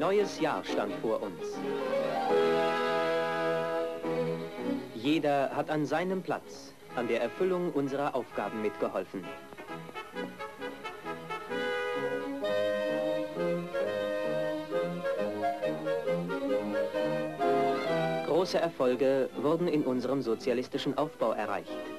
neues 0.00 0.40
Jahr 0.40 0.64
stand 0.64 0.94
vor 1.02 1.22
uns. 1.22 1.58
Jeder 4.94 5.50
hat 5.54 5.68
an 5.68 5.84
seinem 5.84 6.22
Platz 6.22 6.72
an 6.96 7.06
der 7.06 7.20
Erfüllung 7.20 7.70
unserer 7.72 8.14
Aufgaben 8.14 8.62
mitgeholfen. 8.62 9.22
Große 18.26 18.58
Erfolge 18.58 19.28
wurden 19.36 19.68
in 19.68 19.84
unserem 19.84 20.22
sozialistischen 20.22 20.96
Aufbau 20.96 21.32
erreicht. 21.32 21.89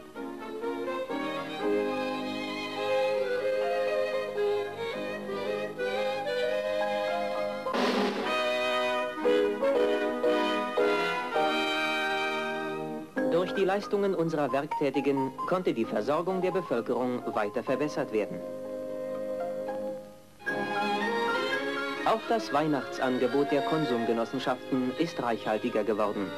Leistungen 13.73 14.13
unserer 14.15 14.51
Werktätigen 14.51 15.31
konnte 15.47 15.73
die 15.73 15.85
Versorgung 15.85 16.41
der 16.41 16.51
Bevölkerung 16.51 17.23
weiter 17.33 17.63
verbessert 17.63 18.11
werden. 18.11 18.37
Auch 22.03 22.19
das 22.27 22.51
Weihnachtsangebot 22.51 23.49
der 23.49 23.61
Konsumgenossenschaften 23.61 24.91
ist 24.99 25.23
reichhaltiger 25.23 25.85
geworden. 25.85 26.29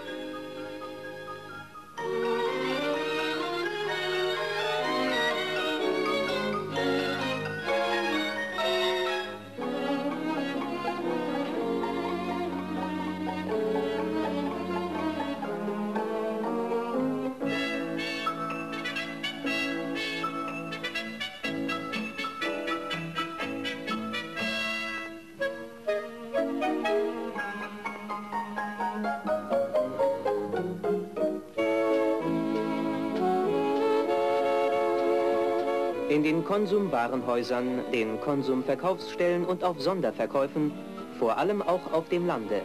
Konsumwarenhäusern, 36.63 37.91
den 37.91 38.21
Konsumverkaufsstellen 38.21 39.43
und 39.43 39.65
auf 39.65 39.81
Sonderverkäufen, 39.81 40.71
vor 41.19 41.37
allem 41.37 41.61
auch 41.61 41.91
auf 41.91 42.07
dem 42.07 42.25
Lande, 42.25 42.61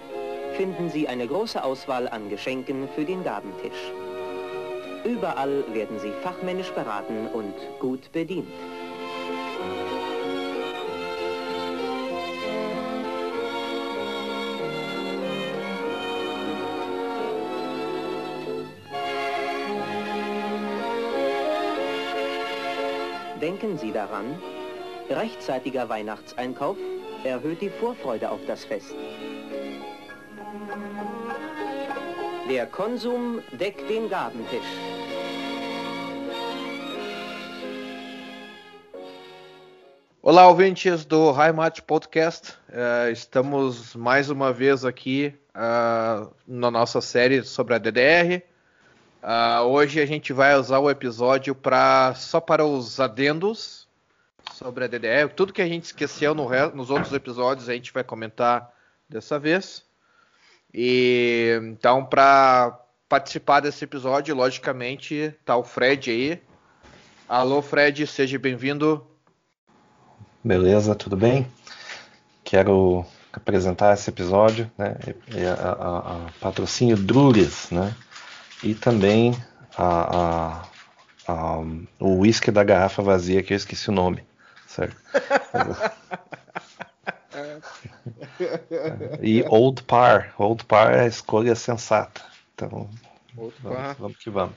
finden 0.57 0.89
Sie 0.89 1.09
eine 1.09 1.27
große 1.27 1.65
Auswahl 1.65 2.07
an 2.07 2.31
Geschenken 2.31 2.89
für 2.95 3.05
den 3.05 3.25
Gabentisch. 3.25 3.93
Überall 5.05 5.65
werden 5.73 5.99
Sie 5.99 6.13
fachmännisch 6.23 6.71
beraten 6.71 7.27
und 7.33 7.55
gut 7.81 8.13
bedient. 8.13 8.47
Denken 23.61 23.77
Sie 23.77 23.91
daran, 23.91 24.41
rechtzeitiger 25.11 25.89
Weihnachtseinkauf 25.89 26.77
erhöht 27.25 27.61
die 27.61 27.71
Vorfreude 27.71 28.31
auf 28.31 28.39
das 28.47 28.65
Fest. 28.65 28.95
Der 32.49 32.67
Konsum 32.67 33.41
deckt 33.59 33.91
den 33.91 34.09
Gabentisch. 34.09 34.61
Olá, 40.23 40.47
ouvintes 40.47 41.09
do 41.09 41.37
Heimat 41.37 41.85
Podcast. 41.85 42.61
Eh, 42.73 43.11
estamos 43.11 43.97
mais 43.97 44.31
uma 44.31 44.53
vez 44.53 44.85
aqui 44.85 45.35
ah, 45.53 46.29
na 46.47 46.71
nossa 46.71 47.01
série 47.01 47.43
sobre 47.43 47.75
a 47.75 47.79
DDR. 47.79 48.41
Ah, 49.23 49.63
hoje 49.63 50.01
a 50.01 50.07
gente 50.07 50.33
vai 50.33 50.55
usar 50.57 50.79
o 50.79 50.91
episódio 50.91 51.55
para 51.55 52.15
só 52.15 52.41
para 52.41 52.65
os 52.65 53.01
adendos 53.01 53.87
sobre 54.53 54.85
a 54.85 54.87
DDR. 54.87 55.29
Tudo 55.35 55.53
que 55.53 55.63
a 55.63 55.67
gente 55.69 55.85
esqueceu 55.85 56.35
no 56.35 56.47
re- 56.47 56.71
nos 56.73 56.91
outros 56.91 57.13
episódios 57.13 57.69
a 57.69 57.75
gente 57.75 57.93
vai 57.93 58.05
comentar 58.05 58.73
dessa 59.09 59.39
vez. 59.39 59.85
E 60.73 61.59
então 61.65 62.05
para 62.05 62.79
participar 63.09 63.61
desse 63.61 63.85
episódio, 63.85 64.35
logicamente, 64.35 65.35
tá 65.45 65.57
o 65.57 65.65
Fred 65.65 66.11
aí. 66.11 66.43
Alô, 67.29 67.61
Fred, 67.61 68.07
seja 68.07 68.39
bem-vindo. 68.39 69.05
Beleza, 70.45 70.95
tudo 70.95 71.17
bem? 71.17 71.47
Quero 72.45 73.05
apresentar 73.33 73.95
esse 73.95 74.09
episódio, 74.09 74.71
né? 74.79 74.97
E 75.35 75.45
a, 75.45 75.53
a- 75.55 75.99
a 76.27 76.31
patrocínio 76.41 76.97
Drules, 76.97 77.71
né? 77.71 77.95
E 78.63 78.75
também 78.75 79.35
a, 79.77 80.17
a- 80.17 80.63
a- 81.29 81.59
o 82.01 82.19
whisky 82.21 82.51
da 82.51 82.65
garrafa 82.65 83.03
vazia, 83.03 83.43
que 83.43 83.53
eu 83.53 83.57
esqueci 83.57 83.89
o 83.89 83.93
nome, 83.93 84.25
certo? 84.67 84.97
E 89.23 89.45
Old 89.49 89.83
Par, 89.85 90.33
Old 90.39 90.65
Par 90.65 90.93
é 90.93 91.01
a 91.03 91.07
escolha 91.07 91.55
sensata. 91.55 92.21
Então, 92.55 92.89
vamos, 93.63 93.97
vamos 93.99 94.17
que 94.17 94.31
vamos. 94.31 94.55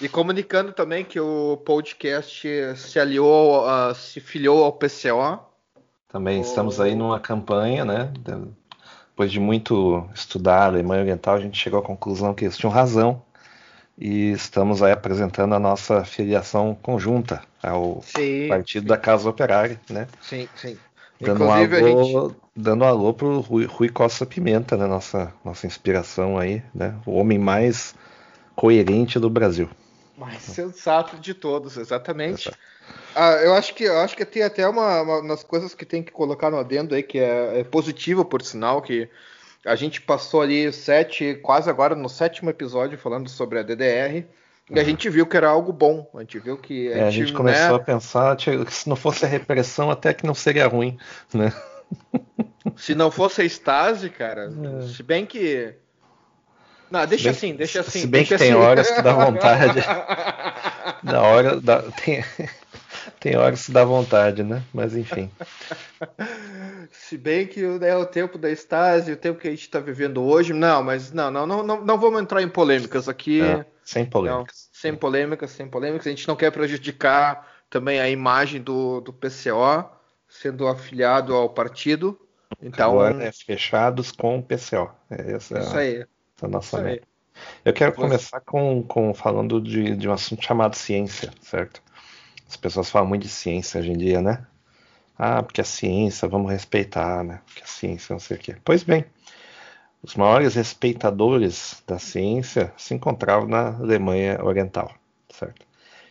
E 0.00 0.08
comunicando 0.08 0.72
também 0.72 1.04
que 1.04 1.18
o 1.20 1.56
podcast 1.64 2.48
se 2.76 2.98
aliou, 2.98 3.66
ah, 3.68 3.94
se 3.94 4.20
filiou 4.20 4.64
ao 4.64 4.72
PCO. 4.72 5.38
Também 6.08 6.40
estamos 6.40 6.80
aí 6.80 6.94
numa 6.94 7.18
campanha, 7.20 7.84
né? 7.84 8.12
de- 8.20 8.48
Depois 9.08 9.30
de 9.30 9.38
muito 9.40 10.08
estudar 10.14 10.62
a 10.62 10.66
Alemanha 10.66 11.02
Oriental, 11.02 11.34
a 11.36 11.40
gente 11.40 11.58
chegou 11.58 11.78
à 11.80 11.82
conclusão 11.82 12.34
que 12.34 12.44
eles 12.44 12.56
tinham 12.56 12.72
razão 12.72 13.22
e 13.98 14.30
estamos 14.32 14.82
aí 14.82 14.92
apresentando 14.92 15.54
a 15.54 15.58
nossa 15.58 16.04
filiação 16.04 16.74
conjunta 16.74 17.42
ao 17.62 18.02
Sim, 18.02 18.48
Partido 18.48 18.86
da 18.86 18.96
Casa 18.96 19.28
Operária, 19.28 19.80
né? 19.88 20.08
sim, 20.20 20.48
sim. 20.54 20.78
Dando 21.20 21.44
um 21.44 21.50
Inclusive, 21.50 21.76
a 21.76 21.78
alô, 21.80 22.28
gente. 22.28 22.36
dando 22.56 22.84
um 22.84 22.88
alô 22.88 23.14
pro 23.14 23.40
Rui, 23.40 23.64
Rui 23.64 23.88
Costa 23.88 24.26
Pimenta, 24.26 24.76
né? 24.76 24.86
Nossa, 24.86 25.32
nossa 25.44 25.66
inspiração 25.66 26.36
aí, 26.38 26.62
né? 26.74 27.00
O 27.06 27.12
homem 27.12 27.38
mais 27.38 27.94
coerente 28.56 29.18
do 29.20 29.30
Brasil. 29.30 29.68
Mais 30.16 30.42
sensato 30.42 31.18
de 31.18 31.32
todos, 31.34 31.76
exatamente. 31.76 32.50
Ah, 33.14 33.32
eu 33.42 33.54
acho 33.54 33.74
que 33.74 33.84
eu 33.84 33.98
acho 34.00 34.16
que 34.16 34.24
tem 34.24 34.42
até 34.42 34.66
uma, 34.68 35.02
uma 35.02 35.28
das 35.28 35.42
coisas 35.42 35.74
que 35.74 35.84
tem 35.86 36.02
que 36.02 36.12
colocar 36.12 36.50
no 36.50 36.58
adendo 36.58 36.94
aí, 36.94 37.02
que 37.02 37.18
é, 37.18 37.60
é 37.60 37.64
positivo, 37.64 38.24
por 38.24 38.42
sinal, 38.42 38.82
que 38.82 39.08
a 39.66 39.74
gente 39.76 40.00
passou 40.00 40.42
ali 40.42 40.72
sete, 40.72 41.34
quase 41.42 41.68
agora 41.70 41.94
no 41.94 42.08
sétimo 42.08 42.50
episódio 42.50 42.98
falando 42.98 43.28
sobre 43.28 43.58
a 43.58 43.62
DDR, 43.62 44.24
e 44.70 44.80
a 44.80 44.84
gente 44.84 45.08
viu 45.10 45.26
que 45.26 45.36
era 45.36 45.48
algo 45.48 45.72
bom. 45.72 46.08
A 46.14 46.20
gente 46.20 46.38
viu 46.38 46.56
que 46.56 46.88
É, 46.88 47.04
a 47.04 47.10
gente 47.10 47.32
começou 47.32 47.76
a 47.76 47.78
né, 47.78 47.84
pensar 47.84 48.36
que 48.36 48.70
se 48.70 48.88
não 48.88 48.96
fosse 48.96 49.24
a 49.24 49.28
repressão, 49.28 49.90
até 49.90 50.14
que 50.14 50.26
não 50.26 50.34
seria 50.34 50.66
ruim, 50.66 50.98
né? 51.34 51.52
se 52.76 52.94
não 52.94 53.10
fosse 53.10 53.42
a 53.42 53.44
Stasi, 53.44 54.08
cara, 54.08 54.50
É. 54.82 54.86
se 54.86 55.02
bem 55.02 55.26
que. 55.26 55.74
Não, 56.90 57.06
deixa 57.06 57.24
bem- 57.24 57.32
assim, 57.32 57.54
deixa 57.54 57.80
assim. 57.80 58.00
se 58.00 58.06
bem 58.06 58.22
que 58.24 58.36
tem 58.36 58.50
assim. 58.52 58.60
horas 58.60 58.90
que 58.90 59.00
dá 59.02 59.12
vontade. 59.14 59.78
Na 61.02 61.20
hora 61.22 61.60
dá, 61.60 61.82
tem, 62.04 62.22
tem 63.20 63.36
horas 63.36 63.66
que 63.66 63.72
dá 63.72 63.84
vontade, 63.84 64.42
né? 64.42 64.62
Mas 64.72 64.96
enfim. 64.96 65.30
Se 66.90 67.16
bem 67.16 67.46
que 67.46 67.60
né, 67.62 67.96
o 67.96 68.06
tempo 68.06 68.38
da 68.38 68.50
Stasi, 68.50 69.12
o 69.12 69.16
tempo 69.16 69.38
que 69.40 69.48
a 69.48 69.50
gente 69.50 69.62
está 69.62 69.80
vivendo 69.80 70.22
hoje, 70.22 70.52
não, 70.52 70.82
mas 70.82 71.12
não, 71.12 71.30
não, 71.30 71.46
não, 71.46 71.62
não, 71.62 71.84
não 71.84 71.98
vamos 71.98 72.20
entrar 72.20 72.42
em 72.42 72.48
polêmicas 72.48 73.08
aqui. 73.08 73.40
É, 73.40 73.64
sem 73.84 74.04
Não, 74.04 74.10
polêmicas. 74.10 74.68
sem 74.72 74.94
polêmicas, 74.94 75.50
sem 75.50 75.68
polêmicas. 75.68 76.06
A 76.06 76.10
gente 76.10 76.28
não 76.28 76.36
quer 76.36 76.50
prejudicar 76.50 77.48
também 77.70 78.00
a 78.00 78.08
imagem 78.08 78.60
do, 78.60 79.00
do 79.00 79.12
PCO, 79.12 79.88
sendo 80.28 80.66
afiliado 80.68 81.34
ao 81.34 81.48
partido. 81.50 82.18
Então, 82.60 82.90
Agora 82.90 83.24
é 83.24 83.32
fechados 83.32 84.12
com 84.12 84.38
o 84.38 84.42
PCO. 84.42 84.90
É 85.10 85.32
essa 85.32 85.58
isso 85.58 85.76
a, 85.76 85.80
aí. 85.80 85.96
essa 86.36 86.46
a 86.46 86.48
nossa 86.48 86.76
Isso 86.76 86.76
aí. 86.76 86.82
meta. 86.84 87.06
Eu 87.64 87.72
quero 87.72 87.92
começar 87.94 88.40
com, 88.40 88.82
com 88.82 89.14
falando 89.14 89.60
de, 89.60 89.96
de 89.96 90.08
um 90.08 90.12
assunto 90.12 90.44
chamado 90.44 90.76
ciência, 90.76 91.32
certo? 91.40 91.82
As 92.52 92.56
pessoas 92.58 92.90
falam 92.90 93.08
muito 93.08 93.22
de 93.22 93.30
ciência 93.30 93.80
hoje 93.80 93.90
em 93.92 93.96
dia, 93.96 94.20
né? 94.20 94.46
Ah, 95.18 95.42
porque 95.42 95.60
a 95.60 95.64
ciência, 95.64 96.28
vamos 96.28 96.50
respeitar, 96.52 97.24
né? 97.24 97.40
Porque 97.46 97.62
a 97.62 97.66
ciência 97.66 98.12
não 98.14 98.20
sei 98.20 98.36
o 98.36 98.40
quê. 98.40 98.56
Pois 98.64 98.82
bem, 98.84 99.04
os 100.02 100.14
maiores 100.16 100.54
respeitadores 100.54 101.82
da 101.86 101.98
ciência 101.98 102.72
se 102.76 102.94
encontravam 102.94 103.48
na 103.48 103.76
Alemanha 103.76 104.42
Oriental, 104.44 104.92
certo? 105.30 105.66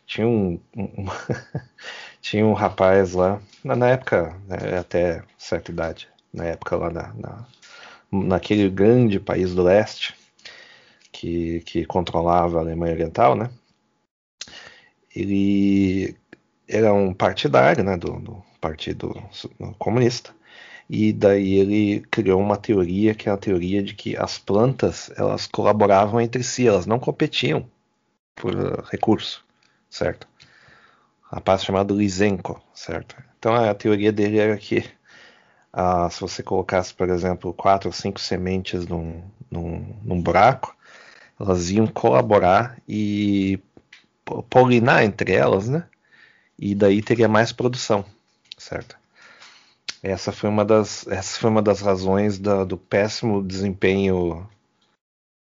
Tinha 0.08 0.28
um, 0.28 0.60
um- 0.78 1.08
tinha 2.22 2.46
um 2.46 2.54
rapaz 2.54 3.14
lá, 3.14 3.42
na, 3.64 3.90
época, 3.90 4.36
né, 4.48 4.80
até 4.80 5.24
certa 5.38 5.72
idade, 5.72 6.08
na 6.34 6.46
época 6.46 6.76
lá 6.78 6.90
na, 6.92 7.14
na, 7.16 7.46
naquele 8.12 8.70
grande 8.70 9.20
país 9.20 9.56
do 9.56 9.64
leste 9.64 10.16
que, 11.12 11.62
que 11.62 11.86
controlava 11.86 12.60
a 12.60 12.62
Alemanha 12.62 12.94
Oriental, 12.94 13.36
né? 13.36 13.50
Ele 15.16 16.16
era 16.72 16.94
um 16.94 17.14
partidário, 17.14 17.84
né, 17.84 17.98
do, 17.98 18.20
do 18.20 18.44
Partido 18.60 19.14
Comunista. 19.78 20.34
E 20.90 21.14
daí 21.14 21.54
ele 21.54 22.02
criou 22.12 22.42
uma 22.42 22.58
teoria 22.58 23.16
que 23.16 23.30
é 23.30 23.32
a 23.32 23.38
teoria 23.38 23.82
de 23.82 23.94
que 23.94 24.18
as 24.18 24.38
plantas 24.38 25.12
elas 25.18 25.48
colaboravam 25.48 26.20
entre 26.20 26.44
si, 26.44 26.68
elas 26.68 26.86
não 26.86 27.00
competiam 27.00 27.66
por 28.36 28.54
recurso, 28.92 29.46
certo? 29.90 30.28
A 31.30 31.40
parte 31.40 31.66
chamada 31.66 31.94
Lysenko, 31.94 32.62
certo? 32.74 33.16
Então 33.40 33.54
a 33.56 33.74
teoria 33.74 34.12
dele 34.12 34.38
era 34.40 34.58
que 34.58 34.84
ah, 35.72 36.10
se 36.10 36.20
você 36.20 36.44
colocasse, 36.44 36.94
por 36.94 37.10
exemplo, 37.10 37.54
quatro 37.54 37.90
ou 37.90 37.94
cinco 37.94 38.20
sementes 38.20 38.86
num, 38.88 39.24
num, 39.50 39.96
num 40.04 40.22
buraco, 40.22 40.76
elas 41.40 41.72
iam 41.72 41.88
colaborar 41.88 42.78
e 42.88 43.60
polinar 44.50 45.04
entre 45.04 45.34
elas, 45.34 45.70
né? 45.70 45.86
E 46.62 46.76
daí 46.76 47.02
teria 47.02 47.28
mais 47.28 47.52
produção, 47.52 48.06
certo? 48.56 48.96
Essa 50.04 50.32
foi 50.32 50.48
uma 50.48 50.64
das, 50.64 51.08
essa 51.08 51.40
foi 51.40 51.50
uma 51.50 51.62
das 51.62 51.82
razões 51.82 52.38
da, 52.38 52.64
do 52.64 52.78
péssimo 52.78 53.42
desempenho 53.42 54.48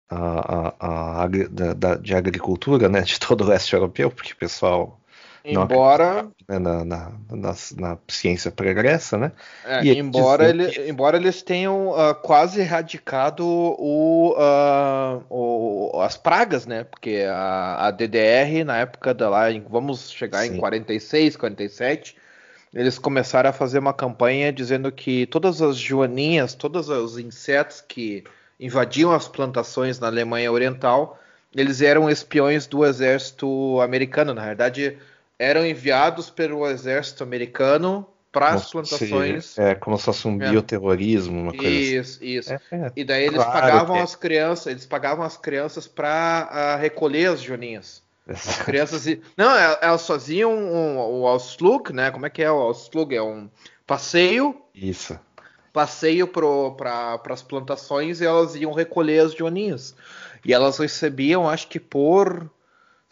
a, 0.09 0.75
a, 0.79 1.23
a, 1.23 1.27
da, 1.73 1.95
de 1.95 2.13
agricultura 2.13 2.89
né, 2.89 3.01
de 3.01 3.17
todo 3.19 3.45
o 3.45 3.47
leste 3.47 3.73
europeu, 3.73 4.11
porque 4.11 4.33
o 4.33 4.37
pessoal 4.37 4.99
Embora. 5.45 6.27
Né, 6.47 6.57
na, 6.57 6.83
na, 6.83 7.11
na, 7.29 7.55
na, 7.77 7.97
ciência 8.07 8.49
pregressa, 8.49 9.17
né? 9.17 9.31
É, 9.63 9.85
embora, 9.85 10.49
ele, 10.49 10.67
que... 10.67 10.81
embora 10.89 11.17
eles 11.17 11.43
tenham 11.43 11.89
uh, 11.89 12.15
quase 12.15 12.61
erradicado 12.61 13.45
o, 13.45 14.33
uh, 14.33 15.23
o, 15.29 16.01
as 16.01 16.17
pragas, 16.17 16.65
né? 16.65 16.83
Porque 16.83 17.25
a, 17.29 17.87
a, 17.87 17.91
DDR, 17.91 18.63
na 18.65 18.77
época 18.77 19.13
da 19.13 19.29
lá, 19.29 19.45
vamos 19.69 20.09
chegar 20.11 20.43
Sim. 20.43 20.55
em 20.55 20.57
46, 20.57 21.37
47, 21.37 22.15
eles 22.73 22.97
começaram 22.97 23.49
a 23.49 23.53
fazer 23.53 23.79
uma 23.79 23.93
campanha 23.93 24.51
dizendo 24.51 24.91
que 24.91 25.27
todas 25.27 25.61
as 25.61 25.77
joaninhas, 25.77 26.55
todos 26.55 26.89
os 26.89 27.17
insetos 27.19 27.81
que 27.81 28.23
invadiam 28.59 29.11
as 29.11 29.27
plantações 29.27 29.99
na 29.99 30.07
Alemanha 30.07 30.51
Oriental, 30.51 31.19
eles 31.55 31.81
eram 31.81 32.09
espiões 32.09 32.67
do 32.67 32.85
exército 32.85 33.79
americano. 33.79 34.33
Na 34.33 34.43
verdade, 34.43 34.97
eram 35.37 35.65
enviados 35.65 36.29
pelo 36.29 36.67
exército 36.67 37.23
americano 37.23 38.07
para 38.31 38.49
as 38.49 38.69
plantações. 38.69 39.45
Se, 39.45 39.61
é 39.61 39.75
como 39.75 39.97
se 39.97 40.03
fosse 40.03 40.27
um 40.27 40.41
é. 40.41 40.49
bioterrorismo, 40.49 41.39
uma 41.39 41.53
coisa 41.53 41.69
Isso, 41.69 42.17
assim. 42.17 42.27
isso. 42.27 42.53
É, 42.53 42.59
é, 42.71 42.91
e 42.93 43.03
daí 43.05 43.23
eles 43.23 43.41
claro 43.41 43.51
pagavam 43.51 44.01
as 44.01 44.15
crianças, 44.15 44.67
eles 44.67 44.85
pagavam 44.85 45.25
as 45.25 45.37
crianças 45.37 45.87
para 45.87 46.49
uh, 46.51 46.55
ah, 46.55 46.75
recolher 46.75 47.27
as 47.27 47.41
joaninhas. 47.41 48.03
As 48.27 48.57
crianças. 48.63 49.05
Não, 49.37 49.55
é, 49.55 49.79
elas 49.81 50.05
faziam 50.05 50.51
um, 50.51 50.75
um, 50.75 50.97
o 50.97 51.27
Ausflug, 51.27 51.93
né? 51.93 52.11
Como 52.11 52.25
é 52.25 52.29
que 52.29 52.43
é 52.43 52.51
o 52.51 52.55
Ausflug? 52.55 53.15
É 53.15 53.21
um 53.21 53.49
passeio. 53.87 54.59
Isso. 54.73 55.17
Passeio 55.71 56.27
para 56.27 57.21
as 57.29 57.43
plantações 57.43 58.19
e 58.19 58.25
elas 58.25 58.55
iam 58.55 58.73
recolher 58.73 59.19
as 59.19 59.33
joaninhas. 59.33 59.95
E 60.43 60.53
elas 60.53 60.77
recebiam, 60.77 61.49
acho 61.49 61.67
que 61.67 61.79
por 61.79 62.49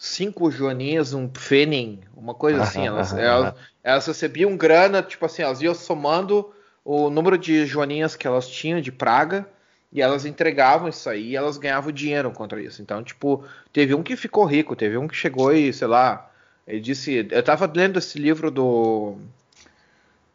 cinco 0.04 0.52
joaninhas, 0.52 1.14
um 1.14 1.30
pfenning, 1.30 2.02
uma 2.14 2.34
coisa 2.34 2.62
assim. 2.62 2.84
Elas, 2.86 3.14
elas, 3.14 3.56
elas, 3.82 4.06
recebiam 4.06 4.58
grana, 4.58 5.02
tipo 5.02 5.26
assim, 5.26 5.44
elas 5.44 5.62
iam 5.62 5.74
somando 5.74 6.54
o 6.84 7.10
número 7.10 7.38
de 7.38 7.66
joaninhas 7.66 8.14
que 8.14 8.28
elas 8.28 8.50
tinham 8.50 8.82
de 8.82 8.92
praga 8.92 9.48
e 9.94 10.02
elas 10.02 10.26
entregavam 10.26 10.90
isso 10.90 11.10
aí 11.10 11.30
e 11.30 11.36
elas 11.38 11.58
ganhavam 11.58 11.90
dinheiro 11.90 12.30
contra 12.32 12.62
isso. 12.62 12.82
Então, 12.82 13.02
tipo, 13.02 13.46
teve 13.72 13.96
um 13.96 14.04
que 14.04 14.18
ficou 14.18 14.44
rico, 14.44 14.76
teve 14.76 14.98
um 14.98 15.08
que 15.08 15.16
chegou 15.16 15.54
e, 15.54 15.72
sei 15.72 15.88
lá, 15.88 16.30
ele 16.68 16.82
disse. 16.82 17.26
Eu 17.32 17.42
tava 17.42 17.72
lendo 17.74 17.98
esse 17.98 18.20
livro 18.20 18.52
do. 18.52 19.16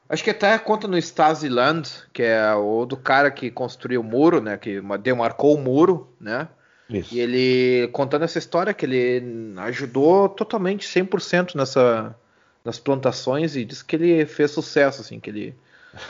Acho 0.09 0.25
que 0.25 0.31
até 0.31 0.59
conta 0.59 0.89
no 0.89 0.97
Stasiland, 0.97 1.87
que 2.15 2.23
é 2.23 2.55
o 2.55 2.87
do 2.87 2.97
cara 2.97 3.31
que 3.31 3.51
construiu 3.51 4.01
o 4.01 4.05
muro, 4.05 4.41
né? 4.41 4.57
Que 4.57 4.81
demarcou 5.03 5.55
o 5.55 5.61
muro, 5.61 6.09
né? 6.19 6.49
Isso. 6.89 7.15
E 7.15 7.21
ele 7.21 7.89
contando 7.89 8.25
essa 8.25 8.39
história 8.39 8.73
que 8.73 8.87
ele 8.87 9.55
ajudou 9.59 10.29
totalmente 10.29 10.87
100% 10.89 11.55
nessa 11.55 12.17
nas 12.65 12.79
plantações 12.79 13.57
e 13.57 13.65
disse 13.65 13.85
que 13.85 13.97
ele 13.97 14.27
fez 14.27 14.51
sucesso 14.51 15.01
assim, 15.01 15.21
que 15.21 15.31
ele 15.31 15.55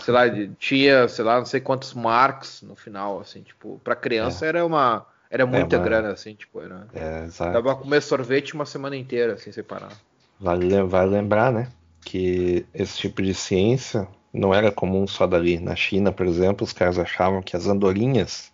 sei 0.01 0.13
lá, 0.15 0.23
tinha, 0.59 1.09
sei 1.09 1.25
lá, 1.25 1.39
não 1.39 1.47
sei 1.47 1.61
quantos 1.61 1.95
marks 1.95 2.63
no 2.63 2.75
final 2.75 3.21
assim, 3.21 3.43
tipo, 3.43 3.81
para 3.85 3.95
criança 3.95 4.45
é. 4.45 4.49
era 4.49 4.67
uma 4.67 5.07
era 5.31 5.43
é, 5.43 5.47
muita 5.47 5.77
é, 5.77 5.79
grana 5.79 6.11
assim, 6.11 6.35
tipo, 6.35 6.61
era. 6.61 6.87
É, 6.95 7.25
exato. 7.25 7.53
Dava 7.53 7.77
comer 7.77 8.01
sorvete 8.01 8.55
uma 8.55 8.65
semana 8.65 8.97
inteira 8.97 9.35
assim, 9.35 9.53
sem 9.53 9.63
parar. 9.63 9.93
Vale, 10.41 10.83
vale 10.85 11.11
lembrar, 11.11 11.53
né, 11.53 11.69
que 12.01 12.65
esse 12.73 12.97
tipo 12.97 13.21
de 13.21 13.35
ciência 13.35 14.09
não 14.33 14.55
era 14.55 14.71
comum 14.71 15.07
só 15.07 15.27
dali. 15.27 15.59
Na 15.59 15.77
China, 15.77 16.13
por 16.13 16.27
exemplo, 16.27 16.65
os 16.65 16.73
caras 16.73 16.99
achavam 16.99 17.43
que 17.43 17.57
as 17.57 17.67
andorinhas 17.67 18.53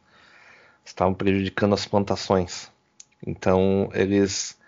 estavam 0.85 1.15
prejudicando 1.15 1.75
as 1.75 1.87
plantações. 1.87 2.71
Então 3.27 3.89
eles 3.95 4.59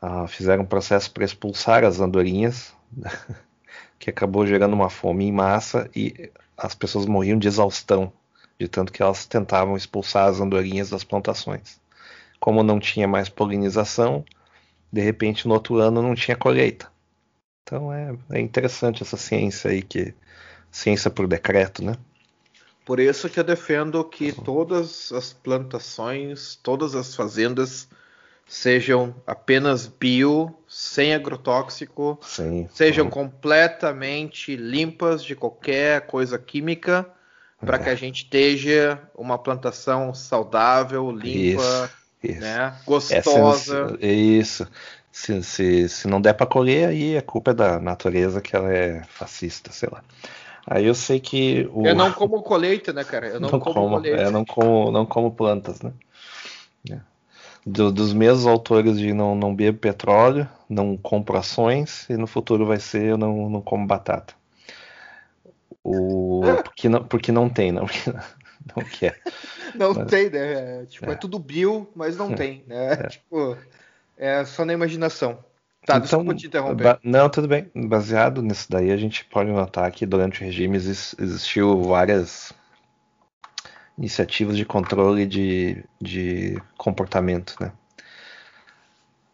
ah, 0.00 0.26
fizeram 0.26 0.64
um 0.64 0.66
processo 0.66 1.10
para 1.12 1.24
expulsar 1.24 1.84
as 1.84 2.00
andorinhas, 2.00 2.74
que 3.98 4.10
acabou 4.10 4.46
gerando 4.46 4.72
uma 4.72 4.90
fome 4.90 5.26
em 5.26 5.32
massa 5.32 5.88
e 5.94 6.30
as 6.56 6.74
pessoas 6.74 7.06
morriam 7.06 7.38
de 7.38 7.48
exaustão, 7.48 8.12
de 8.58 8.68
tanto 8.68 8.92
que 8.92 9.02
elas 9.02 9.26
tentavam 9.26 9.76
expulsar 9.76 10.28
as 10.28 10.40
andorinhas 10.40 10.90
das 10.90 11.04
plantações. 11.04 11.80
Como 12.40 12.62
não 12.62 12.80
tinha 12.80 13.06
mais 13.06 13.28
polinização, 13.28 14.24
de 14.92 15.00
repente 15.00 15.46
no 15.46 15.54
outro 15.54 15.76
ano 15.76 16.02
não 16.02 16.14
tinha 16.14 16.36
colheita. 16.36 16.90
Então 17.62 17.92
é, 17.92 18.14
é 18.30 18.40
interessante 18.40 19.02
essa 19.02 19.16
ciência 19.16 19.70
aí 19.70 19.82
que 19.82 20.14
ciência 20.70 21.10
por 21.10 21.26
decreto, 21.26 21.84
né? 21.84 21.94
Por 22.84 22.98
isso 22.98 23.28
que 23.28 23.38
eu 23.38 23.44
defendo 23.44 24.02
que 24.04 24.32
todas 24.32 25.12
as 25.12 25.32
plantações, 25.32 26.58
todas 26.62 26.94
as 26.94 27.14
fazendas 27.14 27.88
sejam 28.46 29.14
apenas 29.26 29.86
bio, 29.86 30.54
sem 30.68 31.14
agrotóxico, 31.14 32.18
sim, 32.22 32.68
sejam 32.72 33.08
completamente 33.08 34.56
limpas 34.56 35.24
de 35.24 35.34
qualquer 35.36 36.02
coisa 36.02 36.38
química, 36.38 37.08
para 37.64 37.76
é. 37.76 37.78
que 37.78 37.88
a 37.88 37.94
gente 37.94 38.24
esteja 38.24 39.00
uma 39.14 39.38
plantação 39.38 40.12
saudável, 40.12 41.10
limpa, 41.12 41.62
isso, 41.62 41.90
isso. 42.22 42.40
Né, 42.40 42.74
gostosa. 42.84 43.96
É, 44.00 44.12
isso. 44.12 44.66
Se, 45.10 45.42
se, 45.42 45.88
se 45.88 46.08
não 46.08 46.20
der 46.20 46.32
para 46.32 46.46
colher, 46.46 46.88
aí 46.88 47.16
a 47.16 47.22
culpa 47.22 47.52
é 47.52 47.54
da 47.54 47.78
natureza 47.78 48.40
que 48.40 48.56
ela 48.56 48.72
é 48.72 49.02
fascista, 49.04 49.70
sei 49.70 49.88
lá. 49.92 50.02
Aí 50.66 50.86
eu 50.86 50.94
sei 50.94 51.18
que. 51.20 51.68
O... 51.72 51.86
Eu 51.86 51.94
não 51.94 52.12
como 52.12 52.42
colheita, 52.42 52.92
né, 52.92 53.04
cara? 53.04 53.28
Eu 53.28 53.40
não, 53.40 53.50
não 53.50 53.60
como, 53.60 53.74
como 53.74 53.90
colheita. 53.96 54.22
É, 54.22 54.30
não 54.30 54.44
como, 54.44 54.90
não 54.90 55.06
como 55.06 55.32
plantas, 55.32 55.82
né? 55.82 55.92
É. 56.90 57.00
Do, 57.66 57.92
dos 57.92 58.12
mesmos 58.12 58.46
autores 58.46 58.98
de 58.98 59.12
não, 59.12 59.34
não 59.34 59.54
bebo 59.54 59.78
petróleo, 59.78 60.48
não 60.68 60.96
compro 60.96 61.36
ações 61.36 62.08
e 62.08 62.16
no 62.16 62.26
futuro 62.26 62.66
vai 62.66 62.78
ser 62.78 63.04
eu 63.04 63.18
não, 63.18 63.48
não 63.48 63.60
como 63.60 63.86
batata. 63.86 64.34
O, 65.84 66.42
porque, 66.64 66.88
não, 66.88 67.04
porque 67.04 67.32
não 67.32 67.48
tem, 67.48 67.72
não, 67.72 67.86
não 68.76 68.84
quer. 68.84 69.20
Não 69.74 69.94
mas, 69.94 70.10
tem, 70.10 70.30
né? 70.30 70.82
É, 70.82 70.86
tipo, 70.86 71.10
é. 71.10 71.12
é. 71.12 71.16
tudo 71.16 71.38
bio, 71.38 71.90
mas 71.94 72.16
não 72.16 72.32
é. 72.32 72.34
tem, 72.34 72.64
né? 72.66 72.92
É. 72.92 73.06
Tipo, 73.08 73.56
é 74.16 74.44
só 74.44 74.64
na 74.64 74.72
imaginação. 74.72 75.38
Tá, 75.84 75.96
então, 75.96 76.00
desculpa 76.00 76.34
te 76.34 76.46
interromper. 76.46 77.00
Não, 77.02 77.28
tudo 77.28 77.48
bem. 77.48 77.70
Baseado 77.74 78.40
nisso 78.40 78.68
daí, 78.70 78.92
a 78.92 78.96
gente 78.96 79.24
pode 79.24 79.50
notar 79.50 79.90
que 79.90 80.06
durante 80.06 80.40
o 80.40 80.44
regime 80.44 80.76
existiu 80.76 81.82
várias 81.82 82.52
iniciativas 83.98 84.56
de 84.56 84.64
controle 84.64 85.26
de, 85.26 85.84
de 86.00 86.60
comportamento, 86.76 87.56
né? 87.60 87.72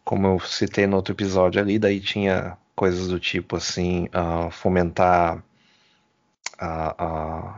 Como 0.03 0.25
eu 0.25 0.39
citei 0.39 0.87
no 0.87 0.95
outro 0.95 1.13
episódio 1.13 1.61
ali, 1.61 1.77
daí 1.77 1.99
tinha 1.99 2.57
coisas 2.75 3.07
do 3.09 3.19
tipo 3.19 3.55
assim, 3.57 4.05
uh, 4.07 4.49
fomentar 4.49 5.43
uh, 6.59 7.03
uh, 7.03 7.53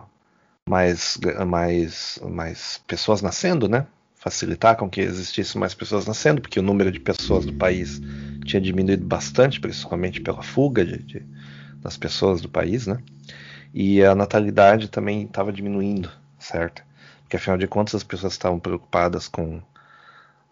mais, 0.68 1.18
mais, 1.48 2.20
mais 2.30 2.82
pessoas 2.86 3.22
nascendo, 3.22 3.70
né? 3.70 3.88
Facilitar 4.16 4.76
com 4.76 4.90
que 4.90 5.00
existissem 5.00 5.60
mais 5.60 5.74
pessoas 5.74 6.06
nascendo, 6.06 6.42
porque 6.42 6.60
o 6.60 6.64
número 6.64 6.92
de 6.92 7.00
pessoas 7.00 7.46
do 7.46 7.54
país 7.54 8.02
tinha 8.46 8.62
diminuído 8.62 9.06
bastante, 9.06 9.60
principalmente 9.60 10.20
pela 10.22 10.42
fuga 10.42 10.86
de, 10.86 10.98
de, 10.98 11.26
das 11.78 11.98
pessoas 11.98 12.42
do 12.42 12.50
país, 12.50 12.88
né? 12.88 13.00
E 13.74 14.04
a 14.04 14.14
natalidade 14.14 14.90
também 14.90 15.24
estava 15.24 15.52
diminuindo, 15.52 16.12
certo? 16.38 16.84
Porque 17.24 17.38
afinal 17.38 17.58
de 17.58 17.68
contas 17.68 17.96
as 17.96 18.04
pessoas 18.04 18.34
estavam 18.34 18.60
preocupadas 18.60 19.28
com 19.28 19.62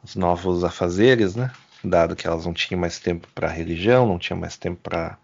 os 0.03 0.15
novos 0.15 0.63
afazeres, 0.63 1.35
né? 1.35 1.51
Dado 1.83 2.15
que 2.15 2.27
elas 2.27 2.45
não 2.45 2.53
tinham 2.53 2.79
mais 2.79 2.99
tempo 2.99 3.27
para 3.35 3.47
religião, 3.47 4.07
não 4.07 4.17
tinham 4.17 4.39
mais 4.39 4.57
tempo 4.57 4.79
para 4.81 5.17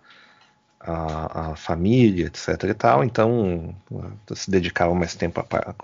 a, 0.80 1.52
a, 1.52 1.56
família, 1.56 2.28
etc. 2.28 2.64
e 2.70 2.74
tal, 2.74 3.04
então 3.04 3.76
se 4.36 4.50
dedicavam 4.50 4.96
mais 4.96 5.16
tempo 5.16 5.40
a, 5.40 5.72
a 5.72 5.76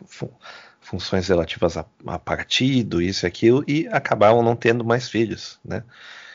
funções 0.80 1.28
relativas 1.28 1.78
a, 1.78 1.86
a, 2.06 2.20
partido, 2.20 3.02
isso 3.02 3.26
e 3.26 3.28
aquilo, 3.28 3.64
e 3.68 3.88
acabavam 3.88 4.44
não 4.44 4.56
tendo 4.56 4.84
mais 4.84 5.10
filhos, 5.10 5.60
né? 5.64 5.84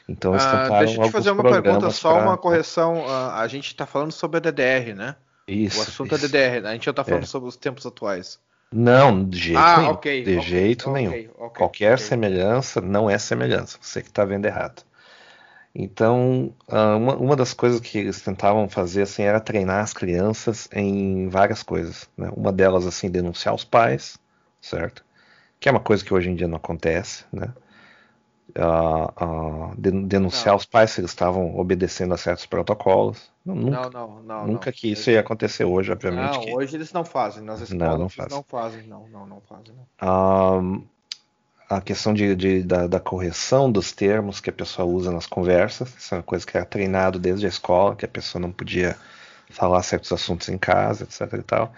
Então 0.08 0.32
eles 0.32 0.44
ah, 0.44 0.68
Deixa 0.78 1.00
eu 1.00 1.04
te 1.04 1.10
fazer 1.10 1.30
uma 1.30 1.42
pergunta, 1.42 1.90
só 1.90 2.14
pra... 2.14 2.22
uma 2.22 2.36
correção. 2.36 3.04
A, 3.08 3.40
a 3.40 3.48
gente 3.48 3.66
está 3.66 3.86
falando 3.86 4.12
sobre 4.12 4.36
a 4.36 4.40
DDR, 4.40 4.94
né? 4.94 5.16
Isso. 5.48 5.78
O 5.78 5.82
assunto 5.82 6.14
isso. 6.14 6.24
é 6.24 6.28
DDR, 6.28 6.62
né? 6.62 6.70
A 6.70 6.72
gente 6.72 6.86
não 6.86 6.92
está 6.92 7.04
falando 7.04 7.24
é. 7.24 7.26
sobre 7.26 7.48
os 7.48 7.56
tempos 7.56 7.84
atuais. 7.86 8.38
Não, 8.72 9.24
de 9.24 9.38
jeito 9.38 9.58
ah, 9.58 9.76
nenhum. 9.78 9.90
Okay, 9.92 10.22
de 10.24 10.36
okay, 10.38 10.48
jeito 10.48 10.90
okay, 10.90 11.08
nenhum. 11.08 11.50
Qualquer 11.50 11.98
semelhança 11.98 12.80
não 12.80 13.08
é 13.08 13.18
semelhança. 13.18 13.78
Você 13.80 14.02
que 14.02 14.08
está 14.08 14.24
vendo 14.24 14.46
errado. 14.46 14.82
Então, 15.74 16.54
ah, 16.68 16.96
uma, 16.96 17.16
uma, 17.16 17.36
das 17.36 17.52
coisas 17.52 17.80
que 17.80 17.98
eles 17.98 18.20
tentavam 18.20 18.68
fazer 18.68 19.02
assim, 19.02 19.22
era 19.22 19.38
treinar 19.38 19.82
as 19.82 19.92
crianças 19.92 20.68
em 20.72 21.28
várias 21.28 21.62
coisas. 21.62 22.08
Né? 22.16 22.30
Uma 22.34 22.52
delas, 22.52 22.86
assim, 22.86 23.10
denunciar 23.10 23.54
os 23.54 23.64
pais, 23.64 24.18
certo? 24.60 25.04
Que 25.60 25.68
é 25.68 25.72
uma 25.72 25.80
coisa 25.80 26.04
que 26.04 26.14
hoje 26.14 26.30
em 26.30 26.34
dia 26.34 26.48
não 26.48 26.56
acontece, 26.56 27.24
né? 27.32 27.52
Uh, 28.54 29.72
uh, 29.72 29.74
denunciar 29.76 30.52
não. 30.52 30.56
os 30.56 30.64
pais 30.64 30.92
se 30.92 31.00
eles 31.00 31.10
estavam 31.10 31.58
obedecendo 31.58 32.14
a 32.14 32.16
certos 32.16 32.46
protocolos. 32.46 33.30
Nunca, 33.44 33.90
não, 33.90 33.90
não, 33.90 34.22
não, 34.22 34.46
nunca 34.46 34.72
que 34.72 34.90
isso 34.92 35.10
ia 35.10 35.20
acontecer 35.20 35.64
hoje, 35.64 35.92
obviamente. 35.92 36.34
Não, 36.34 36.40
que... 36.40 36.54
hoje 36.54 36.76
eles 36.76 36.92
não 36.92 37.04
fazem, 37.04 37.42
nas 37.42 37.60
escolas 37.60 37.88
não, 37.88 37.98
não 37.98 38.08
fazem. 38.08 38.36
não 38.36 38.44
fazem, 38.44 38.82
não, 38.84 39.08
não, 39.08 39.26
não 39.26 39.40
fazem. 39.40 39.74
Não. 40.00 40.78
Uh, 40.78 40.84
a 41.68 41.80
questão 41.80 42.14
de, 42.14 42.34
de 42.34 42.62
da, 42.62 42.86
da, 42.86 43.00
correção 43.00 43.70
dos 43.70 43.92
termos 43.92 44.40
que 44.40 44.50
a 44.50 44.52
pessoa 44.52 44.86
usa 44.86 45.10
nas 45.10 45.26
conversas, 45.26 45.94
isso 45.96 46.14
é 46.14 46.18
uma 46.18 46.22
coisa 46.22 46.46
que 46.46 46.56
era 46.56 46.64
treinado 46.64 47.18
desde 47.18 47.46
a 47.46 47.48
escola, 47.48 47.96
que 47.96 48.04
a 48.04 48.08
pessoa 48.08 48.40
não 48.40 48.52
podia 48.52 48.96
falar 49.50 49.82
certos 49.82 50.12
assuntos 50.12 50.48
em 50.48 50.58
casa, 50.58 51.04
etc 51.04 51.32
e 51.34 51.42
tal. 51.42 51.72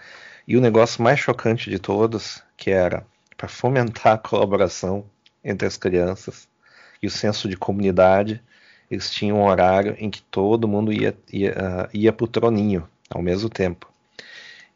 E 0.47 0.57
o 0.57 0.61
negócio 0.61 1.03
mais 1.03 1.19
chocante 1.19 1.69
de 1.69 1.77
todos, 1.77 2.43
que 2.57 2.71
era 2.71 3.05
para 3.37 3.47
fomentar 3.47 4.13
a 4.13 4.17
colaboração 4.19 5.05
entre 5.43 5.67
as 5.67 5.77
crianças 5.77 6.48
e 7.01 7.07
o 7.07 7.11
senso 7.11 7.47
de 7.47 7.55
comunidade, 7.55 8.41
eles 8.89 9.09
tinham 9.09 9.37
um 9.37 9.45
horário 9.45 9.95
em 9.99 10.09
que 10.09 10.21
todo 10.21 10.67
mundo 10.67 10.91
ia, 10.91 11.15
ia, 11.31 11.51
uh, 11.51 11.89
ia 11.93 12.11
para 12.11 12.23
o 12.23 12.27
troninho 12.27 12.87
ao 13.09 13.21
mesmo 13.21 13.49
tempo. 13.49 13.87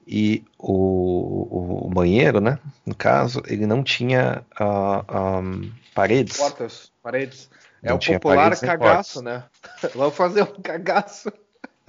E 0.06 0.44
o, 0.58 1.86
o, 1.86 1.90
banheiro, 1.90 2.42
né, 2.42 2.60
no 2.86 2.94
caso, 2.94 3.42
ele 3.48 3.66
não 3.66 3.82
tinha 3.82 4.44
uh, 4.60 5.06
ah, 5.08 5.40
um, 5.40 5.72
paredes. 5.96 6.38
Portas, 6.38 6.92
paredes. 7.02 7.50
É 7.82 7.90
não 7.90 7.96
o 7.96 8.00
popular 8.00 8.58
cagaço, 8.60 9.22
né? 9.22 9.44
Vamos 9.96 10.16
fazer 10.16 10.44
um 10.44 10.62
cagaço. 10.62 11.32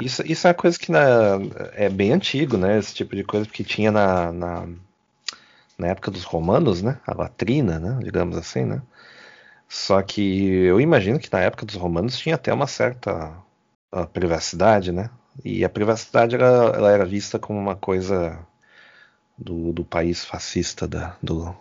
Isso, 0.00 0.22
isso 0.26 0.46
é 0.46 0.50
uma 0.50 0.54
coisa 0.54 0.78
que 0.78 0.90
na, 0.90 1.38
é 1.72 1.88
bem 1.88 2.12
antigo, 2.12 2.56
né? 2.56 2.78
Esse 2.78 2.94
tipo 2.94 3.14
de 3.14 3.22
coisa, 3.22 3.46
porque 3.46 3.62
tinha 3.62 3.92
na, 3.92 4.32
na, 4.32 4.68
na 5.78 5.86
época 5.88 6.10
dos 6.10 6.24
romanos, 6.24 6.82
né? 6.82 6.98
A 7.06 7.14
latrina, 7.14 7.78
né? 7.78 7.98
Digamos 8.02 8.36
assim, 8.36 8.64
né? 8.64 8.82
Só 9.74 10.00
que 10.02 10.54
eu 10.54 10.80
imagino 10.80 11.18
que 11.18 11.30
na 11.32 11.40
época 11.40 11.66
dos 11.66 11.74
romanos 11.74 12.16
tinha 12.16 12.36
até 12.36 12.52
uma 12.52 12.68
certa 12.68 13.36
privacidade, 14.12 14.92
né? 14.92 15.10
E 15.44 15.64
a 15.64 15.68
privacidade 15.68 16.36
era, 16.36 16.46
ela 16.46 16.92
era 16.92 17.04
vista 17.04 17.40
como 17.40 17.58
uma 17.58 17.74
coisa 17.74 18.38
do, 19.36 19.72
do 19.72 19.84
país 19.84 20.24
fascista 20.24 20.86
da, 20.86 21.16
do, 21.20 21.52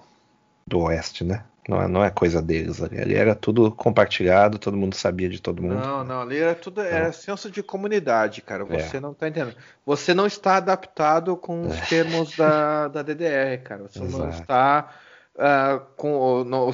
do 0.65 0.81
oeste, 0.81 1.23
né? 1.23 1.43
Não 1.67 1.81
é, 1.81 1.87
não 1.87 2.03
é 2.03 2.11
coisa 2.11 2.39
deles 2.39 2.83
ali. 2.83 3.01
Ali 3.01 3.15
era 3.15 3.33
tudo 3.33 3.71
compartilhado, 3.71 4.59
todo 4.59 4.77
mundo 4.77 4.93
sabia 4.93 5.27
de 5.27 5.41
todo 5.41 5.63
mundo. 5.63 5.75
Não, 5.75 6.03
não, 6.03 6.21
ali 6.21 6.37
era 6.37 6.53
tudo. 6.53 6.81
Era 6.81 7.07
então, 7.07 7.13
senso 7.13 7.49
de 7.49 7.63
comunidade, 7.63 8.43
cara. 8.43 8.63
Você 8.63 8.97
é. 8.97 8.99
não 8.99 9.15
tá 9.15 9.27
entendendo. 9.27 9.55
Você 9.83 10.13
não 10.13 10.27
está 10.27 10.57
adaptado 10.57 11.35
com 11.35 11.63
os 11.63 11.75
é. 11.75 11.81
termos 11.87 12.37
da, 12.37 12.89
da 12.89 13.01
DDR, 13.01 13.63
cara. 13.63 13.83
Você 13.87 14.03
Exato. 14.03 14.23
não 14.23 14.29
está 14.29 14.93
Uh, 15.35 15.79
com, 15.97 16.43
no, 16.43 16.71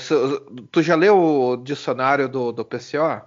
tu 0.72 0.82
já 0.82 0.96
leu 0.96 1.18
o 1.18 1.58
dicionário 1.58 2.28
do, 2.28 2.52
do 2.52 2.66
PCO? 2.66 3.22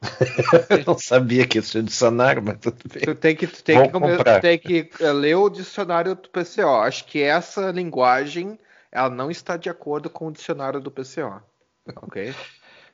Eu 0.70 0.84
não 0.86 0.98
sabia 0.98 1.46
que 1.46 1.58
isso 1.58 1.72
tinha 1.72 1.82
dicionário, 1.82 2.42
mas 2.42 2.58
tudo 2.58 2.76
bem. 2.90 3.02
Tu 3.02 3.14
tem 3.14 3.36
que, 3.36 3.46
tu 3.46 3.62
tem 3.62 3.82
que, 3.82 3.90
tu 3.90 4.40
tem 4.40 4.58
que 4.58 4.90
uh, 5.04 5.12
ler 5.12 5.34
o 5.34 5.50
dicionário 5.50 6.14
do 6.14 6.28
PCO. 6.30 6.80
Acho 6.80 7.04
que 7.04 7.20
essa 7.20 7.70
linguagem 7.70 8.58
ela 8.90 9.10
não 9.10 9.30
está 9.30 9.56
de 9.56 9.68
acordo 9.68 10.08
com 10.08 10.28
o 10.28 10.32
dicionário 10.32 10.80
do 10.80 10.90
PCO. 10.90 11.42
Ok? 11.96 12.34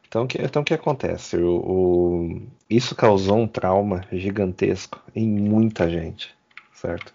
Então, 0.09 0.27
que, 0.27 0.41
então 0.41 0.63
o 0.63 0.65
que 0.65 0.75
acontece? 0.75 1.37
O, 1.37 1.57
o, 1.57 2.43
isso 2.69 2.95
causou 2.95 3.39
um 3.39 3.49
trauma 3.49 4.05
gigantesco 4.13 5.01
em 5.15 5.29
muita 5.29 5.89
gente, 5.89 6.35
certo? 6.73 7.13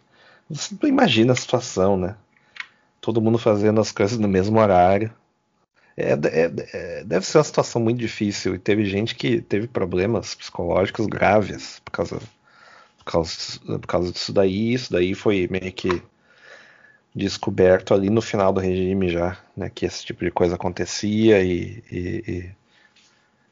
Você 0.50 0.76
não 0.82 0.90
imagina 0.90 1.34
a 1.34 1.36
situação, 1.36 1.96
né? 1.96 2.16
Todo 3.02 3.22
mundo 3.22 3.38
fazendo 3.38 3.82
as 3.82 3.92
coisas 3.92 4.18
no 4.18 4.28
mesmo 4.28 4.60
horário. 4.60 5.12
É, 5.98 6.14
é, 6.14 6.52
é, 6.74 7.04
deve 7.04 7.26
ser 7.26 7.40
uma 7.40 7.44
situação 7.44 7.82
muito 7.82 7.98
difícil. 7.98 8.56
E 8.56 8.60
teve 8.60 8.86
gente 8.86 9.16
que 9.16 9.42
teve 9.42 9.68
problemas 9.68 10.36
psicológicos 10.36 11.08
graves 11.08 11.82
por 11.84 11.92
causa, 11.92 12.20
por 13.00 13.06
causa, 13.06 13.60
por 13.66 13.88
causa 13.88 14.12
disso 14.12 14.32
daí. 14.32 14.74
Isso 14.74 14.92
daí 14.94 15.14
foi 15.14 15.50
meio 15.52 15.74
que 15.74 16.02
descoberto 17.14 17.94
ali 17.94 18.10
no 18.10 18.22
final 18.22 18.54
do 18.54 18.62
regime 18.62 19.10
já, 19.10 19.38
né, 19.56 19.70
que 19.70 19.86
esse 19.86 20.06
tipo 20.06 20.24
de 20.24 20.32
coisa 20.32 20.56
acontecia 20.56 21.44
e, 21.44 21.84
e, 21.92 22.24
e 22.26 22.52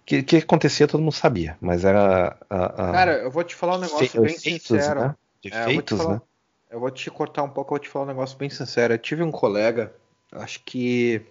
que, 0.05 0.23
que 0.23 0.37
acontecia 0.37 0.87
todo 0.87 1.01
mundo 1.01 1.11
sabia, 1.11 1.57
mas 1.59 1.83
era 1.83 2.37
a, 2.49 2.65
a... 2.65 2.91
cara, 2.93 3.17
eu 3.17 3.29
vou 3.29 3.43
te 3.43 3.55
falar 3.55 3.75
um 3.75 3.81
negócio 3.81 4.21
bem 4.21 4.37
sincero, 4.37 5.01
né? 5.01 5.15
Defeitos, 5.43 5.99
é, 5.99 6.07
né? 6.07 6.21
Eu 6.69 6.79
vou 6.79 6.91
te 6.91 7.09
cortar 7.09 7.41
um 7.43 7.49
pouco, 7.49 7.73
eu 7.73 7.77
vou 7.77 7.79
te 7.79 7.89
falar 7.89 8.05
um 8.05 8.09
negócio 8.09 8.37
bem 8.37 8.49
sincero. 8.49 8.93
Eu 8.93 8.99
tive 8.99 9.23
um 9.23 9.31
colega, 9.31 9.91
acho 10.31 10.63
que 10.63 11.25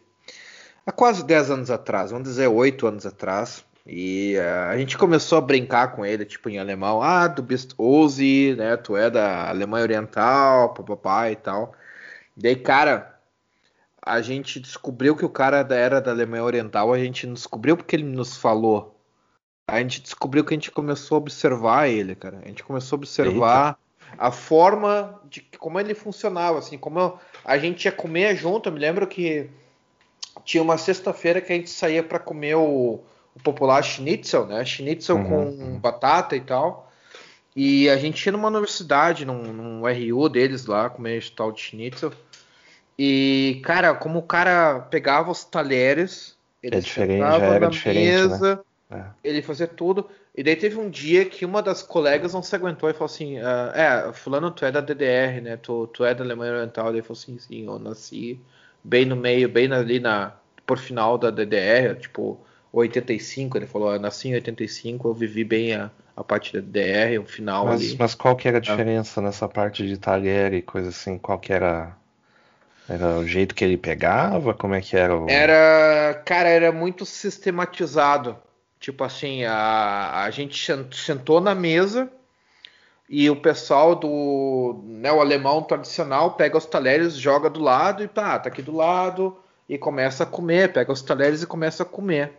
há 0.85 0.90
quase 0.90 1.25
10 1.25 1.50
anos 1.50 1.71
atrás, 1.71 2.11
vamos 2.11 2.28
dizer 2.28 2.49
8 2.49 2.87
anos 2.87 3.07
atrás, 3.07 3.64
e 3.87 4.35
uh, 4.37 4.71
a 4.71 4.76
gente 4.76 4.99
começou 4.99 5.38
a 5.38 5.40
brincar 5.40 5.95
com 5.95 6.04
ele, 6.04 6.25
tipo 6.25 6.49
em 6.49 6.59
alemão, 6.59 7.00
ah, 7.00 7.28
du 7.28 7.42
bist 7.42 7.73
Ozi, 7.78 8.57
né, 8.57 8.76
tu 8.76 8.97
é 8.97 9.09
da 9.09 9.49
Alemanha 9.49 9.85
Oriental, 9.85 10.75
papapá 10.75 11.30
e 11.30 11.37
tal. 11.37 11.73
Daí, 12.37 12.57
cara, 12.57 13.21
a 14.02 14.21
gente 14.21 14.59
descobriu 14.59 15.16
que 15.16 15.25
o 15.25 15.30
cara 15.30 15.66
era 15.71 16.00
da 16.00 16.11
Alemanha 16.11 16.45
Oriental, 16.45 16.92
a 16.92 16.99
gente 16.99 17.26
não 17.26 17.35
descobriu 17.35 17.76
porque 17.76 17.95
ele 17.95 18.04
nos 18.04 18.37
falou. 18.37 19.00
A 19.68 19.78
gente 19.80 20.02
descobriu 20.02 20.45
que 20.45 20.54
a 20.54 20.57
gente 20.57 20.71
começou 20.71 21.16
a 21.16 21.18
observar 21.18 21.88
ele, 21.88 22.14
cara. 22.14 22.40
A 22.42 22.49
gente 22.49 22.64
começou 22.64 22.97
a 22.97 22.99
observar 22.99 23.68
Eita 23.68 23.88
a 24.16 24.30
forma 24.30 25.20
de 25.28 25.40
como 25.58 25.78
ele 25.78 25.94
funcionava, 25.94 26.58
assim, 26.58 26.78
como 26.78 27.18
a 27.44 27.58
gente 27.58 27.84
ia 27.84 27.92
comer 27.92 28.36
junto. 28.36 28.68
Eu 28.68 28.72
me 28.72 28.78
lembro 28.78 29.06
que 29.06 29.50
tinha 30.44 30.62
uma 30.62 30.78
sexta-feira 30.78 31.40
que 31.40 31.52
a 31.52 31.56
gente 31.56 31.70
saía 31.70 32.02
para 32.02 32.18
comer 32.18 32.56
o, 32.56 33.00
o, 33.34 33.40
popular 33.42 33.82
schnitzel, 33.82 34.46
né? 34.46 34.64
Schnitzel 34.64 35.16
uhum. 35.16 35.56
com 35.56 35.78
batata 35.78 36.36
e 36.36 36.40
tal. 36.40 36.90
E 37.54 37.88
a 37.88 37.96
gente 37.96 38.24
ia 38.24 38.32
numa 38.32 38.48
universidade, 38.48 39.24
num, 39.24 39.42
num 39.52 39.82
RU 39.82 40.28
deles 40.28 40.66
lá, 40.66 40.88
comer 40.88 41.18
esse 41.18 41.32
tal 41.32 41.50
de 41.50 41.60
schnitzel. 41.60 42.12
E, 42.98 43.60
cara, 43.64 43.94
como 43.94 44.18
o 44.18 44.22
cara 44.22 44.80
pegava 44.80 45.30
os 45.30 45.44
talheres, 45.44 46.36
ele 46.62 46.76
é 46.76 46.80
diferente, 46.80 47.20
na 47.20 47.68
diferente, 47.68 47.86
né? 47.86 48.28
mesa, 48.28 48.64
né? 48.90 49.12
é. 49.24 49.28
ele 49.28 49.42
fazia 49.42 49.66
tudo. 49.66 50.08
E 50.38 50.42
daí 50.45 50.54
teve 50.54 50.78
um 50.78 50.88
dia 50.88 51.25
que 51.25 51.45
uma 51.45 51.61
das 51.61 51.83
colegas 51.83 52.33
não 52.33 52.45
se 52.45 52.54
aguentou 52.54 52.88
e 52.88 52.92
falou 52.92 53.07
assim: 53.07 53.40
ah, 53.40 53.73
É, 53.75 54.12
Fulano, 54.12 54.52
tu 54.52 54.64
é 54.64 54.71
da 54.71 54.80
DDR, 54.80 55.40
né? 55.42 55.57
Tu, 55.57 55.88
tu 55.88 56.04
é 56.04 56.14
da 56.14 56.23
Alemanha 56.23 56.52
Oriental. 56.52 56.90
Ele 56.90 57.02
falou 57.02 57.18
assim: 57.21 57.37
Sim, 57.40 57.66
eu 57.66 57.76
nasci 57.80 58.38
bem 58.85 59.04
no 59.04 59.16
meio, 59.16 59.49
bem 59.49 59.73
ali 59.73 59.99
na. 59.99 60.35
Por 60.64 60.78
final 60.78 61.18
da 61.18 61.33
DDR, 61.33 61.99
tipo 61.99 62.38
85. 62.73 63.59
Ele 63.59 63.66
falou: 63.66 63.92
Eu 63.92 63.99
nasci 63.99 64.28
em 64.28 64.35
85, 64.35 65.09
eu 65.09 65.12
vivi 65.12 65.42
bem 65.42 65.75
a, 65.75 65.90
a 66.16 66.23
parte 66.23 66.52
da 66.52 66.61
DDR, 66.61 67.18
o 67.18 67.26
final 67.26 67.66
mas, 67.66 67.80
ali. 67.80 67.97
Mas 67.99 68.14
qual 68.14 68.37
que 68.37 68.47
era 68.47 68.59
a 68.59 68.61
diferença 68.61 69.18
ah. 69.18 69.25
nessa 69.25 69.49
parte 69.49 69.88
de 69.88 69.97
talher 69.99 70.54
e 70.54 70.62
coisa 70.62 70.90
assim? 70.90 71.18
Qual 71.18 71.40
que 71.40 71.52
era. 71.52 71.97
Era 72.88 73.18
o 73.18 73.26
jeito 73.26 73.57
que 73.57 73.64
ele 73.64 73.76
pegava? 73.76 74.54
Como 74.54 74.73
é 74.73 74.80
que 74.80 74.97
era? 74.97 75.16
O... 75.16 75.28
Era. 75.28 76.14
Cara, 76.25 76.49
era 76.49 76.71
muito 76.71 77.04
sistematizado. 77.04 78.37
Tipo 78.80 79.04
assim, 79.04 79.44
a, 79.44 80.23
a 80.23 80.30
gente 80.30 80.73
sentou 80.92 81.40
na 81.40 81.54
mesa 81.54 82.11
e 83.08 83.28
o 83.28 83.37
pessoal 83.37 83.94
do 83.94 84.82
né, 84.85 85.11
o 85.11 85.20
alemão 85.20 85.62
tradicional 85.62 86.32
pega 86.32 86.56
os 86.56 86.66
talheres, 86.66 87.14
joga 87.14 87.50
do 87.50 87.61
lado 87.61 88.04
e 88.04 88.08
pá, 88.08 88.38
tá 88.38 88.49
aqui 88.49 88.62
do 88.62 88.75
lado 88.75 89.37
e 89.68 89.76
começa 89.76 90.23
a 90.23 90.26
comer, 90.26 90.73
pega 90.73 90.92
os 90.92 91.02
talheres 91.02 91.42
e 91.42 91.47
começa 91.47 91.82
a 91.82 91.87
comer. 91.87 92.32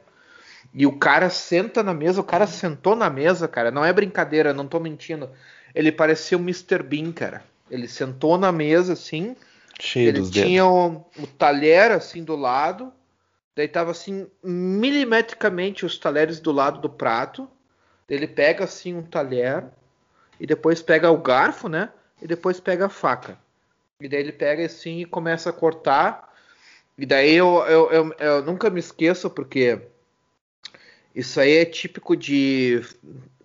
E 0.73 0.85
o 0.85 0.97
cara 0.97 1.29
senta 1.29 1.83
na 1.83 1.93
mesa, 1.93 2.21
o 2.21 2.23
cara 2.23 2.47
sentou 2.47 2.95
na 2.95 3.09
mesa, 3.09 3.47
cara, 3.47 3.71
não 3.71 3.83
é 3.83 3.91
brincadeira, 3.91 4.53
não 4.53 4.67
tô 4.67 4.79
mentindo. 4.79 5.29
Ele 5.73 5.91
parecia 5.91 6.37
o 6.37 6.41
Mr. 6.41 6.83
Bean, 6.83 7.11
cara. 7.11 7.43
Ele 7.69 7.87
sentou 7.87 8.37
na 8.37 8.51
mesa 8.51 8.93
assim, 8.93 9.35
Cheio 9.79 10.09
ele 10.09 10.29
tinha 10.29 10.65
o, 10.65 11.05
o 11.17 11.27
talher 11.27 11.91
assim 11.91 12.23
do 12.23 12.35
lado 12.35 12.91
Daí 13.55 13.67
tava 13.67 13.91
assim, 13.91 14.27
milimetricamente 14.43 15.85
os 15.85 15.97
talheres 15.97 16.39
do 16.39 16.51
lado 16.51 16.79
do 16.79 16.89
prato. 16.89 17.49
Ele 18.07 18.27
pega 18.27 18.63
assim 18.63 18.95
um 18.95 19.03
talher 19.03 19.65
e 20.39 20.47
depois 20.47 20.81
pega 20.81 21.11
o 21.11 21.17
garfo, 21.17 21.67
né? 21.67 21.89
E 22.21 22.27
depois 22.27 22.59
pega 22.59 22.85
a 22.85 22.89
faca. 22.89 23.37
E 24.01 24.07
daí 24.07 24.21
ele 24.21 24.31
pega 24.31 24.65
assim 24.65 25.01
e 25.01 25.05
começa 25.05 25.49
a 25.49 25.53
cortar. 25.53 26.33
E 26.97 27.05
daí 27.05 27.35
eu, 27.35 27.63
eu, 27.67 27.91
eu, 27.91 28.15
eu 28.19 28.43
nunca 28.43 28.69
me 28.69 28.79
esqueço, 28.79 29.29
porque 29.29 29.81
isso 31.13 31.39
aí 31.39 31.57
é 31.57 31.65
típico 31.65 32.15
de. 32.15 32.81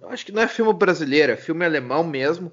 Acho 0.03 0.27
que 0.27 0.33
não 0.33 0.43
é 0.43 0.49
filme 0.49 0.73
brasileiro, 0.73 1.33
é 1.33 1.37
filme 1.37 1.65
alemão 1.65 2.05
mesmo. 2.05 2.53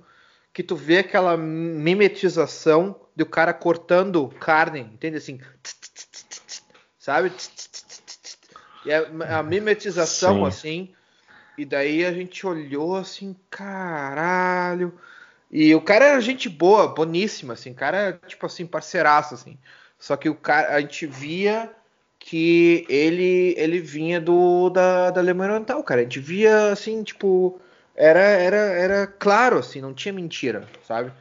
Que 0.54 0.64
tu 0.64 0.76
vê 0.76 0.98
aquela 0.98 1.38
mimetização 1.38 3.00
do 3.16 3.26
cara 3.26 3.54
cortando 3.54 4.28
carne, 4.40 4.82
entende? 4.82 5.18
Assim, 5.18 5.40
sabe? 7.02 7.32
E 8.86 8.94
a, 8.94 9.40
a 9.40 9.44
mimetização, 9.44 10.38
Sim. 10.38 10.46
assim. 10.46 10.90
E 11.58 11.66
daí 11.66 12.06
a 12.06 12.14
gente 12.14 12.46
olhou 12.46 12.96
assim, 12.96 13.36
caralho. 13.50 14.94
E 15.52 15.74
o 15.76 15.82
cara 15.82 16.06
era 16.06 16.22
gente 16.22 16.48
boa, 16.48 16.88
boníssima, 16.88 17.54
assim, 17.54 17.74
cara, 17.74 18.20
tipo 18.28 18.46
assim, 18.46 18.66
parceiraço, 18.66 19.34
assim. 19.34 19.58
Só 20.00 20.16
que 20.16 20.30
o 20.30 20.36
cara, 20.36 20.76
a 20.76 20.80
gente 20.80 21.06
via 21.08 21.70
que 22.20 22.86
ele 22.88 23.56
ele 23.58 23.80
vinha 23.80 24.22
do 24.22 24.70
da, 24.70 25.10
da 25.10 25.20
Alemanha 25.22 25.54
Oriental, 25.54 25.84
cara. 25.84 26.02
A 26.02 26.04
gente 26.04 26.20
via 26.20 26.72
assim, 26.72 27.04
tipo, 27.04 27.60
era 27.96 28.20
era 28.22 28.58
era 28.58 29.08
claro 29.08 29.58
assim, 29.58 29.82
não 29.82 29.94
tinha 29.94 30.14
mentira, 30.14 30.68
sabe? 30.88 31.12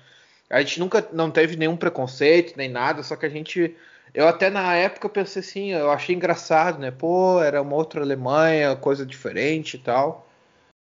A 0.49 0.61
gente 0.61 0.79
nunca 0.79 1.07
não 1.13 1.31
teve 1.31 1.57
nenhum 1.57 1.77
preconceito 1.77 2.55
nem 2.57 2.69
nada, 2.69 3.03
só 3.03 3.17
que 3.17 3.27
a 3.27 3.31
gente 3.31 3.77
eu 4.15 4.29
até 4.29 4.51
na 4.51 4.75
época 4.75 5.09
pensei 5.09 5.41
assim, 5.41 5.73
eu 5.73 5.91
achei 5.91 6.15
engraçado, 6.15 6.79
né? 6.79 6.91
Pô, 6.91 7.43
era 7.43 7.63
uma 7.63 7.77
outra 7.77 8.03
Alemanha, 8.03 8.77
coisa 8.77 9.07
diferente 9.07 9.75
e 9.75 9.79
tal. 9.79 10.27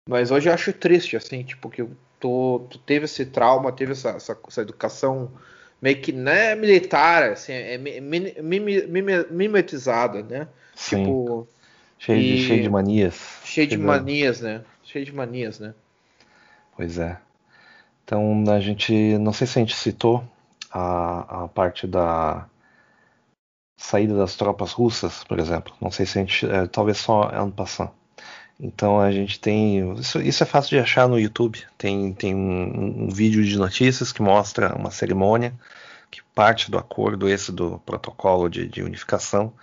Mas 0.08 0.32
hoje 0.32 0.50
eu 0.50 0.54
acho 0.54 0.74
triste, 0.74 1.16
assim, 1.16 1.44
tipo, 1.44 1.70
que 1.70 1.86
tu, 2.20 2.66
tu 2.70 2.78
teve 2.80 3.06
esse 3.06 3.26
trauma, 3.26 3.72
teve 3.72 3.92
essa, 3.92 4.10
essa, 4.10 4.38
essa 4.48 4.62
educação 4.62 5.32
meio 5.82 6.02
que 6.02 6.12
não 6.12 6.32
é 6.32 6.56
militar, 6.56 7.32
assim, 7.32 7.54
é 7.54 7.78
mimetizada, 7.78 10.24
né? 10.24 10.48
Sim. 10.76 11.04
Tipo, 11.04 11.48
cheio, 11.98 12.22
de, 12.22 12.48
cheio 12.48 12.64
de 12.64 12.70
manias. 12.70 13.40
Cheio 13.44 13.68
de 13.68 13.78
manias, 13.78 14.42
né? 14.42 14.62
Cheio 14.84 15.06
de 15.06 15.14
manias, 15.14 15.60
né? 15.60 15.74
Pois 16.76 16.98
é. 16.98 17.18
Então 18.04 18.44
a 18.50 18.60
gente, 18.60 19.18
não 19.20 19.32
sei 19.32 19.46
se 19.46 19.60
a 19.60 19.62
gente 19.62 19.76
citou 19.76 20.24
a, 20.72 21.44
a 21.44 21.48
parte 21.48 21.86
da 21.86 22.48
saída 23.80 24.14
das 24.14 24.36
tropas 24.36 24.74
russas, 24.74 25.24
por 25.24 25.40
exemplo. 25.40 25.74
Não 25.82 25.90
sei 25.90 26.06
se 26.06 26.20
a 26.20 26.22
gente, 26.22 26.46
é, 26.46 26.68
talvez 26.68 26.98
só 26.98 27.30
ano 27.34 27.52
passado. 27.52 27.92
Então 28.60 29.00
a 29.00 29.10
gente 29.10 29.40
tem. 29.40 29.94
Isso, 29.94 30.20
isso, 30.20 30.44
é 30.44 30.46
fácil 30.46 30.72
de 30.72 30.80
achar 30.80 31.08
no 31.08 31.18
YouTube. 31.18 31.64
Tem, 31.78 32.14
tem 32.14 32.36
um, 32.36 33.06
um, 33.06 33.10
vídeo 33.10 33.44
de 33.44 33.58
notícias 33.58 34.12
que 34.12 34.22
mostra 34.22 34.76
uma 34.76 34.92
cerimônia 34.92 35.54
que 36.12 36.22
parte 36.36 36.70
do 36.70 36.78
acordo, 36.78 37.30
esse 37.30 37.52
do 37.52 37.80
protocolo 37.86 38.50
de, 38.50 38.68
de 38.68 38.84
unificação, 38.84 39.54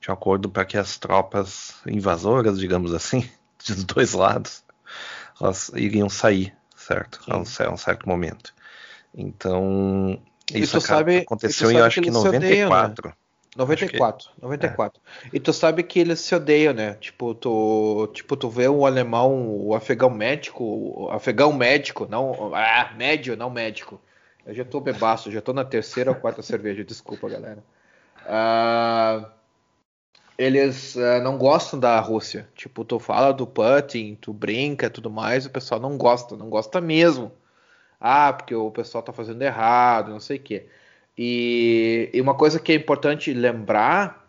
de 0.00 0.10
um 0.10 0.14
acordo 0.14 0.48
para 0.48 0.64
que 0.64 0.76
as 0.76 0.96
tropas 0.98 1.74
invasoras, 1.86 2.60
digamos 2.60 2.94
assim, 2.94 3.28
dos 3.66 3.82
dois 3.82 4.12
lados, 4.12 4.62
elas 5.40 5.70
iriam 5.74 6.08
sair, 6.08 6.54
certo? 6.76 7.20
A 7.26 7.38
um, 7.38 7.42
a 7.42 7.72
um, 7.72 7.76
certo 7.76 8.08
momento. 8.08 8.54
Então, 9.12 10.20
isso 10.52 10.80
sabe, 10.80 11.18
aconteceu 11.18 11.70
em 11.70 11.80
acho 11.80 12.00
que 12.00 12.10
94. 12.10 12.36
Odeiam, 12.36 13.10
né? 13.10 13.25
94, 13.56 14.30
94. 14.40 15.00
É. 15.24 15.28
E 15.32 15.40
tu 15.40 15.52
sabe 15.52 15.82
que 15.82 15.98
eles 15.98 16.20
se 16.20 16.34
odeiam, 16.34 16.74
né? 16.74 16.94
Tipo, 16.94 17.34
tu, 17.34 18.08
tipo, 18.12 18.36
tu 18.36 18.50
vê 18.50 18.68
o 18.68 18.84
alemão, 18.84 19.48
o 19.48 19.74
afegão 19.74 20.10
médico, 20.10 20.64
o 20.64 21.10
afegão 21.10 21.52
médico, 21.52 22.06
não, 22.08 22.54
ah, 22.54 22.92
médio, 22.96 23.36
não 23.36 23.50
médico. 23.50 24.00
Eu 24.44 24.54
já 24.54 24.64
tô 24.64 24.80
bebaço, 24.80 25.32
já 25.32 25.40
tô 25.40 25.52
na 25.52 25.64
terceira 25.64 26.10
ou 26.10 26.16
quarta 26.16 26.40
cerveja, 26.42 26.84
desculpa, 26.84 27.28
galera. 27.28 27.64
Uh, 28.26 29.26
eles 30.38 30.94
uh, 30.94 31.22
não 31.22 31.38
gostam 31.38 31.80
da 31.80 31.98
Rússia. 31.98 32.48
Tipo, 32.54 32.84
tu 32.84 32.98
fala 32.98 33.32
do 33.32 33.46
Putin, 33.46 34.16
tu 34.20 34.32
brinca 34.32 34.90
tudo 34.90 35.10
mais, 35.10 35.46
o 35.46 35.50
pessoal 35.50 35.80
não 35.80 35.96
gosta, 35.96 36.36
não 36.36 36.50
gosta 36.50 36.80
mesmo. 36.80 37.32
Ah, 38.00 38.32
porque 38.32 38.54
o 38.54 38.70
pessoal 38.70 39.02
tá 39.02 39.12
fazendo 39.12 39.42
errado, 39.42 40.10
não 40.10 40.20
sei 40.20 40.36
o 40.36 40.40
quê. 40.40 40.68
E, 41.16 42.10
e 42.12 42.20
uma 42.20 42.34
coisa 42.34 42.58
que 42.60 42.72
é 42.72 42.74
importante 42.74 43.32
lembrar 43.32 44.26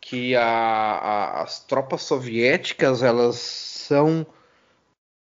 que 0.00 0.34
a, 0.34 0.44
a, 0.44 1.42
as 1.42 1.60
tropas 1.60 2.02
soviéticas 2.02 3.02
elas 3.02 3.36
são 3.36 4.26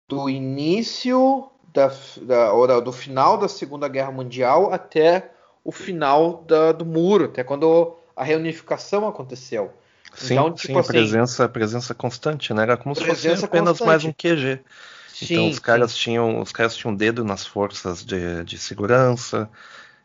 do 0.08 0.30
início 0.30 1.50
da, 1.74 1.92
da, 2.22 2.54
ou 2.54 2.82
do 2.82 2.92
final 2.92 3.38
da 3.38 3.48
Segunda 3.48 3.88
Guerra 3.88 4.12
Mundial 4.12 4.74
até 4.74 5.32
o 5.64 5.72
final 5.72 6.44
da, 6.48 6.72
do 6.72 6.86
muro, 6.86 7.26
até 7.26 7.44
quando 7.44 7.96
a 8.16 8.24
reunificação 8.24 9.08
aconteceu. 9.08 9.72
Sim, 10.14 10.34
então, 10.34 10.54
tipo 10.54 10.74
sim, 10.74 10.80
assim, 10.80 10.92
presença, 10.92 11.48
presença 11.48 11.94
constante, 11.94 12.54
né? 12.54 12.64
Era 12.64 12.78
como 12.78 12.96
se 12.96 13.06
fosse 13.06 13.28
apenas 13.30 13.80
constante. 13.80 13.88
mais 13.88 14.04
um 14.04 14.12
QG. 14.12 14.60
Sim, 15.08 15.34
então 15.34 15.50
os 15.50 15.60
caras 15.60 15.92
sim. 15.92 16.00
tinham, 16.00 16.42
os 16.42 16.52
caras 16.52 16.76
tinham 16.76 16.96
dedo 16.96 17.24
nas 17.24 17.46
forças 17.46 18.04
de, 18.04 18.44
de 18.44 18.58
segurança, 18.58 19.50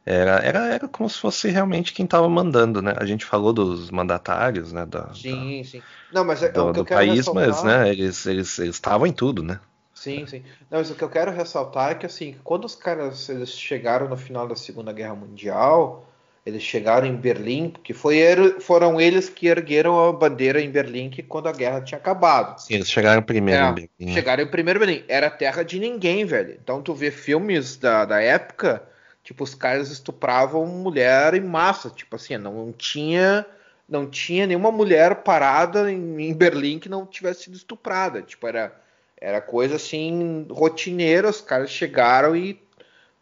era, 0.06 0.36
era, 0.36 0.66
era 0.66 0.88
como 0.88 1.08
se 1.08 1.18
fosse 1.18 1.48
realmente 1.48 1.92
quem 1.92 2.04
estava 2.04 2.28
mandando, 2.28 2.82
né? 2.82 2.94
A 2.96 3.06
gente 3.06 3.24
falou 3.24 3.52
dos 3.52 3.90
mandatários, 3.90 4.70
né? 4.72 4.84
Da, 4.84 5.12
sim, 5.14 5.62
da, 5.62 5.68
sim. 5.68 5.82
Não, 6.12 6.24
mas 6.24 6.42
é, 6.42 6.50
do, 6.50 6.72
do 6.72 6.84
país, 6.84 7.26
ressaltar... 7.26 7.48
mas 7.48 7.62
né, 7.62 7.88
eles 7.90 8.58
estavam 8.58 9.06
em 9.06 9.12
tudo, 9.12 9.42
né? 9.42 9.58
Sim, 9.94 10.26
sim. 10.26 10.42
Não, 10.70 10.78
mas 10.78 10.90
o 10.90 10.94
que 10.94 11.02
eu 11.02 11.08
quero 11.08 11.30
ressaltar 11.30 11.92
é 11.92 11.94
que 11.94 12.04
assim, 12.04 12.36
quando 12.44 12.66
os 12.66 12.74
caras 12.74 13.28
eles 13.30 13.50
chegaram 13.50 14.08
no 14.08 14.16
final 14.16 14.46
da 14.46 14.54
Segunda 14.54 14.92
Guerra 14.92 15.14
Mundial, 15.14 16.06
eles 16.44 16.62
chegaram 16.62 17.06
em 17.06 17.16
Berlim, 17.16 17.70
porque 17.70 17.94
foi, 17.94 18.20
foram 18.60 19.00
eles 19.00 19.30
que 19.30 19.46
ergueram 19.46 20.06
a 20.06 20.12
bandeira 20.12 20.60
em 20.60 20.70
Berlim 20.70 21.08
que 21.08 21.22
quando 21.22 21.48
a 21.48 21.52
guerra 21.52 21.80
tinha 21.80 21.96
acabado. 21.96 22.58
Sim, 22.58 22.74
eles 22.74 22.90
chegaram 22.90 23.22
primeiro 23.22 23.62
é, 23.62 23.70
em 23.70 23.74
Berlim. 23.74 23.88
Né? 24.00 24.12
Chegaram 24.12 24.42
em 24.42 24.50
primeiro 24.50 24.78
em 24.82 24.86
Berlim. 24.86 25.04
Era 25.08 25.30
terra 25.30 25.62
de 25.62 25.80
ninguém, 25.80 26.26
velho. 26.26 26.58
Então 26.62 26.82
tu 26.82 26.92
vê 26.92 27.10
filmes 27.10 27.78
da, 27.78 28.04
da 28.04 28.20
época 28.20 28.82
Tipo, 29.24 29.42
os 29.42 29.54
caras 29.54 29.90
estupravam 29.90 30.66
mulher 30.66 31.34
em 31.34 31.40
massa. 31.40 31.90
Tipo 31.90 32.16
assim, 32.16 32.36
não 32.36 32.72
tinha 32.72 33.44
não 33.88 34.08
tinha 34.08 34.46
nenhuma 34.46 34.72
mulher 34.72 35.16
parada 35.16 35.90
em, 35.92 36.22
em 36.22 36.32
Berlim 36.32 36.78
que 36.78 36.88
não 36.88 37.04
tivesse 37.06 37.44
sido 37.44 37.56
estuprada. 37.56 38.22
Tipo, 38.22 38.46
era, 38.46 38.74
era 39.20 39.40
coisa 39.40 39.76
assim, 39.76 40.46
rotineira. 40.50 41.28
Os 41.28 41.40
caras 41.40 41.70
chegaram 41.70 42.36
e 42.36 42.52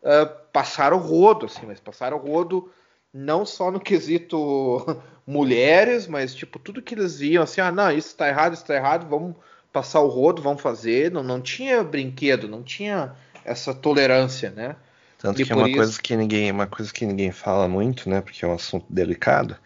uh, 0.03 0.29
passaram 0.53 0.99
rodo, 0.99 1.47
assim, 1.47 1.67
mas 1.67 1.81
passaram 1.81 2.19
rodo 2.19 2.71
não 3.13 3.45
só 3.45 3.71
no 3.71 3.81
quesito 3.81 4.85
mulheres, 5.27 6.07
mas 6.07 6.35
tipo, 6.35 6.59
tudo 6.59 6.83
que 6.83 6.95
eles 6.95 7.19
viam, 7.19 7.43
assim, 7.43 7.61
ah, 7.61 7.71
não, 7.71 7.91
isso 7.91 8.17
tá 8.17 8.29
errado, 8.29 8.55
isso 8.55 8.65
tá 8.65 8.75
errado, 8.75 9.09
vamos 9.09 9.37
passar 9.73 10.01
o 10.01 10.09
rodo, 10.09 10.43
vamos 10.43 10.63
fazer. 10.63 11.11
Não, 11.11 11.23
não 11.23 11.41
tinha 11.41 11.83
brinquedo, 11.83 12.49
não 12.49 12.63
tinha 12.63 13.15
essa 13.45 13.75
tolerância, 13.75 14.51
né? 14.51 14.77
Tanto 15.23 15.41
e 15.41 15.45
que 15.45 15.53
é 15.53 15.55
uma 15.55 15.69
isso... 15.69 15.77
coisa 15.77 16.03
que 16.03 16.17
ninguém, 16.17 16.51
uma 16.51 16.67
coisa 16.67 16.93
que 16.93 17.07
ninguém 17.07 17.31
fala 17.31 17.69
muito, 17.69 18.11
né? 18.11 18.21
Porque 18.21 18.45
é 18.45 18.49
um 18.49 18.55
assunto 18.55 18.85
delicado. 18.91 19.57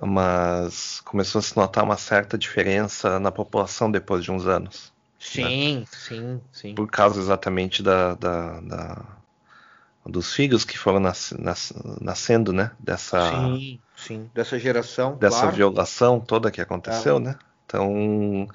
Mas 0.00 1.00
começou 1.00 1.40
a 1.40 1.42
se 1.42 1.56
notar 1.56 1.82
uma 1.82 1.96
certa 1.96 2.38
diferença 2.38 3.18
na 3.18 3.32
população 3.32 3.90
depois 3.90 4.22
de 4.22 4.30
uns 4.30 4.46
anos. 4.46 4.92
Sim, 5.18 5.80
né? 5.80 5.86
sim, 5.90 6.40
sim. 6.52 6.74
Por 6.76 6.88
causa 6.88 7.20
exatamente 7.20 7.82
da, 7.82 8.14
da, 8.14 8.60
da 8.60 9.02
dos 10.06 10.32
filhos 10.32 10.64
que 10.64 10.78
foram 10.78 11.00
nas, 11.00 11.32
nas, 11.32 11.72
nascendo, 12.00 12.52
né? 12.52 12.70
Dessa, 12.78 13.30
sim, 13.32 13.80
sim, 13.96 14.30
dessa 14.32 14.60
geração. 14.60 15.16
Dessa 15.16 15.40
claro. 15.40 15.56
violação 15.56 16.20
toda 16.20 16.52
que 16.52 16.60
aconteceu, 16.60 17.16
é. 17.16 17.20
né? 17.20 17.38
Então 17.66 18.46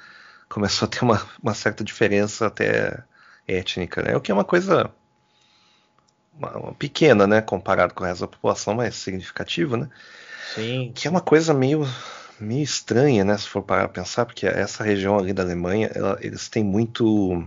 começou 0.47 0.85
a 0.85 0.89
ter 0.89 1.03
uma, 1.03 1.21
uma 1.43 1.53
certa 1.53 1.83
diferença 1.83 2.47
até 2.47 3.03
étnica, 3.45 4.01
né? 4.01 4.15
O 4.15 4.21
que 4.21 4.31
é 4.31 4.33
uma 4.33 4.45
coisa 4.45 4.89
uma, 6.39 6.73
pequena, 6.73 7.27
né, 7.27 7.41
comparado 7.41 7.93
com 7.93 8.03
o 8.03 8.07
resto 8.07 8.21
da 8.21 8.27
população, 8.27 8.75
mas 8.75 8.95
significativo, 8.95 9.75
né? 9.75 9.89
Sim. 10.55 10.91
Que 10.95 11.07
é 11.07 11.11
uma 11.11 11.21
coisa 11.21 11.53
meio, 11.53 11.87
meio 12.39 12.63
estranha, 12.63 13.23
né, 13.23 13.37
se 13.37 13.47
for 13.47 13.61
parar 13.61 13.89
pensar, 13.89 14.25
porque 14.25 14.47
essa 14.47 14.83
região 14.83 15.17
ali 15.17 15.33
da 15.33 15.43
Alemanha, 15.43 15.91
ela, 15.93 16.17
eles 16.21 16.47
têm 16.47 16.63
muito 16.63 17.45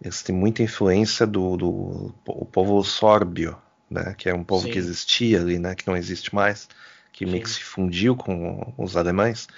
eles 0.00 0.22
têm 0.22 0.34
muita 0.34 0.62
influência 0.62 1.26
do, 1.26 1.56
do 1.56 2.14
o 2.26 2.44
povo 2.44 2.82
sórbio, 2.84 3.56
né, 3.90 4.14
que 4.16 4.28
é 4.28 4.34
um 4.34 4.44
povo 4.44 4.64
Sim. 4.64 4.72
que 4.72 4.78
existia 4.78 5.40
ali, 5.40 5.58
né, 5.58 5.74
que 5.74 5.86
não 5.86 5.96
existe 5.96 6.34
mais, 6.34 6.68
que 7.12 7.24
Sim. 7.24 7.32
meio 7.32 7.42
que 7.42 7.50
se 7.50 7.62
fundiu 7.62 8.16
com 8.16 8.72
os 8.78 8.96
alemães, 8.96 9.48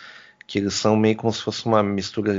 que 0.47 0.59
eles 0.59 0.75
são 0.75 0.97
meio 0.97 1.17
como 1.17 1.33
se 1.33 1.43
fosse 1.43 1.67
uma 1.67 1.83
mistura, 1.83 2.33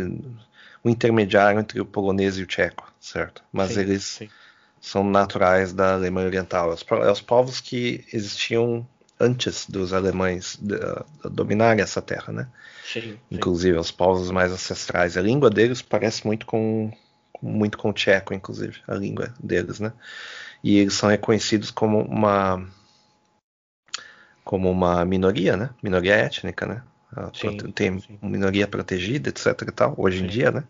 um 0.83 0.89
intermediário 0.89 1.59
entre 1.59 1.79
o 1.79 1.85
polonês 1.85 2.37
e 2.37 2.43
o 2.43 2.47
tcheco, 2.47 2.91
certo? 2.99 3.43
Mas 3.53 3.73
Sim. 3.73 3.81
eles 3.81 4.21
são 4.81 5.03
naturais 5.03 5.71
da 5.71 5.93
Alemanha 5.93 6.27
Oriental. 6.27 6.69
Os, 6.69 6.83
os 7.11 7.21
povos 7.21 7.61
que 7.61 8.03
existiam 8.11 8.85
antes 9.19 9.69
dos 9.69 9.93
alemães 9.93 10.59
dominarem 11.23 11.83
essa 11.83 12.01
terra, 12.01 12.33
né? 12.33 12.47
Sim, 12.83 13.17
Inclusive 13.29 13.77
os 13.77 13.91
povos 13.91 14.31
mais 14.31 14.51
ancestrais. 14.51 15.15
A 15.15 15.21
língua 15.21 15.49
deles 15.49 15.81
parece 15.83 16.25
muito 16.25 16.47
com, 16.47 16.91
muito 17.41 17.77
com 17.77 17.91
o 17.91 17.93
tcheco, 17.93 18.33
inclusive, 18.33 18.81
a 18.87 18.95
língua 18.95 19.31
deles, 19.39 19.79
né? 19.79 19.93
E 20.63 20.79
eles 20.79 20.95
são 20.95 21.09
reconhecidos 21.09 21.69
como 21.69 22.01
uma 22.01 22.67
como 24.43 24.71
uma 24.71 25.05
minoria, 25.05 25.55
né? 25.55 25.69
Minoria 25.83 26.15
étnica, 26.15 26.65
né? 26.65 26.83
Sim, 27.33 27.57
tem 27.71 27.99
sim. 27.99 28.17
minoria 28.21 28.67
protegida, 28.67 29.29
etc 29.29 29.47
e 29.67 29.71
tal, 29.71 29.93
hoje 29.97 30.23
em 30.23 30.27
dia, 30.27 30.49
né? 30.49 30.63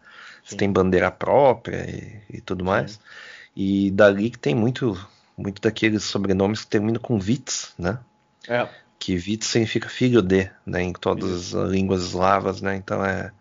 Você 0.44 0.58
tem 0.58 0.72
bandeira 0.72 1.12
própria 1.12 1.90
e, 1.90 2.38
e 2.38 2.42
tudo 2.42 2.66
mais. 2.66 3.00
E 3.56 3.92
dali 3.92 4.30
que 4.30 4.40
tem 4.40 4.56
muito 4.56 4.98
muito 5.38 5.62
daqueles 5.62 6.04
sobrenomes 6.04 6.62
que 6.62 6.68
terminam 6.68 7.02
com 7.02 7.16
Witz, 7.16 7.74
né? 7.78 8.00
É. 8.48 8.68
Que 9.00 9.16
Witz 9.16 9.48
significa 9.48 9.90
filho 9.90 10.22
de, 10.22 10.50
né? 10.66 10.84
Em 10.84 10.94
todas 10.94 11.56
as 11.56 11.70
línguas 11.70 12.04
eslavas, 12.04 12.62
né? 12.62 12.76
Então 12.76 13.04
é 13.04 13.32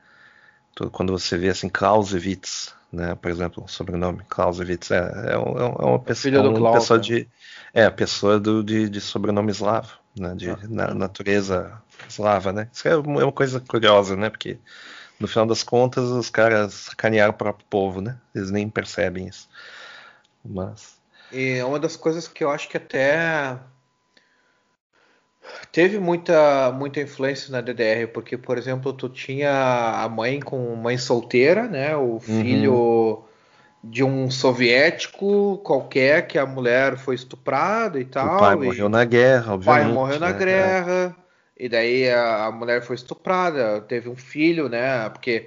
quando 0.93 1.13
você 1.13 1.37
vê 1.37 1.51
assim 1.51 1.69
Clausewitz, 1.69 2.75
né? 2.93 3.15
Por 3.15 3.31
exemplo, 3.31 3.65
o 3.65 3.69
sobrenome 3.69 4.23
Clausewitz 4.29 4.91
é, 4.91 4.97
é, 4.97 5.33
é 5.33 5.37
uma 5.37 5.99
pessoa, 5.99 6.35
é 6.35 6.41
uma 6.41 6.73
pessoa 6.73 6.99
né? 6.99 7.05
de 7.05 7.29
é 7.73 7.85
a 7.85 7.91
pessoa 7.91 8.41
do, 8.41 8.65
de, 8.65 8.89
de 8.89 9.01
sobrenome 9.01 9.51
eslavo, 9.51 9.93
né? 10.19 10.35
De 10.35 10.51
ah. 10.51 10.59
na, 10.69 10.95
natureza 10.95 11.73
eslava, 12.09 12.53
né? 12.53 12.69
Isso 12.73 12.89
é 12.89 12.97
uma 12.97 13.33
coisa 13.33 13.61
curiosa, 13.61 14.17
né? 14.17 14.31
Porque 14.31 14.59
no 15.19 15.29
final 15.29 15.47
das 15.47 15.63
contas 15.63 16.05
os 16.05 16.31
caras 16.31 16.73
sacanearam 16.73 17.33
o 17.33 17.37
próprio 17.37 17.67
povo, 17.69 18.01
né? 18.01 18.17
Eles 18.35 18.51
nem 18.51 18.69
percebem 18.69 19.29
isso. 19.29 19.49
Mas 20.45 21.01
e 21.33 21.59
é 21.59 21.65
uma 21.65 21.79
das 21.79 21.97
coisas 21.97 22.27
que 22.27 22.43
eu 22.43 22.51
acho 22.51 22.69
que 22.69 22.77
até 22.77 23.57
teve 25.71 25.99
muita, 25.99 26.73
muita 26.73 27.01
influência 27.01 27.51
na 27.53 27.61
DDR, 27.61 28.09
porque, 28.13 28.37
por 28.37 28.59
exemplo, 28.59 28.93
tu 28.93 29.09
tinha 29.09 30.03
a 30.03 30.09
mãe 30.09 30.41
com 30.41 30.75
mãe 30.75 30.99
solteira, 30.99 31.69
né? 31.69 31.97
O 31.97 32.15
uhum. 32.15 32.21
filho 32.21 32.75
uhum. 32.75 33.23
de 33.85 34.03
um 34.03 34.31
soviético 34.31 35.59
qualquer, 35.59 36.27
que 36.27 36.39
a 36.39 36.47
mulher 36.47 36.97
foi 36.97 37.15
estuprada 37.15 38.01
e 38.01 38.05
tal. 38.05 38.37
O 38.37 38.41
pai 38.41 38.57
morreu 38.57 38.89
na 38.89 39.05
guerra, 39.05 39.55
obviamente. 39.55 39.83
O 39.83 39.85
pai 39.85 39.95
morreu 39.95 40.21
na 40.21 40.33
né? 40.33 40.39
guerra. 40.39 41.17
E 41.57 41.69
daí 41.69 42.09
a, 42.09 42.47
a 42.47 42.51
mulher 42.51 42.83
foi 42.83 42.97
estuprada, 42.97 43.83
teve 43.83 44.09
um 44.09 44.17
filho, 44.17 44.69
né? 44.69 45.09
Porque 45.11 45.47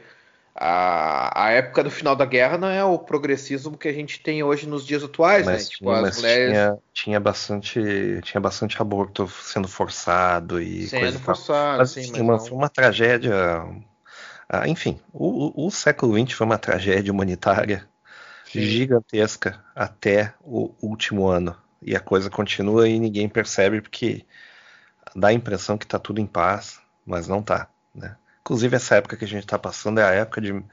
a, 0.56 1.46
a 1.46 1.52
época 1.52 1.84
do 1.84 1.90
final 1.90 2.16
da 2.16 2.26
guerra 2.26 2.58
não 2.58 2.68
é 2.68 2.84
o 2.84 3.00
progressismo 3.00 3.78
que 3.78 3.88
a 3.88 3.94
gente 3.94 4.22
tem 4.22 4.44
hoje 4.44 4.68
nos 4.68 4.86
dias 4.86 5.04
atuais, 5.04 5.46
mas, 5.46 5.64
né? 5.64 5.70
Tipo, 5.70 5.86
tinha, 5.86 6.08
as 6.08 6.16
mulheres... 6.18 6.52
tinha, 6.52 6.78
tinha, 6.94 7.20
bastante 7.20 7.82
tinha 8.24 8.42
bastante 8.42 8.82
aborto 8.82 9.28
sendo 9.28 9.68
forçado 9.68 10.62
e 10.62 10.88
sendo 10.88 11.02
coisa 11.02 11.20
forçado, 11.20 11.78
mas, 11.80 11.90
sim, 11.92 12.12
mas 12.12 12.20
uma, 12.22 12.38
não... 12.38 12.46
uma 12.58 12.70
tragédia. 12.70 13.34
Ah, 14.48 14.68
enfim, 14.68 15.00
o, 15.12 15.66
o, 15.66 15.72
século 15.72 16.16
XX 16.16 16.38
foi 16.38 16.46
uma 16.46 16.60
tragédia 16.60 17.12
humanitária 17.12 17.88
sim. 18.46 18.62
gigantesca 18.62 19.64
até 19.76 20.36
o 20.42 20.76
último 20.80 21.26
ano 21.26 21.58
e 21.82 21.96
a 21.96 22.00
coisa 22.00 22.30
continua 22.30 22.88
e 22.88 23.00
ninguém 23.00 23.28
percebe 23.28 23.82
porque 23.82 24.24
dá 25.16 25.30
a 25.30 25.34
impressão 25.34 25.78
que 25.78 25.86
está 25.86 25.98
tudo 25.98 26.22
em 26.22 26.28
paz, 26.28 26.80
mas 27.04 27.28
não 27.28 27.40
está, 27.40 27.68
né? 27.96 28.16
Inclusive, 28.44 28.76
essa 28.76 28.96
época 28.96 29.16
que 29.16 29.24
a 29.24 29.28
gente 29.28 29.44
está 29.44 29.58
passando 29.58 30.00
é 30.00 30.04
a 30.04 30.12
época 30.12 30.42
de 30.42 30.64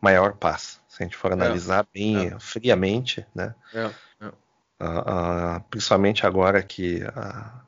maior 0.00 0.34
paz. 0.34 0.80
Se 0.88 1.02
a 1.02 1.06
gente 1.06 1.16
for 1.16 1.32
é, 1.32 1.34
analisar 1.34 1.84
é, 1.84 1.86
bem 1.92 2.26
é. 2.28 2.38
friamente, 2.38 3.26
né? 3.34 3.52
É, 3.74 3.86
uh, 4.26 4.28
uh, 4.80 5.60
principalmente 5.68 6.24
agora 6.24 6.62
que 6.62 7.02
uh, 7.02 7.60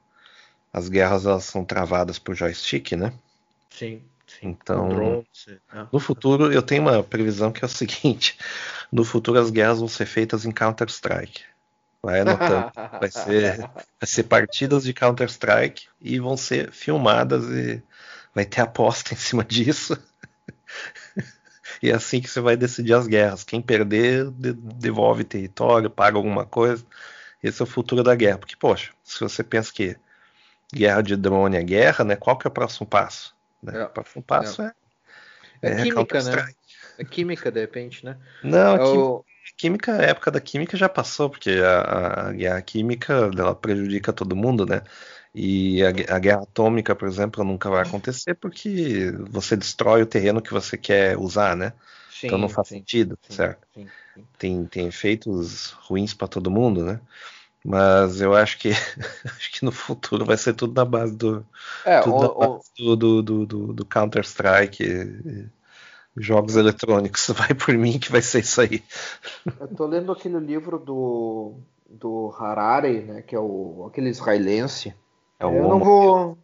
as 0.73 0.89
guerras 0.89 1.27
elas 1.27 1.45
são 1.45 1.65
travadas 1.65 2.19
por 2.21 2.37
joystick, 2.37 2.93
né? 2.93 3.13
Sim. 3.71 4.01
sim. 4.27 4.49
Então, 4.49 4.89
drone, 4.89 5.27
no 5.93 5.99
futuro, 5.99 6.53
eu 6.53 6.63
tenho 6.63 6.83
uma 6.83 7.03
previsão 7.03 7.51
que 7.51 7.65
é 7.65 7.67
o 7.67 7.71
seguinte: 7.71 8.39
no 8.93 9.05
futuro 9.05 9.41
as 9.41 9.51
guerras 9.51 9.81
vão 9.81 9.89
ser 9.89 10.07
feitas 10.07 10.45
em 10.45 10.53
Counter 10.53 10.89
Strike. 10.89 11.43
Vai 12.01 12.21
anotando. 12.21 12.71
vai, 13.01 13.11
ser, 13.11 13.59
vai 13.99 14.07
ser 14.07 14.23
partidas 14.23 14.85
de 14.85 14.95
Counter 14.95 15.29
Strike 15.29 15.89
e 16.01 16.21
vão 16.21 16.37
ser 16.37 16.71
filmadas 16.71 17.45
e 17.47 17.83
vai 18.35 18.45
ter 18.45 18.61
aposta 18.61 19.13
em 19.15 19.17
cima 19.17 19.45
disso. 19.45 19.97
e 21.83 21.91
é 21.91 21.95
assim 21.95 22.21
que 22.21 22.29
você 22.29 22.41
vai 22.41 22.57
decidir 22.57 22.95
as 22.95 23.07
guerras. 23.07 23.45
Quem 23.45 23.61
perder, 23.61 24.31
devolve 24.31 25.25
território, 25.25 25.91
paga 25.91 26.17
alguma 26.17 26.45
coisa. 26.45 26.85
Esse 27.43 27.63
é 27.63 27.65
o 27.65 27.67
futuro 27.67 28.03
da 28.03 28.15
guerra. 28.15 28.39
Porque, 28.39 28.57
poxa, 28.57 28.93
se 29.05 29.21
você 29.21 29.45
pensa 29.45 29.73
que 29.73 29.97
guerra 30.73 31.03
de 31.03 31.17
drone 31.17 31.57
é 31.57 31.63
guerra, 31.63 32.05
né? 32.05 32.17
Qual 32.17 32.37
que 32.37 32.47
é 32.47 32.51
o 32.51 32.53
próximo 32.53 32.87
passo? 32.87 33.35
Né? 33.63 33.79
É. 33.79 33.85
O 33.85 33.89
próximo 33.91 34.23
passo 34.23 34.63
é. 34.63 34.73
É, 35.63 35.71
é 35.73 35.83
química, 35.83 36.23
né? 36.23 36.55
É 36.99 37.05
química, 37.05 37.51
de 37.51 37.61
repente, 37.61 38.05
né? 38.05 38.17
Não, 38.43 38.75
a 38.75 38.79
química, 38.79 39.28
química, 39.57 39.99
a 39.99 40.03
época 40.03 40.31
da 40.31 40.41
química 40.41 40.77
já 40.77 40.89
passou, 40.89 41.31
porque 41.31 41.51
a, 41.51 42.29
a 42.29 42.33
guerra 42.33 42.63
química 42.63 43.31
ela 43.37 43.55
prejudica 43.55 44.13
todo 44.13 44.37
mundo, 44.37 44.67
né? 44.67 44.83
E 45.35 45.83
a, 45.83 45.89
a, 45.89 46.19
guerra 46.19 46.43
atômica, 46.43 46.97
por 46.97 47.07
exemplo, 47.07 47.45
nunca 47.45 47.69
vai 47.71 47.83
acontecer 47.83 48.35
porque 48.35 49.13
você 49.31 49.57
destrói 49.57 50.03
o 50.03 50.07
terreno 50.07 50.43
que 50.43 50.53
você 50.53 50.77
quer 50.77 51.19
usar, 51.19 51.55
né? 51.57 51.73
Sim, 52.11 52.27
então 52.27 52.39
não 52.39 52.49
faz 52.49 52.69
sim, 52.69 52.79
sentido, 52.79 53.19
sim, 53.23 53.37
certo? 53.37 53.67
Tem, 54.37 54.67
tem 54.67 54.87
efeitos 54.89 55.71
ruins 55.83 56.15
para 56.15 56.27
todo 56.27 56.51
mundo, 56.51 56.85
né? 56.85 57.01
Mas 57.65 58.21
eu 58.21 58.35
acho 58.35 58.59
que 58.59 58.71
acho 59.37 59.53
que 59.53 59.65
no 59.65 59.71
futuro 59.71 60.25
vai 60.25 60.37
ser 60.37 60.55
tudo 60.55 60.75
na 60.75 60.85
base 60.85 61.15
do, 61.17 61.47
é, 61.85 62.01
o, 62.01 62.61
do, 62.77 62.97
do, 62.97 63.23
do, 63.23 63.47
do, 63.47 63.73
do 63.73 63.85
Counter 63.85 64.25
Strike, 64.25 64.85
jogos 66.21 66.57
eletrônicos. 66.57 67.29
Vai 67.37 67.55
por 67.55 67.75
mim 67.77 67.99
que 67.99 68.11
vai 68.11 68.23
ser 68.23 68.41
isso 68.41 68.61
aí. 68.61 68.83
Eu 69.61 69.69
tô 69.69 69.87
lendo 69.87 70.13
aquele 70.13 70.39
livro 70.39 70.79
do, 70.79 71.55
do 71.89 72.35
Harari, 72.39 73.01
né? 73.01 73.23
Que 73.23 73.35
é 73.35 73.41
o 73.41 73.87
aquele 73.89 74.09
israelense 74.09 74.95
é 75.39 75.47
o 75.47 75.55
eu 75.55 75.69
não 75.69 75.79
vou. 75.79 76.39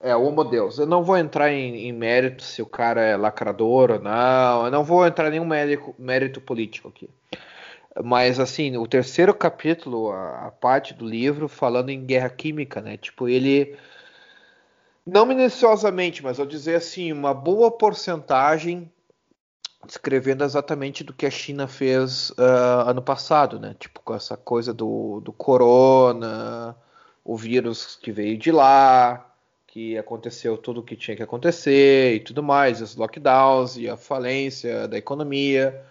É, 0.00 0.14
o 0.14 0.22
Homo 0.22 0.44
Deus. 0.44 0.78
Eu 0.78 0.86
não 0.86 1.02
vou 1.02 1.16
entrar 1.16 1.50
em, 1.52 1.88
em, 1.88 1.92
mérito 1.92 2.42
se 2.42 2.60
o 2.60 2.66
cara 2.66 3.00
é 3.00 3.16
lacrador 3.16 3.92
ou 3.92 4.00
não. 4.00 4.66
Eu 4.66 4.70
não 4.70 4.84
vou 4.84 5.06
entrar 5.06 5.28
em 5.28 5.32
nenhum 5.32 5.46
mérito, 5.46 5.94
mérito 5.98 6.40
político 6.40 6.88
aqui. 6.88 7.08
Mas, 8.02 8.40
assim, 8.40 8.76
o 8.76 8.86
terceiro 8.88 9.32
capítulo, 9.32 10.10
a, 10.10 10.48
a, 10.48 10.50
parte 10.50 10.92
do 10.92 11.06
livro, 11.06 11.48
falando 11.48 11.90
em 11.90 12.04
guerra 12.04 12.28
química, 12.28 12.80
né? 12.80 12.96
Tipo, 12.96 13.28
ele. 13.28 13.76
Não 15.06 15.26
minuciosamente, 15.26 16.22
mas 16.22 16.38
eu 16.38 16.46
dizer 16.46 16.76
assim, 16.76 17.12
uma 17.12 17.34
boa 17.34 17.70
porcentagem 17.70 18.90
descrevendo 19.86 20.44
exatamente 20.44 21.04
do 21.04 21.12
que 21.12 21.26
a 21.26 21.30
China 21.30 21.66
fez 21.66 22.30
uh, 22.30 22.88
ano 22.88 23.02
passado, 23.02 23.58
né? 23.58 23.74
Tipo, 23.78 24.00
com 24.00 24.14
essa 24.14 24.36
coisa 24.36 24.72
do, 24.72 25.20
do 25.20 25.32
corona, 25.32 26.76
o 27.24 27.36
vírus 27.36 27.96
que 28.00 28.12
veio 28.12 28.36
de 28.38 28.52
lá, 28.52 29.26
que 29.66 29.98
aconteceu 29.98 30.56
tudo 30.56 30.80
o 30.80 30.82
que 30.84 30.96
tinha 30.96 31.16
que 31.16 31.22
acontecer 31.22 32.14
e 32.14 32.20
tudo 32.20 32.42
mais, 32.42 32.80
os 32.80 32.96
lockdowns 32.96 33.76
e 33.76 33.88
a 33.88 33.96
falência 33.96 34.86
da 34.86 34.96
economia. 34.96 35.82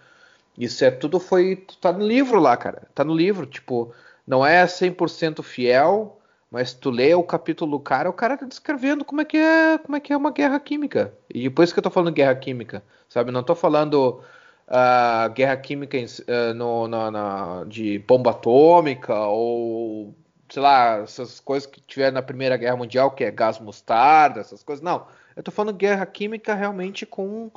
Isso 0.56 0.84
é 0.84 0.90
tudo 0.90 1.20
foi 1.20 1.66
tá 1.80 1.92
no 1.92 2.06
livro 2.06 2.40
lá, 2.40 2.56
cara. 2.56 2.88
Tá 2.94 3.04
no 3.04 3.14
livro, 3.14 3.46
tipo, 3.46 3.92
não 4.26 4.44
é 4.46 4.64
100% 4.64 5.42
fiel, 5.42 6.18
mas 6.54 6.72
tu 6.72 6.88
lê 6.88 7.12
o 7.16 7.24
capítulo 7.24 7.72
do 7.72 7.80
cara, 7.80 8.08
o 8.08 8.12
cara 8.12 8.36
tá 8.36 8.46
descrevendo 8.46 9.04
como 9.04 9.20
é 9.20 9.24
que 9.24 9.36
é, 9.36 9.76
como 9.76 9.96
é 9.96 10.00
que 10.00 10.12
é 10.12 10.16
uma 10.16 10.30
guerra 10.30 10.60
química. 10.60 11.12
E 11.28 11.50
por 11.50 11.64
isso 11.64 11.74
que 11.74 11.80
eu 11.80 11.82
tô 11.82 11.90
falando 11.90 12.14
guerra 12.14 12.36
química, 12.36 12.80
sabe? 13.08 13.32
Não 13.32 13.42
tô 13.42 13.56
falando 13.56 14.22
uh, 14.68 15.32
guerra 15.34 15.56
química 15.56 15.98
uh, 15.98 16.54
no, 16.54 16.86
na, 16.86 17.64
de 17.64 17.98
bomba 17.98 18.30
atômica 18.30 19.18
ou 19.26 20.14
sei 20.48 20.62
lá, 20.62 20.98
essas 20.98 21.40
coisas 21.40 21.68
que 21.68 21.80
tiveram 21.80 22.14
na 22.14 22.22
Primeira 22.22 22.56
Guerra 22.56 22.76
Mundial, 22.76 23.10
que 23.10 23.24
é 23.24 23.32
gás 23.32 23.58
mostarda, 23.58 24.38
essas 24.38 24.62
coisas. 24.62 24.80
Não, 24.80 25.08
eu 25.34 25.42
tô 25.42 25.50
falando 25.50 25.76
guerra 25.76 26.06
química 26.06 26.54
realmente 26.54 27.04
com 27.04 27.50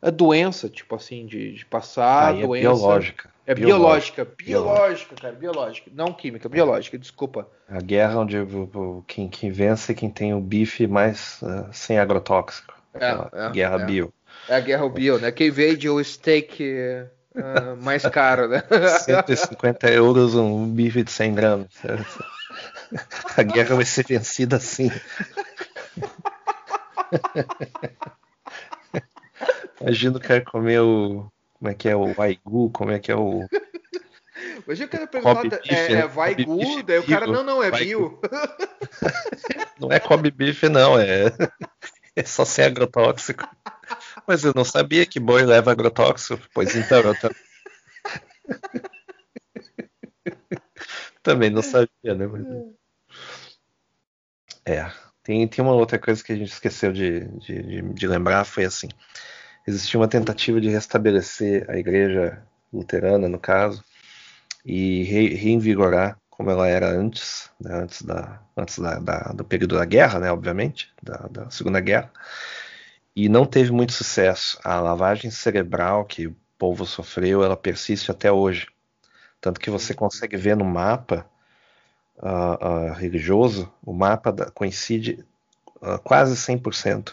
a 0.00 0.10
doença, 0.10 0.68
tipo 0.68 0.94
assim, 0.94 1.26
de, 1.26 1.54
de 1.54 1.66
passar 1.66 2.28
ah, 2.28 2.32
doença. 2.32 2.66
É 2.66 2.70
biológica. 2.70 3.30
É 3.46 3.54
biológica, 3.54 4.24
biológica, 4.24 4.44
biológica, 4.44 5.14
cara, 5.16 5.34
biológica. 5.34 5.90
Não 5.94 6.12
química, 6.12 6.48
biológica, 6.48 6.98
desculpa. 6.98 7.48
A 7.66 7.80
guerra 7.80 8.20
onde 8.20 8.36
quem, 9.06 9.28
quem 9.28 9.50
vence 9.50 9.92
é 9.92 9.94
quem 9.94 10.10
tem 10.10 10.34
o 10.34 10.40
bife 10.40 10.86
mais 10.86 11.40
uh, 11.42 11.66
sem 11.72 11.98
agrotóxico. 11.98 12.74
É, 12.92 13.46
é, 13.46 13.50
guerra 13.50 13.80
é. 13.80 13.84
bio. 13.86 14.12
É 14.48 14.56
a 14.56 14.60
guerra 14.60 14.88
bio, 14.88 15.18
né? 15.18 15.32
Quem 15.32 15.50
vende 15.50 15.88
o 15.88 16.02
steak 16.04 16.62
uh, 16.62 17.82
mais 17.82 18.02
caro, 18.02 18.48
né? 18.48 18.62
150 19.00 19.90
euros 19.90 20.34
um 20.34 20.68
bife 20.68 21.02
de 21.02 21.10
100 21.10 21.34
gramas. 21.34 21.68
A 23.36 23.42
guerra 23.42 23.76
vai 23.76 23.84
ser 23.84 24.06
vencida 24.06 24.56
assim. 24.56 24.90
Imagina 29.80 30.16
o 30.16 30.20
cara 30.20 30.44
comer 30.44 30.80
o. 30.80 31.30
Como 31.54 31.70
é 31.70 31.74
que 31.74 31.88
é 31.88 31.96
o 31.96 32.14
Waigu? 32.14 32.70
Como 32.70 32.90
é 32.90 32.98
que 32.98 33.10
é 33.10 33.16
o. 33.16 33.46
Hoje 34.66 34.84
o 34.84 34.88
cara 34.88 35.06
pergunta, 35.06 35.60
é, 35.68 35.92
é 35.92 36.06
Waigu? 36.06 36.82
Daí 36.84 36.98
o 36.98 37.06
cara, 37.06 37.26
não, 37.26 37.42
não, 37.42 37.62
é 37.62 37.70
bio. 37.70 38.20
Não 39.80 39.92
é 39.92 40.00
Kobe 40.00 40.30
Beef, 40.32 40.64
não, 40.64 40.98
é, 40.98 41.26
é 42.16 42.24
só 42.24 42.44
ser 42.44 42.62
agrotóxico. 42.62 43.48
Mas 44.26 44.42
eu 44.42 44.52
não 44.54 44.64
sabia 44.64 45.06
que 45.06 45.20
boi 45.20 45.44
leva 45.44 45.70
agrotóxico. 45.70 46.44
Pois 46.52 46.74
então, 46.74 47.00
eu, 47.00 47.14
Também 51.22 51.48
não 51.48 51.62
sabia, 51.62 52.14
né? 52.16 52.26
Mas... 52.26 52.44
É. 54.66 54.90
Tem, 55.22 55.46
tem 55.46 55.64
uma 55.64 55.74
outra 55.74 55.98
coisa 55.98 56.24
que 56.24 56.32
a 56.32 56.36
gente 56.36 56.50
esqueceu 56.50 56.92
de, 56.92 57.28
de, 57.38 57.62
de, 57.62 57.82
de 57.92 58.06
lembrar, 58.06 58.44
foi 58.44 58.64
assim. 58.64 58.88
Existia 59.68 60.00
uma 60.00 60.08
tentativa 60.08 60.58
de 60.62 60.70
restabelecer 60.70 61.68
a 61.68 61.76
igreja 61.76 62.42
luterana, 62.72 63.28
no 63.28 63.38
caso, 63.38 63.84
e 64.64 65.02
re, 65.02 65.34
reinvigorar 65.34 66.18
como 66.30 66.50
ela 66.50 66.66
era 66.66 66.88
antes, 66.88 67.50
né, 67.60 67.74
antes, 67.74 68.00
da, 68.00 68.40
antes 68.56 68.78
da, 68.78 68.98
da, 68.98 69.18
do 69.34 69.44
período 69.44 69.76
da 69.76 69.84
guerra, 69.84 70.20
né, 70.20 70.32
obviamente, 70.32 70.90
da, 71.02 71.16
da, 71.30 71.50
Segunda 71.50 71.80
Guerra, 71.80 72.10
e 73.14 73.28
não 73.28 73.44
teve 73.44 73.70
muito 73.70 73.92
sucesso. 73.92 74.58
A 74.64 74.80
lavagem 74.80 75.30
cerebral 75.30 76.06
que 76.06 76.28
o 76.28 76.36
povo 76.56 76.86
sofreu, 76.86 77.44
ela 77.44 77.56
persiste 77.56 78.10
até 78.10 78.32
hoje. 78.32 78.68
Tanto 79.38 79.60
que 79.60 79.68
você 79.68 79.92
consegue 79.92 80.38
ver 80.38 80.56
no 80.56 80.64
mapa 80.64 81.26
uh, 82.16 82.88
uh, 82.88 82.92
religioso, 82.94 83.70
o 83.84 83.92
mapa 83.92 84.32
coincide 84.54 85.22
uh, 85.82 85.98
quase 86.02 86.34
100% 86.36 87.12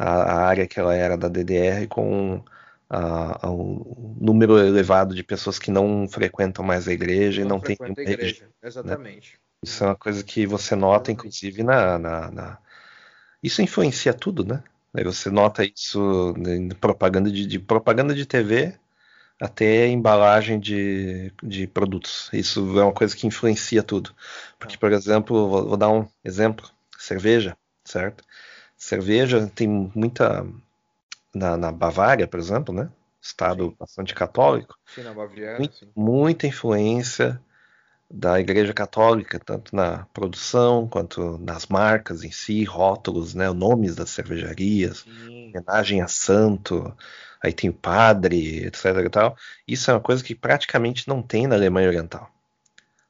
a, 0.00 0.22
a 0.22 0.46
área 0.46 0.66
que 0.66 0.80
ela 0.80 0.94
era 0.94 1.16
da 1.16 1.28
DDR 1.28 1.86
com 1.86 2.42
a, 2.88 3.46
a 3.46 3.50
um 3.50 4.16
número 4.18 4.58
elevado 4.58 5.14
de 5.14 5.22
pessoas 5.22 5.58
que 5.58 5.70
não 5.70 6.08
frequentam 6.08 6.64
mais 6.64 6.88
a 6.88 6.92
igreja 6.92 7.44
não 7.44 7.48
e 7.48 7.48
não 7.50 7.60
tem 7.60 7.76
a 7.78 8.10
igreja. 8.10 8.44
Né? 8.44 8.50
Exatamente. 8.62 9.38
Isso 9.62 9.84
é 9.84 9.88
uma 9.88 9.96
coisa 9.96 10.24
que 10.24 10.46
você 10.46 10.74
nota, 10.74 11.12
inclusive, 11.12 11.62
na, 11.62 11.98
na, 11.98 12.30
na... 12.30 12.58
Isso 13.42 13.60
influencia 13.60 14.14
tudo, 14.14 14.42
né? 14.42 14.64
Você 15.04 15.30
nota 15.30 15.62
isso 15.64 16.34
em 16.38 16.70
propaganda 16.70 17.30
de, 17.30 17.46
de, 17.46 17.58
propaganda 17.58 18.14
de 18.14 18.24
TV 18.24 18.74
até 19.38 19.86
embalagem 19.86 20.58
de, 20.58 21.30
de 21.42 21.66
produtos. 21.66 22.30
Isso 22.32 22.60
é 22.80 22.82
uma 22.82 22.92
coisa 22.92 23.14
que 23.14 23.26
influencia 23.26 23.82
tudo. 23.82 24.14
Porque, 24.58 24.76
por 24.78 24.92
exemplo, 24.92 25.48
vou, 25.48 25.68
vou 25.68 25.76
dar 25.76 25.90
um 25.90 26.08
exemplo: 26.24 26.68
cerveja, 26.98 27.56
certo? 27.84 28.24
Cerveja 28.90 29.48
tem 29.54 29.68
muita 29.94 30.44
na, 31.32 31.56
na 31.56 31.70
Bavária, 31.70 32.26
por 32.26 32.40
exemplo, 32.40 32.74
né? 32.74 32.90
Estado 33.22 33.68
sim. 33.68 33.76
bastante 33.78 34.14
católico. 34.16 34.76
Sim, 34.84 35.04
na 35.04 35.14
Baviera, 35.14 35.58
muito, 35.58 35.76
sim. 35.76 35.88
Muita 35.94 36.46
influência 36.48 37.40
da 38.10 38.40
Igreja 38.40 38.74
Católica, 38.74 39.38
tanto 39.38 39.76
na 39.76 40.06
produção 40.12 40.88
quanto 40.88 41.38
nas 41.38 41.66
marcas 41.66 42.24
em 42.24 42.32
si, 42.32 42.64
rótulos, 42.64 43.32
né, 43.32 43.48
nomes 43.52 43.94
das 43.94 44.10
cervejarias, 44.10 45.04
sim. 45.04 45.50
homenagem 45.50 46.02
a 46.02 46.08
santo, 46.08 46.92
aí 47.40 47.52
tem 47.52 47.70
o 47.70 47.74
padre, 47.74 48.66
etc. 48.66 48.86
E 49.06 49.08
tal. 49.08 49.36
Isso 49.68 49.88
é 49.88 49.94
uma 49.94 50.00
coisa 50.00 50.24
que 50.24 50.34
praticamente 50.34 51.06
não 51.06 51.22
tem 51.22 51.46
na 51.46 51.54
Alemanha 51.54 51.86
Oriental, 51.86 52.28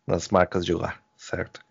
nas 0.07 0.29
marcas 0.29 0.62
de 0.66 0.75
lá, 0.75 0.99
certo? 1.16 1.62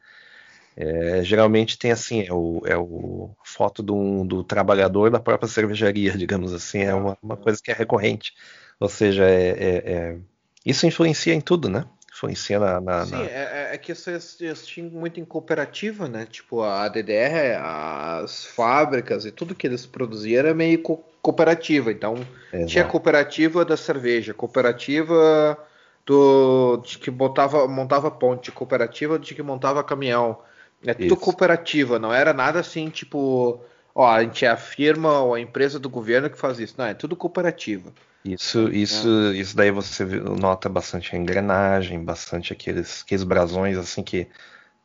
É, 0.80 1.22
geralmente 1.26 1.78
tem 1.78 1.92
assim, 1.92 2.24
é 2.26 2.32
o, 2.32 2.62
é 2.66 2.78
o 2.78 3.32
foto 3.44 3.84
do, 3.84 4.24
do, 4.24 4.46
trabalhador 4.46 5.12
da 5.12 5.20
própria 5.20 5.50
cervejaria, 5.50 6.14
digamos 6.18 6.54
assim, 6.54 6.80
é 6.80 6.94
uma, 6.94 7.18
uma 7.22 7.36
coisa 7.36 7.62
que 7.62 7.70
é 7.70 7.74
recorrente. 7.74 8.34
Ou 8.80 8.88
seja, 8.88 9.26
é, 9.26 9.50
é, 9.50 9.92
é 9.92 10.18
isso 10.66 10.88
influencia 10.88 11.34
em 11.34 11.42
tudo, 11.42 11.68
né? 11.68 11.84
Influencia 12.14 12.60
na. 12.60 12.80
na 12.80 13.06
Sim, 13.06 13.12
na... 13.12 13.24
É, 13.24 13.70
é, 13.74 13.78
que 13.78 13.94
vocês 13.94 14.66
tinham 14.66 14.90
muito 14.90 15.20
em 15.20 15.26
cooperativa, 15.26 16.08
né? 16.08 16.26
Tipo, 16.26 16.62
a 16.62 16.88
DDR, 16.88 17.58
as 17.62 18.46
fábricas 18.46 19.26
e 19.26 19.32
tudo 19.32 19.54
que 19.54 19.68
eles 19.68 19.86
produziam 19.86 20.40
era 20.40 20.54
meio 20.54 20.82
co 20.82 21.04
cooperativa. 21.22 21.92
Então, 21.92 22.16
Exato. 22.54 22.72
tinha 22.72 22.86
cooperativa 22.86 23.66
da 23.66 23.76
cerveja, 23.76 24.34
cooperativa 24.34 25.58
do 26.06 26.78
de 26.78 26.98
que 26.98 27.12
botava, 27.12 27.68
montava 27.68 28.10
ponte, 28.10 28.50
cooperativa 28.50 29.20
de 29.20 29.36
que 29.36 29.44
montava 29.44 29.84
caminhão 29.84 30.40
é 30.86 30.94
tudo 30.94 31.06
Isso. 31.06 31.18
cooperativa, 31.18 32.00
não 32.00 32.14
era 32.14 32.34
nada 32.34 32.60
assim, 32.60 32.90
tipo, 32.90 33.62
ó, 33.94 34.10
a 34.10 34.24
gente 34.24 34.46
é 34.46 34.50
a 34.50 34.58
firma 34.58 35.20
ou 35.20 35.34
a 35.34 35.40
empresa 35.40 35.80
do 35.80 35.90
governo 35.90 36.30
que 36.30 36.38
faz 36.38 36.60
isso. 36.60 36.76
Não, 36.78 36.86
é 36.86 36.94
tudo 36.94 37.16
cooperativa. 37.16 37.92
Isso, 38.24 38.70
isso, 38.70 39.08
é. 39.34 39.38
isso 39.38 39.56
daí 39.56 39.72
você 39.72 40.06
nota 40.06 40.68
bastante 40.68 41.16
a 41.16 41.20
engrenagem, 41.20 42.04
bastante 42.04 42.52
aqueles, 42.54 43.02
aqueles 43.02 43.24
brasões 43.24 43.78
assim 43.78 44.04
que 44.04 44.28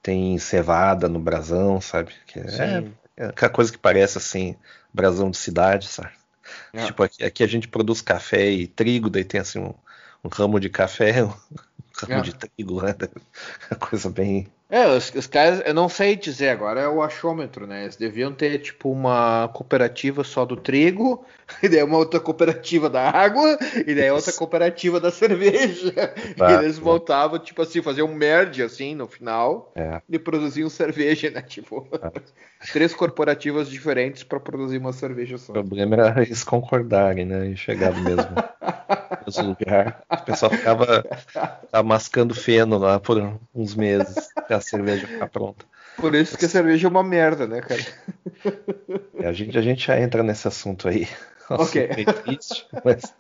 tem 0.03 0.39
cevada 0.39 1.09
no 1.09 1.19
brasão, 1.19 1.81
sabe? 1.81 2.13
Que 2.27 2.39
é, 2.39 2.85
é 3.17 3.27
aquela 3.27 3.51
coisa 3.51 3.73
que 3.73 3.79
parece 3.79 4.19
assim, 4.19 4.57
brasão 4.93 5.31
de 5.31 5.37
cidade, 5.37 5.89
sabe? 5.89 6.13
É. 6.73 6.87
Tipo, 6.87 7.03
aqui, 7.03 7.25
aqui, 7.25 7.43
a 7.43 7.47
gente 7.47 7.69
produz 7.69 8.01
café 8.01 8.51
e 8.51 8.67
trigo, 8.67 9.09
daí 9.09 9.25
tem 9.25 9.41
assim 9.41 9.59
um, 9.59 9.75
um 10.23 10.29
ramo 10.29 10.61
de 10.61 10.69
café, 10.69 11.23
um 11.25 11.33
ramo 11.97 12.15
é. 12.15 12.21
de 12.21 12.35
trigo, 12.35 12.83
né? 12.83 12.95
Coisa 13.81 14.11
bem, 14.11 14.47
é, 14.71 14.89
os, 14.89 15.13
os, 15.15 15.27
caras, 15.27 15.63
eu 15.67 15.75
não 15.75 15.89
sei 15.91 16.17
dizer 16.17 16.49
agora, 16.49 16.81
é 16.81 16.89
o 16.89 17.03
achômetro, 17.03 17.67
né? 17.67 17.83
Eles 17.83 17.97
deviam 17.97 18.33
ter, 18.33 18.59
tipo, 18.59 18.91
uma 18.91 19.49
cooperativa 19.53 20.25
só 20.25 20.45
do 20.47 20.57
trigo, 20.57 21.25
e 21.63 21.69
daí 21.69 21.83
uma 21.83 21.99
outra 21.99 22.19
cooperativa 22.19 22.89
da 22.89 23.11
água, 23.11 23.59
e 23.87 23.95
daí 23.95 24.11
outra 24.11 24.33
cooperativa 24.33 24.99
da 24.99 25.11
cerveja. 25.13 25.93
Tá, 26.37 26.51
e 26.51 26.65
eles 26.65 26.79
voltavam, 26.79 27.39
tipo 27.39 27.61
assim, 27.61 27.83
fazer 27.83 28.03
um 28.03 28.15
merge, 28.15 28.63
assim, 28.63 28.95
no 28.95 29.07
final, 29.07 29.71
é. 29.77 30.01
e 30.09 30.19
produziam 30.19 30.69
cerveja, 30.71 31.31
né? 31.31 31.43
Tipo, 31.55 31.87
é. 31.93 32.21
três 32.73 32.95
corporativas 32.95 33.69
diferentes 33.69 34.25
para 34.25 34.41
produzir 34.41 34.79
uma 34.79 34.93
cerveja 34.93 35.39
só. 35.39 35.53
O 35.53 35.55
problema 35.55 35.95
era 35.95 36.23
eles 36.23 36.43
concordarem, 36.43 37.25
né? 37.25 37.51
E 37.51 37.57
chegar 37.57 37.93
mesmo, 38.03 38.35
mesmo 39.27 39.49
lugar. 39.49 40.03
O 40.11 40.23
pessoal 40.25 40.51
ficava, 40.51 41.05
ficava 41.27 41.83
mascando 41.83 42.35
feno 42.35 42.79
lá 42.79 43.01
por 43.01 43.39
uns 43.55 43.75
meses 43.75 44.29
cerveja 44.61 45.07
ficar 45.07 45.29
pronta. 45.29 45.65
Por 45.97 46.15
isso 46.15 46.37
que 46.37 46.45
a 46.45 46.49
cerveja 46.49 46.87
é 46.87 46.91
uma 46.91 47.03
merda, 47.03 47.47
né, 47.47 47.61
cara? 47.61 47.83
É, 49.19 49.27
a, 49.27 49.33
gente, 49.33 49.57
a 49.57 49.63
gente 49.63 49.87
já 49.87 50.01
entra 50.01 50.23
nesse 50.23 50.47
assunto 50.49 50.89
aí. 50.89 51.09
Ok. 51.49 51.89
Triste, 52.25 52.67
mas... 52.85 53.15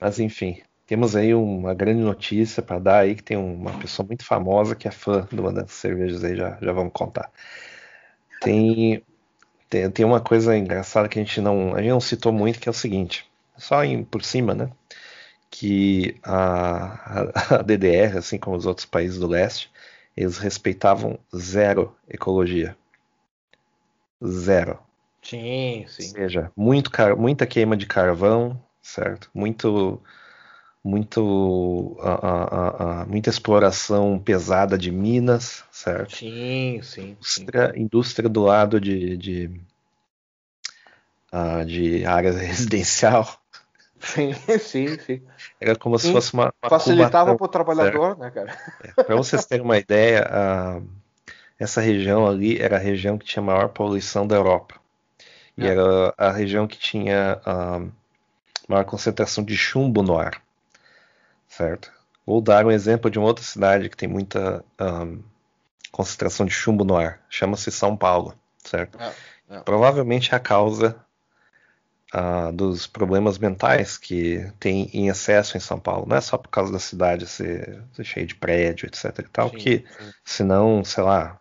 mas 0.00 0.18
enfim, 0.18 0.62
temos 0.86 1.14
aí 1.14 1.34
uma 1.34 1.74
grande 1.74 2.00
notícia 2.00 2.62
para 2.62 2.78
dar 2.78 2.98
aí, 3.00 3.14
que 3.14 3.22
tem 3.22 3.36
uma 3.36 3.72
pessoa 3.78 4.06
muito 4.06 4.24
famosa 4.24 4.74
que 4.74 4.88
é 4.88 4.90
fã 4.90 5.26
de 5.30 5.38
uma 5.40 5.52
dessas 5.52 5.72
cervejas 5.72 6.24
aí, 6.24 6.36
já, 6.36 6.56
já 6.60 6.72
vamos 6.72 6.92
contar. 6.92 7.30
Tem, 8.40 9.02
tem, 9.68 9.90
tem 9.90 10.06
uma 10.06 10.20
coisa 10.20 10.56
engraçada 10.56 11.08
que 11.08 11.18
a 11.18 11.22
gente 11.22 11.40
não, 11.40 11.74
a 11.74 11.80
gente 11.80 11.90
não 11.90 12.00
citou 12.00 12.32
muito, 12.32 12.58
que 12.58 12.68
é 12.68 12.70
o 12.70 12.74
seguinte, 12.74 13.28
só 13.58 13.84
em, 13.84 14.04
por 14.04 14.22
cima, 14.22 14.54
né? 14.54 14.70
Que 15.50 16.18
a, 16.22 17.56
a 17.56 17.62
DDR, 17.62 18.18
assim 18.18 18.38
como 18.38 18.56
os 18.56 18.66
outros 18.66 18.86
países 18.86 19.18
do 19.18 19.26
leste, 19.26 19.70
eles 20.16 20.38
respeitavam 20.38 21.18
zero 21.36 21.94
ecologia. 22.08 22.76
Zero. 24.24 24.78
Sim, 25.22 25.84
sim. 25.88 26.04
Ou 26.04 26.08
seja, 26.14 26.52
muito, 26.56 26.90
muita 27.16 27.46
queima 27.46 27.76
de 27.76 27.86
carvão, 27.86 28.60
certo? 28.82 29.30
Muito, 29.34 30.02
muito, 30.82 31.96
muita 33.06 33.30
exploração 33.30 34.18
pesada 34.18 34.78
de 34.78 34.90
minas, 34.90 35.64
certo? 35.70 36.16
Sim, 36.16 36.80
sim. 36.82 37.10
Indústria, 37.10 37.72
sim. 37.72 37.80
indústria 37.80 38.28
do 38.28 38.42
lado 38.42 38.80
de, 38.80 39.16
de, 39.16 39.60
de 41.66 42.04
área 42.06 42.32
residencial, 42.38 43.28
Sim, 44.00 44.32
sim, 44.58 44.98
sim. 44.98 45.22
Era 45.60 45.76
como 45.76 45.98
sim, 45.98 46.08
se 46.08 46.12
fosse 46.12 46.32
uma. 46.32 46.52
uma 46.62 46.70
Facilitava 46.70 47.36
para 47.36 47.44
o 47.44 47.48
trabalhador, 47.48 48.16
certo? 48.16 48.20
né, 48.20 48.30
cara? 48.30 48.58
É, 48.82 49.02
para 49.02 49.16
vocês 49.16 49.44
terem 49.44 49.64
uma 49.64 49.78
ideia, 49.78 50.26
a, 50.30 50.80
essa 51.58 51.80
região 51.80 52.26
ali 52.26 52.60
era 52.60 52.76
a 52.76 52.80
região 52.80 53.18
que 53.18 53.26
tinha 53.26 53.42
maior 53.42 53.68
poluição 53.68 54.26
da 54.26 54.36
Europa. 54.36 54.76
E 55.56 55.66
é. 55.66 55.70
era 55.70 56.14
a 56.16 56.30
região 56.30 56.66
que 56.68 56.78
tinha 56.78 57.40
a 57.44 57.80
maior 58.68 58.84
concentração 58.84 59.42
de 59.42 59.56
chumbo 59.56 60.02
no 60.02 60.16
ar. 60.16 60.40
Certo? 61.48 61.90
Vou 62.24 62.40
dar 62.40 62.64
um 62.64 62.70
exemplo 62.70 63.10
de 63.10 63.18
uma 63.18 63.26
outra 63.26 63.44
cidade 63.44 63.88
que 63.88 63.96
tem 63.96 64.08
muita 64.08 64.64
um, 64.80 65.20
concentração 65.90 66.46
de 66.46 66.52
chumbo 66.52 66.84
no 66.84 66.96
ar. 66.96 67.20
Chama-se 67.28 67.72
São 67.72 67.96
Paulo. 67.96 68.34
Certo? 68.62 68.98
É, 69.00 69.12
é. 69.50 69.60
Provavelmente 69.60 70.34
a 70.34 70.38
causa 70.38 70.94
uh, 72.14 72.52
dos 72.52 72.86
problemas 72.86 73.38
mentais 73.38 73.98
que 73.98 74.50
tem 74.58 74.90
em 74.92 75.08
excesso 75.08 75.56
em 75.56 75.60
São 75.60 75.78
Paulo. 75.78 76.06
Não 76.06 76.16
é 76.16 76.20
só 76.20 76.36
por 76.36 76.48
causa 76.48 76.72
da 76.72 76.78
cidade 76.78 77.26
ser, 77.26 77.82
ser 77.92 78.04
cheia 78.04 78.26
de 78.26 78.34
prédio, 78.34 78.86
etc. 78.86 79.18
E 79.18 79.22
tal, 79.24 79.50
sim, 79.50 79.56
que 79.56 79.78
sim. 79.78 80.12
senão, 80.24 80.84
sei 80.84 81.04
lá, 81.04 81.40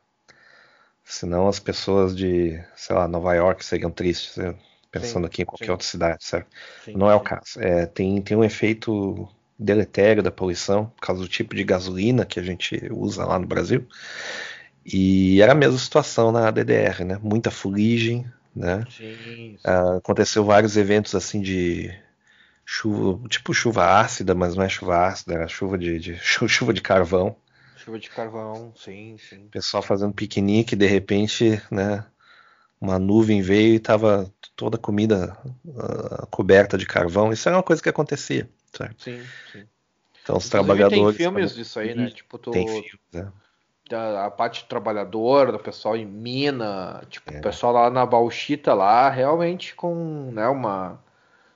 senão 1.03 1.47
as 1.47 1.59
pessoas 1.59 2.15
de, 2.15 2.61
sei 2.75 2.95
lá, 2.95 3.07
Nova 3.07 3.33
York 3.33 3.63
seriam 3.63 3.91
tristes, 3.91 4.35
né, 4.37 4.55
pensando 4.91 5.23
sim, 5.23 5.27
aqui 5.27 5.41
em 5.43 5.45
qualquer 5.45 5.71
outra 5.71 5.87
cidade, 5.87 6.23
certo? 6.23 6.47
Não 6.87 7.09
é 7.09 7.15
o 7.15 7.21
caso. 7.21 7.59
É, 7.59 7.85
tem, 7.85 8.21
tem 8.21 8.35
um 8.35 8.43
efeito 8.43 9.27
deletério 9.57 10.21
da 10.21 10.31
poluição 10.31 10.85
por 10.85 11.01
causa 11.01 11.21
do 11.21 11.27
tipo 11.27 11.55
de 11.55 11.63
gasolina 11.63 12.25
que 12.25 12.39
a 12.39 12.43
gente 12.43 12.87
usa 12.91 13.25
lá 13.25 13.39
no 13.39 13.47
Brasil. 13.47 13.87
E 14.85 15.41
era 15.41 15.51
a 15.51 15.55
mesma 15.55 15.77
situação 15.77 16.31
na 16.31 16.49
DDR, 16.49 17.03
né? 17.03 17.19
Muita 17.21 17.51
fuligem, 17.51 18.25
né? 18.57 18.83
Uh, 19.65 19.97
aconteceu 19.97 20.43
vários 20.43 20.75
eventos 20.75 21.15
assim 21.15 21.41
de, 21.41 21.93
chuva, 22.69 23.27
tipo 23.29 23.53
chuva 23.53 24.01
ácida, 24.01 24.35
mas 24.35 24.53
não 24.53 24.63
é 24.63 24.67
chuva 24.67 25.07
ácida, 25.07 25.35
era 25.35 25.47
chuva 25.47 25.77
de, 25.77 25.97
de 25.97 26.15
chuva 26.19 26.73
de 26.73 26.81
carvão. 26.81 27.37
Chuva 27.77 27.97
de 27.97 28.09
carvão, 28.09 28.73
sim, 28.75 29.17
sim. 29.17 29.47
Pessoal 29.47 29.81
fazendo 29.81 30.13
piquenique, 30.13 30.75
de 30.75 30.85
repente, 30.85 31.61
né, 31.71 32.05
uma 32.81 32.99
nuvem 32.99 33.41
veio 33.41 33.75
e 33.75 33.79
tava 33.79 34.29
toda 34.57 34.75
a 34.75 34.79
comida 34.79 35.37
uh, 35.65 36.27
coberta 36.29 36.77
de 36.77 36.85
carvão. 36.85 37.31
Isso 37.31 37.47
era 37.47 37.57
uma 37.57 37.63
coisa 37.63 37.81
que 37.81 37.87
acontecia, 37.87 38.49
certo? 38.75 39.01
Sim, 39.01 39.23
sim. 39.53 39.65
Então 40.21 40.35
os 40.35 40.49
trabalhadores. 40.49 41.15
Tem 41.15 41.25
filmes 41.25 41.55
disso 41.55 41.79
aí, 41.79 41.95
né? 41.95 42.09
Tipo, 42.09 42.37
tu, 42.37 42.51
Tem 42.51 42.67
filmes, 42.67 42.99
né? 43.13 43.31
Da, 43.89 44.25
a 44.25 44.31
parte 44.31 44.65
trabalhadora, 44.65 45.51
do 45.51 45.59
pessoal 45.59 45.95
em 45.95 46.05
mina, 46.05 47.01
tipo, 47.09 47.33
É. 47.33 47.39
o 47.39 47.41
pessoal 47.41 47.73
lá 47.73 47.89
na 47.89 48.05
Bauxita 48.05 48.73
lá, 48.73 49.09
realmente 49.09 49.75
com, 49.75 50.29
né, 50.31 50.47
uma 50.47 50.99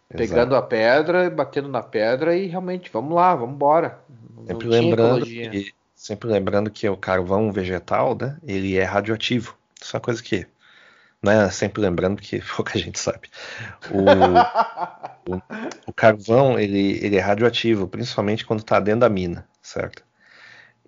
pegando 0.10 0.56
a 0.56 0.62
pedra, 0.62 1.30
batendo 1.30 1.70
na 1.70 1.82
pedra 1.82 2.36
e 2.36 2.48
realmente, 2.48 2.90
vamos 2.92 3.16
lá, 3.16 3.36
vamos 3.36 3.56
embora. 3.56 4.00
Sempre 4.46 4.68
lembrando, 4.68 5.26
que, 5.26 5.74
sempre 5.96 6.30
lembrando 6.30 6.70
que 6.70 6.88
o 6.90 6.98
carvão 6.98 7.52
vegetal, 7.52 8.18
né, 8.20 8.38
ele 8.44 8.78
é 8.78 8.84
radioativo. 8.84 9.56
Isso 9.80 9.96
é 9.96 9.98
uma 9.98 10.04
coisa 10.04 10.22
que 10.22 10.46
não 11.22 11.32
é 11.32 11.50
sempre 11.52 11.82
lembrando 11.82 12.16
porque 12.16 12.42
pouca 12.56 12.78
gente 12.78 13.00
sabe. 13.00 13.30
O, 13.92 14.02
o, 15.32 15.42
o 15.88 15.94
carvão 15.94 16.60
ele, 16.60 17.00
ele 17.04 17.16
é 17.16 17.22
radioativo, 17.22 17.88
principalmente 17.88 18.46
quando 18.46 18.60
está 18.60 18.80
dentro 18.80 19.02
da 19.02 19.10
mina, 19.10 19.48
certo? 19.62 20.04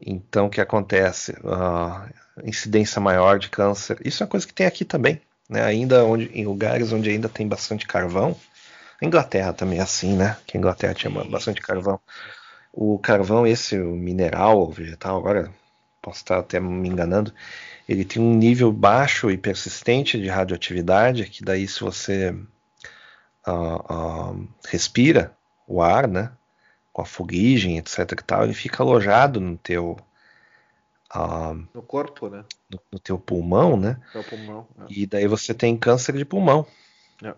Então 0.06 0.48
o 0.48 0.50
que 0.50 0.62
acontece? 0.62 1.36
Ah, 1.46 2.08
incidência 2.44 3.02
maior 3.02 3.40
de 3.40 3.50
câncer. 3.50 4.00
Isso 4.04 4.24
é 4.24 4.26
uma 4.26 4.30
coisa 4.30 4.48
que 4.48 4.54
tem 4.54 4.66
aqui 4.66 4.86
também, 4.86 5.22
né? 5.50 5.64
Ainda 5.64 6.04
onde, 6.06 6.26
em 6.34 6.46
lugares 6.46 6.92
onde 6.92 7.10
ainda 7.10 7.30
tem 7.30 7.48
bastante 7.48 7.88
carvão. 7.88 8.36
A 9.02 9.06
Inglaterra 9.06 9.54
também 9.54 9.80
é 9.80 9.82
assim, 9.82 10.16
né? 10.16 10.38
Que 10.46 10.58
a 10.58 10.60
Inglaterra 10.60 10.94
tinha 10.94 11.12
bastante 11.26 11.62
carvão. 11.62 12.00
O 12.72 12.98
carvão, 13.00 13.46
esse 13.46 13.80
o 13.80 13.92
mineral 13.92 14.60
ou 14.60 14.72
vegetal, 14.72 15.18
agora 15.18 15.52
posso 16.02 16.20
estar 16.20 16.40
até 16.40 16.60
me 16.60 16.90
enganando, 16.90 17.34
ele 17.88 18.04
tem 18.04 18.22
um 18.22 18.36
nível 18.36 18.72
baixo 18.72 19.32
e 19.32 19.38
persistente 19.38 20.20
de 20.20 20.28
radioatividade, 20.28 21.30
que 21.30 21.44
daí 21.44 21.68
se 21.68 21.80
você 21.80 22.36
ah, 23.46 23.86
ah, 23.90 24.36
respira 24.68 25.36
o 25.66 25.82
ar, 25.82 26.08
né, 26.08 26.32
com 26.94 27.02
a 27.02 27.06
fuligem, 27.06 27.78
etc 27.78 28.00
e 28.12 28.24
tal, 28.24 28.44
ele 28.44 28.54
fica 28.54 28.84
alojado 28.84 29.42
no 29.42 29.58
teu, 29.58 29.98
ah, 31.10 31.54
No 31.74 31.82
corpo, 31.82 32.30
né? 32.30 32.46
no, 32.70 32.80
no 32.92 33.00
teu 33.00 33.18
pulmão, 33.20 33.76
né, 33.76 34.00
É 34.14 34.20
o 34.20 34.24
pulmão. 34.24 34.68
né? 34.78 34.86
e 34.90 35.06
daí 35.06 35.28
você 35.28 35.54
tem 35.54 35.76
câncer 35.76 36.16
de 36.16 36.24
pulmão. 36.24 36.66
É. 37.24 37.34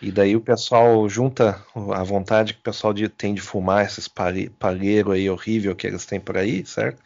E 0.00 0.10
daí 0.10 0.36
o 0.36 0.40
pessoal 0.40 1.08
junta 1.08 1.64
a 1.74 2.02
vontade 2.02 2.54
que 2.54 2.60
o 2.60 2.62
pessoal 2.62 2.92
de- 2.92 3.08
tem 3.08 3.32
de 3.34 3.40
fumar 3.40 3.84
esses 3.86 4.06
palhe- 4.06 4.50
palheiro 4.50 5.12
aí 5.12 5.28
horrível 5.30 5.74
que 5.74 5.86
eles 5.86 6.04
têm 6.04 6.20
por 6.20 6.36
aí, 6.36 6.64
certo? 6.66 7.02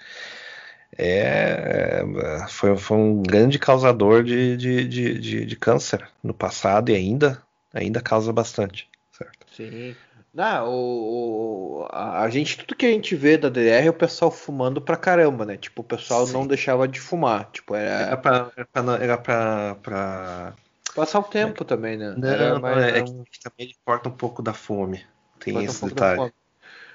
É, 0.96 2.02
é, 2.02 2.48
foi, 2.48 2.76
foi 2.76 2.96
um 2.96 3.22
grande 3.22 3.58
causador 3.58 4.24
de, 4.24 4.56
de, 4.56 4.88
de, 4.88 5.18
de, 5.18 5.46
de 5.46 5.56
câncer 5.56 6.08
no 6.22 6.34
passado 6.34 6.90
e 6.90 6.94
ainda, 6.94 7.40
ainda 7.72 8.00
causa 8.00 8.32
bastante, 8.32 8.88
certo? 9.12 9.46
Sim. 9.54 9.94
Não, 10.38 10.68
o, 10.70 11.80
o- 11.82 11.86
a, 11.90 12.22
a 12.22 12.30
gente, 12.30 12.58
tudo 12.58 12.76
que 12.76 12.86
a 12.86 12.90
gente 12.90 13.16
vê 13.16 13.36
da 13.36 13.48
DDR 13.48 13.88
é 13.88 13.90
o 13.90 13.92
pessoal 13.92 14.30
fumando 14.30 14.80
pra 14.80 14.96
caramba, 14.96 15.44
né? 15.44 15.56
Tipo, 15.56 15.82
o 15.82 15.84
pessoal 15.84 16.24
Sim. 16.28 16.32
não 16.34 16.46
deixava 16.46 16.86
de 16.86 17.00
fumar. 17.00 17.50
Tipo, 17.52 17.74
Era 17.74 17.90
era 18.06 18.16
pra, 18.16 18.52
era 18.56 18.66
pra, 18.72 18.94
era 19.02 19.18
pra, 19.18 19.74
pra- 19.82 20.52
passar 20.94 21.18
o 21.18 21.24
tempo 21.24 21.64
também, 21.64 21.96
né? 21.96 22.14
Não, 22.16 22.28
Era 22.28 22.60
mais- 22.60 22.84
é, 22.84 22.98
é 22.98 23.02
que 23.02 23.40
também 23.42 23.66
ele 23.66 23.74
corta 23.84 24.08
um 24.08 24.12
pouco 24.12 24.40
da 24.40 24.54
fome. 24.54 25.04
Tem 25.40 25.54
Corta 25.54 25.68
um 25.68 25.70
esse 25.72 25.80
pouco 25.80 25.94
da 25.96 26.00
detalhe. 26.12 26.16
fome. 26.20 26.32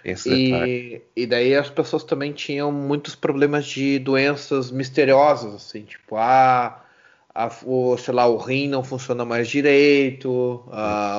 tem 0.03 0.11
esse 0.13 0.29
detalhe. 0.29 0.71
E, 1.15 1.23
e 1.23 1.27
daí 1.27 1.53
as 1.53 1.69
pessoas 1.69 2.05
também 2.05 2.31
tinham 2.31 2.71
muitos 2.71 3.13
problemas 3.13 3.65
de 3.65 3.99
doenças 3.99 4.71
misteriosas, 4.71 5.53
assim, 5.53 5.83
tipo, 5.83 6.15
ah, 6.15 6.81
a, 7.35 7.51
o, 7.65 7.97
sei 7.97 8.13
lá, 8.13 8.25
o 8.25 8.37
rim 8.37 8.69
não 8.69 8.85
funciona 8.85 9.25
mais 9.25 9.49
direito, 9.49 10.63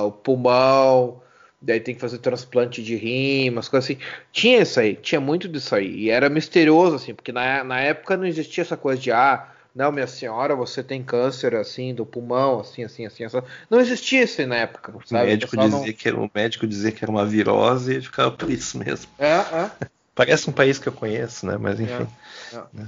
o 0.07 0.11
pulmão, 0.11 1.21
daí 1.65 1.81
tem 1.81 1.95
que 1.95 2.01
fazer 2.01 2.19
transplante 2.19 2.83
de 2.83 2.95
rim, 2.97 3.51
umas 3.51 3.69
coisas 3.69 3.91
assim. 3.91 3.99
Tinha 4.33 4.63
isso 4.63 4.79
aí, 4.79 4.95
tinha 4.97 5.21
muito 5.21 5.49
disso 5.49 5.75
aí. 5.75 5.89
E 6.05 6.11
era 6.11 6.29
misterioso, 6.29 6.97
assim, 6.97 7.15
porque 7.15 7.33
na, 7.33 7.65
na 7.65 7.81
época 7.81 8.17
não 8.17 8.25
existia 8.27 8.63
essa 8.63 8.77
coisa 8.77 9.01
de, 9.01 9.11
ah, 9.11 9.49
não, 9.75 9.91
minha 9.91 10.07
senhora, 10.07 10.55
você 10.55 10.83
tem 10.85 11.03
câncer, 11.03 11.55
assim, 11.57 11.93
do 11.93 12.07
pulmão, 12.07 12.61
assim, 12.61 12.85
assim, 12.85 13.07
assim. 13.07 13.25
assim. 13.25 13.41
Não 13.69 13.81
existia 13.81 14.23
isso 14.23 14.41
aí 14.41 14.47
na 14.47 14.57
época, 14.57 14.93
O 14.97 15.01
sabe? 15.05 15.27
médico, 15.27 15.51
pessoal 15.51 15.69
não- 15.69 15.79
dizia 15.79 15.93
que 15.93 16.09
era, 16.09 16.17
o 16.21 16.31
médico 16.33 16.67
dizia 16.67 16.93
que 16.93 17.05
era 17.05 17.11
uma 17.11 17.27
virose 17.27 17.97
e 17.97 18.01
ficava 18.01 18.31
por 18.31 18.51
isso 18.51 18.79
mesmo. 18.79 19.11
É, 19.19 19.27
é. 19.39 19.71
Parece 20.15 20.49
um 20.49 20.53
país 20.53 20.79
que 20.79 20.89
eu 20.89 20.93
conheço, 20.93 21.45
né? 21.47 21.57
Mas 21.59 21.81
enfim. 21.81 22.07
É, 22.53 22.85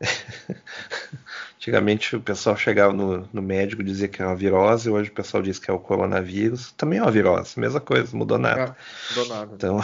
Antigamente 1.60 2.16
o 2.16 2.22
pessoal 2.22 2.56
chegava 2.56 2.90
no, 2.90 3.28
no 3.30 3.42
médico 3.42 3.82
e 3.82 3.84
dizia 3.84 4.08
que 4.08 4.22
era 4.22 4.30
uma 4.30 4.36
virose, 4.36 4.88
hoje 4.88 5.10
o 5.10 5.12
pessoal 5.12 5.42
diz 5.42 5.58
que 5.58 5.70
é 5.70 5.74
o 5.74 5.78
coronavírus. 5.78 6.72
Também 6.72 6.98
é 6.98 7.02
uma 7.02 7.10
virose, 7.10 7.60
mesma 7.60 7.82
coisa, 7.82 8.16
mudou 8.16 8.38
nada. 8.38 8.62
É, 8.62 9.14
não 9.14 9.14
dou 9.14 9.28
nada. 9.28 9.54
Então, 9.54 9.80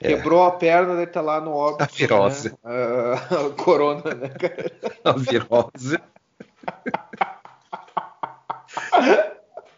É. 0.00 0.08
Quebrou 0.16 0.42
a 0.44 0.52
perna, 0.52 0.94
ele 0.94 1.06
tá 1.06 1.20
lá 1.20 1.38
no 1.38 1.50
óbito. 1.52 1.84
A 1.84 1.86
virose. 1.86 2.48
Né? 2.48 2.56
Ah, 2.64 3.50
corona, 3.62 4.14
né, 4.14 4.28
cara? 4.30 4.72
a 5.04 5.12
virose. 5.12 5.98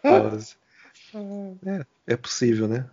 Virose. 0.01 0.55
É, 1.65 2.13
é 2.13 2.15
possível, 2.15 2.65
né? 2.69 2.85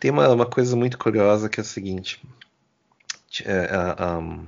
Tem 0.00 0.10
uma, 0.10 0.28
uma 0.30 0.46
coisa 0.46 0.74
muito 0.74 0.98
curiosa 0.98 1.48
que 1.48 1.60
é 1.60 1.62
a 1.62 1.64
seguinte. 1.64 2.20
É, 3.44 3.70
a- 3.96 4.18
um, 4.18 4.44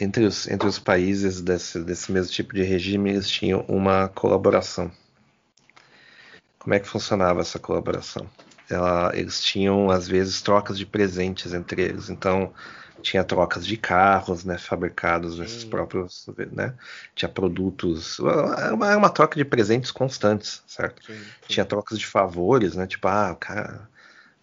entre, 0.00 0.24
os, 0.24 0.48
entre 0.48 0.68
os 0.68 0.78
países 0.78 1.40
desse, 1.40 1.80
desse 1.82 2.10
mesmo 2.12 2.32
tipo 2.32 2.54
de 2.54 2.62
regime, 2.62 3.10
eles 3.10 3.28
tinham 3.28 3.64
uma 3.68 4.08
colaboração. 4.08 4.90
Como 6.58 6.74
é 6.74 6.80
que 6.80 6.88
funcionava 6.88 7.40
essa 7.40 7.58
colaboração? 7.58 8.28
Ela- 8.68 9.12
eles 9.14 9.40
tinham, 9.42 9.90
às 9.90 10.06
vezes, 10.06 10.42
trocas 10.42 10.76
de 10.76 10.84
presentes 10.84 11.54
entre 11.54 11.82
eles. 11.82 12.10
Então, 12.10 12.52
tinha 13.00 13.24
trocas 13.24 13.66
de 13.66 13.76
carros, 13.76 14.44
né, 14.44 14.58
fabricados 14.58 15.38
nesses 15.38 15.62
Sim. 15.62 15.70
próprios, 15.70 16.26
né? 16.52 16.74
Tinha 17.14 17.28
produtos, 17.28 18.18
era 18.58 18.74
uma, 18.74 18.96
uma 18.96 19.08
troca 19.10 19.36
de 19.36 19.44
presentes 19.44 19.90
constantes, 19.90 20.62
certo? 20.66 21.02
Sim, 21.06 21.14
sim. 21.14 21.24
Tinha 21.48 21.64
trocas 21.64 21.98
de 21.98 22.06
favores, 22.06 22.74
né? 22.74 22.86
Tipo, 22.86 23.08
ah, 23.08 23.32
o 23.32 23.36
cara 23.36 23.88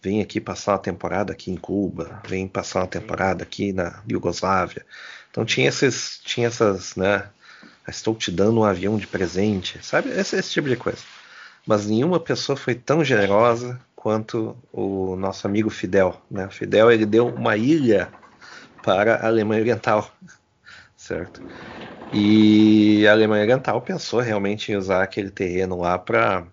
vem 0.02 0.20
aqui 0.22 0.40
passar 0.40 0.72
uma 0.72 0.78
temporada 0.78 1.32
aqui 1.32 1.50
em 1.50 1.56
Cuba, 1.56 2.20
vem 2.26 2.48
passar 2.48 2.80
uma 2.80 2.86
temporada 2.86 3.42
aqui 3.42 3.72
na 3.72 4.02
Iugoslávia. 4.10 4.84
Então 5.36 5.44
tinha 5.44 5.68
esses, 5.68 6.18
tinha 6.24 6.46
essas, 6.46 6.96
né? 6.96 7.28
"Ah, 7.86 7.90
Estou 7.90 8.14
te 8.14 8.30
dando 8.30 8.60
um 8.60 8.64
avião 8.64 8.96
de 8.96 9.06
presente, 9.06 9.78
sabe? 9.84 10.08
Esse, 10.08 10.34
esse 10.34 10.50
tipo 10.50 10.66
de 10.66 10.76
coisa. 10.76 11.02
Mas 11.66 11.84
nenhuma 11.86 12.18
pessoa 12.18 12.56
foi 12.56 12.74
tão 12.74 13.04
generosa 13.04 13.78
quanto 13.94 14.56
o 14.72 15.14
nosso 15.14 15.46
amigo 15.46 15.68
Fidel, 15.68 16.18
né? 16.30 16.48
Fidel 16.48 16.90
ele 16.90 17.04
deu 17.04 17.28
uma 17.28 17.54
ilha 17.54 18.10
para 18.82 19.16
a 19.16 19.26
Alemanha 19.26 19.60
Oriental, 19.60 20.10
certo? 20.96 21.42
E 22.14 23.06
a 23.06 23.12
Alemanha 23.12 23.42
Oriental 23.42 23.82
pensou 23.82 24.20
realmente 24.20 24.72
em 24.72 24.76
usar 24.76 25.02
aquele 25.02 25.30
terreno 25.30 25.78
lá 25.78 25.98
para 25.98 26.46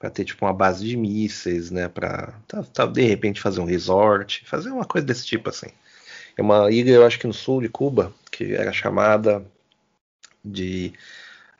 para 0.00 0.10
ter 0.10 0.24
tipo 0.24 0.46
uma 0.46 0.54
base 0.54 0.84
de 0.84 0.96
mísseis, 0.96 1.70
né, 1.70 1.86
para 1.86 2.32
de 2.90 3.02
repente 3.02 3.40
fazer 3.40 3.60
um 3.60 3.66
resort, 3.66 4.42
fazer 4.46 4.70
uma 4.70 4.86
coisa 4.86 5.06
desse 5.06 5.26
tipo 5.26 5.50
assim. 5.50 5.68
É 6.36 6.42
uma 6.42 6.70
ilha, 6.70 6.92
eu 6.92 7.06
acho 7.06 7.18
que 7.18 7.26
no 7.26 7.32
sul 7.32 7.60
de 7.60 7.68
Cuba, 7.68 8.12
que 8.30 8.54
era 8.54 8.72
chamada 8.72 9.44
de 10.44 10.92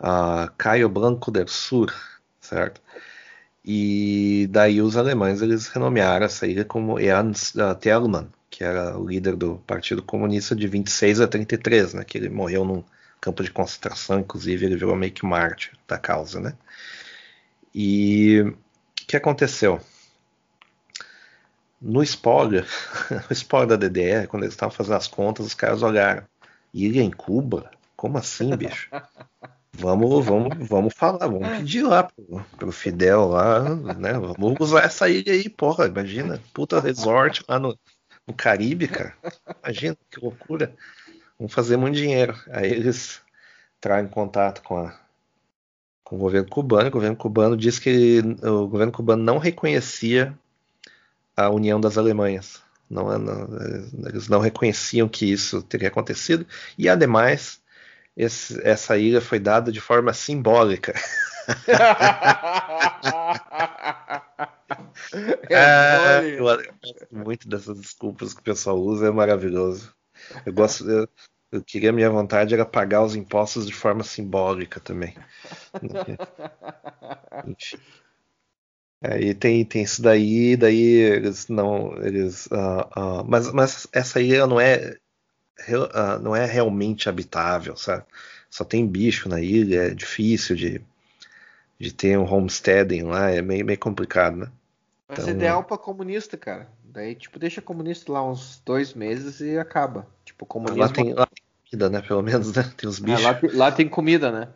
uh, 0.01 0.51
Caio 0.57 0.89
Blanco 0.89 1.31
del 1.31 1.49
Sur, 1.49 1.93
certo? 2.41 2.81
E 3.65 4.49
daí 4.51 4.81
os 4.81 4.97
alemães 4.97 5.43
eles 5.43 5.69
renomearam 5.69 6.27
essa 6.27 6.47
ilha 6.47 6.65
como 6.65 6.99
Ernst 6.99 7.57
uh, 7.57 7.75
Thälmann, 7.75 8.29
que 8.49 8.65
era 8.65 8.99
o 8.99 9.07
líder 9.09 9.37
do 9.37 9.57
Partido 9.67 10.03
Comunista 10.03 10.57
de 10.57 10.67
26 10.67 11.21
a 11.21 11.29
33, 11.29 11.95
né? 11.95 12.05
Que 12.05 12.19
ele 12.19 12.29
morreu 12.29 12.65
num 12.65 12.83
campo 13.21 13.43
de 13.43 13.51
concentração, 13.51 14.21
inclusive 14.21 14.65
ele 14.65 14.77
virou 14.77 14.97
meio 14.97 15.13
que 15.13 15.27
mártir 15.27 15.73
da 15.87 15.99
causa, 15.99 16.41
né? 16.41 16.55
E 17.75 18.41
o 18.41 18.57
que 19.07 19.17
aconteceu? 19.17 19.81
No 21.81 22.03
spoiler, 22.03 22.67
o 23.31 23.33
spoiler 23.33 23.69
da 23.69 23.89
DDR, 23.89 24.27
quando 24.27 24.43
eles 24.43 24.55
estavam 24.55 24.75
fazendo 24.75 24.97
as 24.97 25.07
contas, 25.07 25.47
os 25.47 25.55
caras 25.55 25.83
olharam. 25.83 26.25
Ilha 26.75 27.03
em 27.03 27.11
Cuba? 27.11 27.71
Como 27.97 28.19
assim, 28.19 28.55
bicho? 28.55 28.91
Vamos, 29.73 30.27
vamos, 30.27 30.69
vamos 30.69 30.95
falar, 30.95 31.27
vamos 31.27 31.49
pedir 31.49 31.83
lá 31.83 32.03
pro, 32.03 32.45
pro 32.59 32.73
Fidel 32.73 33.29
lá, 33.29 33.61
né? 33.65 34.13
Vamos 34.13 34.61
usar 34.61 34.85
essa 34.85 35.09
ilha 35.09 35.33
aí, 35.33 35.49
porra, 35.49 35.87
imagina, 35.87 36.41
puta 36.53 36.81
resort 36.81 37.43
lá 37.49 37.59
no, 37.59 37.79
no 38.27 38.35
Caribe, 38.35 38.87
cara. 38.87 39.15
Imagina, 39.65 39.97
que 40.11 40.21
loucura. 40.21 40.75
Vamos 41.39 41.55
fazer 41.55 41.79
muito 41.79 41.97
dinheiro. 41.97 42.39
Aí 42.51 42.71
eles 42.71 43.23
entraram 43.79 44.05
em 44.05 44.11
contato 44.11 44.63
com 44.63 44.77
a, 44.77 44.95
com 46.05 46.17
o 46.17 46.19
governo 46.19 46.49
cubano. 46.49 46.89
O 46.89 46.93
governo 46.93 47.17
cubano 47.17 47.57
disse 47.57 47.81
que 47.81 48.21
o 48.43 48.69
governo 48.69 48.93
cubano 48.93 49.23
não 49.23 49.39
reconhecia 49.39 50.37
a 51.45 51.51
união 51.51 51.81
das 51.81 51.99
Alemanhas. 51.99 52.63
Não, 52.89 53.19
não, 53.19 53.49
eles 54.09 54.29
não 54.29 54.41
reconheciam 54.41 55.09
que 55.09 55.25
isso 55.25 55.63
teria 55.63 55.89
acontecido. 55.89 56.47
E, 56.77 56.89
ademais, 56.89 57.61
esse, 58.17 58.61
essa 58.67 58.99
ilha 58.99 59.21
foi 59.21 59.39
dada 59.39 59.71
de 59.71 59.81
forma 59.81 60.13
simbólica. 60.13 60.95
é, 65.49 66.37
eu 66.37 66.45
gosto 66.45 66.69
muito 67.13 67.49
dessas 67.49 67.79
desculpas 67.79 68.35
que 68.35 68.41
o 68.41 68.45
pessoal 68.45 68.79
usa, 68.79 69.07
é 69.07 69.11
maravilhoso. 69.11 69.95
Eu 70.45 70.53
gosto, 70.53 70.89
eu, 70.89 71.09
eu 71.53 71.65
queria, 71.65 71.93
minha 71.93 72.11
vontade 72.11 72.55
era 72.55 72.67
pagar 72.67 73.03
os 73.03 73.15
impostos 73.15 73.67
de 73.67 73.73
forma 73.73 74.03
simbólica 74.03 74.81
também. 74.81 75.15
Enfim. 77.47 77.79
Aí 79.03 79.33
tem, 79.33 79.65
tem 79.65 79.83
isso 79.83 80.03
daí, 80.03 80.57
daí 80.57 80.79
eles 80.79 81.49
não. 81.49 81.97
Eles, 82.03 82.47
uh, 82.47 82.85
uh, 82.97 83.25
mas, 83.27 83.51
mas 83.53 83.87
essa 83.93 84.21
ilha 84.21 84.47
não 84.47 84.61
é, 84.61 84.97
uh, 85.69 86.19
não 86.21 86.37
é 86.37 86.45
realmente 86.45 87.09
habitável, 87.09 87.77
sabe? 87.77 88.05
Só 88.51 88.63
tem 88.63 88.87
bicho 88.87 89.29
na 89.29 89.41
ilha, 89.41 89.85
é 89.87 89.95
difícil 89.95 90.55
de, 90.55 90.83
de 91.79 91.95
ter 91.95 92.19
um 92.19 92.31
homesteading 92.31 93.05
lá, 93.05 93.31
é 93.31 93.41
meio, 93.41 93.65
meio 93.65 93.79
complicado, 93.79 94.37
né? 94.37 94.49
Mas 95.09 95.21
então, 95.21 95.31
ideal 95.31 95.65
para 95.65 95.79
comunista, 95.79 96.37
cara. 96.37 96.69
Daí, 96.85 97.15
tipo, 97.15 97.39
deixa 97.39 97.63
comunista 97.63 98.13
lá 98.13 98.29
uns 98.29 98.61
dois 98.67 98.93
meses 98.93 99.41
e 99.41 99.57
acaba. 99.57 100.07
Tipo, 100.25 100.45
comunismo... 100.45 100.83
Lá 100.83 100.89
tem, 100.89 101.15
lá 101.15 101.27
tem 101.27 101.45
comida, 101.71 101.89
né? 101.89 102.03
Pelo 102.03 102.23
menos, 102.23 102.53
né? 102.53 102.71
Tem 102.77 102.89
os 102.89 102.99
bichos. 102.99 103.25
É, 103.25 103.25
lá, 103.25 103.41
lá, 103.55 103.73
tem 103.73 103.89
comida, 103.89 104.31
né? 104.31 104.49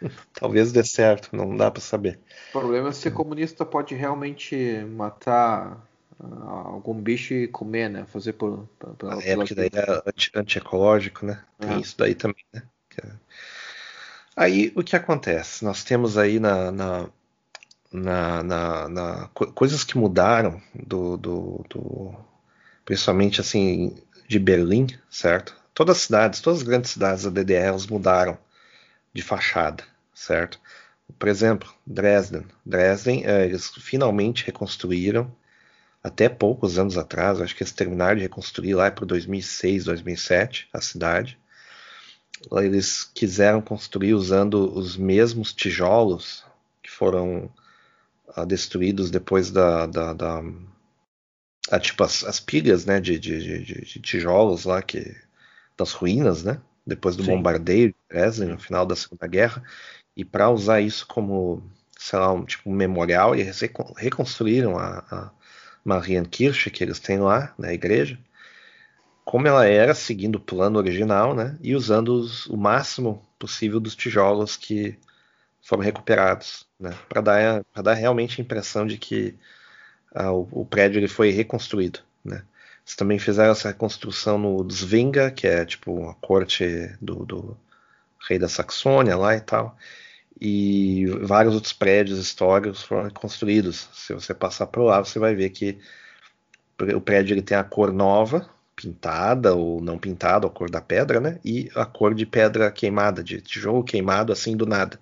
Talvez 0.34 0.72
dê 0.72 0.84
certo, 0.84 1.34
não 1.34 1.56
dá 1.56 1.70
para 1.70 1.80
saber. 1.80 2.18
O 2.50 2.52
problema 2.52 2.88
é 2.88 2.92
se 2.92 3.10
comunista 3.10 3.64
pode 3.64 3.94
realmente 3.94 4.84
matar 4.90 5.86
uh, 6.20 6.48
algum 6.48 6.94
bicho 6.94 7.34
e 7.34 7.48
comer, 7.48 7.88
né? 7.88 8.04
Fazer 8.06 8.34
por. 8.34 8.68
por, 8.78 8.94
por 8.94 9.22
é, 9.22 9.34
porque 9.34 9.54
daí 9.54 9.70
é 9.72 10.38
anti-ecológico, 10.38 11.26
né? 11.26 11.42
Tem 11.58 11.76
é. 11.76 11.80
isso 11.80 11.96
daí 11.98 12.14
também, 12.14 12.44
né? 12.52 12.62
É- 13.02 13.10
aí 14.36 14.72
o 14.76 14.82
que 14.82 14.94
acontece? 14.94 15.64
Nós 15.64 15.82
temos 15.82 16.16
aí 16.16 16.38
na, 16.38 16.70
na 16.70 17.08
na, 17.94 18.42
na, 18.42 18.88
na, 18.88 19.28
coisas 19.54 19.84
que 19.84 19.96
mudaram 19.96 20.60
do, 20.74 21.16
do, 21.16 21.64
do, 21.70 22.14
principalmente 22.84 23.40
assim 23.40 23.96
de 24.28 24.38
Berlim, 24.40 24.88
certo? 25.08 25.54
Todas 25.72 25.98
as 25.98 26.02
cidades, 26.02 26.40
todas 26.40 26.60
as 26.60 26.66
grandes 26.66 26.90
cidades 26.90 27.24
da 27.24 27.30
DDR 27.30 27.68
elas 27.68 27.86
mudaram 27.86 28.36
de 29.14 29.22
fachada, 29.22 29.84
certo? 30.12 30.60
Por 31.18 31.28
exemplo, 31.28 31.72
Dresden. 31.86 32.46
Dresden, 32.66 33.24
é, 33.24 33.44
eles 33.44 33.68
finalmente 33.68 34.44
reconstruíram 34.44 35.34
até 36.02 36.28
poucos 36.28 36.78
anos 36.78 36.98
atrás, 36.98 37.40
acho 37.40 37.56
que 37.56 37.62
eles 37.62 37.72
terminaram 37.72 38.16
de 38.16 38.22
reconstruir 38.22 38.74
lá 38.74 38.90
para 38.90 39.06
2006, 39.06 39.84
2007 39.84 40.68
a 40.72 40.80
cidade. 40.80 41.38
Eles 42.52 43.04
quiseram 43.04 43.62
construir 43.62 44.12
usando 44.12 44.76
os 44.76 44.96
mesmos 44.98 45.52
tijolos 45.52 46.44
que 46.82 46.90
foram 46.90 47.50
uh, 48.36 48.44
destruídos 48.44 49.10
depois 49.10 49.50
da, 49.50 49.86
da, 49.86 50.12
da 50.12 50.42
ah, 51.70 51.80
tipo 51.80 52.04
as, 52.04 52.22
as 52.24 52.38
pilhas 52.38 52.84
né, 52.84 53.00
de, 53.00 53.18
de, 53.18 53.64
de, 53.64 53.80
de, 53.80 54.00
tijolos 54.00 54.64
lá 54.64 54.82
que 54.82 55.16
das 55.76 55.92
ruínas, 55.92 56.44
né? 56.44 56.60
Depois 56.86 57.16
do 57.16 57.24
Sim. 57.24 57.30
bombardeio 57.30 57.88
de 57.88 57.96
Dresden 58.14 58.50
no 58.50 58.58
final 58.58 58.86
da 58.86 58.94
Segunda 58.96 59.26
Guerra 59.26 59.62
e 60.16 60.24
para 60.24 60.50
usar 60.50 60.80
isso 60.80 61.06
como 61.06 61.62
sei 61.98 62.18
lá 62.18 62.32
um 62.32 62.44
tipo 62.44 62.70
um 62.70 62.74
memorial 62.74 63.34
eles 63.34 63.60
reconstruíram 63.96 64.78
a, 64.78 65.04
a 65.10 65.30
Marienkirche 65.84 66.70
que 66.70 66.84
eles 66.84 67.00
têm 67.00 67.18
lá 67.18 67.52
na 67.58 67.72
igreja 67.72 68.18
como 69.24 69.48
ela 69.48 69.66
era 69.66 69.94
seguindo 69.94 70.36
o 70.36 70.40
plano 70.40 70.78
original, 70.78 71.34
né? 71.34 71.56
E 71.62 71.74
usando 71.74 72.10
os, 72.14 72.46
o 72.46 72.56
máximo 72.56 73.26
possível 73.38 73.80
dos 73.80 73.96
tijolos 73.96 74.56
que 74.56 74.98
foram 75.62 75.82
recuperados, 75.82 76.66
né, 76.78 76.94
para 77.08 77.22
dar, 77.22 77.64
dar 77.82 77.94
realmente 77.94 78.40
a 78.40 78.44
impressão 78.44 78.86
de 78.86 78.98
que 78.98 79.34
ah, 80.14 80.30
o, 80.32 80.46
o, 80.52 80.66
prédio 80.66 80.98
ele 80.98 81.08
foi 81.08 81.30
reconstruído. 81.30 82.00
Né. 82.22 82.44
Eles 82.84 82.96
também 82.96 83.18
fizeram 83.18 83.52
essa 83.52 83.68
reconstrução 83.68 84.38
no 84.38 84.70
Zvinga, 84.70 85.30
que 85.30 85.46
é 85.46 85.64
tipo 85.64 86.08
a 86.08 86.14
corte 86.16 86.94
do, 87.00 87.24
do 87.24 87.56
rei 88.28 88.38
da 88.38 88.48
Saxônia 88.48 89.16
lá 89.16 89.36
e 89.36 89.40
tal, 89.40 89.76
e 90.40 91.06
vários 91.22 91.54
outros 91.54 91.72
prédios 91.72 92.18
históricos 92.18 92.82
foram 92.82 93.10
construídos. 93.10 93.88
Se 93.92 94.12
você 94.12 94.34
passar 94.34 94.66
por 94.66 94.82
lá, 94.82 95.00
você 95.02 95.18
vai 95.18 95.34
ver 95.34 95.50
que 95.50 95.78
o 96.94 97.00
prédio 97.00 97.34
ele 97.34 97.42
tem 97.42 97.56
a 97.56 97.64
cor 97.64 97.92
nova, 97.92 98.48
pintada 98.74 99.54
ou 99.54 99.80
não 99.80 99.96
pintada, 99.98 100.46
a 100.46 100.50
cor 100.50 100.68
da 100.68 100.80
pedra, 100.80 101.20
né? 101.20 101.38
E 101.44 101.70
a 101.74 101.86
cor 101.86 102.14
de 102.14 102.26
pedra 102.26 102.70
queimada, 102.70 103.22
de 103.22 103.40
tijolo 103.40 103.84
queimado 103.84 104.32
assim 104.32 104.56
do 104.56 104.66
nada. 104.66 104.98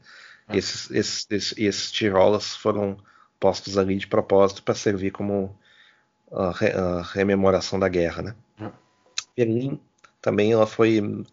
Ah. 0.47 0.57
Esses, 0.57 0.91
esses, 0.91 1.27
esses, 1.31 1.59
esses, 1.59 1.93
tijolos 1.93 2.55
foram 2.55 2.99
postos 3.41 3.79
ali 3.79 3.97
de 3.97 4.07
propósito 4.07 4.62
para 4.62 4.75
servir 4.75 5.11
como 5.11 5.59
a, 6.31 6.53
re, 6.53 6.68
a, 6.73 7.03
rememoração 7.03 7.79
da 7.79 7.89
guerra, 7.89 8.23
né? 8.23 8.35
Ah. 8.61 8.70
Berlim 9.37 9.81
também 10.20 10.53
ela 10.53 10.66
foi 10.66 11.25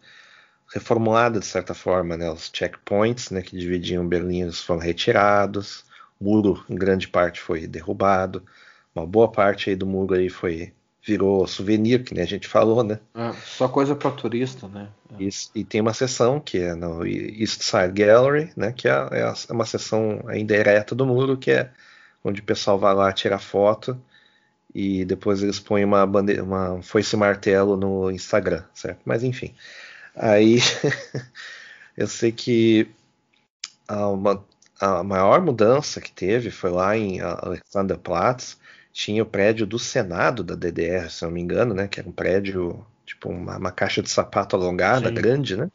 reformulada 0.72 1.40
de 1.40 1.46
certa 1.46 1.74
forma, 1.74 2.16
né? 2.16 2.30
Os 2.30 2.50
checkpoints, 2.52 3.30
né, 3.30 3.42
que 3.42 3.56
dividiam 3.56 4.06
Berlim, 4.06 4.50
foram 4.52 4.80
retirados. 4.80 5.84
O 6.20 6.24
muro, 6.24 6.64
em 6.68 6.76
grande 6.76 7.08
parte, 7.08 7.40
foi 7.40 7.66
derrubado. 7.66 8.42
Uma 8.94 9.06
boa 9.06 9.30
parte 9.30 9.70
aí 9.70 9.76
do 9.76 9.86
muro 9.86 10.14
aí 10.14 10.28
foi 10.28 10.72
virou 11.02 11.46
souvenir, 11.46 12.04
que 12.04 12.12
nem 12.12 12.22
a 12.22 12.26
gente 12.26 12.46
falou, 12.46 12.84
né? 12.84 13.00
É, 13.14 13.32
só 13.32 13.66
coisa 13.68 13.96
para 13.96 14.10
turista, 14.10 14.68
né? 14.68 14.88
É. 15.18 15.24
Isso, 15.24 15.50
e 15.54 15.64
tem 15.64 15.80
uma 15.80 15.94
seção 15.94 16.38
que 16.38 16.58
é 16.58 16.74
no 16.74 17.06
East 17.06 17.62
Side 17.62 17.92
Gallery, 17.92 18.52
né? 18.54 18.72
Que 18.72 18.86
é, 18.86 18.92
é, 19.12 19.20
é 19.22 19.52
uma 19.52 19.64
seção 19.64 20.22
ainda 20.26 20.54
ereta 20.54 20.94
do 20.94 21.06
muro, 21.06 21.38
que 21.38 21.50
é 21.52 21.70
onde 22.22 22.40
o 22.40 22.44
pessoal 22.44 22.78
vai 22.78 22.94
lá 22.94 23.10
tirar 23.12 23.38
foto 23.38 23.98
e 24.74 25.04
depois 25.04 25.42
eles 25.42 25.58
põem 25.58 25.84
uma 25.84 26.06
bandeira, 26.06 26.44
uma 26.44 26.80
foice 26.82 27.16
martelo 27.16 27.76
no 27.76 28.10
Instagram, 28.10 28.62
certo? 28.74 29.00
Mas 29.04 29.24
enfim, 29.24 29.54
aí 30.14 30.58
eu 31.96 32.06
sei 32.06 32.32
que 32.32 32.90
a, 33.86 34.08
uma, 34.08 34.44
a 34.80 35.02
maior 35.02 35.42
mudança 35.42 36.00
que 36.00 36.12
teve 36.12 36.50
foi 36.50 36.70
lá 36.70 36.96
em 36.96 37.20
Alexanderplatz, 37.20 38.58
tinha 38.92 39.22
o 39.22 39.26
prédio 39.26 39.66
do 39.66 39.78
Senado 39.78 40.42
da 40.42 40.54
DDR, 40.54 41.10
se 41.10 41.22
não 41.22 41.30
me 41.30 41.40
engano, 41.40 41.74
né? 41.74 41.86
Que 41.86 42.00
era 42.00 42.08
um 42.08 42.12
prédio, 42.12 42.84
tipo 43.04 43.28
uma, 43.28 43.56
uma 43.56 43.72
caixa 43.72 44.02
de 44.02 44.10
sapato 44.10 44.56
alongada, 44.56 45.08
sim, 45.08 45.14
grande, 45.14 45.56
né? 45.56 45.70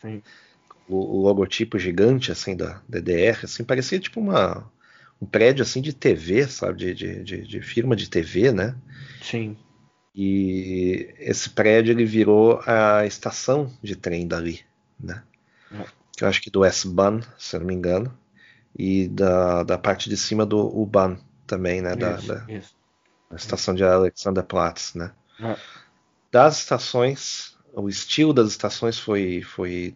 O, 0.88 1.18
o, 1.18 1.22
logotipo 1.22 1.80
gigante, 1.80 2.32
assim, 2.32 2.56
da 2.56 2.82
DDR, 2.88 3.40
assim, 3.44 3.64
parecia 3.64 4.00
tipo 4.00 4.20
uma, 4.20 4.70
um 5.22 5.26
prédio, 5.26 5.64
assim, 5.64 5.82
de 5.82 5.94
TV, 5.94 6.48
sabe? 6.48 6.78
De, 6.78 6.94
de, 6.94 7.24
de, 7.24 7.48
de 7.48 7.62
firma 7.62 7.96
de 7.96 8.10
TV, 8.10 8.52
né? 8.52 8.76
Sim. 9.22 9.58
E 10.16 11.14
esse 11.20 11.50
prédio, 11.50 11.92
ele 11.92 12.06
virou 12.06 12.62
a 12.66 13.06
estação 13.06 13.72
de 13.84 13.96
trem 13.96 14.28
dali, 14.28 14.62
né? 15.00 15.24
É. 15.72 15.86
Eu 16.22 16.28
acho 16.30 16.42
que 16.42 16.50
do 16.50 16.64
S-Bahn, 16.64 17.22
se 17.38 17.60
não 17.60 17.66
me 17.66 17.74
engano, 17.74 18.18
e 18.78 19.10
da, 19.10 19.64
da 19.64 19.78
parte 19.78 20.10
de 20.10 20.16
cima 20.16 20.46
do 20.46 20.60
U-Bahn 20.60 21.18
também, 21.46 21.82
né? 21.82 21.92
Isso, 21.92 22.00
da, 22.00 22.36
da... 22.36 22.54
Isso 22.54 22.76
a 23.30 23.36
estação 23.36 23.74
de 23.74 23.84
Alexanderplatz, 23.84 24.94
né? 24.94 25.12
É. 25.40 25.56
Das 26.32 26.60
estações, 26.60 27.58
o 27.74 27.88
estilo 27.90 28.34
das 28.34 28.48
estações 28.48 29.00
foi, 29.00 29.42
foi 29.42 29.96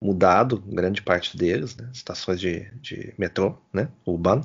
mudado, 0.00 0.60
grande 0.60 1.02
parte 1.02 1.36
deles, 1.36 1.76
né? 1.76 1.90
Estações 1.92 2.40
de, 2.40 2.70
de 2.80 3.14
metrô, 3.18 3.58
né? 3.72 3.88
Urban. 4.06 4.42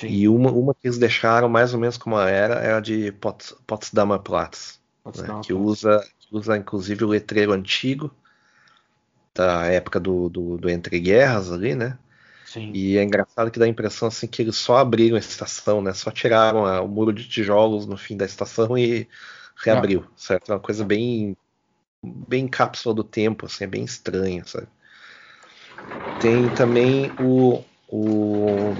Sim. 0.00 0.08
E 0.08 0.26
uma, 0.28 0.50
uma 0.50 0.74
que 0.74 0.86
eles 0.86 0.96
deixaram 0.96 1.46
mais 1.46 1.74
ou 1.74 1.80
menos 1.80 1.98
como 1.98 2.18
era 2.18 2.54
é 2.54 2.72
a 2.72 2.80
de 2.80 3.12
Pots, 3.12 3.54
Potsdamer 3.66 4.18
Platz, 4.20 4.80
né? 5.04 5.40
que, 5.44 5.52
usa, 5.52 6.02
que 6.18 6.34
usa 6.34 6.56
inclusive 6.56 7.04
o 7.04 7.08
letreiro 7.08 7.52
antigo 7.52 8.10
da 9.34 9.66
época 9.66 10.00
do, 10.00 10.30
do, 10.30 10.56
do 10.56 10.70
Entre 10.70 10.98
Guerras 10.98 11.52
ali, 11.52 11.74
né? 11.74 11.98
Sim. 12.46 12.72
E 12.72 12.96
é 12.96 13.02
engraçado 13.02 13.50
que 13.50 13.58
dá 13.58 13.66
a 13.66 13.68
impressão 13.68 14.08
assim 14.08 14.26
que 14.26 14.40
eles 14.40 14.56
só 14.56 14.78
abriram 14.78 15.16
a 15.16 15.20
estação, 15.20 15.82
né? 15.82 15.92
Só 15.92 16.10
tiraram 16.10 16.64
a, 16.64 16.80
o 16.80 16.88
muro 16.88 17.12
de 17.12 17.28
tijolos 17.28 17.84
no 17.84 17.98
fim 17.98 18.16
da 18.16 18.24
estação 18.24 18.78
e 18.78 19.06
reabriu, 19.62 20.04
ah. 20.06 20.12
certo? 20.16 20.50
É 20.50 20.54
uma 20.54 20.60
coisa 20.60 20.82
bem 20.82 21.36
bem 22.02 22.48
cápsula 22.48 22.94
do 22.94 23.04
tempo, 23.04 23.44
assim, 23.44 23.64
é 23.64 23.66
bem 23.66 23.84
estranha, 23.84 24.42
sabe? 24.46 24.66
Tem 26.18 26.48
também 26.48 27.14
o, 27.18 27.62
o 27.90 28.74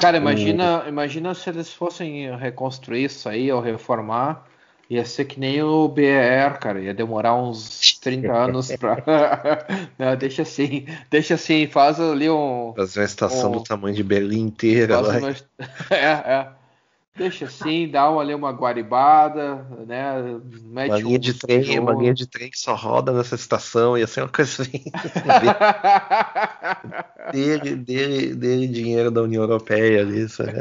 Cara, 0.00 0.16
imagina, 0.16 0.84
o... 0.84 0.88
imagina 0.88 1.34
se 1.34 1.50
eles 1.50 1.72
fossem 1.72 2.36
reconstruir 2.36 3.04
isso 3.04 3.28
aí 3.28 3.50
ou 3.50 3.60
reformar 3.60 4.44
Ia 4.90 5.04
ser 5.04 5.26
que 5.26 5.38
nem 5.38 5.62
o 5.62 5.86
BR, 5.86 6.58
cara. 6.58 6.80
Ia 6.80 6.94
demorar 6.94 7.34
uns 7.34 7.98
30 8.00 8.32
anos 8.32 8.74
pra. 8.76 8.96
Não, 9.98 10.16
deixa 10.16 10.42
assim. 10.42 10.86
Deixa 11.10 11.34
assim. 11.34 11.66
Faz 11.66 12.00
ali 12.00 12.30
um. 12.30 12.72
Fazer 12.74 13.00
uma 13.00 13.06
estação 13.06 13.50
um... 13.50 13.56
do 13.56 13.62
tamanho 13.62 13.94
de 13.94 14.02
Berlim 14.02 14.46
inteira. 14.46 15.00
Lá. 15.00 15.18
Uma... 15.18 15.30
é, 15.90 16.04
é. 16.04 16.48
Deixa 17.18 17.46
assim, 17.46 17.88
dá 17.88 18.08
uma, 18.08 18.22
ali 18.22 18.32
uma 18.32 18.52
guaribada, 18.52 19.66
né? 19.86 20.38
Mete 20.62 20.90
uma 20.90 20.98
linha 20.98 21.16
um 21.16 21.20
de 21.20 21.34
trem, 21.34 21.78
uma 21.80 21.92
linha 21.92 22.14
de 22.14 22.26
trem 22.26 22.48
que 22.48 22.58
só 22.58 22.74
roda 22.74 23.12
nessa 23.12 23.34
estação, 23.34 23.98
ia 23.98 24.06
ser 24.06 24.22
uma 24.22 24.28
coisa 24.28 24.62
assim. 24.62 24.84
dele, 27.32 27.74
dele, 27.74 28.34
dele 28.34 28.68
dinheiro 28.68 29.10
da 29.10 29.22
União 29.22 29.42
Europeia 29.42 30.02
ali, 30.02 30.28
sabe? 30.28 30.52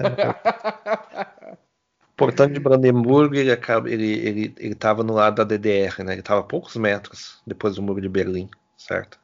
Portanto, 2.15 2.53
de 2.53 2.59
Brandenburgo, 2.59 3.35
ele 3.35 3.51
acaba, 3.51 3.87
ele, 3.87 4.11
ele, 4.11 4.55
ele 4.57 4.73
estava 4.73 5.03
no 5.03 5.13
lado 5.13 5.35
da 5.35 5.43
DDR, 5.43 6.03
né? 6.03 6.13
Ele 6.13 6.21
estava 6.21 6.39
a 6.39 6.43
poucos 6.43 6.75
metros 6.75 7.39
depois 7.45 7.75
do 7.75 7.83
muro 7.83 8.01
de 8.01 8.09
Berlim, 8.09 8.49
certo? 8.75 9.19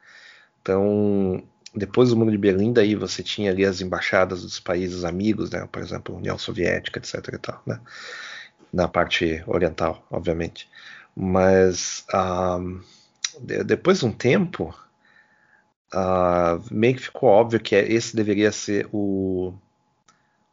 Então, 0.61 1.43
depois 1.76 2.09
do 2.09 2.15
muro 2.15 2.32
de 2.32 2.38
Berlim, 2.38 2.71
daí 2.71 2.95
você 2.95 3.24
tinha 3.24 3.51
ali 3.51 3.65
as 3.65 3.82
embaixadas 3.82 4.43
dos 4.43 4.59
países 4.59 5.03
amigos, 5.03 5.49
né? 5.49 5.67
Por 5.71 5.82
exemplo, 5.82 6.15
União 6.15 6.38
Soviética, 6.38 6.99
etc. 6.99 7.34
E 7.34 7.38
tal, 7.38 7.61
né? 7.65 7.80
Na 8.71 8.88
parte 8.88 9.43
oriental, 9.47 10.05
obviamente. 10.09 10.69
Mas 11.15 12.05
um, 12.13 12.82
de, 13.39 13.63
depois 13.63 13.99
de 13.99 14.05
um 14.05 14.11
tempo, 14.11 14.76
uh, 15.93 16.63
meio 16.71 16.95
que 16.95 17.03
ficou 17.03 17.30
óbvio 17.30 17.59
que 17.59 17.76
esse 17.76 18.15
deveria 18.15 18.51
ser 18.51 18.88
o 18.91 19.53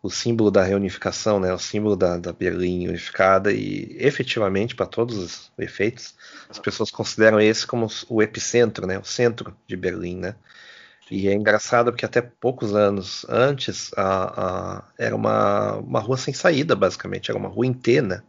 o 0.03 0.09
símbolo 0.09 0.51
da 0.51 0.63
reunificação, 0.63 1.39
né, 1.39 1.53
o 1.53 1.59
símbolo 1.59 1.95
da, 1.95 2.17
da 2.17 2.33
Berlim 2.33 2.89
unificada 2.89 3.53
e 3.53 3.97
efetivamente 3.99 4.75
para 4.75 4.87
todos 4.87 5.19
os 5.19 5.53
efeitos 5.59 6.15
as 6.49 6.59
pessoas 6.59 6.91
consideram 6.91 7.39
esse 7.39 7.67
como 7.67 7.87
o 8.09 8.23
epicentro, 8.23 8.87
né, 8.87 8.99
o 8.99 9.05
centro 9.05 9.55
de 9.67 9.77
Berlim, 9.77 10.17
né. 10.17 10.35
E 11.11 11.29
é 11.29 11.35
engraçado 11.35 11.91
porque 11.91 12.05
até 12.05 12.23
poucos 12.23 12.75
anos 12.75 13.27
antes 13.29 13.91
a, 13.97 14.79
a, 14.79 14.85
era 14.97 15.17
uma, 15.17 15.77
uma 15.77 15.99
rua 15.99 16.17
sem 16.17 16.33
saída, 16.33 16.77
basicamente, 16.77 17.31
era 17.31 17.39
uma 17.39 17.49
rua 17.49 17.67
em 17.67 17.73
T, 17.73 18.01
né? 18.01 18.23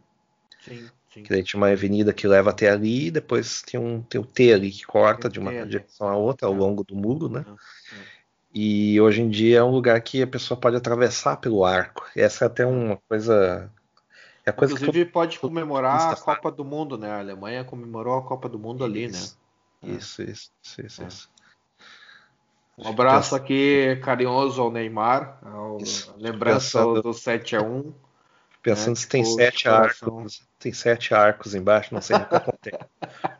Sim, 0.64 0.88
sim. 1.12 1.22
Que 1.22 1.30
daí 1.30 1.44
tinha 1.44 1.58
uma 1.58 1.70
avenida 1.70 2.12
que 2.12 2.26
leva 2.26 2.50
até 2.50 2.70
ali 2.70 3.06
e 3.06 3.10
depois 3.10 3.62
tem 3.62 3.78
um 3.78 4.02
tem 4.02 4.20
o 4.20 4.24
T 4.24 4.52
ali 4.52 4.70
que 4.70 4.84
corta 4.84 5.28
de 5.28 5.38
uma 5.38 5.52
direção 5.64 6.08
a 6.08 6.16
outra 6.16 6.48
ao 6.48 6.54
longo 6.54 6.82
do 6.82 6.96
muro, 6.96 7.28
né? 7.28 7.44
É. 7.48 8.22
E 8.54 9.00
hoje 9.00 9.22
em 9.22 9.30
dia 9.30 9.58
é 9.58 9.62
um 9.62 9.70
lugar 9.70 10.00
que 10.02 10.20
a 10.20 10.26
pessoa 10.26 10.58
pode 10.58 10.76
atravessar 10.76 11.36
pelo 11.36 11.64
arco. 11.64 12.04
Essa 12.14 12.44
é 12.44 12.46
até 12.46 12.66
uma 12.66 12.98
coisa. 13.08 13.70
É 14.44 14.52
coisa 14.52 14.74
Inclusive 14.74 15.06
pode 15.06 15.38
comemorar 15.38 16.12
a 16.12 16.16
Copa 16.16 16.50
do 16.50 16.64
Mundo, 16.64 16.98
né? 16.98 17.10
A 17.10 17.20
Alemanha 17.20 17.64
comemorou 17.64 18.18
a 18.18 18.22
Copa 18.22 18.48
do 18.48 18.58
Mundo 18.58 18.84
ali, 18.84 19.06
né? 19.06 19.18
Isso, 19.82 20.22
isso, 20.22 20.50
isso, 20.62 20.82
isso. 20.86 21.02
É. 21.02 21.06
isso. 21.06 21.30
Um 22.78 22.88
abraço 22.88 23.34
aqui 23.34 24.00
carinhoso 24.02 24.62
ao 24.62 24.70
Neymar, 24.70 25.38
ao 25.44 25.78
lembrança 26.16 26.78
Pensando... 26.78 27.02
do 27.02 27.12
7 27.12 27.56
a 27.56 27.62
1 27.62 27.92
Pensando 28.62 28.90
né? 28.90 28.94
se 28.94 29.08
tem 29.08 29.24
sete 29.24 29.68
arcos. 29.68 30.46
Tem 30.58 30.72
sete 30.72 31.12
arcos 31.12 31.54
embaixo, 31.54 31.92
não 31.92 32.00
sei 32.00 32.16
o 32.16 32.26
que 32.26 32.36
acontece. 32.36 32.78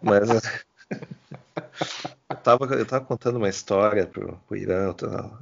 Mas 0.02 0.28
eu 2.28 2.36
tava, 2.42 2.64
eu 2.74 2.84
tava 2.84 3.04
contando 3.04 3.36
uma 3.36 3.48
história 3.48 4.04
pro, 4.04 4.36
pro 4.48 4.56
Irã 4.56 4.92
tava, 4.92 5.40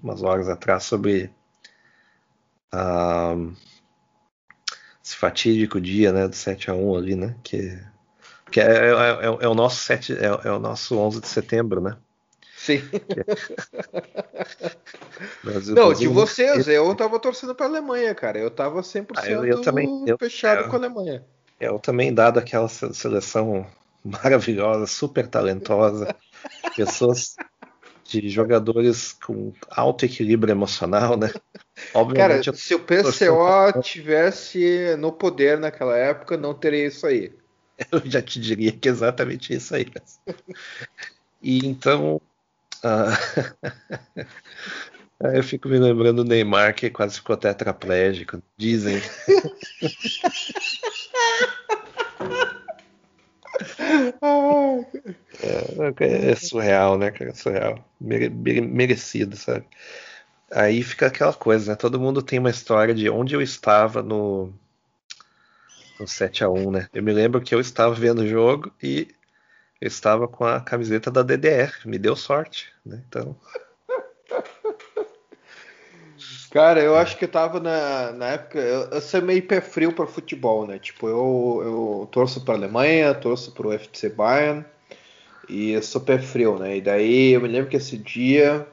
umas 0.00 0.22
horas 0.22 0.48
atrás 0.48 0.84
sobre 0.84 1.28
uh, 2.72 3.52
esse 5.04 5.16
fatídico 5.16 5.80
dia 5.80 6.12
né, 6.12 6.28
do 6.28 6.36
7 6.36 6.70
a 6.70 6.74
1 6.74 6.96
ali, 6.96 7.16
né? 7.16 7.34
Que, 7.42 7.82
que 8.52 8.60
é, 8.60 8.64
é, 8.64 8.90
é, 8.90 9.26
é 9.26 9.48
o 9.48 9.54
nosso 9.54 9.84
7, 9.84 10.12
é, 10.12 10.26
é, 10.26 10.52
o 10.52 10.60
nosso 10.60 10.96
11 10.96 11.20
de 11.20 11.26
setembro, 11.26 11.80
né? 11.80 11.96
Sim. 12.70 12.82
Não, 15.74 15.92
de 15.92 16.06
vocês, 16.06 16.68
eu 16.68 16.94
tava 16.94 17.18
torcendo 17.18 17.54
pra 17.54 17.66
Alemanha, 17.66 18.14
cara. 18.14 18.38
Eu 18.38 18.50
tava 18.50 18.80
100% 18.80 19.06
ah, 19.16 19.28
eu, 19.28 19.44
eu 19.44 19.60
também, 19.60 20.04
eu, 20.06 20.16
fechado 20.16 20.68
com 20.68 20.76
a 20.76 20.78
Alemanha. 20.78 21.24
Eu 21.60 21.78
também, 21.78 22.14
dado 22.14 22.38
aquela 22.38 22.68
seleção 22.68 23.66
maravilhosa, 24.04 24.86
super 24.86 25.26
talentosa, 25.26 26.14
pessoas 26.76 27.34
de 28.04 28.28
jogadores 28.28 29.12
com 29.12 29.52
alto 29.70 30.04
equilíbrio 30.04 30.52
emocional, 30.52 31.16
né? 31.16 31.32
Obviamente, 31.94 32.46
Cara, 32.46 32.56
se 32.56 32.74
o 32.74 32.80
PCO 32.80 33.80
tivesse 33.82 34.96
no 34.98 35.12
poder 35.12 35.58
naquela 35.58 35.96
época, 35.96 36.36
não 36.36 36.54
teria 36.54 36.86
isso 36.86 37.06
aí. 37.06 37.32
Eu 37.90 38.02
já 38.04 38.20
te 38.20 38.40
diria 38.40 38.72
que 38.72 38.88
é 38.88 38.90
exatamente 38.90 39.54
isso 39.54 39.74
aí. 39.74 39.86
E 41.42 41.66
então. 41.66 42.20
Uh... 45.22 45.34
eu 45.34 45.42
fico 45.42 45.68
me 45.68 45.78
lembrando 45.78 46.24
do 46.24 46.28
Neymar 46.28 46.74
que 46.74 46.88
quase 46.88 47.16
ficou 47.16 47.36
tetraplégico. 47.36 48.42
Dizem. 48.56 49.02
É, 55.42 56.30
é, 56.30 56.34
surreal, 56.34 56.98
né, 56.98 57.10
cara? 57.10 57.30
É 57.30 57.34
surreal. 57.34 57.84
Mere, 58.00 58.28
merecido, 58.60 59.36
sabe? 59.36 59.66
Aí 60.52 60.82
fica 60.82 61.06
aquela 61.06 61.32
coisa, 61.32 61.72
né? 61.72 61.76
Todo 61.76 62.00
mundo 62.00 62.22
tem 62.22 62.38
uma 62.38 62.50
história 62.50 62.94
de 62.94 63.08
onde 63.08 63.34
eu 63.34 63.42
estava 63.42 64.02
no, 64.02 64.52
no 65.98 66.08
7 66.08 66.44
a 66.44 66.48
1 66.50 66.70
né? 66.70 66.88
Eu 66.92 67.02
me 67.02 67.12
lembro 67.12 67.40
que 67.40 67.54
eu 67.54 67.60
estava 67.60 67.94
vendo 67.94 68.20
o 68.20 68.28
jogo 68.28 68.72
e 68.82 69.08
estava 69.80 70.28
com 70.28 70.44
a 70.44 70.60
camiseta 70.60 71.10
da 71.10 71.22
DDR. 71.22 71.72
Me 71.84 71.98
deu 71.98 72.14
sorte, 72.14 72.72
né? 72.84 73.02
Então. 73.08 73.36
Cara, 76.50 76.82
eu 76.82 76.96
acho 76.96 77.16
que 77.16 77.24
eu 77.24 77.28
tava 77.28 77.60
na, 77.60 78.12
na 78.12 78.26
época. 78.30 78.58
Eu, 78.58 78.90
eu 78.90 79.00
sou 79.00 79.22
meio 79.22 79.46
pé 79.46 79.60
frio 79.60 79.92
para 79.92 80.06
futebol, 80.06 80.66
né? 80.66 80.78
Tipo, 80.78 81.08
eu, 81.08 81.62
eu 81.64 82.08
torço 82.10 82.44
para 82.44 82.54
Alemanha, 82.54 83.14
torço 83.14 83.52
para 83.52 83.68
o 83.68 83.72
FC 83.72 84.08
Bayern 84.10 84.64
e 85.48 85.72
eu 85.72 85.82
sou 85.82 86.00
pé 86.00 86.18
frio, 86.18 86.58
né? 86.58 86.76
E 86.76 86.80
daí 86.80 87.32
eu 87.32 87.40
me 87.40 87.48
lembro 87.48 87.70
que 87.70 87.76
esse 87.76 87.96
dia 87.96 88.66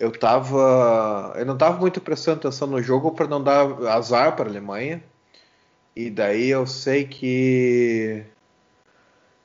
eu 0.00 0.10
tava. 0.12 1.34
Eu 1.36 1.46
não 1.46 1.56
tava 1.56 1.78
muito 1.78 2.00
prestando 2.00 2.38
atenção 2.38 2.66
no 2.68 2.82
jogo 2.82 3.12
para 3.12 3.28
não 3.28 3.42
dar 3.42 3.66
azar 3.88 4.34
para 4.34 4.46
a 4.46 4.48
Alemanha. 4.48 5.02
E 5.94 6.10
daí 6.10 6.48
eu 6.48 6.66
sei 6.66 7.04
que 7.04 8.24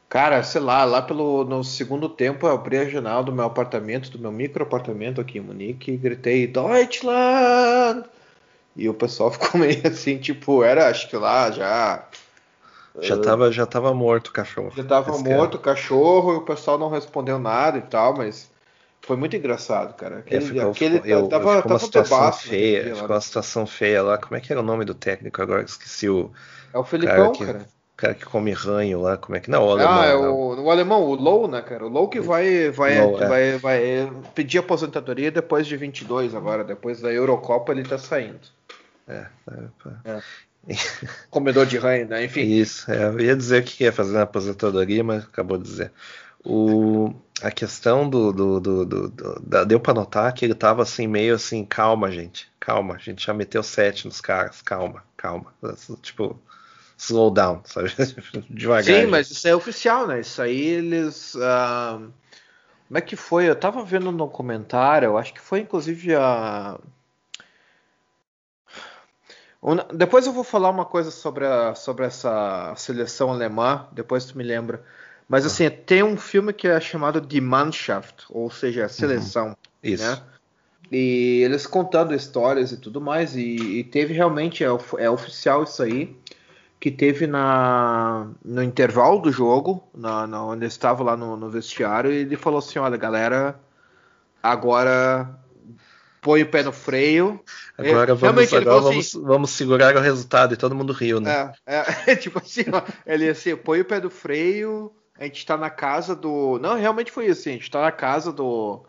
Cara, 0.09 0.41
sei 0.41 0.61
lá, 0.61 0.85
lá 0.85 1.01
pelo 1.01 1.43
no 1.43 1.63
segundo 1.63 2.07
tempo 2.07 2.47
eu 2.47 2.53
abri 2.53 2.77
a 2.77 2.85
janela 2.85 3.23
do 3.23 3.33
meu 3.33 3.43
apartamento, 3.43 4.09
do 4.09 4.17
meu 4.17 4.31
micro 4.31 4.63
apartamento 4.63 5.19
aqui 5.19 5.37
em 5.37 5.41
Munique 5.41 5.91
e 5.91 5.97
gritei 5.97 6.47
Deutschland! 6.47 8.05
E 8.75 8.87
o 8.87 8.93
pessoal 8.93 9.31
ficou 9.31 9.59
meio 9.59 9.85
assim, 9.85 10.17
tipo, 10.17 10.63
era 10.63 10.87
acho 10.87 11.09
que 11.09 11.17
lá 11.17 11.51
já 11.51 12.05
já 13.01 13.15
uh, 13.15 13.21
tava, 13.21 13.51
já 13.51 13.65
tava 13.65 13.93
morto 13.93 14.29
o 14.29 14.31
cachorro. 14.31 14.71
Já 14.75 14.83
tava 14.83 15.11
Esse 15.11 15.23
morto 15.23 15.55
o 15.55 15.59
cachorro 15.59 16.33
e 16.33 16.37
o 16.37 16.41
pessoal 16.41 16.79
não 16.79 16.89
respondeu 16.89 17.37
nada 17.37 17.77
e 17.77 17.81
tal, 17.81 18.15
mas 18.15 18.49
foi 19.01 19.17
muito 19.17 19.35
engraçado, 19.35 19.93
cara. 19.93 20.19
Aquele, 20.19 20.43
é, 20.43 20.47
ficou, 20.47 20.71
aquele 20.71 21.01
eu, 21.03 21.27
tava, 21.27 21.57
ficou 21.57 21.73
uma 21.73 21.79
situação 21.79 22.31
feia, 22.31 22.95
ficou 22.95 23.09
uma 23.09 23.21
situação 23.21 23.67
feia 23.67 24.01
lá. 24.01 24.17
Como 24.17 24.35
é 24.35 24.39
que 24.39 24.51
era 24.51 24.61
o 24.61 24.65
nome 24.65 24.83
do 24.83 24.95
técnico 24.95 25.41
agora? 25.41 25.63
Esqueci 25.63 26.09
o. 26.09 26.31
É 26.73 26.77
o 26.79 26.83
Felipão, 26.83 27.33
cara. 27.33 27.33
Que, 27.33 27.45
cara 27.45 27.76
cara 27.97 28.13
que 28.13 28.25
come 28.25 28.51
ranho 28.51 29.01
lá, 29.01 29.17
como 29.17 29.35
é 29.35 29.39
que 29.39 29.49
não? 29.49 29.65
O 29.65 29.71
alemão, 29.71 29.99
ah, 29.99 30.05
é 30.05 30.15
o, 30.15 30.63
o 30.63 30.71
alemão, 30.71 31.03
o 31.03 31.15
Low, 31.15 31.47
né, 31.47 31.61
cara? 31.63 31.83
O 31.83 31.89
Low 31.89 32.07
que 32.07 32.21
vai, 32.21 32.69
vai, 32.69 33.01
Low, 33.01 33.21
é. 33.21 33.27
vai, 33.27 33.57
vai 33.57 34.13
pedir 34.35 34.59
aposentadoria 34.59 35.31
depois 35.31 35.65
de 35.65 35.75
22 35.75 36.35
agora, 36.35 36.63
depois 36.63 37.01
da 37.01 37.11
Eurocopa 37.11 37.71
ele 37.71 37.83
tá 37.83 37.97
saindo. 37.97 38.39
É, 39.07 39.25
é, 39.49 40.11
é. 40.11 40.21
Comedor 41.31 41.65
de 41.65 41.77
ranho, 41.77 42.07
né? 42.07 42.23
Enfim. 42.23 42.41
Isso, 42.41 42.89
é, 42.91 43.03
eu 43.03 43.19
ia 43.19 43.35
dizer 43.35 43.63
que 43.63 43.83
ia 43.83 43.91
fazer 43.91 44.13
na 44.13 44.23
aposentadoria, 44.23 45.03
mas 45.03 45.23
acabou 45.23 45.57
de 45.57 45.63
dizer. 45.63 45.91
O, 46.45 47.13
a 47.41 47.49
questão 47.49 48.07
do, 48.07 48.31
do, 48.31 48.59
do, 48.59 48.85
do, 48.85 49.09
do 49.09 49.39
da, 49.41 49.63
deu 49.63 49.79
para 49.79 49.95
notar 49.95 50.31
que 50.33 50.45
ele 50.45 50.53
tava 50.53 50.83
assim 50.83 51.07
meio 51.07 51.33
assim, 51.33 51.65
calma, 51.65 52.11
gente, 52.11 52.47
calma, 52.59 52.95
a 52.95 52.97
gente 52.99 53.25
já 53.25 53.33
meteu 53.33 53.63
sete 53.63 54.05
nos 54.05 54.21
caras, 54.21 54.61
calma, 54.61 55.03
calma, 55.15 55.51
tipo, 56.01 56.39
slow 56.97 57.29
down, 57.29 57.61
sabe? 57.63 57.91
Devagar. 58.49 58.83
Sim, 58.83 59.05
mas 59.07 59.29
isso 59.29 59.47
é 59.47 59.55
oficial, 59.55 60.07
né? 60.07 60.21
Isso 60.21 60.41
aí 60.41 60.59
eles. 60.59 61.35
Uh... 61.35 62.11
Como 62.87 62.97
é 62.97 63.01
que 63.01 63.15
foi? 63.15 63.49
Eu 63.49 63.55
tava 63.55 63.83
vendo 63.83 64.11
no 64.11 64.29
comentário, 64.29 65.07
eu 65.07 65.17
acho 65.17 65.33
que 65.33 65.41
foi 65.41 65.59
inclusive 65.59 66.15
a. 66.15 66.79
Depois 69.93 70.25
eu 70.25 70.31
vou 70.31 70.43
falar 70.43 70.69
uma 70.69 70.85
coisa 70.85 71.11
sobre, 71.11 71.45
a, 71.45 71.75
sobre 71.75 72.05
essa 72.05 72.73
seleção 72.77 73.29
alemã, 73.31 73.87
depois 73.91 74.25
tu 74.25 74.37
me 74.37 74.43
lembra. 74.43 74.81
Mas 75.27 75.43
ah. 75.43 75.47
assim, 75.47 75.69
tem 75.69 76.01
um 76.01 76.15
filme 76.15 76.53
que 76.53 76.67
é 76.67 76.79
chamado 76.79 77.19
Die 77.19 77.41
Mannschaft, 77.41 78.23
ou 78.29 78.49
seja, 78.49 78.85
a 78.85 78.89
seleção. 78.89 79.47
Uhum. 79.47 79.55
Isso. 79.83 80.09
Né? 80.09 80.21
E 80.89 81.41
eles 81.43 81.67
contando 81.67 82.15
histórias 82.15 82.71
e 82.71 82.77
tudo 82.77 83.01
mais, 83.01 83.35
e, 83.35 83.79
e 83.79 83.83
teve 83.83 84.13
realmente, 84.13 84.63
é, 84.63 84.67
é 84.99 85.09
oficial 85.09 85.63
isso 85.63 85.83
aí 85.83 86.15
que 86.79 86.91
teve 86.91 87.25
na, 87.25 88.27
no 88.43 88.61
intervalo 88.61 89.19
do 89.19 89.31
jogo, 89.31 89.83
na, 89.95 90.27
na 90.27 90.43
onde 90.43 90.65
estava 90.65 91.03
lá 91.03 91.17
no, 91.17 91.35
no, 91.35 91.49
vestiário, 91.49 92.11
e 92.11 92.17
ele 92.17 92.35
falou 92.35 92.59
assim: 92.59 92.77
olha, 92.79 92.97
galera, 92.97 93.59
agora 94.41 95.27
põe 96.21 96.43
o 96.43 96.49
pé 96.49 96.61
no 96.61 96.71
freio. 96.71 97.39
Agora, 97.77 98.13
vamos, 98.13 98.53
agora 98.53 98.79
vamos, 98.81 99.07
assim, 99.07 99.21
vamos, 99.23 99.49
segurar 99.51 99.95
o 99.95 99.99
resultado 99.99 100.53
e 100.53 100.57
todo 100.57 100.75
mundo 100.75 100.93
riu, 100.93 101.19
né? 101.19 101.51
É, 101.65 102.11
é 102.11 102.15
tipo 102.15 102.39
assim, 102.39 102.65
ó, 102.71 102.81
ele 103.05 103.27
assim, 103.27 103.55
põe 103.55 103.81
o 103.81 103.85
pé 103.85 103.99
do 103.99 104.09
freio, 104.09 104.91
a 105.19 105.23
gente 105.23 105.45
tá 105.45 105.57
na 105.57 105.69
casa 105.69 106.15
do. 106.15 106.59
Não, 106.59 106.75
realmente 106.75 107.11
foi 107.11 107.27
assim, 107.27 107.51
a 107.51 107.53
gente 107.53 107.71
tá 107.71 107.81
na 107.81 107.91
casa 107.91 108.31
do. 108.31 108.83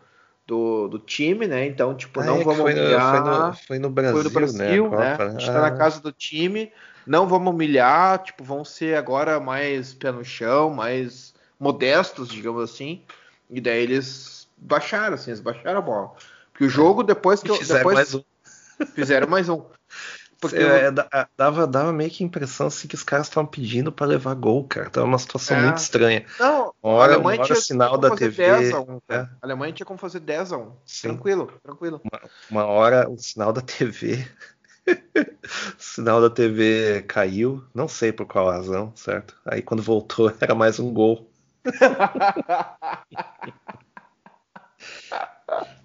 Do, 0.45 0.87
do 0.87 0.97
time, 0.97 1.45
né? 1.45 1.67
Então, 1.67 1.93
tipo, 1.93 2.21
ah, 2.21 2.23
não 2.23 2.41
é 2.41 2.43
vamos 2.43 2.61
foi. 2.61 2.73
No, 2.73 2.81
foi, 2.81 3.19
no, 3.19 3.53
foi 3.53 3.79
no 3.79 3.89
Brasil, 3.91 4.15
foi 4.15 4.23
no 4.23 4.29
Brasil 4.31 4.89
né? 4.89 4.97
né? 4.97 5.17
A 5.19 5.29
gente 5.29 5.47
ah. 5.47 5.53
tá 5.53 5.61
na 5.61 5.67
ah. 5.67 5.77
casa 5.77 6.01
do 6.01 6.11
time, 6.11 6.71
não 7.05 7.27
vamos 7.27 7.53
humilhar, 7.53 8.19
tipo, 8.19 8.43
vão 8.43 8.63
ser 8.63 8.97
agora 8.97 9.39
mais 9.39 9.93
pé 9.93 10.11
no 10.11 10.23
chão, 10.23 10.69
mais 10.69 11.33
modestos, 11.59 12.29
digamos 12.29 12.63
assim. 12.63 13.03
E 13.49 13.59
daí 13.59 13.83
eles 13.83 14.47
baixaram, 14.57 15.15
assim, 15.15 15.31
eles 15.31 15.41
baixaram 15.41 15.79
a 15.79 15.81
bola. 15.81 16.11
Porque 16.51 16.65
o 16.65 16.69
jogo, 16.69 17.03
depois 17.03 17.41
que. 17.41 17.53
Fizeram 17.53 17.79
depois, 17.79 17.95
mais 17.95 18.15
um. 18.15 18.23
Fizeram 18.93 19.27
mais 19.27 19.49
um. 19.49 19.63
Porque 20.39 20.57
é, 20.57 20.89
dava, 21.35 21.67
dava 21.67 21.91
meio 21.91 22.09
que 22.09 22.23
a 22.23 22.25
impressão 22.25 22.67
assim, 22.67 22.87
que 22.87 22.95
os 22.95 23.03
caras 23.03 23.27
estavam 23.27 23.45
pedindo 23.45 23.91
para 23.91 24.07
levar 24.07 24.33
gol, 24.35 24.63
cara. 24.63 24.89
Tava 24.89 25.05
uma 25.05 25.19
situação 25.19 25.57
é. 25.57 25.63
muito 25.63 25.77
estranha. 25.79 26.25
Não, 26.39 26.73
uma 26.81 26.93
hora, 26.93 27.13
a 27.13 27.15
Alemanha 27.15 27.39
uma 27.39 27.43
hora 27.43 27.53
tinha 27.53 27.61
sinal 27.61 27.97
da 27.97 28.15
TV. 28.15 28.35
10 28.37 28.73
a 28.73 28.79
1, 28.79 29.01
é. 29.09 29.15
A 29.17 29.29
Alemanha 29.41 29.73
tinha 29.73 29.85
como 29.85 29.99
fazer 29.99 30.21
10 30.21 30.53
a 30.53 30.57
1. 30.57 30.71
Sim. 30.85 31.07
Tranquilo, 31.09 31.51
tranquilo. 31.61 32.01
Uma, 32.05 32.21
uma 32.49 32.65
hora 32.71 33.09
o 33.09 33.17
sinal 33.17 33.51
da 33.51 33.61
TV. 33.61 34.25
sinal 35.77 36.21
da 36.21 36.29
TV 36.29 37.03
caiu, 37.07 37.63
não 37.73 37.87
sei 37.87 38.11
por 38.11 38.25
qual 38.25 38.49
razão, 38.49 38.91
certo? 38.95 39.35
Aí 39.45 39.61
quando 39.61 39.83
voltou 39.83 40.31
era 40.39 40.55
mais 40.55 40.79
um 40.79 40.93
gol. 40.93 41.29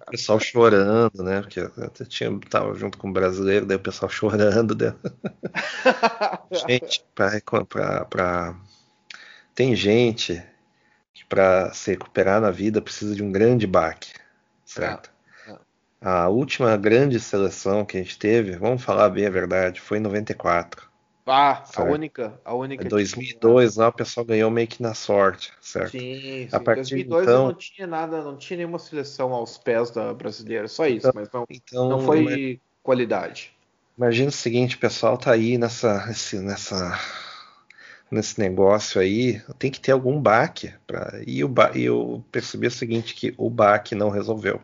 O 0.07 0.11
pessoal 0.11 0.39
chorando, 0.39 1.23
né? 1.23 1.41
Porque 1.41 1.59
eu 1.59 1.89
tinha, 2.07 2.39
tava 2.49 2.73
junto 2.75 2.97
com 2.97 3.09
o 3.09 3.13
brasileiro, 3.13 3.65
daí 3.65 3.77
o 3.77 3.81
pessoal 3.81 4.09
chorando. 4.09 4.75
Daí... 4.75 4.93
gente, 6.67 7.03
pra, 7.13 7.41
pra, 7.67 8.05
pra, 8.05 8.55
tem 9.53 9.75
gente 9.75 10.43
que 11.13 11.25
para 11.25 11.73
se 11.73 11.91
recuperar 11.91 12.39
na 12.39 12.51
vida 12.51 12.81
precisa 12.81 13.15
de 13.15 13.23
um 13.23 13.31
grande 13.31 13.65
baque, 13.65 14.13
certo? 14.63 15.09
É. 15.09 15.14
A 16.05 16.29
última 16.29 16.77
grande 16.77 17.19
seleção 17.19 17.83
que 17.83 17.97
a 17.97 17.99
gente 17.99 18.19
teve, 18.19 18.55
vamos 18.57 18.83
falar 18.83 19.09
bem 19.09 19.25
a 19.25 19.29
verdade, 19.31 19.81
foi 19.81 19.97
em 19.97 20.01
94. 20.01 20.87
Ah, 21.25 21.63
certo. 21.65 21.79
a 21.79 21.91
única, 21.91 22.41
a 22.45 22.53
única. 22.53 22.85
Em 22.85 22.87
2002 22.87 23.77
lá 23.77 23.87
o 23.87 23.91
pessoal 23.91 24.23
ganhou 24.23 24.51
meio 24.51 24.67
que 24.67 24.83
na 24.83 24.93
sorte, 24.93 25.51
certo? 25.59 25.93
Sim, 25.93 26.47
sim. 26.47 26.49
A 26.51 26.59
partir 26.59 27.03
2002 27.03 27.23
então... 27.23 27.45
não 27.47 27.53
tinha 27.55 27.87
nada, 27.87 28.21
não 28.21 28.37
tinha 28.37 28.57
nenhuma 28.57 28.77
seleção 28.77 29.33
aos 29.33 29.57
pés 29.57 29.89
da 29.89 30.13
brasileira, 30.13 30.67
só 30.67 30.85
isso, 30.85 31.07
então, 31.07 31.11
mas 31.15 31.29
não, 31.33 31.45
então, 31.49 31.89
não 31.89 31.99
foi 32.01 32.23
mas... 32.23 32.57
qualidade. 32.83 33.51
Imagina 33.97 34.29
o 34.29 34.31
seguinte, 34.31 34.75
o 34.75 34.79
pessoal 34.79 35.17
tá 35.17 35.31
aí 35.31 35.57
nessa, 35.57 36.05
nesse, 36.05 36.37
nessa, 36.37 36.99
nesse 38.11 38.39
negócio 38.39 39.01
aí, 39.01 39.41
tem 39.57 39.71
que 39.71 39.79
ter 39.79 39.91
algum 39.93 40.21
baque 40.21 40.71
para 40.85 41.19
e, 41.25 41.43
o 41.43 41.47
ba... 41.47 41.71
eu 41.73 42.23
percebi 42.31 42.67
o 42.67 42.71
seguinte 42.71 43.15
que 43.15 43.33
o 43.39 43.49
baque 43.49 43.95
não 43.95 44.11
resolveu. 44.11 44.61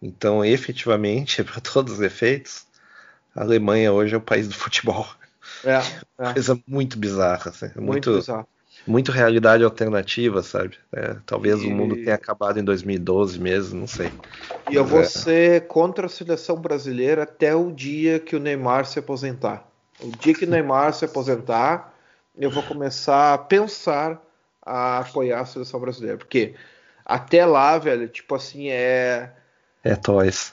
Então, 0.00 0.44
efetivamente, 0.44 1.42
para 1.44 1.60
todos 1.60 1.94
os 1.94 2.00
efeitos, 2.00 2.66
a 3.34 3.42
Alemanha 3.42 3.92
hoje 3.92 4.14
é 4.14 4.18
o 4.18 4.20
país 4.20 4.48
do 4.48 4.54
futebol. 4.54 5.06
É, 5.64 5.80
é. 6.18 6.32
Coisa 6.32 6.60
muito 6.66 6.98
bizarra, 6.98 7.50
assim. 7.50 7.66
muito, 7.76 7.86
muito 7.86 8.14
bizarro. 8.16 8.48
Muito 8.86 9.12
realidade 9.12 9.62
alternativa, 9.64 10.42
sabe? 10.42 10.76
É, 10.92 11.16
talvez 11.26 11.60
e... 11.60 11.66
o 11.66 11.70
mundo 11.70 11.94
tenha 11.96 12.14
acabado 12.14 12.58
em 12.58 12.64
2012 12.64 13.38
mesmo, 13.38 13.80
não 13.80 13.86
sei. 13.86 14.10
E 14.70 14.74
eu 14.74 14.84
vou 14.84 15.00
é... 15.00 15.04
ser 15.04 15.66
contra 15.66 16.06
a 16.06 16.08
seleção 16.08 16.56
brasileira 16.56 17.24
até 17.24 17.54
o 17.54 17.70
dia 17.70 18.18
que 18.18 18.34
o 18.34 18.40
Neymar 18.40 18.86
se 18.86 18.98
aposentar. 18.98 19.68
O 20.00 20.10
dia 20.16 20.32
que 20.32 20.44
o 20.44 20.48
Neymar 20.48 20.94
se 20.94 21.04
aposentar, 21.04 21.92
eu 22.38 22.50
vou 22.50 22.62
começar 22.62 23.34
a 23.34 23.38
pensar 23.38 24.22
a 24.64 24.98
apoiar 25.00 25.40
a 25.40 25.46
seleção 25.46 25.80
brasileira. 25.80 26.16
Porque 26.16 26.54
até 27.04 27.44
lá, 27.44 27.78
velho, 27.78 28.08
tipo 28.08 28.34
assim, 28.34 28.68
é. 28.68 29.32
É 29.84 29.94
toys. 29.94 30.52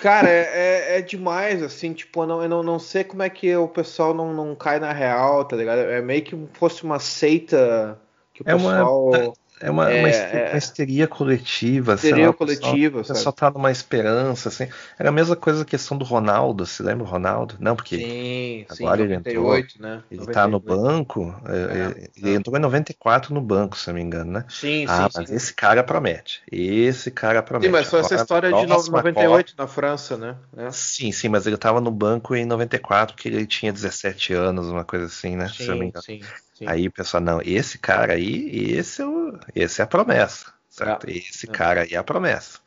Cara, 0.00 0.28
é, 0.28 0.40
é, 0.40 0.98
é, 0.98 1.00
demais, 1.00 1.62
assim, 1.62 1.92
tipo, 1.92 2.22
eu 2.22 2.26
não, 2.26 2.42
eu 2.42 2.48
não, 2.48 2.62
não 2.62 2.78
sei 2.78 3.04
como 3.04 3.22
é 3.22 3.30
que 3.30 3.54
o 3.54 3.68
pessoal 3.68 4.12
não, 4.12 4.34
não 4.34 4.52
cai 4.54 4.80
na 4.80 4.92
real, 4.92 5.44
tá 5.44 5.54
ligado? 5.54 5.78
É 5.78 6.02
meio 6.02 6.24
que 6.24 6.36
fosse 6.54 6.82
uma 6.82 6.98
seita 6.98 8.00
que 8.34 8.42
o 8.42 8.44
é 8.44 8.52
pessoal. 8.52 9.06
Uma, 9.06 9.32
é 9.62 9.70
uma, 9.70 9.90
é, 9.90 10.00
uma, 10.00 10.50
uma 10.50 10.58
histeria 10.58 11.06
coletiva. 11.06 11.94
Histeria 11.94 12.26
lá, 12.26 12.32
coletiva. 12.32 13.04
Só, 13.04 13.14
só 13.14 13.32
tá 13.32 13.48
numa 13.48 13.70
esperança, 13.70 14.48
assim. 14.48 14.68
Era 14.98 15.10
a 15.10 15.12
mesma 15.12 15.36
coisa 15.36 15.62
a 15.62 15.64
questão 15.64 15.96
do 15.96 16.04
Ronaldo, 16.04 16.66
se 16.66 16.82
lembra 16.82 17.04
o 17.04 17.08
Ronaldo? 17.08 17.56
Não, 17.60 17.76
porque 17.76 17.96
sim, 17.96 18.66
agora 18.68 18.98
sim, 18.98 19.04
ele 19.04 19.16
98, 19.16 19.74
entrou. 19.76 19.88
Né? 19.88 20.02
Ele 20.10 20.20
98. 20.20 20.32
tá 20.32 20.48
no 20.48 20.58
banco. 20.58 21.34
É, 21.46 21.52
é, 21.52 22.10
ele 22.16 22.32
é. 22.32 22.34
entrou 22.34 22.56
em 22.56 22.60
94 22.60 23.32
no 23.32 23.40
banco, 23.40 23.78
se 23.78 23.86
não 23.86 23.94
me 23.94 24.02
engano, 24.02 24.32
né? 24.32 24.44
Sim, 24.48 24.84
ah, 24.88 25.08
sim. 25.08 25.18
mas 25.18 25.28
sim. 25.28 25.36
esse 25.36 25.54
cara 25.54 25.84
promete. 25.84 26.42
Esse 26.50 27.10
cara 27.10 27.40
promete. 27.40 27.66
Sim, 27.66 27.72
mas 27.72 27.88
foi 27.88 28.00
essa 28.00 28.16
história 28.16 28.52
de 28.52 28.66
98 28.66 29.50
Copa, 29.52 29.62
na 29.62 29.68
França, 29.68 30.16
né? 30.16 30.36
É. 30.56 30.70
Sim, 30.72 31.12
sim, 31.12 31.28
mas 31.28 31.46
ele 31.46 31.56
tava 31.56 31.80
no 31.80 31.90
banco 31.92 32.34
em 32.34 32.44
94, 32.44 33.14
porque 33.14 33.28
ele 33.28 33.46
tinha 33.46 33.72
17 33.72 34.34
anos, 34.34 34.66
uma 34.68 34.84
coisa 34.84 35.06
assim, 35.06 35.36
né? 35.36 35.46
Sim, 35.48 35.54
se 35.54 35.68
não 35.68 35.78
me 35.78 35.86
engano. 35.86 36.02
Sim. 36.02 36.20
Sim. 36.62 36.68
Aí 36.68 36.86
o 36.86 36.92
pessoal, 36.92 37.20
não, 37.20 37.40
esse 37.42 37.76
cara 37.76 38.12
aí, 38.12 38.48
esse 38.76 39.02
é, 39.02 39.06
o, 39.06 39.38
esse 39.54 39.80
é 39.80 39.84
a 39.84 39.86
promessa, 39.86 40.52
certo? 40.70 41.08
É. 41.08 41.12
Esse 41.12 41.48
é. 41.48 41.52
cara 41.52 41.82
aí 41.82 41.94
é 41.94 41.96
a 41.96 42.04
promessa. 42.04 42.60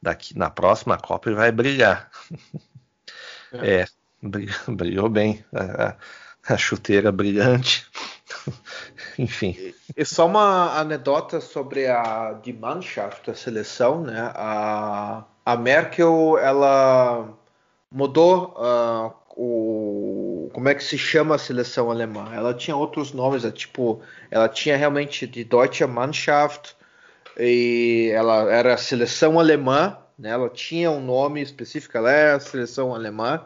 Daqui 0.00 0.38
na 0.38 0.48
próxima 0.48 0.96
Copa 0.96 1.28
ele 1.28 1.36
vai 1.36 1.50
brilhar. 1.50 2.08
É, 3.52 3.80
é 3.80 3.86
brilhou 4.70 5.08
bem. 5.08 5.44
A, 5.52 5.96
a, 6.48 6.56
chuteira 6.56 7.10
brilhante. 7.10 7.86
Enfim. 9.18 9.56
E, 9.58 9.74
e, 9.96 10.04
só 10.04 10.26
uma 10.26 10.78
anedota 10.78 11.40
sobre 11.40 11.88
a 11.88 12.34
de 12.34 12.52
Mannschaft, 12.52 13.28
a 13.28 13.34
seleção, 13.34 14.02
né? 14.02 14.32
A, 14.34 15.24
a 15.44 15.56
Merkel, 15.56 16.38
ela 16.38 17.28
mudou 17.90 18.54
uh, 18.56 19.14
o 19.36 20.50
como 20.52 20.68
é 20.68 20.74
que 20.74 20.84
se 20.84 20.98
chama 20.98 21.34
a 21.34 21.38
seleção 21.38 21.90
alemã? 21.90 22.30
Ela 22.34 22.54
tinha 22.54 22.76
outros 22.76 23.12
nomes, 23.12 23.44
é, 23.44 23.50
tipo, 23.50 24.00
ela 24.30 24.48
tinha 24.48 24.76
realmente 24.76 25.26
de 25.26 25.44
Deutsche 25.44 25.84
Mannschaft 25.86 26.74
e 27.38 28.10
ela 28.14 28.52
era 28.52 28.74
a 28.74 28.76
seleção 28.76 29.40
alemã, 29.40 29.96
né? 30.18 30.30
Ela 30.30 30.48
tinha 30.50 30.90
um 30.90 31.00
nome 31.00 31.40
específico, 31.42 31.96
ela 31.96 32.12
é 32.12 32.32
a 32.32 32.40
seleção 32.40 32.94
alemã. 32.94 33.44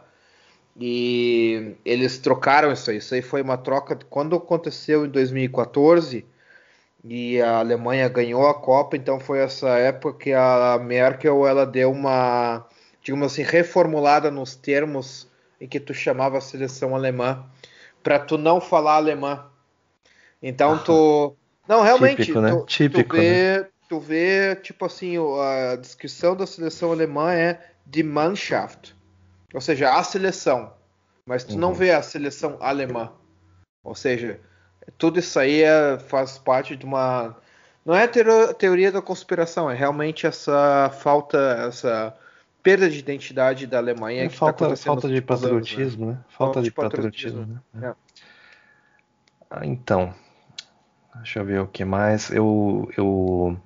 E 0.78 1.76
eles 1.84 2.18
trocaram 2.18 2.70
isso 2.72 2.90
aí. 2.90 2.98
Isso 2.98 3.14
aí 3.14 3.22
foi 3.22 3.40
uma 3.40 3.56
troca 3.56 3.98
quando 4.10 4.36
aconteceu 4.36 5.06
em 5.06 5.08
2014 5.08 6.26
e 7.04 7.40
a 7.40 7.58
Alemanha 7.58 8.08
ganhou 8.08 8.46
a 8.48 8.54
Copa, 8.54 8.96
então 8.96 9.20
foi 9.20 9.38
essa 9.38 9.68
época 9.78 10.18
que 10.18 10.32
a 10.32 10.78
Merkel 10.82 11.46
ela 11.46 11.64
deu 11.64 11.90
uma, 11.92 12.66
digamos 13.02 13.32
assim, 13.32 13.42
reformulada 13.42 14.30
nos 14.30 14.56
termos 14.56 15.28
em 15.60 15.68
que 15.68 15.80
tu 15.80 15.94
chamava 15.94 16.38
a 16.38 16.40
seleção 16.40 16.94
alemã 16.94 17.44
para 18.02 18.18
tu 18.18 18.38
não 18.38 18.60
falar 18.60 18.96
alemã. 18.96 19.46
Então 20.42 20.78
tu 20.78 21.34
não 21.68 21.82
realmente 21.82 22.22
Típico, 22.22 22.40
né? 22.40 22.50
tu, 22.50 22.66
Típico, 22.66 23.14
tu 23.14 23.16
vê, 23.16 23.58
né? 23.58 23.68
tu 23.88 24.00
vê 24.00 24.56
tipo 24.56 24.84
assim 24.84 25.16
a 25.40 25.76
descrição 25.76 26.36
da 26.36 26.46
seleção 26.46 26.92
alemã 26.92 27.32
é 27.32 27.60
de 27.84 28.02
Mannschaft, 28.02 28.94
ou 29.54 29.60
seja, 29.60 29.94
a 29.94 30.02
seleção, 30.02 30.72
mas 31.24 31.44
tu 31.44 31.54
uhum. 31.54 31.58
não 31.58 31.74
vê 31.74 31.92
a 31.92 32.02
seleção 32.02 32.56
alemã. 32.60 33.12
Ou 33.82 33.94
seja, 33.94 34.40
tudo 34.98 35.20
isso 35.20 35.38
aí 35.38 35.62
é, 35.62 35.98
faz 35.98 36.38
parte 36.38 36.76
de 36.76 36.84
uma 36.84 37.36
não 37.84 37.94
é 37.94 38.08
teoria 38.08 38.90
da 38.90 39.00
conspiração, 39.00 39.70
é 39.70 39.74
realmente 39.74 40.26
essa 40.26 40.90
falta, 40.98 41.38
essa 41.68 42.12
perda 42.66 42.90
de 42.90 42.98
identidade 42.98 43.64
da 43.64 43.78
Alemanha. 43.78 44.24
É, 44.24 44.28
que 44.28 44.34
falta, 44.34 44.68
tá 44.68 44.76
falta 44.76 45.08
de 45.08 45.22
patriotismo, 45.22 46.06
anos, 46.06 46.16
né? 46.16 46.20
né? 46.20 46.24
Falta, 46.28 46.36
falta 46.36 46.62
de, 46.62 46.64
de 46.64 46.74
patriotismo, 46.74 47.38
patriotismo 47.38 47.62
né? 47.80 47.88
É. 47.88 47.94
Ah, 49.48 49.64
então, 49.64 50.12
deixa 51.14 51.38
eu 51.38 51.44
ver 51.44 51.60
o 51.60 51.68
que 51.68 51.84
mais. 51.84 52.28
Eu, 52.32 52.90
eu 52.96 53.56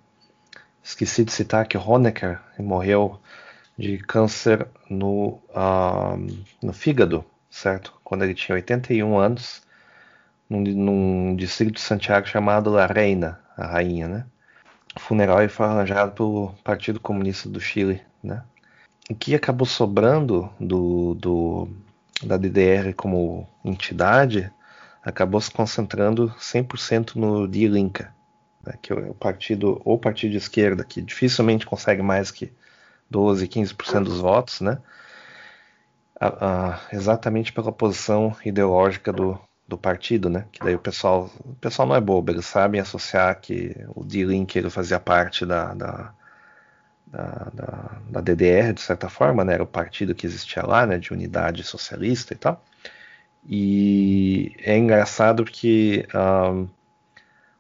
esqueci 0.82 1.24
de 1.24 1.32
citar 1.32 1.66
que 1.66 1.78
Honecker 1.78 2.38
morreu 2.58 3.18
de 3.78 3.96
câncer 3.96 4.68
no, 4.90 5.40
uh, 5.48 6.44
no 6.62 6.74
fígado, 6.74 7.24
certo? 7.48 7.98
Quando 8.04 8.22
ele 8.24 8.34
tinha 8.34 8.54
81 8.54 9.18
anos, 9.18 9.62
num, 10.46 10.60
num 10.60 11.36
distrito 11.36 11.76
de 11.76 11.80
Santiago 11.80 12.26
chamado 12.26 12.68
La 12.68 12.84
Reina, 12.84 13.40
a 13.56 13.66
rainha, 13.66 14.06
né? 14.06 14.26
O 14.94 15.00
funeral 15.00 15.48
foi 15.48 15.64
arranjado 15.64 16.12
pelo 16.12 16.52
Partido 16.62 17.00
Comunista 17.00 17.48
do 17.48 17.60
Chile, 17.60 18.02
né? 18.22 18.42
O 19.10 19.14
que 19.14 19.34
acabou 19.34 19.66
sobrando 19.66 20.48
do, 20.60 21.14
do, 21.14 21.68
da 22.22 22.36
DDR 22.36 22.94
como 22.94 23.48
entidade 23.64 24.50
acabou 25.02 25.40
se 25.40 25.50
concentrando 25.50 26.32
100% 26.38 27.16
no 27.16 27.48
Die 27.48 27.66
Linke, 27.66 28.04
né, 28.64 28.74
que 28.80 28.92
é 28.92 28.96
o 28.96 29.14
partido 29.14 29.82
ou 29.84 29.98
partido 29.98 30.30
de 30.30 30.36
esquerda 30.36 30.84
que 30.84 31.02
dificilmente 31.02 31.66
consegue 31.66 32.02
mais 32.02 32.30
que 32.30 32.52
12, 33.10 33.48
15% 33.48 34.04
dos 34.04 34.20
votos, 34.20 34.60
né? 34.60 34.78
A, 36.20 36.28
a, 36.46 36.80
exatamente 36.92 37.52
pela 37.52 37.72
posição 37.72 38.36
ideológica 38.44 39.12
do, 39.12 39.40
do 39.66 39.76
partido, 39.76 40.30
né? 40.30 40.46
Que 40.52 40.60
daí 40.60 40.76
o 40.76 40.78
pessoal, 40.78 41.28
o 41.44 41.54
pessoal 41.56 41.88
não 41.88 41.96
é 41.96 42.00
bobo, 42.00 42.30
eles 42.30 42.46
sabem 42.46 42.80
associar 42.80 43.40
que 43.40 43.74
o 43.96 44.04
Die 44.04 44.24
Linke 44.24 44.58
ele 44.58 44.70
fazia 44.70 45.00
parte 45.00 45.44
da, 45.44 45.74
da, 45.74 46.14
da, 47.10 47.50
da, 47.52 47.90
da 48.08 48.20
DDR 48.20 48.72
de 48.72 48.80
certa 48.80 49.08
forma, 49.08 49.44
né? 49.44 49.54
Era 49.54 49.62
o 49.62 49.66
partido 49.66 50.14
que 50.14 50.26
existia 50.26 50.62
lá, 50.62 50.86
né? 50.86 50.98
De 50.98 51.12
unidade 51.12 51.64
socialista 51.64 52.32
e 52.32 52.36
tal. 52.36 52.64
E 53.48 54.54
é 54.58 54.76
engraçado 54.76 55.44
porque 55.44 56.06
um, 56.14 56.68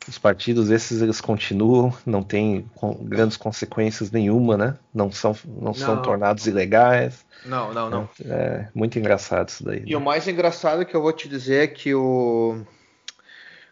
os 0.08 0.18
partidos 0.18 0.70
esses 0.70 1.02
eles 1.02 1.20
continuam, 1.20 1.92
não 2.06 2.22
tem 2.22 2.68
grandes 3.02 3.36
consequências 3.36 4.10
nenhuma, 4.10 4.56
né? 4.56 4.76
Não 4.94 5.10
são, 5.10 5.36
não, 5.44 5.62
não. 5.62 5.74
são 5.74 6.02
tornados 6.02 6.46
ilegais. 6.46 7.24
Não, 7.44 7.72
não, 7.72 7.90
não. 7.90 8.08
É, 8.24 8.32
é 8.32 8.68
muito 8.74 8.98
engraçado 8.98 9.48
isso 9.48 9.64
daí. 9.64 9.82
E 9.86 9.90
né? 9.90 9.96
o 9.96 10.00
mais 10.00 10.28
engraçado 10.28 10.84
que 10.84 10.94
eu 10.94 11.02
vou 11.02 11.12
te 11.12 11.28
dizer 11.28 11.64
é 11.64 11.66
que 11.66 11.94
o 11.94 12.62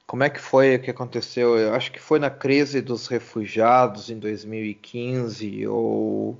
como 0.08 0.24
é 0.24 0.30
que 0.30 0.40
foi 0.40 0.78
que 0.78 0.90
aconteceu? 0.90 1.58
Eu 1.58 1.74
acho 1.74 1.92
que 1.92 2.00
foi 2.00 2.18
na 2.18 2.30
crise 2.30 2.80
dos 2.80 3.06
refugiados 3.06 4.08
em 4.08 4.18
2015 4.18 5.66
ou 5.66 6.38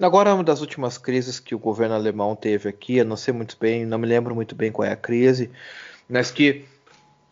Agora, 0.00 0.34
uma 0.34 0.44
das 0.44 0.60
últimas 0.60 0.96
crises 0.96 1.38
que 1.38 1.54
o 1.54 1.58
governo 1.58 1.94
alemão 1.94 2.34
teve 2.34 2.68
aqui, 2.68 2.98
eu 2.98 3.04
não 3.04 3.16
sei 3.16 3.34
muito 3.34 3.56
bem, 3.60 3.84
não 3.84 3.98
me 3.98 4.06
lembro 4.06 4.34
muito 4.34 4.54
bem 4.54 4.72
qual 4.72 4.88
é 4.88 4.92
a 4.92 4.96
crise, 4.96 5.50
mas 6.08 6.30
que 6.30 6.64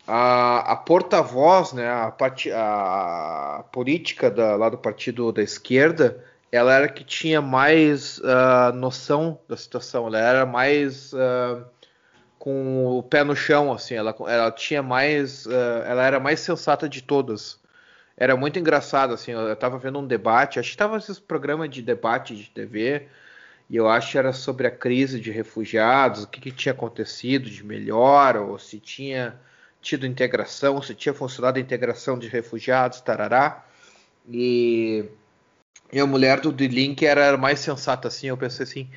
a, 0.06 0.72
a 0.72 0.76
porta-voz, 0.76 1.72
né, 1.72 1.88
a, 1.88 2.14
a, 2.54 3.62
política 3.72 4.30
da, 4.30 4.54
lá 4.56 4.68
do 4.68 4.76
partido 4.76 5.32
da 5.32 5.42
esquerda, 5.42 6.22
ela 6.52 6.74
era 6.74 6.88
que 6.88 7.04
tinha 7.04 7.40
mais 7.40 8.18
uh, 8.18 8.72
noção 8.74 9.38
da 9.48 9.56
situação, 9.56 10.06
ela 10.06 10.18
era 10.18 10.44
mais 10.44 11.12
uh, 11.14 11.64
com 12.38 12.98
o 12.98 13.02
pé 13.02 13.24
no 13.24 13.34
chão, 13.34 13.72
assim, 13.72 13.94
ela, 13.94 14.14
ela 14.26 14.50
tinha 14.50 14.82
mais, 14.82 15.46
uh, 15.46 15.82
ela 15.86 16.04
era 16.04 16.20
mais 16.20 16.40
sensata 16.40 16.88
de 16.88 17.02
todas 17.02 17.58
era 18.18 18.36
muito 18.36 18.58
engraçado, 18.58 19.14
assim, 19.14 19.30
eu 19.30 19.52
estava 19.52 19.78
vendo 19.78 20.00
um 20.00 20.06
debate, 20.06 20.58
acho 20.58 20.70
que 20.70 20.74
estava 20.74 20.96
esses 20.96 21.20
programas 21.20 21.70
de 21.70 21.80
debate 21.80 22.34
de 22.34 22.50
TV, 22.50 23.06
e 23.70 23.76
eu 23.76 23.88
acho 23.88 24.10
que 24.12 24.18
era 24.18 24.32
sobre 24.32 24.66
a 24.66 24.72
crise 24.72 25.20
de 25.20 25.30
refugiados, 25.30 26.24
o 26.24 26.26
que, 26.26 26.40
que 26.40 26.50
tinha 26.50 26.72
acontecido 26.72 27.48
de 27.48 27.64
melhor, 27.64 28.36
ou 28.36 28.58
se 28.58 28.80
tinha 28.80 29.38
tido 29.80 30.04
integração, 30.04 30.82
se 30.82 30.96
tinha 30.96 31.14
funcionado 31.14 31.58
a 31.58 31.62
integração 31.62 32.18
de 32.18 32.26
refugiados, 32.26 33.00
tarará. 33.00 33.64
E, 34.28 35.04
e 35.92 36.00
a 36.00 36.06
mulher 36.06 36.40
do 36.40 36.50
D-Link 36.50 37.06
era 37.06 37.36
mais 37.36 37.60
sensata 37.60 38.08
assim, 38.08 38.26
eu 38.26 38.36
pensei 38.36 38.64
assim, 38.64 38.90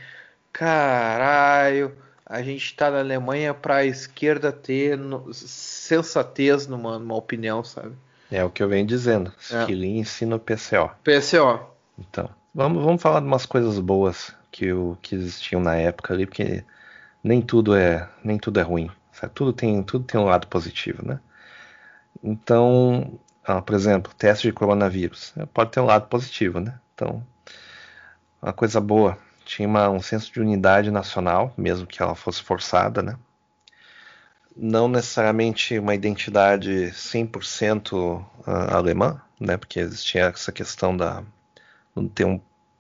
caralho, 0.51 1.95
a 2.31 2.41
gente 2.41 2.63
está 2.63 2.89
na 2.89 2.99
Alemanha 2.99 3.53
para 3.53 3.77
a 3.77 3.85
esquerda 3.85 4.53
ter 4.53 4.97
no, 4.97 5.33
sensatez 5.33 6.65
numa, 6.65 6.97
numa 6.97 7.15
opinião, 7.15 7.61
sabe? 7.61 7.93
É 8.31 8.41
o 8.41 8.49
que 8.49 8.63
eu 8.63 8.69
venho 8.69 8.87
dizendo. 8.87 9.33
Skilling 9.37 9.97
é. 9.97 9.99
ensina 9.99 10.37
o 10.37 10.39
PCO. 10.39 10.89
PCO. 11.03 11.59
Então, 11.99 12.29
vamos, 12.55 12.81
vamos 12.81 13.01
falar 13.01 13.19
de 13.19 13.25
umas 13.25 13.45
coisas 13.45 13.77
boas 13.79 14.33
que, 14.49 14.71
o, 14.71 14.97
que 15.01 15.13
existiam 15.13 15.59
na 15.59 15.75
época 15.75 16.13
ali, 16.13 16.25
porque 16.25 16.63
nem 17.21 17.41
tudo 17.41 17.75
é, 17.75 18.07
nem 18.23 18.37
tudo 18.37 18.61
é 18.61 18.63
ruim. 18.63 18.89
Sabe? 19.11 19.33
Tudo, 19.33 19.51
tem, 19.51 19.83
tudo 19.83 20.05
tem 20.05 20.17
um 20.17 20.23
lado 20.23 20.47
positivo, 20.47 21.05
né? 21.05 21.19
Então, 22.23 23.19
ah, 23.43 23.61
por 23.61 23.75
exemplo, 23.75 24.13
teste 24.17 24.47
de 24.47 24.53
coronavírus. 24.53 25.33
Pode 25.53 25.71
ter 25.71 25.81
um 25.81 25.85
lado 25.85 26.07
positivo, 26.07 26.61
né? 26.61 26.79
Então, 26.95 27.21
uma 28.41 28.53
coisa 28.53 28.79
boa. 28.79 29.17
Tinha 29.51 29.67
uma, 29.67 29.89
um 29.89 30.01
senso 30.01 30.31
de 30.31 30.39
unidade 30.39 30.89
nacional, 30.89 31.53
mesmo 31.57 31.85
que 31.85 32.01
ela 32.01 32.15
fosse 32.15 32.41
forçada, 32.41 33.01
né? 33.01 33.17
não 34.55 34.87
necessariamente 34.87 35.77
uma 35.77 35.93
identidade 35.93 36.91
100% 36.93 38.23
ah, 38.45 38.77
alemã, 38.77 39.21
né, 39.39 39.57
porque 39.57 39.79
existia 39.79 40.25
essa 40.25 40.51
questão 40.51 40.95
da 40.95 41.21
não 41.93 42.07
ter 42.07 42.25
um, 42.25 42.39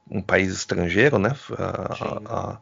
um 0.09 0.21
país 0.21 0.53
estrangeiro, 0.53 1.17
né, 1.17 1.35
a, 1.57 2.21
a, 2.25 2.57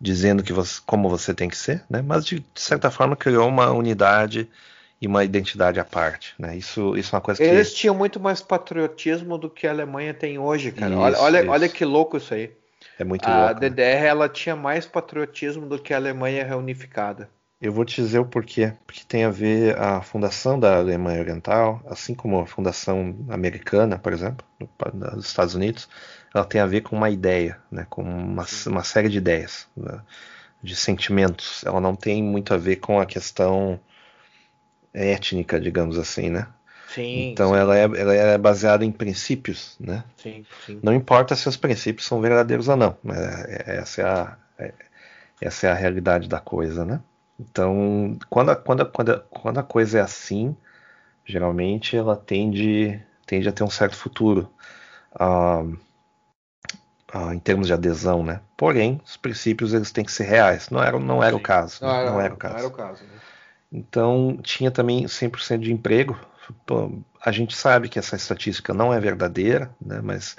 dizendo 0.00 0.42
que 0.42 0.52
você, 0.52 0.80
como 0.84 1.08
você 1.08 1.32
tem 1.34 1.48
que 1.48 1.56
ser, 1.56 1.82
né, 1.88 2.02
mas 2.02 2.24
de, 2.24 2.40
de, 2.40 2.60
certa 2.60 2.90
forma 2.90 3.16
criou 3.16 3.48
uma 3.48 3.70
unidade 3.72 4.48
e 5.00 5.06
uma 5.06 5.24
identidade 5.24 5.80
à 5.80 5.84
parte, 5.84 6.34
né, 6.38 6.56
isso, 6.56 6.96
isso 6.96 7.14
é 7.14 7.16
uma 7.16 7.22
coisa 7.22 7.42
que... 7.42 7.48
Eles 7.48 7.72
tinham 7.72 7.94
muito 7.94 8.20
mais 8.20 8.40
patriotismo 8.40 9.38
do 9.38 9.48
que 9.48 9.66
a 9.66 9.70
Alemanha 9.70 10.12
tem 10.12 10.38
hoje, 10.38 10.72
cara, 10.72 10.92
isso, 10.92 11.00
olha, 11.00 11.20
olha, 11.20 11.50
olha 11.50 11.68
que 11.68 11.84
louco 11.84 12.16
isso 12.16 12.34
aí. 12.34 12.52
É 12.98 13.04
muito 13.04 13.26
a 13.26 13.46
louco. 13.46 13.60
DDR, 13.60 14.02
né? 14.02 14.06
ela 14.06 14.28
tinha 14.28 14.54
mais 14.54 14.86
patriotismo 14.86 15.66
do 15.66 15.78
que 15.78 15.92
a 15.92 15.96
Alemanha 15.96 16.44
reunificada. 16.44 17.28
Eu 17.60 17.72
vou 17.72 17.84
te 17.84 17.96
dizer 17.96 18.18
o 18.18 18.26
porquê. 18.26 18.74
Porque 18.86 19.02
tem 19.06 19.24
a 19.24 19.30
ver 19.30 19.78
a 19.78 20.02
fundação 20.02 20.58
da 20.58 20.76
Alemanha 20.76 21.20
Oriental, 21.20 21.82
assim 21.86 22.14
como 22.14 22.38
a 22.38 22.46
fundação 22.46 23.16
americana, 23.28 23.98
por 23.98 24.12
exemplo, 24.12 24.46
dos 24.92 25.26
Estados 25.26 25.54
Unidos, 25.54 25.88
ela 26.34 26.44
tem 26.44 26.60
a 26.60 26.66
ver 26.66 26.82
com 26.82 26.96
uma 26.96 27.08
ideia, 27.08 27.58
né, 27.70 27.86
com 27.88 28.02
uma, 28.02 28.44
uma 28.66 28.84
série 28.84 29.08
de 29.08 29.18
ideias, 29.18 29.68
né, 29.76 30.00
de 30.62 30.76
sentimentos. 30.76 31.64
Ela 31.64 31.80
não 31.80 31.94
tem 31.94 32.22
muito 32.22 32.52
a 32.52 32.56
ver 32.56 32.76
com 32.76 33.00
a 33.00 33.06
questão 33.06 33.80
étnica, 34.92 35.60
digamos 35.60 35.98
assim, 35.98 36.30
né? 36.30 36.46
Sim, 36.94 37.30
então 37.32 37.50
sim. 37.50 37.56
Ela, 37.56 37.76
é, 37.76 37.82
ela 37.82 38.14
é 38.14 38.38
baseada 38.38 38.84
em 38.84 38.92
princípios, 38.92 39.76
né? 39.80 40.04
Sim, 40.16 40.44
sim. 40.64 40.78
Não 40.82 40.94
importa 40.94 41.34
se 41.34 41.48
os 41.48 41.56
princípios 41.56 42.06
são 42.06 42.20
verdadeiros 42.20 42.68
ou 42.68 42.76
não, 42.76 42.96
mas 43.02 43.18
é, 43.18 43.64
é, 43.66 43.76
essa 43.78 44.00
é 44.00 44.04
a, 44.04 44.36
é, 44.58 44.74
essa 45.40 45.66
é 45.66 45.70
a 45.70 45.74
realidade 45.74 46.28
da 46.28 46.38
coisa, 46.38 46.84
né? 46.84 47.00
Então, 47.38 48.16
quando 48.30 48.50
a, 48.50 48.56
quando, 48.56 48.82
a, 48.82 48.86
quando, 48.86 49.10
a, 49.10 49.18
quando 49.18 49.58
a 49.58 49.62
coisa 49.64 49.98
é 49.98 50.00
assim, 50.00 50.56
geralmente 51.24 51.96
ela 51.96 52.14
tende, 52.14 53.00
tende 53.26 53.48
a 53.48 53.52
ter 53.52 53.64
um 53.64 53.70
certo 53.70 53.96
futuro 53.96 54.48
uh, 55.20 55.76
uh, 57.12 57.32
em 57.32 57.40
termos 57.40 57.66
de 57.66 57.72
adesão, 57.72 58.22
né? 58.22 58.40
Porém, 58.56 59.00
os 59.04 59.16
princípios 59.16 59.74
eles 59.74 59.90
têm 59.90 60.04
que 60.04 60.12
ser 60.12 60.24
reais. 60.24 60.70
Não 60.70 60.80
era, 60.80 60.96
não 61.00 61.24
era 61.24 61.34
o 61.34 61.40
caso. 61.40 61.84
Não, 61.84 61.88
né? 61.88 62.04
não, 62.10 62.20
era, 62.20 62.34
o 62.34 62.36
caso. 62.36 62.56
Era 62.56 62.66
o 62.68 62.70
caso 62.70 63.02
né? 63.02 63.10
Então, 63.72 64.38
tinha 64.40 64.70
também 64.70 65.04
100% 65.06 65.58
de 65.58 65.72
emprego. 65.72 66.16
A 67.20 67.32
gente 67.32 67.56
sabe 67.56 67.88
que 67.88 67.98
essa 67.98 68.16
estatística 68.16 68.74
não 68.74 68.92
é 68.92 69.00
verdadeira, 69.00 69.74
né? 69.80 70.00
Mas 70.02 70.36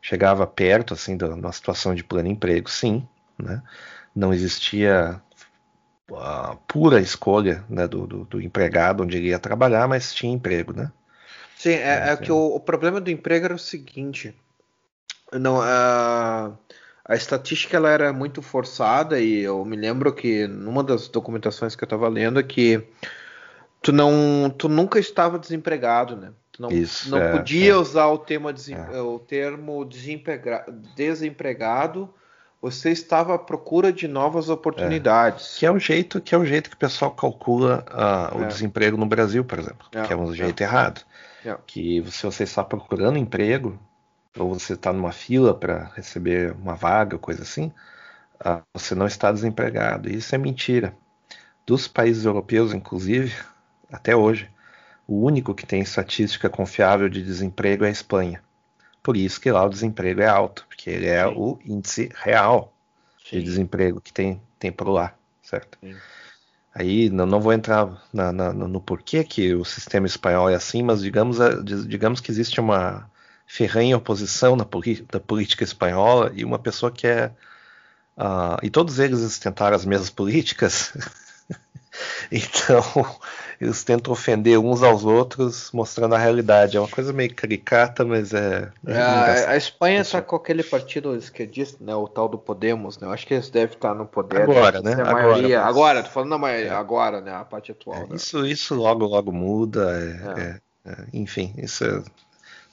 chegava 0.00 0.46
perto, 0.46 0.94
assim, 0.94 1.16
de 1.16 1.24
uma 1.24 1.52
situação 1.52 1.94
de 1.94 2.02
pleno 2.02 2.28
emprego, 2.28 2.68
sim, 2.68 3.06
né? 3.38 3.62
Não 4.14 4.32
existia 4.32 5.20
a 6.14 6.56
pura 6.66 7.00
escolha 7.00 7.64
né, 7.68 7.86
do, 7.86 8.06
do, 8.06 8.24
do, 8.24 8.40
empregado 8.40 9.02
onde 9.02 9.16
ele 9.16 9.28
ia 9.28 9.38
trabalhar, 9.38 9.88
mas 9.88 10.12
tinha 10.12 10.32
emprego, 10.32 10.72
né? 10.72 10.90
Sim, 11.56 11.74
é, 11.74 12.10
é 12.10 12.16
que 12.16 12.30
o, 12.30 12.54
o, 12.54 12.60
problema 12.60 13.00
do 13.00 13.10
emprego 13.10 13.44
era 13.46 13.54
o 13.54 13.58
seguinte, 13.58 14.34
não 15.32 15.60
a, 15.62 16.52
a 17.04 17.14
estatística 17.14 17.76
ela 17.76 17.88
era 17.88 18.12
muito 18.12 18.42
forçada 18.42 19.20
e 19.20 19.40
eu 19.40 19.64
me 19.64 19.76
lembro 19.76 20.12
que 20.12 20.46
numa 20.46 20.82
das 20.82 21.08
documentações 21.08 21.76
que 21.76 21.84
eu 21.84 21.86
estava 21.86 22.08
lendo 22.08 22.40
é 22.40 22.42
que 22.42 22.84
tu 23.82 23.92
não 23.92 24.48
tu 24.56 24.68
nunca 24.68 24.98
estava 24.98 25.38
desempregado, 25.38 26.16
né? 26.16 26.32
Tu 26.52 26.62
não, 26.62 26.70
Isso, 26.70 27.10
não 27.10 27.18
é, 27.18 27.32
podia 27.32 27.72
é. 27.72 27.76
usar 27.76 28.06
o, 28.06 28.18
tema 28.18 28.52
desem, 28.52 28.76
É. 28.76 29.00
o 29.00 29.18
termo 29.18 29.84
desempregado 30.94 32.12
você 32.60 32.90
estava 32.90 33.34
à 33.34 33.38
procura 33.38 33.92
de 33.92 34.06
novas 34.06 34.48
oportunidades. 34.48 35.56
Que 35.58 35.66
é 35.66 35.70
o 35.70 35.80
jeito 35.80 36.20
que 36.20 36.32
é 36.32 36.38
o 36.38 36.44
jeito 36.46 36.70
que 36.70 36.76
o 36.76 36.78
pessoal 36.78 37.10
calcula 37.10 37.84
uh, 37.90 38.38
o 38.38 38.44
É. 38.44 38.46
desemprego 38.46 38.96
no 38.96 39.04
Brasil, 39.04 39.44
por 39.44 39.58
exemplo, 39.58 39.88
É, 39.92 40.02
que 40.02 40.12
é 40.12 40.16
um 40.16 40.30
é. 40.30 40.36
jeito 40.36 40.60
errado. 40.62 41.02
É. 41.44 41.56
Que 41.66 42.04
se 42.08 42.24
você 42.24 42.44
está 42.44 42.62
procurando 42.62 43.18
emprego 43.18 43.76
ou 44.38 44.54
você 44.54 44.74
está 44.74 44.92
numa 44.92 45.10
fila 45.10 45.52
para 45.52 45.90
receber 45.96 46.52
uma 46.52 46.76
vaga, 46.76 47.18
coisa 47.18 47.42
assim, 47.42 47.72
ah, 48.38 48.62
você 48.72 48.94
não 48.94 49.06
está 49.06 49.32
desempregado. 49.32 50.08
Isso 50.08 50.32
é 50.32 50.38
mentira. 50.38 50.94
Dos 51.66 51.88
países 51.88 52.24
europeus, 52.24 52.72
inclusive, 52.72 53.34
até 53.92 54.16
hoje, 54.16 54.50
o 55.06 55.24
único 55.24 55.54
que 55.54 55.66
tem 55.66 55.82
estatística 55.82 56.48
confiável 56.50 57.08
de 57.08 57.22
desemprego 57.22 57.84
é 57.84 57.88
a 57.88 57.92
Espanha. 57.92 58.42
Por 59.02 59.16
isso 59.16 59.40
que 59.40 59.50
lá 59.50 59.64
o 59.64 59.70
desemprego 59.70 60.20
é 60.22 60.28
alto, 60.28 60.66
porque 60.68 60.90
ele 60.90 61.06
é 61.06 61.26
Sim. 61.28 61.34
o 61.36 61.58
índice 61.64 62.10
real 62.14 62.72
de 63.30 63.38
Sim. 63.38 63.42
desemprego 63.42 64.00
que 64.00 64.12
tem, 64.12 64.40
tem 64.58 64.72
por 64.72 64.88
lá, 64.88 65.14
certo? 65.42 65.78
Sim. 65.80 65.96
Aí 66.74 67.10
não, 67.10 67.26
não 67.26 67.40
vou 67.40 67.52
entrar 67.52 68.02
na- 68.12 68.32
na- 68.32 68.52
no 68.52 68.80
porquê 68.80 69.22
que 69.24 69.54
o 69.54 69.64
sistema 69.64 70.06
espanhol 70.06 70.48
é 70.48 70.54
assim, 70.54 70.82
mas 70.82 71.02
digamos, 71.02 71.38
di- 71.64 71.86
digamos 71.86 72.20
que 72.20 72.30
existe 72.30 72.60
uma 72.60 73.10
ferrenha 73.46 73.96
oposição 73.96 74.56
na 74.56 74.64
da 75.10 75.20
política 75.20 75.64
espanhola 75.64 76.32
e 76.34 76.44
uma 76.44 76.58
pessoa 76.58 76.90
que 76.90 77.06
é. 77.06 77.30
ah, 78.16 78.58
e 78.62 78.70
todos 78.70 78.98
eles 78.98 79.38
tentaram 79.38 79.76
as 79.76 79.84
mesmas 79.86 80.10
políticas. 80.10 80.92
Então, 82.30 82.82
eles 83.60 83.84
tentam 83.84 84.12
ofender 84.12 84.58
uns 84.58 84.82
aos 84.82 85.04
outros, 85.04 85.70
mostrando 85.72 86.14
a 86.14 86.18
realidade. 86.18 86.76
É 86.76 86.80
uma 86.80 86.88
coisa 86.88 87.12
meio 87.12 87.34
caricata, 87.34 88.04
mas 88.04 88.32
é. 88.32 88.70
é 88.86 88.96
a, 88.96 89.50
a, 89.50 89.56
Espanha 89.56 90.00
está 90.00 90.22
com 90.22 90.36
aquele 90.36 90.62
partido 90.62 91.14
esquerdista, 91.14 91.76
né? 91.80 91.94
O 91.94 92.08
tal 92.08 92.28
do 92.28 92.38
Podemos, 92.38 92.98
né? 92.98 93.06
Eu 93.06 93.12
acho 93.12 93.26
que 93.26 93.34
eles 93.34 93.50
devem 93.50 93.74
estar 93.74 93.94
no 93.94 94.06
poder. 94.06 94.42
Agora, 94.42 94.80
né? 94.80 94.94
A 94.94 95.12
maioria. 95.12 95.60
Agora, 95.60 95.66
mas... 95.66 95.76
agora, 95.76 96.02
tô 96.02 96.10
falando 96.10 96.30
da 96.30 96.38
maioria, 96.38 96.70
é. 96.70 96.74
agora, 96.74 97.20
né? 97.20 97.34
A 97.34 97.44
parte 97.44 97.72
atual. 97.72 97.96
É, 97.96 98.06
né? 98.06 98.16
isso, 98.16 98.46
isso 98.46 98.74
logo, 98.74 99.06
logo 99.06 99.30
muda. 99.30 99.90
É, 100.36 100.60
é. 100.90 100.94
enfim, 101.12 101.54
isso 101.58 101.84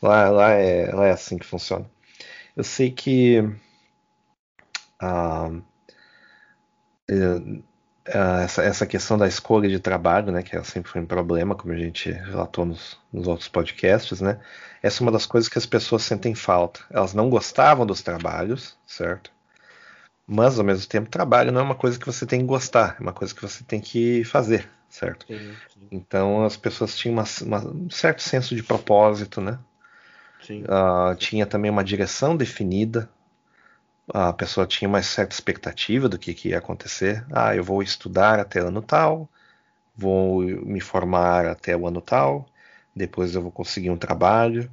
lá, 0.02 0.30
lá, 0.30 0.52
é, 0.52 0.92
lá 0.94 1.08
é 1.08 1.12
assim 1.12 1.38
que 1.38 1.46
funciona. 1.46 1.86
Eu 2.56 2.64
sei 2.64 2.90
que. 2.90 3.44
Ah, 5.02 5.50
uh, 8.10 8.42
essa, 8.44 8.64
essa 8.64 8.86
questão 8.86 9.18
da 9.18 9.28
escolha 9.28 9.70
de 9.70 9.80
trabalho, 9.80 10.32
né, 10.32 10.44
que 10.44 10.62
sempre 10.64 10.92
foi 10.92 11.02
um 11.02 11.06
problema, 11.06 11.56
como 11.56 11.74
a 11.74 11.78
gente 11.78 12.12
relatou 12.12 12.66
nos, 12.66 12.98
nos 13.12 13.28
outros 13.28 13.48
podcasts, 13.48 14.22
né, 14.22 14.40
essa 14.82 15.02
é 15.02 15.04
uma 15.04 15.12
das 15.12 15.26
coisas 15.26 15.50
que 15.50 15.58
as 15.58 15.66
pessoas 15.66 16.04
sentem 16.04 16.34
falta. 16.34 16.82
Elas 16.90 17.14
não 17.14 17.30
gostavam 17.30 17.86
dos 17.86 18.02
trabalhos, 18.02 18.78
certo? 18.86 19.32
Mas, 20.26 20.60
ao 20.60 20.66
mesmo 20.66 20.88
tempo, 20.88 21.10
trabalho 21.10 21.52
não 21.52 21.62
é 21.62 21.64
uma 21.64 21.76
coisa 21.76 22.00
que 22.00 22.06
você 22.06 22.26
tem 22.26 22.42
que 22.42 22.46
gostar, 22.46 22.96
é 23.00 23.02
uma 23.02 23.14
coisa 23.14 23.34
que 23.34 23.42
você 23.42 23.64
tem 23.64 23.82
que 23.82 24.24
fazer, 24.24 24.70
certo? 24.88 25.26
Sim, 25.28 25.54
sim. 25.74 25.88
Então, 25.92 26.46
as 26.46 26.56
pessoas 26.56 26.96
tinham 26.96 27.16
uma, 27.16 27.24
uma, 27.42 27.68
um 27.68 27.90
certo 27.90 28.22
senso 28.22 28.56
de 28.56 28.62
propósito, 28.62 29.42
né? 29.42 29.58
Sim, 30.46 30.64
uh, 30.64 31.16
tinha 31.16 31.46
também 31.46 31.70
uma 31.70 31.84
direção 31.84 32.38
definida, 32.38 33.10
a 34.14 34.34
pessoa 34.34 34.68
tinha 34.68 34.88
uma 34.88 35.02
certa 35.02 35.34
expectativa 35.34 36.10
do 36.10 36.18
que, 36.18 36.34
que 36.34 36.50
ia 36.50 36.58
acontecer. 36.58 37.26
Ah, 37.32 37.56
eu 37.56 37.64
vou 37.64 37.82
estudar 37.84 38.40
até 38.40 38.60
ano 38.60 38.82
tal, 38.82 39.30
vou 39.96 40.42
me 40.42 40.82
formar 40.82 41.46
até 41.46 41.76
o 41.76 41.88
ano 41.88 42.02
tal, 42.02 42.46
depois 42.96 43.36
eu 43.36 43.42
vou 43.42 43.52
conseguir 43.52 43.90
um 43.90 43.98
trabalho. 43.98 44.70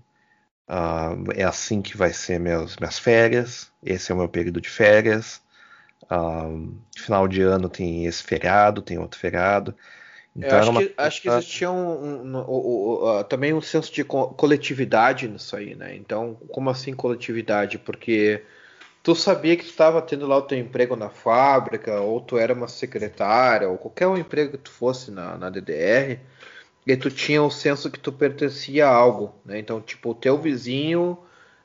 Ah, 0.68 1.14
é 1.34 1.44
assim 1.44 1.82
que 1.82 1.96
vai 1.96 2.12
ser 2.12 2.40
meus, 2.40 2.76
minhas 2.76 2.98
férias. 2.98 3.70
Esse 3.82 4.10
é 4.10 4.14
o 4.14 4.18
meu 4.18 4.28
período 4.28 4.60
de 4.60 4.68
férias. 4.68 5.40
Ah, 6.08 6.48
final 6.96 7.28
de 7.28 7.42
ano 7.42 7.68
tem 7.68 8.06
esse 8.06 8.22
feriado, 8.22 8.82
tem 8.82 8.98
outro 8.98 9.18
feriado. 9.18 9.74
Então, 10.34 10.58
acho, 10.58 10.70
uma... 10.70 10.82
que, 10.82 10.94
acho, 10.98 11.22
que, 11.22 11.28
existia 11.28 11.70
um, 11.70 12.22
um, 12.22 13.18
um, 13.18 13.22
também 13.24 13.54
um 13.54 13.60
senso 13.60 13.90
de 13.90 14.04
coletividade 14.04 15.26
nisso 15.26 15.56
aí, 15.56 15.74
né? 15.74 15.96
Então, 15.96 16.34
como 16.50 16.68
assim 16.68 16.92
coletividade? 16.92 17.78
Porque 17.78 18.42
tu 19.06 19.14
sabia 19.14 19.56
que 19.56 19.62
tu 19.62 19.70
estava 19.70 20.02
tendo 20.02 20.26
lá 20.26 20.36
o 20.36 20.42
teu 20.42 20.58
emprego 20.58 20.96
na 20.96 21.08
fábrica, 21.08 22.00
ou 22.00 22.20
tu 22.20 22.36
era 22.36 22.52
uma 22.52 22.66
secretária, 22.66 23.68
ou 23.68 23.78
qualquer 23.78 24.08
um 24.08 24.16
emprego 24.16 24.50
que 24.50 24.58
tu 24.58 24.70
fosse 24.72 25.12
na, 25.12 25.38
na 25.38 25.48
DDR, 25.48 26.18
e 26.84 26.96
tu 26.96 27.08
tinha 27.08 27.40
o 27.40 27.48
senso 27.48 27.88
que 27.88 28.00
tu 28.00 28.10
pertencia 28.10 28.88
a 28.88 28.90
algo, 28.92 29.32
né? 29.44 29.60
Então, 29.60 29.80
tipo, 29.80 30.10
o 30.10 30.14
teu 30.14 30.36
vizinho 30.36 31.16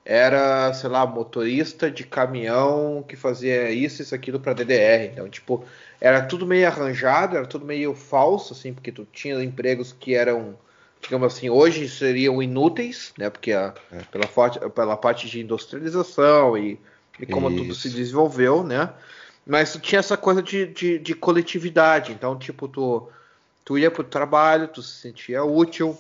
era, 0.06 0.72
sei 0.76 0.88
lá, 0.88 1.04
motorista 1.04 1.90
de 1.90 2.04
caminhão 2.06 3.04
que 3.08 3.16
fazia 3.16 3.72
isso, 3.72 4.04
isso, 4.04 4.14
aquilo 4.14 4.40
para 4.40 4.54
DDR. 4.54 5.10
Então, 5.12 5.28
tipo, 5.28 5.66
era 6.00 6.22
tudo 6.22 6.46
meio 6.46 6.68
arranjado, 6.68 7.38
era 7.38 7.48
tudo 7.48 7.66
meio 7.66 7.96
falso, 7.96 8.54
assim, 8.54 8.72
porque 8.72 8.92
tu 8.92 9.04
tinha 9.12 9.44
empregos 9.44 9.92
que 9.92 10.14
eram, 10.14 10.56
digamos 11.02 11.34
assim, 11.34 11.50
hoje 11.50 11.90
seriam 11.90 12.42
inúteis, 12.44 13.14
né? 13.18 13.32
Porque 13.32 13.52
a, 13.52 13.74
é. 13.92 14.04
pela, 14.12 14.28
pela 14.70 14.96
parte 14.96 15.28
de 15.28 15.42
industrialização 15.42 16.56
e 16.56 16.80
e 17.22 17.26
como 17.26 17.50
Isso. 17.50 17.58
tudo 17.58 17.76
se 17.76 17.90
desenvolveu, 17.90 18.64
né? 18.64 18.90
Mas 19.46 19.74
tu 19.74 19.80
tinha 19.80 20.00
essa 20.00 20.18
coisa 20.18 20.42
de, 20.42 20.68
de, 20.68 21.00
de, 21.00 21.14
coletividade. 21.14 22.12
Então, 22.12 22.38
tipo, 22.38 22.68
tu, 22.68 23.10
tu 23.64 23.78
ia 23.78 23.90
pro 23.90 24.04
trabalho, 24.04 24.68
tu 24.68 24.82
se 24.82 25.02
sentia 25.02 25.44
útil, 25.44 25.98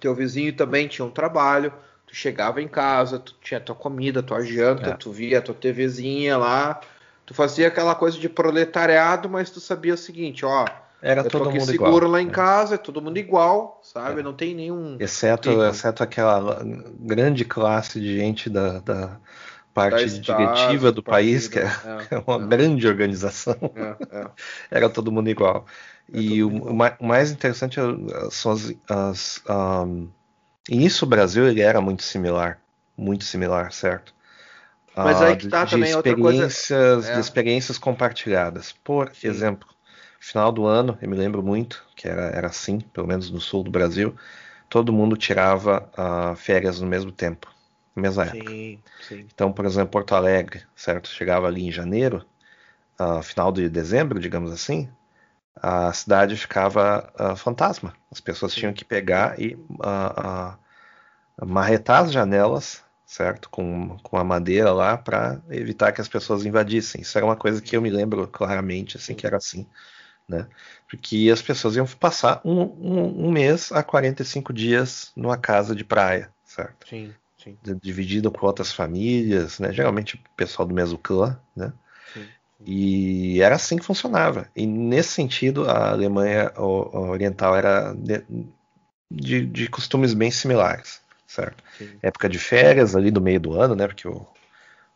teu 0.00 0.14
vizinho 0.14 0.52
também 0.52 0.88
tinha 0.88 1.04
um 1.04 1.10
trabalho, 1.10 1.72
tu 2.06 2.14
chegava 2.14 2.60
em 2.60 2.68
casa, 2.68 3.18
tu 3.18 3.34
tinha 3.40 3.60
tua 3.60 3.74
comida, 3.74 4.22
tua 4.22 4.42
janta, 4.42 4.90
é. 4.90 4.94
tu 4.94 5.12
via 5.12 5.40
tua 5.40 5.54
TVzinha 5.54 6.36
lá, 6.36 6.80
tu 7.24 7.34
fazia 7.34 7.68
aquela 7.68 7.94
coisa 7.94 8.18
de 8.18 8.28
proletariado, 8.28 9.28
mas 9.28 9.50
tu 9.50 9.60
sabia 9.60 9.94
o 9.94 9.98
seguinte, 9.98 10.44
ó, 10.44 10.66
era 11.00 11.22
eu 11.22 11.30
todo 11.30 11.50
mundo 11.50 11.64
seguro 11.64 12.06
igual. 12.06 12.10
lá 12.10 12.22
em 12.22 12.28
é. 12.28 12.30
casa, 12.30 12.74
é 12.74 12.78
todo 12.78 13.00
mundo 13.00 13.18
igual, 13.18 13.80
sabe? 13.84 14.20
É. 14.20 14.22
Não 14.22 14.32
tem 14.32 14.54
nenhum. 14.54 14.96
Exceto, 14.98 15.62
exceto 15.64 16.02
aquela 16.02 16.60
grande 16.98 17.44
classe 17.44 18.00
de 18.00 18.16
gente 18.18 18.50
da, 18.50 18.80
da 18.80 19.16
parte 19.78 20.20
diretiva 20.20 20.92
do 20.92 21.02
país, 21.02 21.48
que 21.48 21.58
é, 21.58 21.64
é, 21.64 21.68
é 22.16 22.22
uma 22.26 22.44
é. 22.44 22.46
grande 22.46 22.86
organização, 22.86 23.56
é, 23.74 24.18
é. 24.18 24.26
era 24.70 24.88
todo 24.88 25.12
mundo 25.12 25.28
igual. 25.28 25.66
e 26.12 26.42
o, 26.42 26.48
o, 26.48 26.74
mais 27.06 27.30
interessante 27.30 27.78
são 28.30 28.52
as. 28.52 28.74
as 28.88 29.42
um, 29.48 30.08
isso 30.70 31.06
o 31.06 31.08
Brasil 31.08 31.48
ele 31.48 31.62
era 31.62 31.80
muito 31.80 32.02
similar, 32.02 32.60
muito 32.96 33.24
similar, 33.24 33.72
certo? 33.72 34.14
Mas 34.94 35.22
aí 35.22 35.36
que 35.36 35.48
tá 35.48 35.64
de, 35.64 35.70
também 35.70 35.90
experiências, 35.90 36.70
outra 36.70 36.96
coisa. 36.96 37.14
De 37.14 37.20
experiências 37.20 37.78
compartilhadas. 37.78 38.74
Por 38.84 39.14
Sim. 39.14 39.28
exemplo, 39.28 39.68
final 40.18 40.50
do 40.50 40.66
ano, 40.66 40.98
eu 41.00 41.08
me 41.08 41.16
lembro 41.16 41.42
muito 41.42 41.84
que 41.94 42.08
era, 42.08 42.22
era 42.22 42.48
assim, 42.48 42.80
pelo 42.80 43.06
menos 43.06 43.30
no 43.30 43.40
sul 43.40 43.62
do 43.62 43.70
Brasil, 43.70 44.14
todo 44.68 44.92
mundo 44.92 45.16
tirava 45.16 45.88
uh, 45.96 46.36
férias 46.36 46.80
no 46.80 46.86
mesmo 46.86 47.12
tempo 47.12 47.48
mesma 47.98 48.24
época. 48.24 48.50
Sim, 48.50 48.78
sim. 49.00 49.26
Então, 49.32 49.52
por 49.52 49.64
exemplo, 49.64 49.90
Porto 49.90 50.14
Alegre, 50.14 50.62
certo? 50.74 51.08
Chegava 51.08 51.46
ali 51.46 51.66
em 51.66 51.72
janeiro, 51.72 52.24
uh, 52.98 53.22
final 53.22 53.52
de 53.52 53.68
dezembro, 53.68 54.18
digamos 54.18 54.52
assim, 54.52 54.90
a 55.56 55.92
cidade 55.92 56.36
ficava 56.36 57.12
uh, 57.18 57.36
fantasma. 57.36 57.94
As 58.10 58.20
pessoas 58.20 58.54
tinham 58.54 58.72
que 58.72 58.84
pegar 58.84 59.40
e 59.40 59.54
uh, 59.54 60.56
marretar 61.44 62.04
as 62.04 62.12
janelas, 62.12 62.82
certo? 63.04 63.48
Com, 63.50 63.96
com 64.02 64.16
a 64.16 64.24
madeira 64.24 64.72
lá 64.72 64.96
para 64.96 65.40
evitar 65.50 65.92
que 65.92 66.00
as 66.00 66.08
pessoas 66.08 66.44
invadissem. 66.44 67.00
Isso 67.00 67.16
era 67.18 67.26
uma 67.26 67.36
coisa 67.36 67.60
que 67.60 67.76
eu 67.76 67.82
me 67.82 67.90
lembro 67.90 68.26
claramente, 68.28 68.96
assim, 68.96 69.14
que 69.14 69.26
era 69.26 69.36
assim. 69.36 69.66
Né? 70.28 70.46
Porque 70.88 71.30
as 71.32 71.40
pessoas 71.40 71.74
iam 71.74 71.86
passar 71.86 72.40
um, 72.44 72.60
um, 72.60 73.26
um 73.26 73.30
mês 73.32 73.72
a 73.72 73.82
45 73.82 74.52
dias 74.52 75.10
numa 75.16 75.38
casa 75.38 75.74
de 75.74 75.84
praia, 75.84 76.30
certo? 76.44 76.86
Sim 76.88 77.14
dividido 77.82 78.30
por 78.30 78.44
outras 78.44 78.72
famílias, 78.72 79.58
né? 79.58 79.72
Geralmente 79.72 80.16
o 80.16 80.20
pessoal 80.36 80.66
do 80.66 80.74
mesmo 80.74 80.98
clã, 80.98 81.38
né? 81.54 81.72
Sim, 82.12 82.22
sim. 82.22 82.64
E 82.66 83.40
era 83.40 83.54
assim 83.54 83.76
que 83.76 83.84
funcionava. 83.84 84.48
E 84.54 84.66
nesse 84.66 85.10
sentido, 85.10 85.68
a 85.68 85.90
Alemanha 85.90 86.52
Oriental 86.56 87.56
era 87.56 87.94
de, 87.94 88.24
de, 89.10 89.46
de 89.46 89.68
costumes 89.68 90.14
bem 90.14 90.30
similares, 90.30 91.00
certo? 91.26 91.62
Sim. 91.76 91.98
Época 92.02 92.28
de 92.28 92.38
férias 92.38 92.96
ali 92.96 93.10
do 93.10 93.20
meio 93.20 93.40
do 93.40 93.60
ano, 93.60 93.74
né? 93.74 93.86
Porque 93.86 94.08
o, 94.08 94.26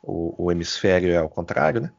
o, 0.02 0.46
o 0.46 0.52
hemisfério 0.52 1.12
é 1.12 1.18
ao 1.18 1.28
contrário, 1.28 1.80
né? 1.80 1.92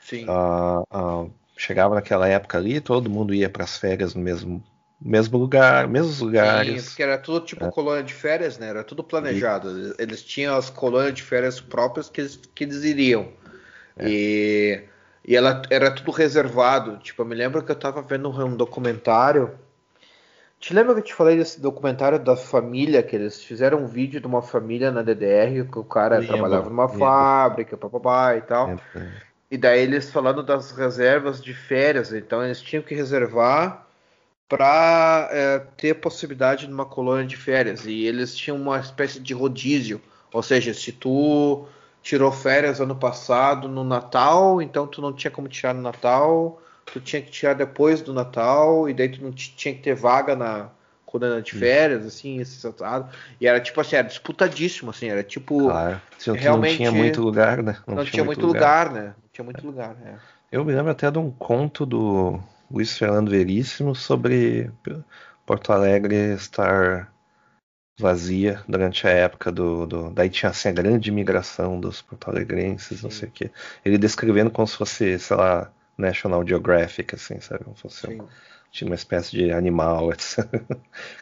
Sim. 0.00 0.26
Uh, 0.28 0.82
uh, 0.92 1.32
chegava 1.56 1.94
naquela 1.94 2.28
época 2.28 2.58
ali, 2.58 2.80
todo 2.80 3.08
mundo 3.08 3.32
ia 3.32 3.48
para 3.48 3.64
as 3.64 3.76
férias 3.76 4.14
no 4.14 4.20
mesmo 4.20 4.62
mesmo 5.04 5.36
lugar, 5.36 5.86
mesmos 5.86 6.20
lugares. 6.20 6.82
Sim, 6.82 6.88
porque 6.88 7.02
era 7.02 7.18
tudo 7.18 7.44
tipo 7.44 7.66
é. 7.66 7.70
colônia 7.70 8.02
de 8.02 8.14
férias, 8.14 8.58
né? 8.58 8.68
Era 8.68 8.82
tudo 8.82 9.04
planejado. 9.04 9.68
E... 9.78 9.94
Eles 10.02 10.22
tinham 10.22 10.56
as 10.56 10.70
colônias 10.70 11.12
de 11.12 11.22
férias 11.22 11.60
próprias 11.60 12.08
que 12.08 12.22
eles, 12.22 12.40
que 12.54 12.64
eles 12.64 12.82
iriam. 12.84 13.28
É. 13.98 14.08
E, 14.08 14.82
e 15.26 15.36
ela 15.36 15.60
era 15.68 15.90
tudo 15.90 16.10
reservado. 16.10 16.96
Tipo, 16.98 17.20
eu 17.20 17.26
me 17.26 17.34
lembro 17.34 17.62
que 17.62 17.70
eu 17.70 17.76
tava 17.76 18.00
vendo 18.00 18.30
um 18.30 18.56
documentário. 18.56 19.50
Te 20.58 20.72
lembra 20.72 20.94
que 20.94 21.00
eu 21.00 21.04
te 21.04 21.14
falei 21.14 21.36
desse 21.36 21.60
documentário 21.60 22.18
da 22.18 22.34
família, 22.34 23.02
que 23.02 23.14
eles 23.14 23.44
fizeram 23.44 23.82
um 23.82 23.86
vídeo 23.86 24.18
de 24.18 24.26
uma 24.26 24.40
família 24.40 24.90
na 24.90 25.02
DDR, 25.02 25.68
que 25.70 25.78
o 25.78 25.84
cara 25.84 26.16
lembro, 26.16 26.32
trabalhava 26.32 26.70
numa 26.70 26.84
lembro. 26.86 26.98
fábrica, 26.98 27.76
papapá 27.76 28.36
e 28.36 28.40
tal. 28.40 28.68
Lembro. 28.68 28.82
E 29.50 29.58
daí 29.58 29.82
eles 29.82 30.10
falando 30.10 30.42
das 30.42 30.70
reservas 30.70 31.42
de 31.42 31.52
férias, 31.52 32.10
então 32.14 32.42
eles 32.42 32.62
tinham 32.62 32.82
que 32.82 32.94
reservar 32.94 33.83
para 34.48 35.28
é, 35.30 35.58
ter 35.76 35.94
possibilidade 35.94 36.66
de 36.66 36.72
uma 36.72 36.84
colônia 36.84 37.26
de 37.26 37.36
férias. 37.36 37.86
E 37.86 38.04
eles 38.04 38.36
tinham 38.36 38.56
uma 38.56 38.78
espécie 38.78 39.20
de 39.20 39.32
rodízio. 39.32 40.00
Ou 40.32 40.42
seja, 40.42 40.74
se 40.74 40.92
tu 40.92 41.66
tirou 42.02 42.30
férias 42.30 42.80
ano 42.80 42.94
passado 42.94 43.68
no 43.68 43.82
Natal, 43.82 44.60
então 44.60 44.86
tu 44.86 45.00
não 45.00 45.12
tinha 45.12 45.30
como 45.30 45.48
tirar 45.48 45.72
no 45.72 45.80
Natal, 45.80 46.60
tu 46.84 47.00
tinha 47.00 47.22
que 47.22 47.30
tirar 47.30 47.54
depois 47.54 48.02
do 48.02 48.12
Natal, 48.12 48.88
e 48.88 48.92
daí 48.92 49.08
tu 49.08 49.22
não 49.22 49.32
tinha 49.32 49.74
que 49.74 49.80
ter 49.80 49.94
vaga 49.94 50.36
na 50.36 50.68
colônia 51.06 51.40
de 51.40 51.52
férias, 51.52 52.04
assim, 52.04 52.40
esse 52.40 52.60
tratado. 52.60 53.08
E 53.40 53.46
era 53.46 53.60
tipo 53.60 53.80
assim, 53.80 53.96
era 53.96 54.06
disputadíssimo, 54.06 54.90
assim, 54.90 55.08
era 55.08 55.22
tipo. 55.22 55.68
Claro. 55.68 56.00
realmente, 56.34 56.72
não 56.72 56.76
tinha 56.76 56.92
muito 56.92 57.22
lugar, 57.22 57.62
né? 57.62 57.76
Não, 57.86 57.94
não 57.94 58.02
tinha, 58.02 58.12
tinha, 58.12 58.24
muito 58.24 58.46
lugar, 58.46 58.88
lugar, 58.88 59.02
né? 59.02 59.14
Não 59.22 59.28
tinha 59.32 59.44
muito 59.44 59.66
lugar, 59.66 59.96
é. 60.04 60.14
Eu 60.52 60.64
me 60.64 60.72
lembro 60.72 60.90
até 60.90 61.10
de 61.10 61.18
um 61.18 61.30
conto 61.30 61.86
do 61.86 62.40
Luiz 62.74 62.98
Fernando 62.98 63.30
Veríssimo 63.30 63.94
sobre 63.94 64.68
Porto 65.46 65.72
Alegre 65.72 66.34
estar 66.34 67.14
vazia 68.00 68.64
durante 68.66 69.06
a 69.06 69.10
época 69.10 69.52
do, 69.52 69.86
do 69.86 70.10
daí 70.10 70.28
tinha 70.28 70.50
assim, 70.50 70.70
a 70.70 70.72
grande 70.72 71.12
migração 71.12 71.78
dos 71.78 72.02
porto-alegrenses, 72.02 73.04
não 73.04 73.12
sei 73.12 73.28
o 73.28 73.30
quê. 73.30 73.50
Ele 73.84 73.96
descrevendo 73.96 74.50
como 74.50 74.66
se 74.66 74.76
fosse, 74.76 75.16
sei 75.20 75.36
lá, 75.36 75.70
National 75.96 76.44
Geographic, 76.44 77.14
assim, 77.14 77.38
sabe? 77.40 77.62
Como 77.62 77.76
fosse 77.76 78.08
um, 78.08 78.26
tinha 78.72 78.90
uma 78.90 78.96
espécie 78.96 79.30
de 79.30 79.52
animal, 79.52 80.10
etc. 80.12 80.44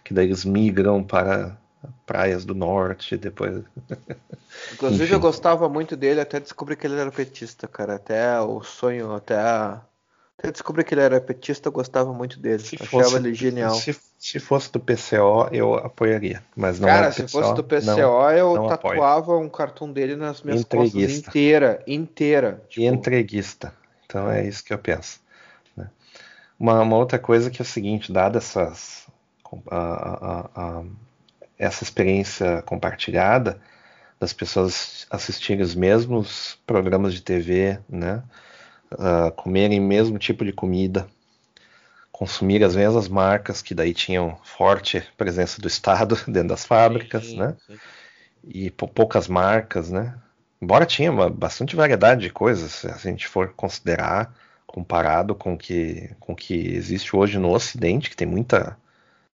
que 0.03 0.15
daí 0.15 0.25
eles 0.29 0.47
migram 0.47 1.05
para 1.05 1.59
praias 2.07 2.47
do 2.47 2.55
norte, 2.55 3.19
depois. 3.19 3.63
Inclusive 4.73 5.05
Enfim. 5.05 5.15
eu 5.15 5.21
gostava 5.21 5.69
muito 5.69 5.97
dele 5.97 6.23
até 6.23 6.41
descobrir 6.41 6.77
que 6.77 6.87
ele 6.87 6.99
era 6.99 7.11
petista, 7.11 7.69
cara. 7.69 7.97
Até 7.97 8.41
o 8.41 8.63
sonho, 8.63 9.15
até 9.15 9.37
até 10.43 10.51
descobrir 10.51 10.83
que 10.83 10.93
ele 10.93 11.03
era 11.03 11.21
petista, 11.21 11.69
eu 11.69 11.73
gostava 11.73 12.13
muito 12.13 12.41
dele. 12.41 12.59
Se 12.59 12.75
Achava 12.75 13.05
fosse, 13.05 13.17
ele 13.17 13.33
genial. 13.33 13.75
Se, 13.77 13.97
se, 14.19 14.41
fosse 14.41 14.73
do 14.73 14.81
PCO, 14.81 15.49
eu 15.53 15.75
apoiaria. 15.75 16.43
Mas 16.57 16.81
não 16.81 16.89
Cara, 16.89 17.07
é 17.07 17.11
se 17.13 17.23
PCO, 17.23 17.31
fosse 17.31 17.55
do 17.55 17.63
PCO, 17.63 17.85
não, 17.85 18.31
eu 18.33 18.55
não 18.57 18.69
tatuava 18.69 19.37
um 19.37 19.49
cartoon 19.49 19.93
dele 19.93 20.17
nas 20.17 20.43
minhas 20.43 20.65
costas 20.65 20.95
inteira, 20.95 21.81
inteira. 21.87 22.61
Tipo... 22.69 22.87
Entreguista. 22.87 23.73
Então 24.05 24.29
é 24.29 24.45
isso 24.45 24.65
que 24.65 24.75
eu 24.75 24.79
penso. 24.79 25.21
Né? 25.77 25.89
Uma, 26.59 26.83
uma, 26.83 26.97
outra 26.97 27.21
coisa 27.21 27.49
que 27.49 27.63
é 27.63 27.65
o 27.65 27.67
seguinte, 27.67 28.13
dada 28.13 28.39
essas, 28.39 29.07
a, 29.71 29.77
a, 29.77 30.51
a, 30.57 30.85
essa 31.57 31.85
experiência 31.85 32.63
compartilhada 32.63 33.61
das 34.19 34.33
pessoas 34.33 35.07
assistirem 35.09 35.63
os 35.63 35.75
mesmos 35.77 36.59
programas 36.67 37.15
de 37.15 37.23
TV, 37.23 37.79
né? 37.89 38.23
Uh, 38.95 39.33
comerem 39.33 39.81
o 39.81 39.83
mesmo 39.83 40.19
tipo 40.19 40.45
de 40.45 40.53
comida, 40.53 41.07
consumir 42.11 42.63
as 42.63 42.77
mesmas 42.77 43.09
marcas 43.09 43.63
que 43.63 43.75
daí 43.75 43.93
tinham 43.93 44.39
forte 44.45 45.03
presença 45.17 45.61
do 45.61 45.69
Estado 45.69 46.17
dentro 46.27 46.49
das 46.49 46.65
fábricas, 46.65 47.27
sim, 47.27 47.39
né? 47.39 47.57
Sim. 47.67 47.79
E 48.45 48.71
poucas 48.71 49.29
marcas, 49.29 49.91
né? 49.91 50.15
Embora 50.61 50.87
tinha 50.87 51.11
uma 51.11 51.29
bastante 51.29 51.75
variedade 51.75 52.23
de 52.23 52.31
coisas, 52.31 52.71
se 52.73 52.89
a 52.89 52.97
gente 52.97 53.27
for 53.27 53.53
considerar 53.55 54.35
comparado 54.67 55.35
com 55.35 55.57
que, 55.57 56.11
com 56.19 56.33
o 56.33 56.37
que 56.37 56.55
existe 56.55 57.15
hoje 57.15 57.39
no 57.39 57.53
Ocidente, 57.53 58.09
que 58.09 58.17
tem 58.17 58.27
muita, 58.27 58.77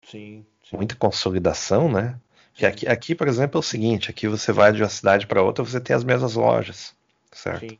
sim, 0.03 0.45
muita 0.73 0.97
consolidação, 0.97 1.91
né? 1.91 2.17
Que 2.55 2.67
aqui, 2.67 2.89
aqui, 2.89 3.15
por 3.15 3.29
exemplo, 3.29 3.59
é 3.59 3.61
o 3.61 3.63
seguinte: 3.63 4.11
aqui 4.11 4.27
você 4.27 4.53
vai 4.53 4.73
de 4.73 4.83
uma 4.83 4.89
cidade 4.89 5.27
para 5.27 5.43
outra, 5.43 5.65
você 5.65 5.81
tem 5.81 5.95
as 5.95 6.03
mesmas 6.03 6.35
lojas, 6.35 6.93
certo? 7.31 7.71
Sim. 7.71 7.79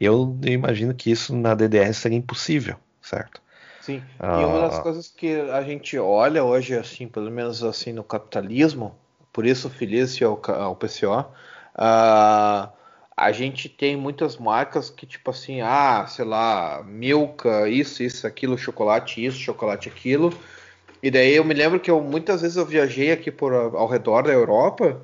Eu 0.00 0.36
imagino 0.44 0.94
que 0.94 1.10
isso 1.10 1.34
na 1.34 1.54
DDR 1.54 1.92
seria 1.92 2.18
impossível, 2.18 2.76
certo? 3.00 3.40
Sim. 3.80 4.02
Ah, 4.18 4.40
e 4.40 4.44
uma 4.44 4.60
das 4.60 4.78
coisas 4.78 5.08
que 5.08 5.34
a 5.50 5.62
gente 5.62 5.98
olha 5.98 6.42
hoje, 6.42 6.74
assim, 6.74 7.06
pelo 7.06 7.30
menos 7.30 7.62
assim 7.62 7.92
no 7.92 8.02
capitalismo, 8.02 8.94
por 9.32 9.44
isso 9.44 9.68
feliz 9.68 10.20
ao, 10.22 10.40
ao 10.48 10.74
PCO, 10.74 11.26
ah, 11.74 12.70
a 13.16 13.32
gente 13.32 13.68
tem 13.68 13.96
muitas 13.96 14.36
marcas 14.36 14.90
que 14.90 15.06
tipo 15.06 15.30
assim, 15.30 15.60
ah, 15.60 16.06
sei 16.08 16.24
lá, 16.24 16.82
Milka, 16.82 17.68
isso, 17.68 18.02
isso, 18.02 18.26
aquilo, 18.26 18.56
chocolate, 18.56 19.24
isso, 19.24 19.38
chocolate, 19.38 19.88
aquilo. 19.88 20.32
E 21.02 21.10
daí 21.10 21.36
eu 21.36 21.44
me 21.44 21.52
lembro 21.52 21.78
que 21.78 21.90
eu 21.90 22.00
muitas 22.00 22.40
vezes 22.40 22.56
eu 22.56 22.64
viajei 22.64 23.12
aqui 23.12 23.30
por 23.30 23.52
ao 23.52 23.86
redor 23.86 24.22
da 24.22 24.32
Europa 24.32 25.00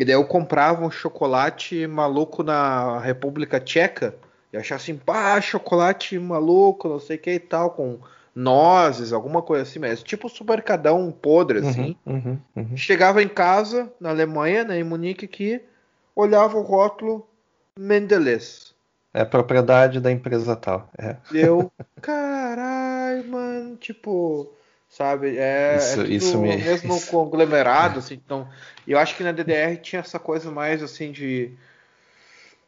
e 0.00 0.04
daí 0.04 0.14
eu 0.14 0.24
comprava 0.24 0.82
um 0.82 0.90
chocolate 0.90 1.86
maluco 1.86 2.42
na 2.42 2.98
República 3.00 3.60
Tcheca. 3.60 4.14
E 4.50 4.56
achava 4.56 4.80
assim, 4.80 4.96
pá, 4.96 5.38
chocolate 5.42 6.18
maluco, 6.18 6.88
não 6.88 6.98
sei 6.98 7.18
o 7.18 7.20
que 7.20 7.32
e 7.32 7.38
tal, 7.38 7.72
com 7.72 7.98
nozes, 8.34 9.12
alguma 9.12 9.42
coisa 9.42 9.64
assim, 9.64 9.78
mas 9.78 10.02
tipo 10.02 10.26
supercadão 10.30 11.12
podre, 11.12 11.58
uhum, 11.58 11.68
assim. 11.68 11.96
Uhum, 12.06 12.38
uhum. 12.56 12.76
Chegava 12.78 13.22
em 13.22 13.28
casa, 13.28 13.92
na 14.00 14.08
Alemanha, 14.08 14.64
né, 14.64 14.78
em 14.78 14.84
Munique 14.84 15.26
aqui, 15.26 15.60
olhava 16.16 16.56
o 16.56 16.62
rótulo 16.62 17.28
Mendelez. 17.78 18.74
É 19.12 19.22
propriedade 19.22 20.00
da 20.00 20.10
empresa 20.10 20.56
tal. 20.56 20.88
É. 20.96 21.16
Eu, 21.30 21.70
caralho, 22.00 23.28
mano, 23.28 23.76
tipo, 23.76 24.50
sabe? 24.90 25.38
É, 25.38 25.76
isso, 25.78 26.00
é 26.00 26.08
isso 26.08 26.38
me... 26.38 26.56
mesmo 26.56 26.96
isso... 26.96 27.08
conglomerado, 27.10 28.00
assim. 28.00 28.14
Então, 28.14 28.46
eu 28.86 28.98
acho 28.98 29.16
que 29.16 29.22
na 29.22 29.32
DDR 29.32 29.80
tinha 29.80 30.00
essa 30.00 30.18
coisa 30.18 30.50
mais 30.50 30.82
assim 30.82 31.12
de 31.12 31.56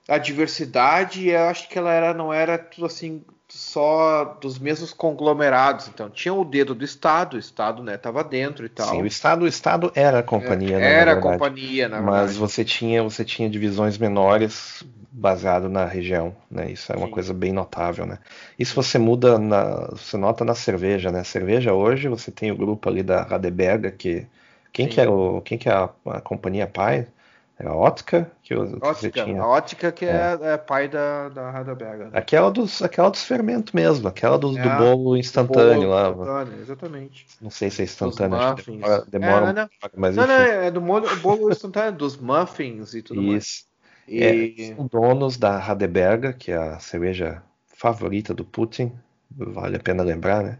a 0.09 0.16
diversidade. 0.16 1.29
E 1.29 1.31
eu 1.31 1.43
acho 1.43 1.68
que 1.68 1.77
ela 1.77 1.93
era 1.93 2.14
não 2.14 2.33
era 2.33 2.57
tudo 2.57 2.87
assim 2.87 3.25
só 3.55 4.36
dos 4.40 4.59
mesmos 4.59 4.92
conglomerados. 4.92 5.88
Então, 5.88 6.09
tinha 6.09 6.32
o 6.32 6.44
dedo 6.44 6.74
do 6.74 6.84
Estado, 6.84 7.34
o 7.34 7.38
Estado, 7.38 7.82
né, 7.82 7.96
tava 7.96 8.24
dentro 8.24 8.64
e 8.64 8.68
tal. 8.68 8.88
Sim, 8.88 9.03
o 9.03 9.07
Estado, 9.07 9.44
o 9.44 9.48
Estado 9.48 9.92
era 9.94 10.20
a 10.20 10.22
companhia, 10.22 10.76
é, 10.76 11.00
Era 11.00 11.12
a 11.12 11.20
companhia, 11.20 11.88
na 11.88 12.00
verdade. 12.00 12.22
Mas 12.22 12.36
você 12.36 12.64
tinha, 12.64 13.03
você 13.03 13.24
tinha 13.24 13.48
divisões 13.48 13.98
menores 13.98 14.82
baseado 15.11 15.68
na 15.68 15.84
região, 15.84 16.34
né? 16.50 16.70
Isso 16.70 16.90
é 16.90 16.96
uma 16.96 17.07
Sim. 17.07 17.12
coisa 17.12 17.34
bem 17.34 17.53
notável, 17.53 18.07
né? 18.07 18.18
Isso 18.59 18.74
você 18.74 18.98
muda 18.98 19.38
na, 19.38 19.88
você 19.90 20.16
nota 20.16 20.44
na 20.44 20.55
cerveja, 20.55 21.12
né? 21.12 21.22
Cerveja 21.22 21.74
hoje 21.74 22.09
você 22.09 22.30
tem 22.30 22.50
o 22.50 22.57
grupo 22.57 22.88
ali 22.88 23.03
da 23.03 23.22
Radeberga 23.22 23.90
que 23.90 24.26
quem 24.72 24.86
Sim. 24.86 24.92
que 24.92 25.00
era 25.00 25.11
o, 25.11 25.42
quem 25.42 25.59
que 25.59 25.68
é 25.68 25.72
a, 25.72 25.90
a 26.07 26.20
companhia 26.20 26.66
pai? 26.66 27.07
Era 27.63 27.71
a 27.71 27.77
Ótica 27.77 28.29
que, 28.43 28.57
você 28.57 29.09
tinha. 29.09 29.41
A 29.41 29.47
Ótica 29.47 29.93
que 29.93 30.05
é, 30.05 30.37
é, 30.43 30.49
é 30.55 30.59
pai 30.59 30.89
da, 30.89 31.29
da 31.29 31.49
Radeberga. 31.53 32.07
Né? 32.07 32.11
Aquela 32.13 32.51
dos, 32.51 32.83
aquela 32.83 33.09
dos 33.09 33.23
fermentos 33.23 33.73
mesmo, 33.73 34.09
aquela 34.09 34.37
do, 34.37 34.59
é, 34.59 34.63
do 34.63 34.69
bolo 34.79 35.17
instantâneo 35.17 35.83
bolo 35.83 35.91
lá. 35.93 36.11
Instantâneo, 36.11 36.61
exatamente. 36.61 37.27
Não 37.41 37.51
sei 37.51 37.71
se 37.71 37.83
é 37.83 37.85
instantâneo, 37.85 38.37
acho 38.37 38.65
que 38.65 38.73
demora, 38.73 39.05
demora 39.09 39.51
é, 39.51 39.53
não, 39.53 39.65
um 39.65 39.69
mas 39.97 40.17
não, 40.17 40.27
não, 40.27 40.35
é 40.35 40.71
do 40.73 40.81
bolo 40.81 41.51
instantâneo, 41.53 41.93
dos 41.93 42.17
muffins 42.17 42.95
e 42.95 43.03
tudo 43.03 43.23
Isso. 43.23 43.31
mais. 43.31 43.67
E... 44.09 44.65
É, 44.71 44.75
são 44.75 44.89
donos 44.89 45.37
da 45.37 45.57
Radeberga, 45.57 46.33
que 46.33 46.51
é 46.51 46.57
a 46.57 46.81
cerveja 46.81 47.45
favorita 47.69 48.35
do 48.35 48.45
Putin, 48.45 48.93
vale 49.31 49.77
a 49.77 49.81
pena 49.81 50.03
lembrar, 50.03 50.43
né? 50.43 50.59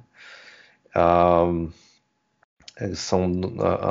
Um, 0.95 1.69
eles 2.81 2.99
são 3.01 3.31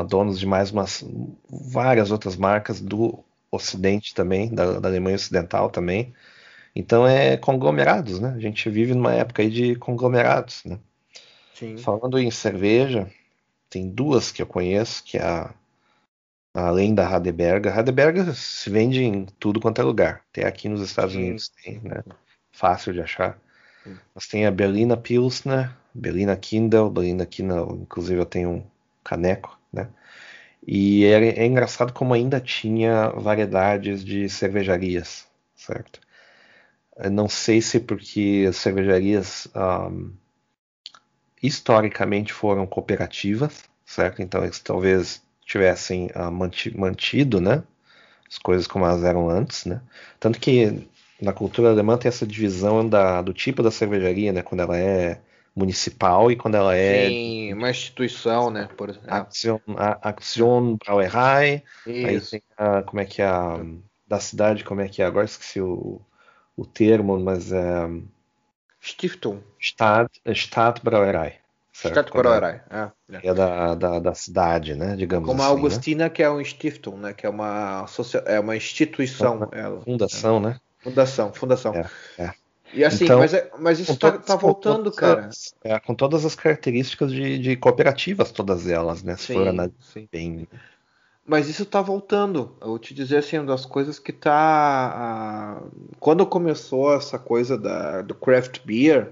donos 0.07 0.39
de 0.39 0.45
mais 0.45 0.71
umas 0.71 1.05
várias 1.49 2.11
outras 2.11 2.35
marcas 2.35 2.81
do 2.81 3.23
Ocidente 3.51 4.15
também, 4.15 4.53
da, 4.53 4.79
da, 4.79 4.87
Alemanha 4.87 5.15
Ocidental 5.15 5.69
também. 5.69 6.13
Então 6.75 7.05
é 7.05 7.35
conglomerados, 7.35 8.19
né? 8.19 8.33
A 8.35 8.39
gente 8.39 8.69
vive 8.69 8.93
numa 8.93 9.13
época 9.13 9.41
aí 9.41 9.49
de 9.49 9.75
conglomerados, 9.75 10.63
né? 10.63 10.79
Sim. 11.53 11.77
Falando 11.77 12.17
em 12.17 12.31
cerveja, 12.31 13.11
tem 13.69 13.89
duas 13.89 14.31
que 14.31 14.41
eu 14.41 14.47
conheço, 14.47 15.03
que 15.03 15.17
é 15.17 15.23
a 15.23 15.53
além 16.53 16.93
da 16.93 17.07
Radeberga. 17.07 17.71
Radeberga 17.71 18.33
se 18.33 18.69
vende 18.69 19.03
em 19.03 19.25
tudo 19.39 19.59
quanto 19.59 19.81
é 19.81 19.83
lugar. 19.83 20.21
Até 20.31 20.45
aqui 20.45 20.67
nos 20.67 20.81
Estados 20.81 21.13
Sim. 21.13 21.19
Unidos 21.19 21.49
tem, 21.63 21.79
né? 21.81 22.03
Fácil 22.51 22.93
de 22.93 23.01
achar. 23.01 23.37
Sim. 23.83 23.97
Mas 24.13 24.27
tem 24.27 24.45
a 24.45 24.51
Berlina 24.51 24.97
Pilsner, 24.97 25.71
Berlina 25.93 26.35
Kindle, 26.35 26.89
Berlina 26.89 27.25
Kindle, 27.25 27.79
inclusive 27.81 28.19
eu 28.19 28.25
tenho 28.25 28.49
um 28.49 28.63
caneco, 29.03 29.57
né? 29.71 29.89
E 30.65 31.05
é, 31.05 31.39
é 31.39 31.45
engraçado 31.45 31.91
como 31.93 32.13
ainda 32.13 32.39
tinha 32.39 33.09
variedades 33.09 34.03
de 34.03 34.29
cervejarias, 34.29 35.27
certo? 35.55 35.99
Eu 36.97 37.09
não 37.09 37.27
sei 37.27 37.61
se 37.61 37.79
porque 37.79 38.45
as 38.47 38.57
cervejarias 38.57 39.47
um, 39.55 40.11
historicamente 41.41 42.31
foram 42.31 42.67
cooperativas, 42.67 43.63
certo? 43.85 44.21
Então 44.21 44.43
eles 44.43 44.59
talvez 44.59 45.23
tivessem 45.45 46.07
uh, 46.15 46.31
mantido, 46.77 47.41
né? 47.41 47.63
As 48.29 48.37
coisas 48.37 48.67
como 48.67 48.85
elas 48.85 49.03
eram 49.03 49.29
antes, 49.29 49.65
né? 49.65 49.81
Tanto 50.19 50.39
que 50.39 50.87
na 51.21 51.33
cultura 51.33 51.69
alemã 51.69 51.97
tem 51.97 52.09
essa 52.09 52.25
divisão 52.25 52.87
da, 52.87 53.21
do 53.21 53.33
tipo 53.33 53.63
da 53.63 53.71
cervejaria, 53.71 54.31
né? 54.31 54.41
Quando 54.41 54.61
ela 54.61 54.77
é 54.77 55.19
municipal 55.55 56.31
e 56.31 56.35
quando 56.35 56.55
ela 56.55 56.75
é 56.75 57.07
Sim, 57.07 57.53
uma 57.53 57.69
instituição, 57.69 58.49
né? 58.49 58.69
Por. 58.77 58.89
É. 58.89 58.95
Action, 59.07 59.59
Action 60.01 60.77
Brauerei. 60.77 61.63
Aí 61.85 62.21
tem 62.21 62.41
a, 62.57 62.81
como 62.83 63.01
é 63.01 63.05
que 63.05 63.21
é 63.21 63.25
a 63.25 63.59
da 64.07 64.19
cidade, 64.19 64.63
como 64.63 64.81
é 64.81 64.89
que 64.89 65.01
é? 65.01 65.05
Agora 65.05 65.25
esqueci 65.25 65.61
o, 65.61 66.01
o 66.55 66.65
termo, 66.65 67.19
mas 67.19 67.51
é 67.51 67.89
Stiftung. 68.81 69.41
Stadt, 69.59 70.21
Stadt 70.25 70.81
Brauerei. 70.83 71.41
Stadtbrauerei, 71.73 72.59
é. 72.69 72.91
é. 73.09 73.27
é 73.27 73.33
da, 73.33 73.75
da, 73.75 73.99
da, 73.99 74.13
cidade, 74.13 74.75
né? 74.75 74.95
Digamos 74.95 75.27
Como 75.27 75.41
assim, 75.41 75.49
a 75.49 75.53
Augustina, 75.53 76.03
né? 76.05 76.09
que 76.09 76.21
é 76.21 76.29
um 76.29 76.43
Stiftung, 76.43 76.97
né? 76.97 77.13
Que 77.13 77.25
é 77.25 77.29
uma, 77.29 77.85
é 78.25 78.39
uma 78.39 78.55
instituição. 78.55 79.49
É 79.51 79.67
uma 79.67 79.81
fundação, 79.81 80.37
é. 80.37 80.39
né? 80.41 80.59
Fundação, 80.79 81.33
fundação. 81.33 81.73
É, 81.73 81.89
é. 82.17 82.33
E 82.73 82.83
assim, 82.83 83.05
então, 83.05 83.19
mas, 83.19 83.33
é, 83.33 83.49
mas 83.59 83.79
isso 83.79 83.91
está 83.91 84.17
tá 84.17 84.35
voltando, 84.35 84.91
cara. 84.91 85.29
É, 85.63 85.79
com 85.79 85.93
todas 85.93 86.25
as 86.25 86.35
características 86.35 87.11
de, 87.11 87.37
de 87.37 87.55
cooperativas, 87.55 88.31
todas 88.31 88.67
elas, 88.67 89.03
né? 89.03 89.17
Se 89.17 89.27
sim, 89.27 89.33
for 89.33 89.47
analisar 89.47 89.75
bem. 90.11 90.47
Mas 91.25 91.47
isso 91.47 91.63
está 91.63 91.81
voltando. 91.81 92.55
Eu 92.61 92.69
vou 92.69 92.79
te 92.79 92.93
dizer 92.93 93.17
assim, 93.17 93.37
uma 93.37 93.47
das 93.47 93.65
coisas 93.65 93.99
que 93.99 94.11
tá. 94.11 95.61
Quando 95.99 96.25
começou 96.25 96.93
essa 96.93 97.19
coisa 97.19 97.57
da, 97.57 98.01
do 98.01 98.15
craft 98.15 98.59
beer, 98.65 99.09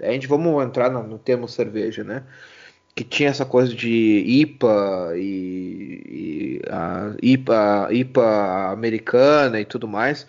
a 0.00 0.10
gente 0.12 0.26
vamos 0.26 0.62
entrar 0.64 0.90
no, 0.90 1.02
no 1.02 1.18
termo 1.18 1.48
cerveja, 1.48 2.02
né? 2.04 2.24
Que 2.94 3.04
tinha 3.04 3.30
essa 3.30 3.44
coisa 3.44 3.74
de 3.74 4.24
IPA 4.26 5.12
e, 5.16 6.02
e 6.06 6.62
a 6.70 7.14
IPA, 7.22 7.88
IPA 7.90 8.70
americana 8.72 9.60
e 9.60 9.64
tudo 9.64 9.88
mais. 9.88 10.26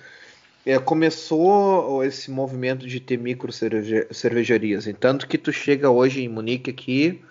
É, 0.66 0.80
começou 0.80 2.04
esse 2.04 2.32
movimento 2.32 2.88
de 2.88 3.00
ter 3.00 3.18
micro 3.18 3.52
cervejarias. 3.52 4.88
E 4.88 4.94
tanto 4.94 5.28
que 5.28 5.38
tu 5.38 5.52
chega 5.52 5.90
hoje 5.90 6.24
em 6.24 6.30
Munique 6.30 6.70
aqui, 6.70 7.24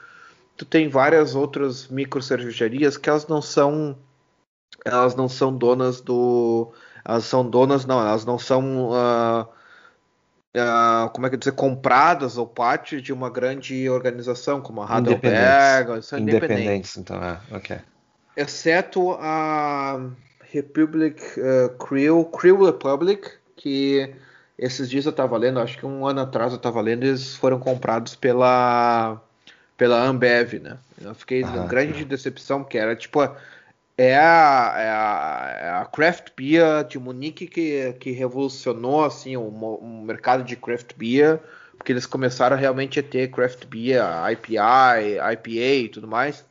tu 0.56 0.64
tem 0.64 0.88
várias 0.88 1.34
outras 1.34 1.88
micro 1.88 2.22
cervejarias 2.22 2.96
que 2.96 3.08
elas 3.08 3.26
não 3.26 3.42
são 3.42 3.96
elas 4.84 5.14
não 5.14 5.28
são 5.28 5.56
donas 5.56 6.00
do 6.00 6.72
elas 7.04 7.24
são 7.24 7.48
donas 7.48 7.84
não 7.84 8.00
elas 8.00 8.24
não 8.24 8.38
são 8.38 8.90
uh, 8.90 9.42
uh, 10.56 11.10
como 11.12 11.26
é 11.26 11.30
que 11.30 11.36
dizer 11.36 11.52
compradas 11.52 12.36
ou 12.36 12.46
parte 12.46 13.00
de 13.00 13.12
uma 13.12 13.30
grande 13.30 13.88
organização 13.88 14.60
como 14.60 14.82
a 14.82 14.96
Heidelberg 14.96 16.02
são 16.02 16.18
independentes. 16.18 16.54
independentes 16.54 16.96
então 16.96 17.22
é 17.22 17.40
ok 17.50 17.78
exceto 18.36 19.12
a 19.20 20.10
Republic 20.52 21.20
uh, 21.38 21.70
Crew, 21.78 22.24
Crew 22.26 22.64
Republic, 22.64 23.30
que 23.56 24.14
esses 24.58 24.88
dias 24.88 25.06
eu 25.06 25.10
estava 25.10 25.36
lendo, 25.36 25.58
acho 25.58 25.78
que 25.78 25.86
um 25.86 26.06
ano 26.06 26.20
atrás 26.20 26.52
eu 26.52 26.58
estava 26.58 26.80
lendo, 26.80 27.04
eles 27.04 27.34
foram 27.36 27.58
comprados 27.58 28.14
pela 28.14 29.20
pela 29.76 30.00
Ambev, 30.04 30.60
né? 30.60 30.78
Eu 31.00 31.14
fiquei 31.14 31.42
ah, 31.42 31.66
grande 31.66 32.04
decepção, 32.04 32.62
porque 32.62 32.78
era 32.78 32.94
tipo 32.94 33.20
é 33.96 34.16
a, 34.16 34.74
é 34.76 34.88
a, 34.88 35.58
é 35.60 35.70
a, 35.80 35.84
craft 35.86 36.28
beer 36.36 36.84
de 36.84 36.98
Munique 36.98 37.46
que, 37.46 37.92
que 37.94 38.10
revolucionou 38.12 39.04
assim 39.04 39.36
o, 39.36 39.42
o, 39.42 40.04
mercado 40.04 40.44
de 40.44 40.56
craft 40.56 40.92
beer, 40.96 41.40
porque 41.76 41.92
eles 41.92 42.06
começaram 42.06 42.56
realmente 42.56 43.00
a 43.00 43.02
ter 43.02 43.30
craft 43.30 43.66
beer, 43.66 44.02
IPI, 44.32 45.18
IPA 45.32 45.74
e 45.84 45.88
tudo 45.88 46.06
mais. 46.06 46.44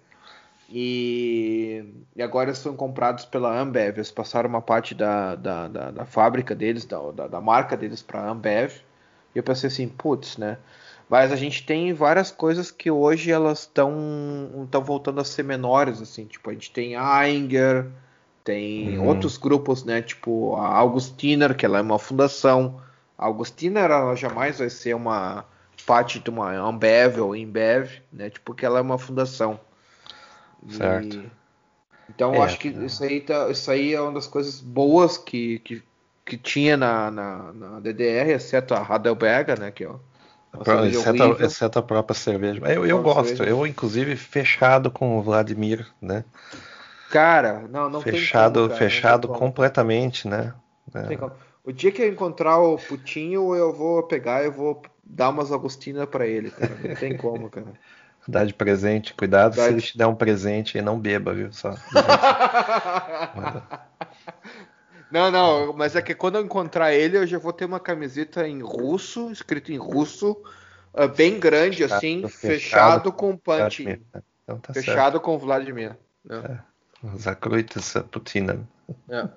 E, 0.74 1.84
e, 2.16 2.24
agora 2.24 2.50
eles 2.50 2.64
foram 2.64 2.78
comprados 2.78 3.26
pela 3.26 3.60
Ambev. 3.60 3.98
Eles 3.98 4.10
passaram 4.10 4.50
uma 4.50 4.62
parte 4.62 4.96
da, 4.96 5.36
da, 5.36 5.68
da, 5.68 5.92
da 5.92 6.06
fábrica 6.06 6.56
deles, 6.56 6.86
da, 6.86 7.12
da, 7.12 7.28
da 7.28 7.42
marca 7.42 7.76
deles 7.76 8.02
para 8.02 8.22
a 8.22 8.30
Ambev. 8.30 8.72
E 9.36 9.38
eu 9.38 9.44
pensei 9.44 9.68
assim, 9.68 9.90
putz, 9.90 10.38
né? 10.38 10.58
Mas 11.10 11.34
a 11.34 11.36
gente 11.36 11.66
tem 11.66 11.92
várias 11.92 12.32
coisas 12.32 12.72
que 12.72 12.90
hoje 12.90 13.32
elas 13.32 13.62
estão 13.62 13.92
estão 14.64 14.82
voltando 14.82 15.20
a 15.20 15.26
ser 15.26 15.44
menores, 15.44 16.02
assim. 16.02 16.26
Tipo, 16.26 16.50
a 16.50 16.54
gente 16.54 16.72
tem 16.72 16.96
a 16.96 17.18
Ainger, 17.18 17.88
tem 18.46 18.98
uhum. 18.98 19.08
outros 19.08 19.38
grupos, 19.38 19.84
né? 19.84 20.02
Tipo 20.02 20.56
a 20.56 20.78
Augustiner, 20.78 21.54
que 21.54 21.66
ela 21.66 21.80
é 21.80 21.82
uma 21.82 22.00
fundação. 22.00 22.82
A 23.18 23.26
Augustiner, 23.26 23.92
ela 23.92 24.16
jamais 24.16 24.60
vai 24.60 24.70
ser 24.70 24.94
uma 24.94 25.44
parte 25.86 26.18
de 26.20 26.30
uma 26.30 26.54
Ambev 26.54 27.20
ou 27.20 27.36
Embev, 27.36 27.90
né? 28.12 28.30
Tipo, 28.30 28.54
que 28.54 28.66
ela 28.66 28.80
é 28.80 28.82
uma 28.82 28.98
fundação. 28.98 29.60
Certo. 30.70 31.18
E, 31.18 31.32
então, 32.10 32.36
é, 32.36 32.40
acho 32.40 32.60
que 32.60 32.68
é. 32.68 32.72
isso, 32.86 33.04
aí 33.04 33.22
tá, 33.22 33.50
isso 33.50 33.72
aí 33.72 33.94
é 33.94 34.02
uma 34.02 34.12
das 34.12 34.28
coisas 34.28 34.60
boas 34.60 35.18
que, 35.18 35.60
que, 35.60 35.82
que 36.26 36.38
tinha 36.38 36.76
na, 36.76 37.10
na, 37.10 37.54
na 37.54 37.80
DDR, 37.80 38.32
exceto 38.32 38.74
a 38.74 38.86
Heidelberger, 38.90 39.60
né? 39.60 39.72
Que 39.72 39.86
é 39.86 39.90
exceto, 40.88 41.24
a, 41.24 41.46
exceto 41.46 41.80
a 41.80 41.82
própria 41.82 42.14
cerveja. 42.14 42.62
Eu, 42.66 42.86
eu 42.86 43.02
gosto, 43.02 43.30
cerveja. 43.30 43.50
eu 43.50 43.66
inclusive 43.66 44.16
fechado 44.18 44.92
com 44.92 45.18
o 45.18 45.22
Vladimir, 45.22 45.88
né? 46.02 46.26
Cara, 47.10 47.68
não, 47.70 47.90
não 47.90 48.02
fechado, 48.02 48.54
tem 48.54 48.64
como, 48.64 48.70
cara, 48.70 48.90
Fechado 48.90 49.28
completamente, 49.28 50.28
né? 50.28 50.54
É. 50.94 51.42
O 51.64 51.72
dia 51.72 51.92
que 51.92 52.02
eu 52.02 52.10
encontrar 52.10 52.58
o 52.58 52.78
Putinho, 52.78 53.56
eu 53.56 53.72
vou 53.72 54.04
pegar 54.04 54.44
e 54.44 54.50
vou 54.50 54.82
dar 55.04 55.30
umas 55.30 55.52
Agustinas 55.52 56.08
para 56.10 56.26
ele, 56.26 56.52
cara. 56.52 56.76
Não 56.84 56.96
tem 56.96 57.16
como, 57.16 57.50
cara. 57.50 57.68
Dá 58.28 58.44
de 58.46 58.54
presente, 58.54 59.14
cuidado 59.14 59.56
Dá 59.56 59.64
se 59.64 59.70
de... 59.70 59.74
ele 59.74 59.82
te 59.82 59.98
der 59.98 60.08
um 60.08 60.16
presente 60.16 60.78
e 60.78 60.82
não 60.82 61.00
beba, 61.00 61.34
viu? 61.34 61.52
Só. 61.52 61.72
não, 65.12 65.32
não, 65.32 65.74
mas 65.74 65.96
é 65.96 66.02
que 66.02 66.14
quando 66.14 66.36
eu 66.36 66.46
encontrar 66.46 66.94
ele, 66.94 67.18
eu 67.18 67.26
já 67.26 67.38
vou 67.38 67.54
ter 67.54 67.66
uma 67.66 67.80
camiseta 67.80 68.48
em 68.48 68.62
russo, 68.62 69.32
escrito 69.32 69.72
em 69.72 69.78
russo, 69.78 70.38
uh, 70.94 71.08
bem 71.08 71.40
grande, 71.40 71.78
fechado, 71.78 71.98
assim, 71.98 72.28
fechado, 72.28 72.42
fechado 72.42 73.12
com 73.12 73.36
punch. 73.36 74.02
Então 74.44 74.60
tá 74.60 74.74
fechado 74.74 75.14
certo. 75.14 75.22
com 75.22 75.38
Vladimir. 75.38 75.98
Né? 76.24 76.60
É. 77.04 77.18
Zakruitas 77.18 77.94
Putina. 78.12 78.60
É. 79.10 79.28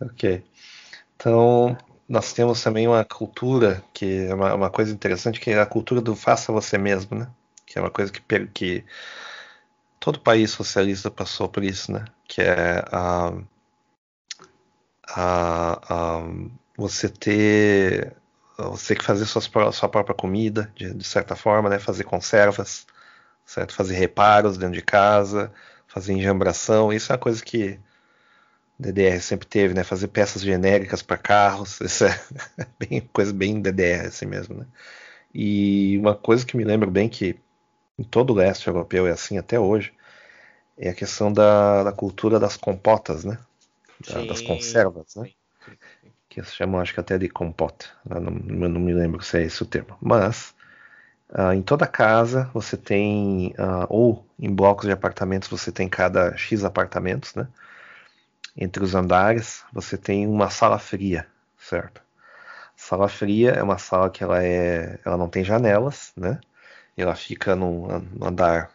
ok. 0.00 0.44
Então, 1.16 1.76
nós 2.08 2.32
temos 2.32 2.62
também 2.62 2.86
uma 2.86 3.04
cultura 3.04 3.82
que 3.92 4.26
é 4.26 4.34
uma, 4.34 4.54
uma, 4.54 4.70
coisa 4.70 4.92
interessante, 4.92 5.40
que 5.40 5.50
é 5.50 5.60
a 5.60 5.66
cultura 5.66 6.00
do 6.00 6.14
faça 6.14 6.52
você 6.52 6.78
mesmo, 6.78 7.18
né? 7.18 7.28
Que 7.76 7.78
é 7.78 7.82
uma 7.82 7.90
coisa 7.90 8.10
que, 8.10 8.46
que 8.46 8.84
todo 10.00 10.20
país 10.20 10.50
socialista 10.50 11.10
passou 11.10 11.46
por 11.46 11.62
isso, 11.62 11.92
né? 11.92 12.06
Que 12.26 12.40
é 12.40 12.82
a, 12.90 13.34
a, 15.08 15.94
a 15.94 16.22
você 16.76 17.10
ter 17.10 18.16
você 18.56 18.96
que 18.96 19.04
fazer 19.04 19.26
suas, 19.26 19.50
sua 19.74 19.88
própria 19.90 20.14
comida, 20.14 20.72
de, 20.74 20.94
de, 20.94 21.04
certa 21.04 21.36
forma, 21.36 21.68
né? 21.68 21.78
Fazer 21.78 22.04
conservas, 22.04 22.86
certo? 23.44 23.74
Fazer 23.74 23.94
reparos 23.94 24.56
dentro 24.56 24.74
de 24.74 24.82
casa, 24.82 25.52
fazer 25.86 26.14
enjambração, 26.14 26.90
isso 26.90 27.12
é 27.12 27.14
uma 27.14 27.20
coisa 27.20 27.44
que 27.44 27.78
DDR 28.78 29.20
sempre 29.20 29.46
teve, 29.46 29.74
né? 29.74 29.84
Fazer 29.84 30.08
peças 30.08 30.40
genéricas 30.40 31.02
para 31.02 31.18
carros, 31.18 31.78
isso 31.82 32.06
é 32.06 32.18
bem, 32.78 33.02
coisa 33.12 33.34
bem 33.34 33.60
DDR 33.60 34.06
assim 34.06 34.24
mesmo, 34.24 34.60
né? 34.60 34.66
E 35.34 35.98
uma 35.98 36.14
coisa 36.14 36.46
que 36.46 36.56
me 36.56 36.64
lembro 36.64 36.90
bem 36.90 37.10
que 37.10 37.38
em 37.98 38.04
todo 38.04 38.32
o 38.32 38.36
leste 38.36 38.66
europeu 38.68 39.06
é 39.06 39.10
assim 39.10 39.38
até 39.38 39.58
hoje, 39.58 39.92
é 40.78 40.90
a 40.90 40.94
questão 40.94 41.32
da, 41.32 41.84
da 41.84 41.92
cultura 41.92 42.38
das 42.38 42.56
compotas, 42.56 43.24
né? 43.24 43.38
Da, 44.06 44.24
das 44.24 44.42
conservas, 44.42 45.16
né? 45.16 45.30
Que 46.28 46.42
se 46.44 46.54
chamam, 46.54 46.80
acho 46.80 46.92
que 46.92 47.00
até 47.00 47.16
de 47.16 47.28
compota. 47.28 47.86
Não, 48.04 48.20
não, 48.20 48.68
não 48.68 48.80
me 48.80 48.92
lembro 48.92 49.22
se 49.22 49.38
é 49.38 49.42
esse 49.42 49.62
o 49.62 49.66
termo. 49.66 49.96
Mas, 50.00 50.54
uh, 51.30 51.52
em 51.54 51.62
toda 51.62 51.86
casa, 51.86 52.50
você 52.52 52.76
tem, 52.76 53.54
uh, 53.58 53.86
ou 53.88 54.26
em 54.38 54.54
blocos 54.54 54.84
de 54.84 54.92
apartamentos, 54.92 55.48
você 55.48 55.72
tem 55.72 55.88
cada 55.88 56.36
X 56.36 56.62
apartamentos, 56.62 57.34
né? 57.34 57.48
Entre 58.54 58.82
os 58.84 58.94
andares, 58.94 59.64
você 59.72 59.96
tem 59.96 60.26
uma 60.26 60.50
sala 60.50 60.78
fria, 60.78 61.26
certo? 61.58 62.02
Sala 62.76 63.08
fria 63.08 63.52
é 63.52 63.62
uma 63.62 63.78
sala 63.78 64.10
que 64.10 64.22
ela 64.22 64.44
é, 64.44 64.98
ela 65.04 65.16
não 65.16 65.28
tem 65.28 65.42
janelas, 65.42 66.12
né? 66.14 66.38
Ela 66.96 67.14
fica 67.14 67.54
num, 67.54 67.86
andar 68.20 68.70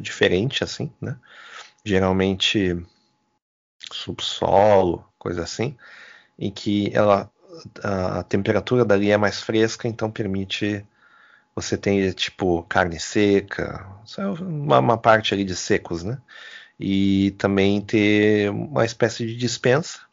diferente, 0.00 0.64
assim, 0.64 0.92
né? 1.00 1.16
Geralmente 1.84 2.76
subsolo, 3.92 5.04
coisa 5.18 5.42
assim, 5.42 5.76
em 6.38 6.50
que 6.50 6.90
ela 6.94 7.30
a, 7.82 8.22
temperatura 8.22 8.84
dali 8.84 9.10
é 9.10 9.16
mais 9.16 9.40
fresca, 9.40 9.88
então 9.88 10.10
permite 10.10 10.84
você 11.54 11.76
ter 11.76 12.14
tipo 12.14 12.62
carne 12.64 13.00
seca, 13.00 13.86
uma, 14.40 14.78
uma, 14.78 14.98
parte 14.98 15.34
ali 15.34 15.44
de 15.44 15.56
secos, 15.56 16.04
né? 16.04 16.18
E 16.78 17.32
também 17.32 17.80
ter 17.80 18.50
uma 18.50 18.84
espécie 18.84 19.26
de 19.26 19.36
dispensa 19.36 20.07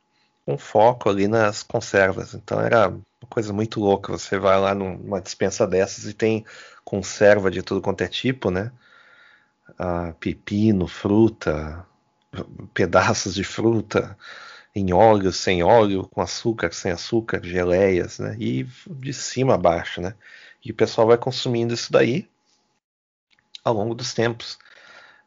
com 0.45 0.57
foco 0.57 1.09
ali 1.09 1.27
nas 1.27 1.63
conservas. 1.63 2.33
Então 2.33 2.61
era 2.61 2.89
uma 2.89 3.29
coisa 3.29 3.51
muito 3.51 3.79
louca. 3.79 4.11
Você 4.11 4.37
vai 4.37 4.59
lá 4.59 4.75
numa 4.75 5.19
dispensa 5.21 5.65
dessas 5.67 6.05
e 6.05 6.13
tem 6.13 6.45
conserva 6.83 7.49
de 7.49 7.61
tudo 7.63 7.81
quanto 7.81 8.01
é 8.01 8.07
tipo, 8.07 8.51
né? 8.51 8.71
Ah, 9.79 10.13
pepino, 10.19 10.87
fruta, 10.87 11.85
pedaços 12.73 13.33
de 13.33 13.43
fruta 13.43 14.17
em 14.75 14.93
óleo, 14.93 15.31
sem 15.31 15.63
óleo, 15.63 16.07
com 16.07 16.21
açúcar, 16.21 16.71
sem 16.73 16.91
açúcar, 16.91 17.41
geleias, 17.43 18.19
né? 18.19 18.35
E 18.39 18.67
de 18.87 19.13
cima 19.13 19.55
a 19.55 19.57
baixo, 19.57 20.01
né? 20.01 20.13
E 20.63 20.71
o 20.71 20.75
pessoal 20.75 21.07
vai 21.07 21.17
consumindo 21.17 21.73
isso 21.73 21.91
daí 21.91 22.29
ao 23.63 23.73
longo 23.73 23.95
dos 23.95 24.13
tempos. 24.13 24.59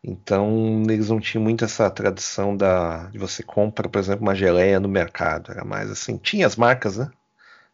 Então 0.03 0.85
eles 0.89 1.09
não 1.09 1.21
tinham 1.21 1.43
muito 1.43 1.65
essa 1.65 1.91
tradição 1.91 2.57
da 2.57 3.07
de 3.07 3.19
você 3.19 3.43
compra, 3.43 3.89
por 3.89 3.99
exemplo, 3.99 4.23
uma 4.23 4.35
geleia 4.35 4.79
no 4.79 4.89
mercado. 4.89 5.51
Era 5.51 5.65
mais 5.65 5.91
assim, 5.91 6.17
tinha 6.17 6.47
as 6.47 6.57
marcas, 6.57 6.97
né? 6.99 7.11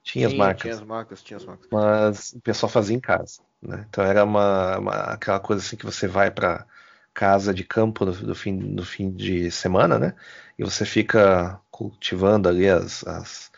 Tinha 0.02 0.28
Sim, 0.28 0.34
as 0.34 0.38
marcas. 0.38 0.62
Tinha 0.62 0.74
as 0.74 0.82
marcas, 0.82 1.22
tinha 1.22 1.36
as 1.36 1.44
marcas. 1.44 1.68
Mas 1.70 2.32
o 2.32 2.40
pessoal 2.40 2.70
fazia 2.70 2.96
em 2.96 3.00
casa. 3.00 3.40
Né? 3.62 3.86
Então 3.88 4.04
era 4.04 4.24
uma, 4.24 4.78
uma, 4.78 4.92
aquela 4.92 5.40
coisa 5.40 5.62
assim 5.62 5.76
que 5.76 5.86
você 5.86 6.06
vai 6.06 6.30
para 6.30 6.66
casa 7.14 7.54
de 7.54 7.64
campo 7.64 8.04
no, 8.04 8.12
no, 8.12 8.34
fim, 8.34 8.52
no 8.52 8.84
fim 8.84 9.10
de 9.10 9.50
semana, 9.50 9.98
né? 9.98 10.14
E 10.58 10.64
você 10.64 10.84
fica 10.84 11.60
cultivando 11.70 12.48
ali 12.48 12.68
as, 12.68 13.06
as, 13.06 13.50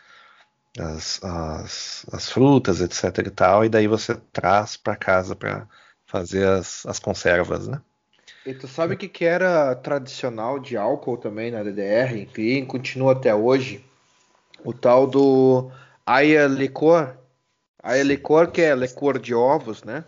as, 0.79 1.23
as, 1.23 2.05
as 2.11 2.29
frutas, 2.31 2.81
etc 2.81 3.27
e 3.27 3.31
tal, 3.31 3.65
e 3.65 3.69
daí 3.69 3.87
você 3.87 4.15
traz 4.31 4.77
para 4.77 4.95
casa 4.95 5.35
para 5.35 5.67
fazer 6.05 6.47
as, 6.47 6.85
as 6.85 6.99
conservas, 6.99 7.67
né? 7.67 7.81
E 8.47 8.53
tu 8.53 8.65
sabe 8.65 8.93
o 8.93 8.97
que, 8.97 9.09
que 9.09 9.25
era 9.25 9.75
tradicional 9.75 10.57
de 10.57 10.77
álcool 10.77 11.17
também 11.17 11.51
na 11.51 11.61
DDR, 11.63 12.29
e 12.37 12.65
continua 12.65 13.11
até 13.11 13.35
hoje? 13.35 13.83
O 14.63 14.71
tal 14.71 15.05
do 15.05 15.69
Aya 16.05 16.47
Licor. 16.47 17.13
Aya 17.83 18.03
Licor, 18.03 18.49
que 18.49 18.61
é 18.61 18.73
licor 18.73 19.19
de 19.19 19.35
ovos, 19.35 19.83
né? 19.83 20.05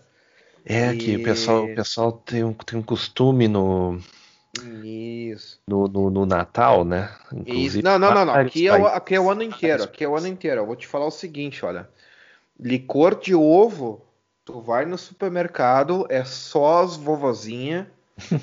É, 0.65 0.93
e... 0.93 0.97
que 0.97 1.15
o 1.17 1.23
pessoal, 1.23 1.65
o 1.65 1.75
pessoal 1.75 2.13
tem, 2.13 2.45
um, 2.45 2.53
tem 2.53 2.79
um 2.79 2.81
costume 2.81 3.49
no, 3.49 3.99
Isso. 4.85 5.59
No, 5.67 5.89
no, 5.89 6.09
no 6.09 6.25
Natal, 6.25 6.85
né? 6.85 7.13
Isso. 7.45 7.83
Não, 7.83 7.99
não, 7.99 8.13
não, 8.13 8.23
não. 8.23 8.33
Aqui 8.35 8.69
é, 8.69 8.73
o, 8.73 8.87
aqui 8.87 9.15
é 9.15 9.19
o 9.19 9.29
ano 9.29 9.43
inteiro. 9.43 9.83
Aqui 9.83 10.05
é 10.05 10.07
o 10.07 10.15
ano 10.15 10.27
inteiro. 10.27 10.61
Eu 10.61 10.65
vou 10.65 10.77
te 10.77 10.87
falar 10.87 11.07
o 11.07 11.11
seguinte, 11.11 11.65
olha. 11.65 11.89
Licor 12.57 13.19
de 13.19 13.35
ovo, 13.35 14.01
tu 14.45 14.61
vai 14.61 14.85
no 14.85 14.97
supermercado, 14.97 16.07
é 16.09 16.23
só 16.23 16.83
as 16.83 16.95
vovozinhas 16.95 17.85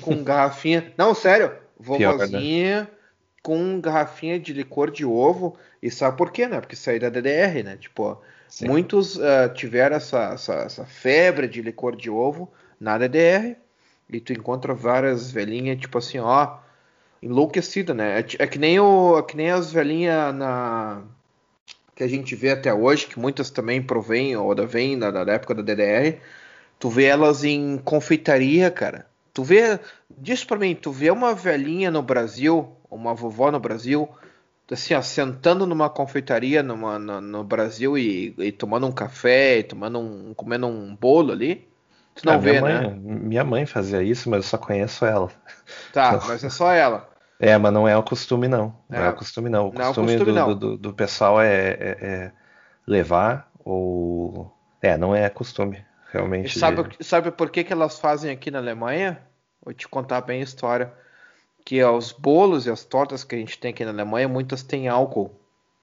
com 0.01 0.23
garrafinha. 0.23 0.93
Não, 0.97 1.13
sério, 1.13 1.51
vovozinha 1.79 2.81
né? 2.81 2.87
com 3.41 3.79
garrafinha 3.79 4.39
de 4.39 4.53
licor 4.53 4.91
de 4.91 5.05
ovo. 5.05 5.57
E 5.81 5.91
sabe 5.91 6.17
por 6.17 6.31
quê, 6.31 6.47
né? 6.47 6.59
Porque 6.59 6.75
saiu 6.75 6.99
da 6.99 7.09
DDR, 7.09 7.63
né? 7.63 7.77
Tipo, 7.77 8.21
Sim. 8.49 8.67
muitos 8.67 9.15
uh, 9.15 9.53
tiveram 9.53 9.95
essa, 9.95 10.33
essa, 10.33 10.53
essa 10.55 10.85
febre 10.85 11.47
de 11.47 11.61
licor 11.61 11.95
de 11.95 12.09
ovo 12.09 12.51
na 12.79 12.97
DDR. 12.97 13.55
E 14.09 14.19
tu 14.19 14.33
encontra 14.33 14.73
várias 14.73 15.31
velhinhas, 15.31 15.79
tipo 15.79 15.97
assim, 15.97 16.17
ó, 16.19 16.57
enlouquecida, 17.21 17.93
né? 17.93 18.19
É, 18.19 18.43
é, 18.43 18.47
que 18.47 18.57
nem 18.57 18.79
o, 18.79 19.17
é 19.19 19.23
que 19.23 19.35
nem 19.35 19.51
as 19.51 19.71
velhinhas 19.71 20.33
na 20.33 21.03
que 21.95 22.03
a 22.03 22.07
gente 22.07 22.35
vê 22.35 22.51
até 22.51 22.71
hoje, 22.71 23.07
que 23.07 23.19
muitas 23.19 23.49
também 23.49 23.81
provém 23.81 24.35
ou 24.35 24.53
da 24.53 24.65
vem 24.65 24.99
da, 24.99 25.09
da 25.09 25.33
época 25.33 25.55
da 25.55 25.63
DDR. 25.63 26.19
Tu 26.77 26.89
vê 26.89 27.05
elas 27.05 27.43
em 27.43 27.79
confeitaria, 27.79 28.69
cara. 28.69 29.07
Tu 29.37 29.43
vê, 29.43 29.79
diz 30.09 30.43
para 30.43 30.57
mim, 30.57 30.73
tu 30.73 30.91
vê 30.91 31.11
uma 31.11 31.35
velhinha 31.35 31.91
no 31.91 32.01
Brasil, 32.01 32.75
uma 32.89 33.13
vovó 33.13 33.51
no 33.51 33.59
Brasil, 33.59 34.09
assim, 34.71 34.95
ó, 34.95 35.01
sentando 35.03 35.63
numa 35.67 35.91
confeitaria 35.91 36.63
numa, 36.63 36.97
no, 36.97 37.21
no 37.21 37.43
Brasil 37.43 37.95
e, 37.95 38.33
e, 38.39 38.51
tomando 38.51 38.87
um 38.87 38.91
café, 38.91 39.59
e 39.59 39.63
tomando 39.63 39.99
um, 39.99 40.33
comendo 40.33 40.65
um 40.65 40.95
bolo 40.95 41.33
ali. 41.33 41.69
Tu 42.15 42.25
não 42.25 42.33
ah, 42.33 42.37
vê, 42.37 42.53
minha 42.53 42.61
mãe, 42.63 42.73
né? 42.73 42.97
Minha 42.99 43.43
mãe 43.43 43.65
fazia 43.67 44.01
isso, 44.01 44.27
mas 44.27 44.37
eu 44.37 44.49
só 44.49 44.57
conheço 44.57 45.05
ela. 45.05 45.29
Tá, 45.93 46.15
então... 46.15 46.27
mas 46.29 46.43
é 46.43 46.49
só 46.49 46.71
ela. 46.71 47.07
É, 47.39 47.55
mas 47.55 47.71
não 47.71 47.87
é 47.87 47.95
o 47.95 48.01
costume, 48.01 48.47
não. 48.47 48.75
Não 48.89 48.99
é, 48.99 49.05
é 49.05 49.09
o 49.09 49.13
costume, 49.13 49.47
não. 49.47 49.69
O 49.69 49.71
não 49.71 49.85
costume, 49.85 50.13
é 50.13 50.15
o 50.15 50.25
costume 50.25 50.33
do, 50.33 50.55
do, 50.55 50.55
do, 50.55 50.77
do, 50.79 50.93
pessoal 50.95 51.39
é, 51.39 51.67
é, 51.69 51.97
é, 52.01 52.31
levar 52.87 53.51
ou. 53.63 54.51
É, 54.81 54.97
não 54.97 55.15
é 55.15 55.29
costume, 55.29 55.85
realmente. 56.11 56.55
E 56.55 56.59
sabe, 56.59 56.89
sabe 57.01 57.31
por 57.31 57.49
que, 57.49 57.63
que 57.63 57.73
elas 57.73 57.99
fazem 57.99 58.31
aqui 58.31 58.51
na 58.51 58.59
Alemanha? 58.59 59.21
Vou 59.63 59.73
te 59.73 59.87
contar 59.87 60.21
bem 60.21 60.41
a 60.41 60.43
história. 60.43 60.93
Que 61.65 61.79
é 61.79 61.89
os 61.89 62.11
bolos 62.11 62.65
e 62.65 62.71
as 62.71 62.85
tortas 62.85 63.23
que 63.23 63.35
a 63.35 63.37
gente 63.37 63.59
tem 63.59 63.71
aqui 63.71 63.83
na 63.83 63.91
Alemanha, 63.91 64.27
muitas 64.27 64.63
têm 64.63 64.87
álcool. 64.87 65.35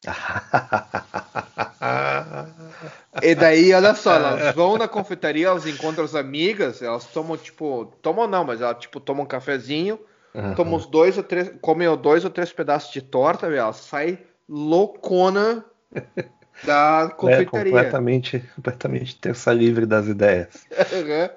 e 3.23 3.35
daí, 3.35 3.73
olha 3.73 3.95
só, 3.95 4.15
elas 4.15 4.55
vão 4.55 4.77
na 4.77 4.89
confeitaria, 4.89 5.47
elas 5.47 5.67
encontram 5.67 6.05
as 6.05 6.15
amigas, 6.15 6.83
elas 6.83 7.07
tomam, 7.07 7.37
tipo, 7.37 7.93
tomam 8.03 8.27
não, 8.27 8.45
mas 8.45 8.61
elas, 8.61 8.79
tipo, 8.79 9.01
tomam 9.01 9.25
um 9.25 9.29
cafezinho, 9.29 9.99
uhum. 10.35 10.55
tomam 10.55 10.75
os 10.75 10.87
dois 10.87 11.17
ou 11.17 11.25
três, 11.25 11.53
comem 11.61 11.95
dois 11.97 12.25
ou 12.25 12.31
três 12.31 12.53
pedaços 12.53 12.93
de 12.93 13.03
torta, 13.03 13.49
e 13.49 13.57
elas 13.57 13.77
saem 13.77 14.19
loucona 14.49 15.65
da 16.63 17.09
é 17.11 17.15
confeitaria. 17.15 17.71
É 17.71 17.75
completamente, 17.75 18.39
completamente 18.55 19.17
terça 19.17 19.53
livre 19.53 19.87
das 19.87 20.07
ideias. 20.07 20.67
uhum, 20.93 21.29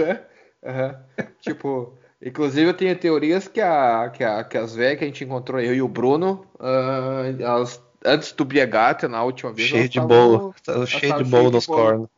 uhum, 0.00 0.82
uhum. 0.82 0.94
Tipo, 1.40 1.94
inclusive 2.22 2.70
eu 2.70 2.74
tenho 2.74 2.96
teorias 2.96 3.48
que, 3.48 3.60
a, 3.60 4.10
que, 4.10 4.24
a, 4.24 4.44
que 4.44 4.56
as 4.56 4.74
velhas 4.74 4.98
que 4.98 5.04
a 5.04 5.06
gente 5.06 5.24
encontrou, 5.24 5.60
eu 5.60 5.74
e 5.74 5.82
o 5.82 5.88
Bruno, 5.88 6.46
uh, 6.58 7.42
elas 7.42 7.82
antes 8.04 8.32
do 8.32 8.44
Biegata, 8.44 9.08
na 9.08 9.22
última 9.24 9.52
vez. 9.52 9.68
Cheio 9.68 9.88
de 9.88 10.00
bolo. 10.00 10.54
cheio 10.86 11.16
de 11.16 11.24
bolo 11.24 11.50
nos 11.50 11.66
cornos. 11.66 12.08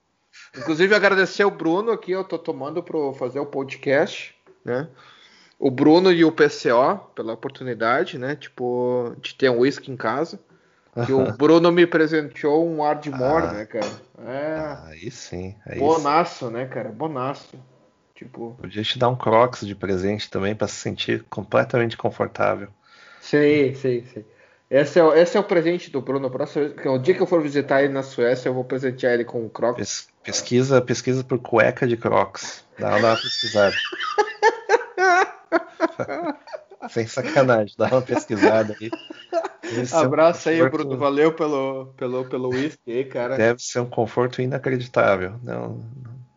Inclusive, 0.56 0.94
agradecer 0.94 1.44
o 1.44 1.50
Bruno 1.50 1.92
aqui, 1.92 2.12
eu 2.12 2.24
tô 2.24 2.38
tomando 2.38 2.82
para 2.82 3.12
fazer 3.14 3.38
o 3.38 3.46
podcast, 3.46 4.34
né? 4.64 4.88
O 5.58 5.70
Bruno 5.70 6.12
e 6.12 6.24
o 6.24 6.32
PCO 6.32 6.98
pela 7.14 7.32
oportunidade, 7.32 8.18
né? 8.18 8.36
Tipo, 8.36 9.14
de 9.20 9.34
ter 9.34 9.50
um 9.50 9.60
whisky 9.60 9.90
em 9.90 9.96
casa. 9.96 10.38
E 11.08 11.12
o 11.12 11.32
Bruno 11.36 11.70
me 11.70 11.86
presenteou 11.86 12.68
um 12.68 12.82
Ardmore, 12.82 13.46
ah, 13.46 13.52
né, 13.52 13.66
cara? 13.66 13.90
É. 14.26 14.90
Aí 14.90 15.10
sim. 15.10 15.54
Aí 15.66 15.78
bonaço, 15.78 16.46
sim. 16.46 16.52
né, 16.52 16.66
cara? 16.66 16.90
Bonaço. 16.90 17.58
Tipo. 18.14 18.56
Podia 18.58 18.82
te 18.82 18.98
dar 18.98 19.08
um 19.08 19.16
Crocs 19.16 19.66
de 19.66 19.74
presente 19.74 20.30
também 20.30 20.54
para 20.54 20.66
se 20.66 20.76
sentir 20.76 21.24
completamente 21.28 21.96
confortável. 21.96 22.68
Sei, 23.20 23.74
sei, 23.74 24.04
sei. 24.12 24.24
Esse 24.70 24.98
é, 24.98 25.20
esse 25.20 25.36
é 25.36 25.40
o 25.40 25.44
presente 25.44 25.90
do 25.90 26.00
Bruno. 26.00 26.30
Próximo, 26.30 26.72
o 26.86 26.98
dia 26.98 27.14
que 27.14 27.20
eu 27.20 27.26
for 27.26 27.40
visitar 27.40 27.82
ele 27.82 27.92
na 27.92 28.02
Suécia, 28.02 28.48
eu 28.48 28.54
vou 28.54 28.64
presentear 28.64 29.14
ele 29.14 29.24
com 29.24 29.44
um 29.44 29.48
Crocs. 29.48 30.08
pesquisa, 30.24 30.80
pesquisa 30.80 31.22
por 31.22 31.38
cueca 31.38 31.86
de 31.86 31.96
Crocs. 31.96 32.64
Dá 32.78 32.96
uma 32.96 33.16
pesquisada. 33.16 33.76
Sem 36.88 37.06
sacanagem, 37.06 37.74
dá 37.76 37.86
uma 37.86 38.02
pesquisada 38.02 38.76
aí. 38.80 38.90
Abraço 39.92 40.48
é 40.48 40.60
um 40.60 40.64
aí, 40.64 40.70
Bruno. 40.70 40.96
Valeu 40.96 41.32
pelo, 41.32 41.86
pelo, 41.96 42.24
pelo 42.26 42.50
whisky 42.50 42.92
aí, 42.92 43.04
cara. 43.04 43.36
Deve 43.36 43.60
ser 43.60 43.80
um 43.80 43.88
conforto 43.88 44.40
inacreditável. 44.40 45.34
Não, 45.42 45.84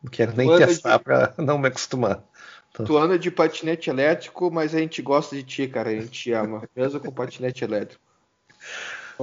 não 0.03 0.11
quero 0.11 0.35
nem 0.35 0.57
testar 0.57 0.97
de... 0.97 1.03
para 1.03 1.33
não 1.37 1.57
me 1.57 1.67
acostumar. 1.67 2.23
Então... 2.71 2.85
Tu 2.85 2.97
anda 2.97 3.19
de 3.19 3.29
patinete 3.29 3.89
elétrico, 3.89 4.49
mas 4.51 4.73
a 4.73 4.79
gente 4.79 5.01
gosta 5.01 5.35
de 5.35 5.43
ti, 5.43 5.67
cara. 5.67 5.89
A 5.89 5.93
gente 5.93 6.09
te 6.09 6.31
ama, 6.31 6.67
mesmo 6.75 6.99
com 6.99 7.11
patinete 7.11 7.63
elétrico. 7.63 8.01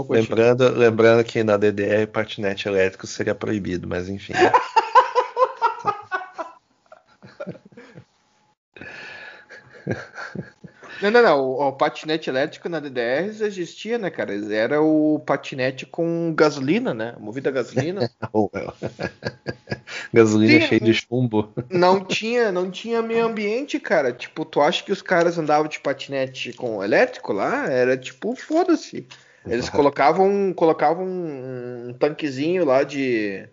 Lembrando, 0.09 0.69
lembrando 0.77 1.25
que 1.25 1.43
na 1.43 1.57
DDR 1.57 2.07
patinete 2.07 2.69
elétrico 2.69 3.07
seria 3.07 3.35
proibido, 3.35 3.89
mas 3.89 4.11
enfim. 4.11 4.35
Não, 11.01 11.11
não, 11.11 11.23
não. 11.23 11.41
O, 11.41 11.69
o, 11.69 11.73
patinete 11.73 12.31
elétrico 12.31 12.69
na 12.69 12.81
DDR 12.81 13.27
existia, 13.43 13.99
né, 13.99 14.11
cara? 14.11 14.33
Era 14.55 14.81
o 14.81 15.19
patinete 15.21 15.85
com 15.87 16.33
gasolina, 16.35 16.95
né? 16.95 17.15
Movido 17.19 17.49
a 17.49 17.53
gasolina. 17.53 18.11
gasolina 20.13 20.67
cheia 20.67 20.81
de 20.81 20.95
chumbo. 20.95 21.53
Não 21.71 22.05
tinha, 22.05 22.51
não 22.51 22.71
tinha 22.71 23.03
meio 23.03 23.27
ambiente, 23.27 23.79
cara. 23.79 24.13
Tipo, 24.13 24.45
tu 24.45 24.61
acha 24.61 24.83
que 24.83 24.93
os 24.93 25.03
caras 25.03 25.39
andavam 25.39 25.69
de 25.69 25.81
patinete 25.81 26.53
com 26.53 26.83
elétrico 26.83 27.33
lá? 27.33 27.71
Era 27.71 27.97
tipo, 27.97 28.35
foda-se. 28.35 29.07
Eles 29.47 29.69
colocavam, 29.69 30.53
colocavam 30.53 31.07
um, 31.07 31.95
tanquezinho 31.99 32.65
lá 32.65 32.83
de, 32.83 33.49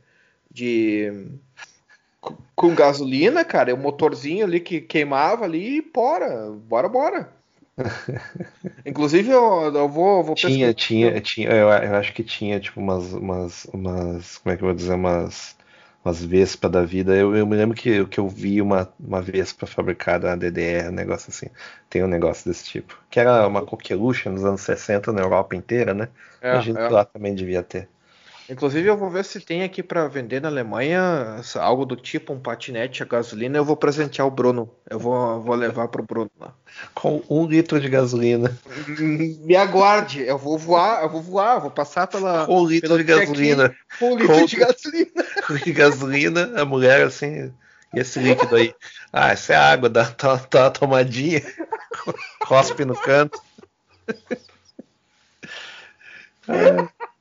de 0.49 1.27
com 2.55 2.75
gasolina, 2.75 3.43
cara, 3.43 3.71
é 3.71 3.73
um 3.73 3.77
motorzinho 3.77 4.45
ali 4.45 4.59
que 4.59 4.81
queimava 4.81 5.45
ali 5.45 5.77
e 5.77 5.81
bora, 5.81 6.51
bora, 6.51 6.89
bora. 6.89 7.29
Inclusive 8.85 9.31
eu, 9.31 9.73
eu 9.73 9.89
vou, 9.89 10.23
vou 10.23 10.35
tinha, 10.35 10.73
tinha, 10.73 11.19
tinha, 11.19 11.49
eu, 11.49 11.69
eu, 11.69 11.95
acho 11.95 12.13
que 12.13 12.23
tinha 12.23 12.59
tipo 12.59 12.79
umas, 12.79 13.11
umas, 13.13 13.65
umas, 13.65 14.37
como 14.37 14.53
é 14.53 14.57
que 14.57 14.63
eu 14.63 14.67
vou 14.67 14.75
dizer, 14.75 14.93
umas 14.93 15.55
umas 16.03 16.23
Vespa 16.23 16.67
da 16.67 16.83
vida. 16.83 17.15
Eu, 17.15 17.35
eu 17.35 17.47
me 17.47 17.55
lembro 17.55 17.75
que, 17.75 18.05
que 18.05 18.19
eu 18.19 18.27
vi 18.27 18.61
uma, 18.61 18.91
uma 18.99 19.21
Vespa 19.21 19.65
fabricada 19.65 20.29
na 20.29 20.35
DDR, 20.35 20.89
um 20.89 20.91
negócio 20.91 21.29
assim. 21.29 21.47
Tem 21.89 22.03
um 22.03 22.07
negócio 22.07 22.49
desse 22.49 22.65
tipo. 22.65 22.99
Que 23.09 23.19
era 23.19 23.47
uma 23.47 23.65
coqueluche 23.65 24.27
nos 24.27 24.43
anos 24.43 24.61
60 24.61 25.13
na 25.13 25.21
Europa 25.21 25.55
inteira, 25.55 25.93
né? 25.93 26.09
É, 26.41 26.51
Imagino 26.51 26.79
é. 26.79 26.87
que 26.87 26.93
lá 26.93 27.05
também 27.05 27.33
devia 27.33 27.63
ter. 27.63 27.87
Inclusive, 28.49 28.87
eu 28.87 28.97
vou 28.97 29.09
ver 29.09 29.23
se 29.23 29.39
tem 29.39 29.63
aqui 29.63 29.81
para 29.81 30.07
vender 30.07 30.41
na 30.41 30.49
Alemanha 30.49 31.41
algo 31.55 31.85
do 31.85 31.95
tipo 31.95 32.33
um 32.33 32.39
patinete 32.39 33.01
a 33.01 33.05
gasolina. 33.05 33.57
Eu 33.57 33.63
vou 33.63 33.77
presentear 33.77 34.27
o 34.27 34.31
Bruno. 34.31 34.69
Eu 34.89 34.99
vou, 34.99 35.41
vou 35.41 35.55
levar 35.55 35.87
pro 35.87 36.03
Bruno 36.03 36.29
lá. 36.39 36.53
Com 36.93 37.23
um 37.29 37.45
litro 37.45 37.79
de 37.79 37.87
gasolina. 37.87 38.57
Me 38.99 39.55
aguarde, 39.55 40.21
eu 40.21 40.37
vou 40.37 40.57
voar, 40.57 41.03
eu 41.03 41.09
vou 41.09 41.21
voar, 41.21 41.59
vou 41.59 41.71
passar 41.71 42.07
pela. 42.07 42.49
Um 42.49 42.65
litro 42.65 42.97
de 42.97 43.03
gasolina. 43.03 43.75
Um 44.01 44.17
litro 44.17 44.33
com, 44.33 44.45
de 44.45 44.55
gasolina. 44.57 45.11
de 45.63 45.71
gasolina, 45.71 46.61
a 46.61 46.65
mulher 46.65 47.05
assim. 47.05 47.53
E 47.93 47.99
esse 47.99 48.19
líquido 48.19 48.55
aí? 48.55 48.73
Ah, 49.11 49.31
essa 49.31 49.53
é 49.53 49.55
água, 49.55 49.87
dá, 49.87 50.05
tá, 50.05 50.37
tá 50.37 50.71
tomadinha. 50.71 51.41
Cospe 52.41 52.83
no 52.83 52.95
canto. 52.95 53.39
É. 56.47 57.12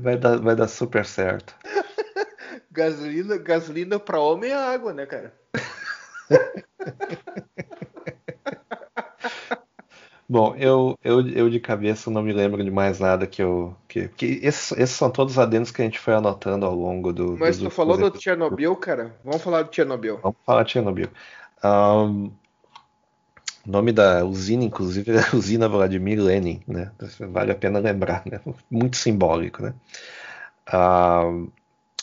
Vai, 0.00 0.16
dar, 0.16 0.38
vai 0.38 0.54
dar 0.54 0.68
super 0.68 1.04
certo. 1.04 1.54
gasolina, 2.70 3.36
gasolina 3.36 3.98
para 3.98 4.20
homem 4.20 4.50
é 4.50 4.54
água, 4.54 4.92
né, 4.92 5.06
cara? 5.06 5.34
Bom, 10.28 10.54
eu, 10.56 10.96
eu, 11.04 11.28
eu 11.28 11.50
de 11.50 11.60
cabeça 11.60 12.10
não 12.10 12.22
me 12.22 12.32
lembro 12.32 12.64
de 12.64 12.70
mais 12.70 12.98
nada 12.98 13.26
que 13.26 13.42
eu. 13.42 13.76
Que, 13.86 14.08
que 14.08 14.40
esses, 14.42 14.72
esses 14.78 14.96
são 14.96 15.10
todos 15.10 15.38
adendos 15.38 15.70
que 15.70 15.82
a 15.82 15.84
gente 15.84 15.98
foi 15.98 16.14
anotando 16.14 16.64
ao 16.64 16.74
longo 16.74 17.12
do. 17.12 17.36
Mas 17.38 17.58
do, 17.58 17.64
tu 17.64 17.70
falou 17.70 17.98
do 17.98 18.18
Chernobyl, 18.18 18.74
cara? 18.76 19.14
Vamos 19.22 19.42
falar 19.42 19.62
do 19.62 19.74
Chernobyl. 19.74 20.20
Vamos 20.22 20.38
falar 20.46 20.62
de 20.62 20.72
Chernobyl. 20.72 21.08
Um, 21.62 22.32
o 23.66 23.70
nome 23.70 23.92
da 23.92 24.24
usina, 24.24 24.64
inclusive, 24.64 25.12
é 25.12 25.20
a 25.20 25.36
usina 25.36 25.68
Vladimir 25.68 26.20
Lenin, 26.20 26.62
né? 26.66 26.90
Vale 27.20 27.52
a 27.52 27.54
pena 27.54 27.78
lembrar, 27.78 28.22
né? 28.26 28.40
Muito 28.70 28.96
simbólico, 28.96 29.62
né? 29.62 29.74
Ah, 30.66 31.22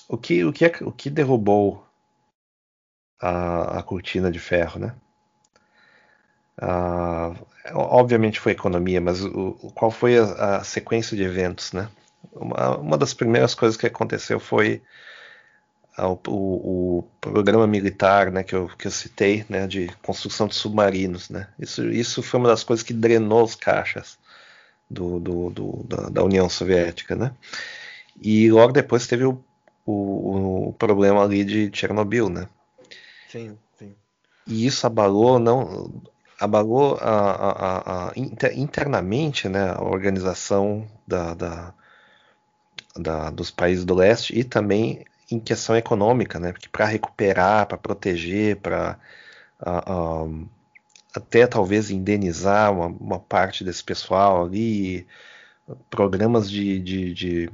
o, 0.08 0.18
que, 0.18 0.44
o, 0.44 0.54
que 0.54 0.66
é, 0.66 0.72
o 0.82 0.92
que 0.92 1.10
derrubou 1.10 1.86
a, 3.22 3.80
a 3.80 3.84
cortina 3.84 4.32
de 4.32 4.40
ferro, 4.40 4.80
né? 4.80 4.96
Uh, 6.62 7.48
obviamente 7.74 8.40
foi 8.40 8.52
economia, 8.52 9.00
mas 9.00 9.24
o, 9.24 9.54
qual 9.74 9.90
foi 9.90 10.18
a, 10.18 10.58
a, 10.58 10.64
sequência 10.64 11.16
de 11.16 11.24
eventos, 11.24 11.72
né? 11.72 11.90
Uma, 12.34 12.78
uma, 12.78 12.98
das 12.98 13.14
primeiras 13.14 13.56
coisas 13.56 13.78
que 13.78 13.88
aconteceu 13.88 14.40
foi 14.40 14.82
o, 16.08 16.20
o, 16.28 16.98
o, 17.00 17.04
programa 17.20 17.66
militar, 17.68 18.32
né, 18.32 18.44
que 18.44 18.56
eu, 18.56 18.68
que 18.78 18.88
eu 18.88 18.92
citei, 18.92 19.46
né, 19.50 19.68
de 19.68 19.88
construção 20.02 20.48
de 20.48 20.56
submarinos, 20.56 21.30
né? 21.30 21.48
Isso, 21.60 21.88
isso 21.90 22.22
foi 22.22 22.40
uma 22.40 22.50
das 22.50 22.64
coisas 22.64 22.84
que 22.84 22.94
drenou 22.94 23.44
os 23.44 23.56
caixas 23.56 24.18
do, 24.90 25.20
do, 25.20 25.50
do 25.50 25.84
da, 25.88 26.10
da, 26.10 26.24
União 26.24 26.50
Soviética, 26.50 27.16
né? 27.16 27.34
E 28.22 28.52
logo 28.52 28.74
depois 28.74 29.08
teve 29.08 29.26
o, 29.26 29.44
o, 29.86 30.70
o 30.70 30.74
problema 30.74 31.24
ali 31.24 31.44
de 31.44 31.72
Chernobyl, 31.74 32.30
né? 32.30 32.48
Sim, 33.30 33.58
sim. 33.78 33.96
E 34.48 34.66
isso 34.66 34.86
abalou 34.88 35.40
não 35.40 36.02
abalou 36.40 36.98
a, 37.02 37.10
a, 37.10 38.10
a, 38.10 38.14
internamente 38.56 39.50
né, 39.50 39.72
a 39.72 39.84
organização 39.84 40.88
da, 41.06 41.34
da, 41.34 41.74
da, 42.96 43.30
dos 43.30 43.52
países 43.52 43.84
do 43.84 43.94
leste 43.94 44.38
e 44.38 44.44
também 44.44 45.06
em 45.32 45.40
questão 45.40 45.76
econômica, 45.76 46.40
né? 46.40 46.52
Porque 46.52 46.70
para 46.70 46.86
recuperar, 46.86 47.68
para 47.68 47.78
proteger, 47.78 48.58
para 48.58 49.00
uh, 49.62 50.26
um, 50.26 50.50
até 51.16 51.46
talvez 51.48 51.92
indenizar 51.92 52.72
uma, 52.72 52.88
uma, 52.88 53.20
parte 53.20 53.64
desse 53.64 53.84
pessoal 53.84 54.46
ali, 54.46 55.08
programas 55.90 56.50
de, 56.50 56.80
de, 56.80 57.14
de 57.14 57.52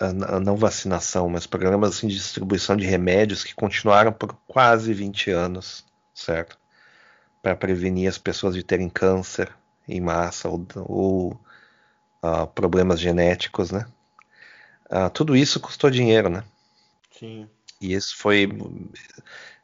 uh, 0.00 0.40
não 0.40 0.56
vacinação, 0.56 1.28
mas 1.28 1.46
programas 1.46 1.96
assim, 1.96 2.08
de 2.08 2.14
distribuição 2.16 2.76
de 2.76 2.86
remédios 2.86 3.44
que 3.44 3.54
continuaram 3.54 4.12
por 4.12 4.34
quase 4.46 4.92
20 4.94 5.30
anos, 5.30 5.84
certo? 6.14 6.58
Para 7.42 7.56
prevenir 7.56 8.08
as 8.08 8.18
pessoas 8.18 8.54
de 8.54 8.62
terem 8.62 8.88
câncer 8.88 9.52
em 9.88 10.00
massa 10.00 10.48
ou, 10.48 10.64
ou 10.76 11.40
uh, 12.22 12.46
problemas 12.54 13.00
genéticos, 13.00 13.70
né? 13.70 13.86
tudo 15.14 15.36
isso 15.36 15.60
custou 15.60 15.88
dinheiro, 15.88 16.28
né? 16.28 16.42
Sim. 17.20 17.46
E 17.82 17.92
isso 17.92 18.16
foi. 18.16 18.48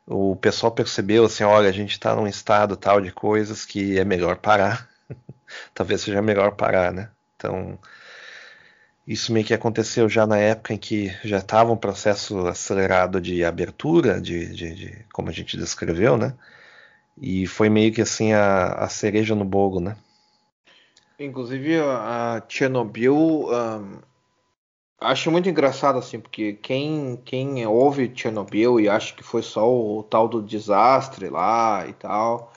O 0.06 0.36
pessoal 0.36 0.70
percebeu 0.70 1.24
assim: 1.24 1.42
olha, 1.42 1.70
a 1.70 1.72
gente 1.72 1.92
está 1.92 2.14
num 2.14 2.26
estado 2.26 2.76
tal 2.76 3.00
de 3.00 3.10
coisas 3.10 3.64
que 3.64 3.98
é 3.98 4.04
melhor 4.04 4.36
parar. 4.36 4.88
Talvez 5.74 6.02
seja 6.02 6.20
melhor 6.20 6.54
parar, 6.54 6.92
né? 6.92 7.10
Então, 7.34 7.78
isso 9.06 9.32
meio 9.32 9.46
que 9.46 9.54
aconteceu 9.54 10.06
já 10.06 10.26
na 10.26 10.36
época 10.36 10.74
em 10.74 10.78
que 10.78 11.08
já 11.24 11.38
estava 11.38 11.72
um 11.72 11.76
processo 11.76 12.46
acelerado 12.46 13.20
de 13.20 13.42
abertura, 13.42 14.20
de, 14.20 14.54
de, 14.54 14.74
de, 14.74 15.04
como 15.12 15.30
a 15.30 15.32
gente 15.32 15.56
descreveu, 15.56 16.18
né? 16.18 16.34
E 17.20 17.46
foi 17.46 17.70
meio 17.70 17.90
que 17.92 18.02
assim 18.02 18.34
a, 18.34 18.72
a 18.72 18.88
cereja 18.90 19.34
no 19.34 19.44
bolo, 19.44 19.80
né? 19.80 19.96
Inclusive 21.18 21.78
a 21.80 22.42
Chernobyl 22.46 23.14
um, 23.14 23.98
Acho 24.98 25.30
muito 25.30 25.48
engraçado, 25.48 25.98
assim, 25.98 26.18
porque 26.18 26.54
quem, 26.54 27.20
quem 27.24 27.66
ouve 27.66 28.10
Chernobyl 28.14 28.80
e 28.80 28.88
acha 28.88 29.14
que 29.14 29.22
foi 29.22 29.42
só 29.42 29.70
o, 29.70 29.98
o 29.98 30.02
tal 30.02 30.26
do 30.26 30.40
desastre 30.42 31.28
lá 31.28 31.86
e 31.86 31.92
tal. 31.92 32.52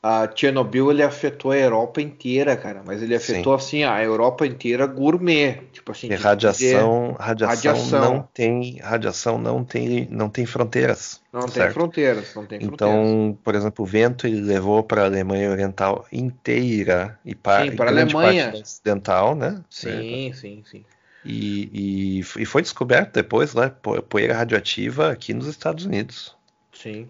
A 0.00 0.30
Chernobyl 0.32 0.92
ele 0.92 1.02
afetou 1.02 1.50
a 1.50 1.56
Europa 1.56 2.00
inteira, 2.00 2.56
cara, 2.56 2.80
mas 2.86 3.02
ele 3.02 3.16
afetou 3.16 3.58
Sim. 3.58 3.64
assim 3.64 3.82
a 3.82 4.00
Europa 4.00 4.46
inteira 4.46 4.86
gourmet, 4.86 5.62
tipo 5.72 5.90
assim. 5.90 6.06
E 6.08 6.14
radiação, 6.14 7.16
radiação, 7.18 7.72
radiação, 7.72 8.00
não 8.00 8.28
tem, 8.32 8.78
radiação 8.78 9.36
não 9.36 9.64
tem, 9.64 10.06
não 10.08 10.28
tem 10.28 10.46
fronteiras. 10.46 11.20
Não 11.32 11.48
certo? 11.48 11.66
tem 11.66 11.74
fronteiras, 11.74 12.34
não 12.36 12.46
tem 12.46 12.58
Então, 12.62 12.76
fronteiras. 12.78 13.38
por 13.42 13.54
exemplo, 13.56 13.84
o 13.84 13.88
vento 13.88 14.28
ele 14.28 14.40
levou 14.40 14.84
para 14.84 15.02
a 15.02 15.06
Alemanha 15.06 15.50
Oriental 15.50 16.06
inteira 16.12 17.18
e 17.24 17.34
para, 17.34 17.64
a 17.64 17.88
Alemanha 17.88 18.52
Ocidental, 18.54 19.34
né? 19.34 19.60
Sim, 19.68 20.32
sim, 20.32 20.62
sim. 20.64 20.84
E, 21.26 21.70
e, 21.72 22.42
e, 22.42 22.44
foi 22.44 22.62
descoberto 22.62 23.14
depois, 23.14 23.54
né, 23.54 23.72
poeira 24.08 24.34
radioativa 24.34 25.10
aqui 25.10 25.34
nos 25.34 25.46
Estados 25.46 25.84
Unidos. 25.84 26.36
Sim. 26.72 27.08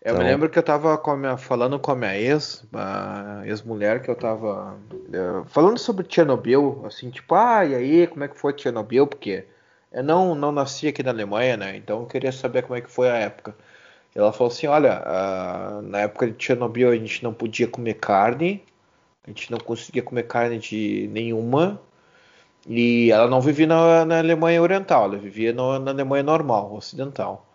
Eu 0.00 0.12
então... 0.12 0.18
me 0.18 0.30
lembro 0.30 0.48
que 0.48 0.56
eu 0.56 0.60
estava 0.60 1.00
falando 1.36 1.78
com 1.78 1.90
a 1.90 1.96
minha 1.96 2.16
ex, 2.16 2.64
a 2.72 3.42
ex-mulher, 3.44 4.00
que 4.00 4.08
eu 4.08 4.14
estava 4.14 4.78
é, 5.12 5.44
falando 5.48 5.76
sobre 5.78 6.06
Chernobyl, 6.08 6.82
assim, 6.86 7.10
tipo, 7.10 7.34
ah, 7.34 7.64
e 7.64 7.74
aí, 7.74 8.06
como 8.06 8.22
é 8.24 8.28
que 8.28 8.38
foi 8.38 8.54
Chernobyl? 8.56 9.06
Porque 9.06 9.44
eu 9.92 10.04
não, 10.04 10.34
não 10.34 10.52
nasci 10.52 10.86
aqui 10.86 11.02
na 11.02 11.10
Alemanha, 11.10 11.56
né, 11.56 11.76
então 11.76 12.00
eu 12.00 12.06
queria 12.06 12.30
saber 12.30 12.62
como 12.62 12.76
é 12.76 12.80
que 12.80 12.90
foi 12.90 13.10
a 13.10 13.16
época. 13.16 13.56
Ela 14.14 14.32
falou 14.32 14.52
assim, 14.52 14.66
olha, 14.66 15.02
uh, 15.02 15.82
na 15.82 16.00
época 16.00 16.30
de 16.30 16.42
Chernobyl 16.42 16.90
a 16.90 16.96
gente 16.96 17.22
não 17.22 17.34
podia 17.34 17.66
comer 17.66 17.94
carne, 17.94 18.64
a 19.24 19.30
gente 19.30 19.50
não 19.50 19.58
conseguia 19.58 20.02
comer 20.02 20.24
carne 20.24 20.58
de 20.58 21.08
nenhuma, 21.12 21.80
e 22.68 23.10
ela 23.10 23.26
não 23.26 23.40
vivia 23.40 23.66
na, 23.66 24.04
na 24.04 24.18
Alemanha 24.18 24.60
Oriental, 24.60 25.04
ela 25.04 25.16
vivia 25.16 25.54
no, 25.54 25.78
na 25.78 25.90
Alemanha 25.90 26.22
normal, 26.22 26.74
ocidental. 26.74 27.46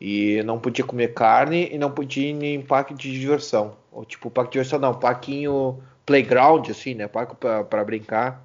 E 0.00 0.42
não 0.44 0.60
podia 0.60 0.84
comer 0.84 1.12
carne 1.12 1.68
e 1.72 1.78
não 1.78 1.90
podia 1.90 2.30
ir 2.30 2.44
em 2.44 2.62
parque 2.62 2.94
de 2.94 3.12
diversão. 3.18 3.76
Ou 3.90 4.04
tipo, 4.04 4.30
parque 4.30 4.50
de 4.50 4.52
diversão 4.54 4.78
não, 4.78 4.94
parquinho 4.94 5.82
playground, 6.06 6.68
assim, 6.70 6.94
né? 6.94 7.08
Parque 7.08 7.34
para 7.36 7.84
brincar. 7.84 8.44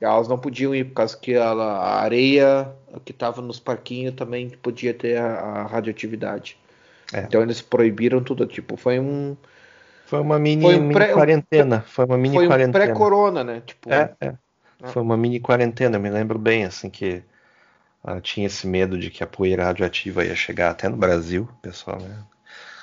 Elas 0.00 0.28
não 0.28 0.38
podiam 0.38 0.74
ir 0.74 0.84
por 0.84 0.94
causa 0.94 1.16
que 1.16 1.32
ela, 1.32 1.78
a 1.78 2.02
areia 2.02 2.72
que 3.04 3.12
estava 3.12 3.40
nos 3.40 3.58
parquinhos 3.60 4.14
também 4.14 4.50
podia 4.50 4.92
ter 4.92 5.16
a, 5.16 5.34
a 5.34 5.66
radioatividade. 5.66 6.56
É. 7.12 7.20
Então 7.20 7.42
eles 7.42 7.60
proibiram 7.60 8.22
tudo, 8.22 8.46
tipo, 8.46 8.76
foi 8.76 8.98
um. 8.98 9.36
Foi 10.06 10.20
uma 10.20 10.38
mini, 10.38 10.62
foi 10.62 10.78
um 10.78 10.92
pré, 10.92 11.06
mini 11.06 11.14
quarentena. 11.14 11.80
Foi 11.86 12.04
uma 12.04 12.18
mini 12.18 12.36
foi 12.36 12.46
quarentena. 12.46 12.84
Um 12.84 12.86
pré-corona, 12.86 13.44
né? 13.44 13.62
Tipo, 13.64 13.92
é, 13.92 14.12
é. 14.20 14.34
Foi 14.88 15.02
uma 15.02 15.16
mini 15.16 15.38
quarentena, 15.38 15.96
eu 15.96 16.00
me 16.00 16.10
lembro 16.10 16.38
bem, 16.38 16.64
assim, 16.64 16.90
que 16.90 17.22
uh, 18.04 18.20
tinha 18.20 18.46
esse 18.46 18.66
medo 18.66 18.98
de 18.98 19.10
que 19.10 19.22
a 19.22 19.26
poeira 19.26 19.64
radioativa 19.64 20.24
ia 20.24 20.34
chegar 20.34 20.70
até 20.70 20.88
no 20.88 20.96
Brasil, 20.96 21.48
pessoal, 21.60 22.00
né? 22.00 22.24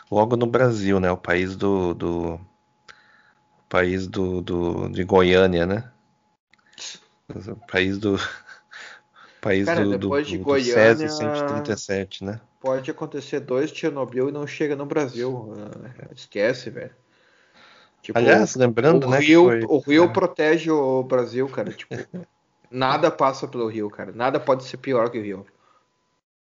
Logo 0.10 0.36
no 0.36 0.48
Brasil, 0.48 1.00
né? 1.00 1.12
O 1.12 1.18
país 1.18 1.56
do. 1.56 1.94
do 1.94 2.34
o 2.34 3.70
país 3.70 4.08
do, 4.08 4.42
do, 4.42 4.90
de 4.90 5.04
Goiânia, 5.04 5.66
né? 5.66 5.92
O 7.30 7.68
país 7.68 7.98
do. 7.98 8.18
país 9.40 9.66
Cara, 9.66 9.84
do, 9.84 9.98
depois 9.98 10.26
do, 10.26 10.32
de 10.32 10.38
do, 10.40 10.44
Goiânia, 10.44 11.08
do 11.08 11.12
137, 11.12 12.24
né? 12.24 12.42
Pode 12.60 12.90
acontecer 12.90 13.40
dois 13.40 13.70
Chernobyl 13.70 14.30
e 14.30 14.32
não 14.32 14.48
chega 14.48 14.76
no 14.76 14.86
Brasil. 14.86 15.54
Esquece, 16.14 16.70
velho. 16.70 16.94
Tipo, 18.02 18.18
Aliás, 18.18 18.56
lembrando, 18.56 19.06
o 19.06 19.10
né? 19.10 19.20
Rio, 19.20 19.46
foi... 19.46 19.64
O 19.64 19.80
Rio 19.80 20.04
é. 20.06 20.08
protege 20.08 20.72
o 20.72 21.04
Brasil, 21.04 21.48
cara. 21.48 21.72
Tipo, 21.72 21.96
nada 22.72 23.12
passa 23.12 23.48
pelo 23.48 23.68
Rio, 23.68 23.90
cara. 23.90 24.12
Nada 24.12 24.40
pode 24.40 24.64
ser 24.64 24.78
pior 24.78 25.10
que 25.10 25.20
o 25.20 25.24
Rio. 25.24 25.46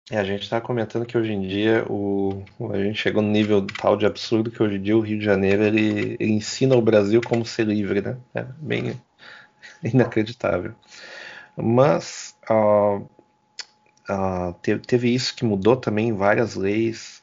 É, 0.09 0.17
a 0.17 0.23
gente 0.23 0.43
está 0.43 0.61
comentando 0.61 1.05
que 1.05 1.17
hoje 1.17 1.33
em 1.33 1.41
dia 1.41 1.85
o, 1.89 2.41
a 2.71 2.77
gente 2.77 2.97
chegou 2.97 3.21
no 3.21 3.29
nível 3.29 3.65
tal 3.67 3.97
de 3.97 4.05
absurdo 4.05 4.49
que 4.49 4.63
hoje 4.63 4.77
em 4.77 4.81
dia 4.81 4.97
o 4.97 5.01
Rio 5.01 5.19
de 5.19 5.25
Janeiro 5.25 5.63
ele, 5.63 6.15
ele 6.17 6.31
ensina 6.31 6.77
o 6.77 6.81
Brasil 6.81 7.19
como 7.25 7.45
ser 7.45 7.67
livre, 7.67 7.99
né? 7.99 8.17
É 8.33 8.43
bem 8.43 9.01
inacreditável. 9.83 10.73
Mas 11.57 12.37
uh, 12.49 13.05
uh, 14.09 14.53
teve, 14.61 14.79
teve, 14.81 15.13
isso 15.13 15.35
que 15.35 15.43
mudou 15.43 15.75
também 15.75 16.13
várias 16.13 16.55
leis 16.55 17.16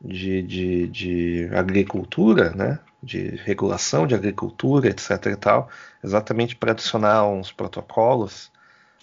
de, 0.00 0.42
de, 0.42 0.86
de 0.88 1.48
agricultura, 1.52 2.50
né? 2.50 2.78
de 3.02 3.36
regulação 3.44 4.06
de 4.06 4.14
agricultura, 4.14 4.88
etc. 4.88 5.26
e 5.26 5.36
tal, 5.36 5.68
exatamente 6.02 6.56
para 6.56 6.72
adicionar 6.72 7.26
uns 7.26 7.52
protocolos 7.52 8.50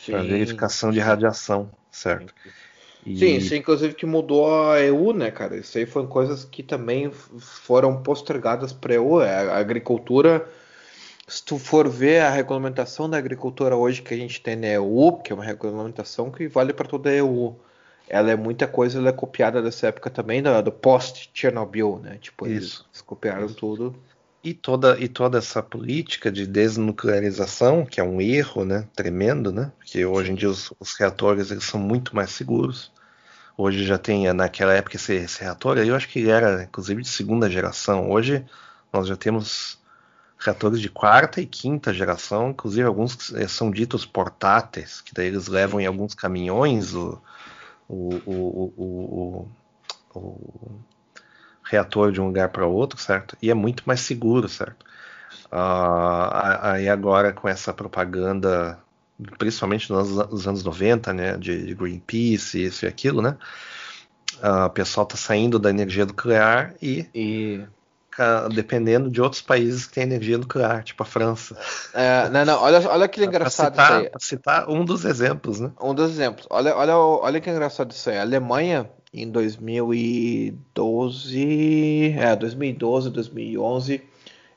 para 0.05 0.21
verificação 0.21 0.91
de 0.91 0.99
radiação, 0.99 1.71
certo? 1.89 2.33
E... 3.05 3.17
Sim, 3.17 3.35
isso 3.35 3.55
inclusive 3.55 3.93
que 3.93 4.05
mudou 4.05 4.71
a 4.71 4.81
EU, 4.81 5.13
né, 5.13 5.31
cara? 5.31 5.55
Isso 5.55 5.77
aí 5.77 5.85
foram 5.85 6.07
coisas 6.07 6.43
que 6.43 6.63
também 6.63 7.11
foram 7.11 8.01
postergadas 8.01 8.73
para 8.73 8.93
a 8.93 8.95
EU. 8.95 9.21
É, 9.21 9.49
a 9.49 9.57
agricultura, 9.57 10.45
se 11.27 11.43
tu 11.43 11.57
for 11.57 11.87
ver 11.87 12.21
a 12.21 12.29
regulamentação 12.29 13.09
da 13.09 13.17
agricultura 13.17 13.75
hoje 13.75 14.01
que 14.01 14.13
a 14.13 14.17
gente 14.17 14.41
tem 14.41 14.55
na 14.55 14.67
EU, 14.67 15.19
que 15.23 15.31
é 15.31 15.35
uma 15.35 15.45
regulamentação 15.45 16.31
que 16.31 16.47
vale 16.47 16.73
para 16.73 16.87
toda 16.87 17.09
a 17.09 17.13
EU, 17.13 17.55
ela 18.07 18.31
é 18.31 18.35
muita 18.35 18.67
coisa, 18.67 18.99
ela 18.99 19.09
é 19.09 19.13
copiada 19.13 19.61
dessa 19.61 19.87
época 19.87 20.09
também, 20.09 20.41
do, 20.41 20.61
do 20.61 20.71
post-Chernobyl, 20.71 21.99
né? 22.03 22.17
Tipo, 22.21 22.47
Isso. 22.47 22.85
eles 22.89 23.01
copiaram 23.01 23.45
Isso. 23.45 23.55
tudo. 23.55 23.95
E 24.43 24.53
toda, 24.53 24.99
e 24.99 25.07
toda 25.07 25.39
essa 25.39 25.63
política 25.63 26.31
de 26.31 26.45
desnuclearização, 26.45 27.83
que 27.83 27.99
é 27.99 28.03
um 28.03 28.21
erro 28.21 28.63
né, 28.63 28.87
tremendo, 28.95 29.51
né? 29.51 29.71
Porque 29.79 30.05
hoje 30.05 30.31
em 30.31 30.35
dia 30.35 30.49
os, 30.49 30.71
os 30.79 30.93
reatores 30.93 31.49
eles 31.49 31.63
são 31.63 31.79
muito 31.79 32.15
mais 32.15 32.29
seguros. 32.29 32.91
Hoje 33.57 33.83
já 33.85 33.97
tem, 33.97 34.31
naquela 34.33 34.73
época, 34.73 34.97
esse, 34.97 35.13
esse 35.13 35.41
reator, 35.41 35.77
eu 35.79 35.95
acho 35.95 36.07
que 36.09 36.19
ele 36.19 36.29
era, 36.29 36.63
inclusive, 36.63 37.01
de 37.01 37.07
segunda 37.07 37.49
geração. 37.49 38.11
Hoje 38.11 38.45
nós 38.93 39.07
já 39.07 39.15
temos 39.15 39.79
reatores 40.37 40.79
de 40.79 40.89
quarta 40.89 41.41
e 41.41 41.45
quinta 41.45 41.93
geração, 41.93 42.51
inclusive 42.51 42.83
alguns 42.83 43.33
são 43.47 43.71
ditos 43.71 44.05
portáteis, 44.05 45.01
que 45.01 45.13
daí 45.13 45.27
eles 45.27 45.47
levam 45.47 45.79
em 45.79 45.87
alguns 45.87 46.13
caminhões 46.13 46.93
o, 46.93 47.19
o, 47.87 48.15
o, 48.25 48.73
o, 48.77 49.47
o 50.15 50.79
reator 51.63 52.11
de 52.11 52.21
um 52.21 52.27
lugar 52.27 52.49
para 52.49 52.65
outro, 52.65 52.99
certo? 52.99 53.37
E 53.41 53.49
é 53.49 53.53
muito 53.53 53.83
mais 53.85 54.01
seguro, 54.01 54.47
certo? 54.47 54.85
Uh, 55.51 56.61
aí 56.61 56.89
agora 56.89 57.33
com 57.33 57.47
essa 57.47 57.73
propaganda, 57.73 58.79
principalmente 59.37 59.91
nos 59.91 60.47
anos 60.47 60.63
90, 60.63 61.13
né, 61.13 61.37
de, 61.37 61.65
de 61.65 61.75
Greenpeace, 61.75 62.63
isso 62.63 62.85
e 62.85 62.87
aquilo, 62.87 63.21
né? 63.21 63.37
Uh, 64.43 64.65
o 64.65 64.69
pessoal 64.69 65.05
está 65.05 65.15
saindo 65.15 65.57
da 65.57 65.69
energia 65.69 66.05
nuclear 66.05 66.75
e, 66.81 67.07
e, 67.15 67.63
dependendo 68.53 69.09
de 69.09 69.21
outros 69.21 69.41
países 69.41 69.85
que 69.85 69.93
têm 69.93 70.03
energia 70.03 70.37
nuclear, 70.37 70.83
tipo 70.83 71.01
a 71.03 71.05
França. 71.05 71.57
É, 71.93 72.27
não, 72.29 72.45
não, 72.45 72.61
olha, 72.61 72.89
olha 72.89 73.07
que 73.07 73.23
engraçado 73.23 73.73
citar, 73.73 74.03
isso 74.03 74.11
aí. 74.13 74.19
citar 74.19 74.69
um 74.69 74.83
dos 74.85 75.05
exemplos, 75.05 75.59
né? 75.59 75.71
Um 75.81 75.93
dos 75.93 76.11
exemplos. 76.11 76.47
Olha, 76.49 76.75
olha, 76.75 76.97
olha 76.97 77.41
que 77.41 77.49
engraçado 77.49 77.91
isso 77.91 78.09
aí. 78.09 78.17
A 78.17 78.21
Alemanha, 78.21 78.89
em 79.13 79.29
2012, 79.29 82.15
é, 82.17 82.35
2012, 82.35 83.09
2011, 83.09 84.01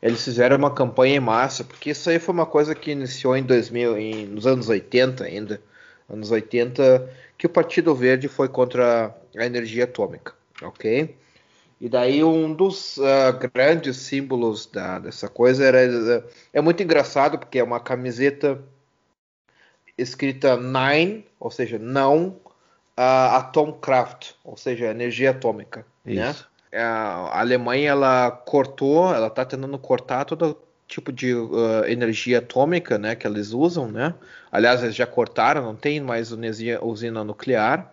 eles 0.00 0.24
fizeram 0.24 0.56
uma 0.56 0.72
campanha 0.72 1.16
em 1.16 1.20
massa, 1.20 1.64
porque 1.64 1.90
isso 1.90 2.08
aí 2.08 2.20
foi 2.20 2.32
uma 2.32 2.46
coisa 2.46 2.74
que 2.74 2.92
iniciou 2.92 3.36
em 3.36 3.42
2000, 3.42 3.98
em, 3.98 4.26
nos 4.26 4.46
anos 4.46 4.68
80 4.68 5.24
ainda, 5.24 5.60
anos 6.08 6.30
80, 6.30 7.10
que 7.36 7.46
o 7.46 7.50
Partido 7.50 7.92
Verde 7.94 8.28
foi 8.28 8.48
contra 8.48 9.14
a 9.36 9.44
energia 9.44 9.84
atômica, 9.84 10.32
ok? 10.62 11.14
E 11.80 11.88
daí 11.88 12.24
um 12.24 12.52
dos 12.52 12.96
uh, 12.96 13.38
grandes 13.52 13.96
símbolos 13.98 14.66
da, 14.66 14.98
dessa 14.98 15.28
coisa 15.28 15.64
era 15.64 16.24
é 16.52 16.60
muito 16.60 16.82
engraçado 16.82 17.38
porque 17.38 17.58
é 17.58 17.62
uma 17.64 17.78
camiseta 17.78 18.60
escrita 19.96 20.56
Nine, 20.56 21.24
ou 21.38 21.50
seja, 21.50 21.78
não 21.78 22.36
uh, 22.98 23.36
Atomkraft, 23.36 24.32
ou 24.44 24.56
seja, 24.56 24.86
energia 24.86 25.30
atômica, 25.30 25.86
né? 26.04 26.30
Isso. 26.30 26.42
né? 26.42 26.48
a 26.80 27.40
Alemanha 27.40 27.90
ela 27.90 28.30
cortou, 28.30 29.14
ela 29.14 29.28
está 29.28 29.44
tentando 29.44 29.78
cortar 29.78 30.24
todo 30.24 30.58
tipo 30.86 31.12
de 31.12 31.34
uh, 31.34 31.84
energia 31.86 32.38
atômica, 32.38 32.98
né, 32.98 33.14
que 33.14 33.26
eles 33.26 33.52
usam, 33.52 33.88
né? 33.88 34.14
Aliás, 34.50 34.82
eles 34.82 34.94
já 34.94 35.06
cortaram, 35.06 35.62
não 35.62 35.76
tem 35.76 36.00
mais 36.00 36.32
usina 36.82 37.22
nuclear. 37.22 37.92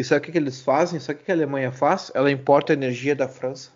E 0.00 0.04
sabe 0.04 0.20
o 0.20 0.22
que, 0.22 0.32
que 0.32 0.38
eles 0.38 0.62
fazem? 0.62 0.98
Sabe 0.98 1.16
o 1.16 1.18
que, 1.18 1.26
que 1.26 1.30
a 1.30 1.34
Alemanha 1.34 1.70
faz? 1.70 2.10
Ela 2.14 2.30
importa 2.30 2.72
energia 2.72 3.14
da 3.14 3.28
França. 3.28 3.70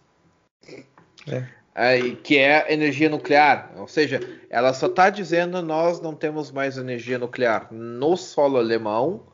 É. 1.29 1.45
É, 1.75 2.01
que 2.23 2.39
é 2.39 2.73
energia 2.73 3.11
nuclear, 3.11 3.73
ou 3.77 3.89
seja, 3.89 4.21
ela 4.49 4.73
só 4.73 4.87
está 4.87 5.11
dizendo 5.11 5.61
nós 5.61 6.01
não 6.01 6.15
temos 6.15 6.53
mais 6.53 6.79
energia 6.79 7.19
nuclear 7.19 7.67
no 7.71 8.17
solo 8.17 8.59
alemão, 8.59 9.25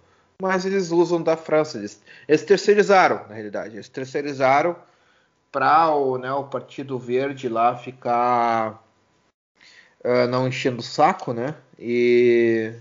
mas 0.41 0.65
eles 0.65 0.91
usam 0.91 1.23
da 1.23 1.37
França. 1.37 1.79
Eles, 1.79 2.03
eles 2.27 2.43
terceirizaram, 2.43 3.25
na 3.29 3.35
realidade. 3.35 3.77
Eles 3.77 3.89
terceirizaram 3.89 4.75
para 5.53 5.95
o, 5.95 6.19
né, 6.19 6.33
o 6.33 6.45
Partido 6.45 6.99
Verde 6.99 7.49
lá 7.49 7.77
ficar 7.77 8.83
uh, 10.03 10.27
não 10.29 10.49
enchendo 10.49 10.81
o 10.81 10.83
saco, 10.83 11.33
né? 11.33 11.55
E, 11.79 12.73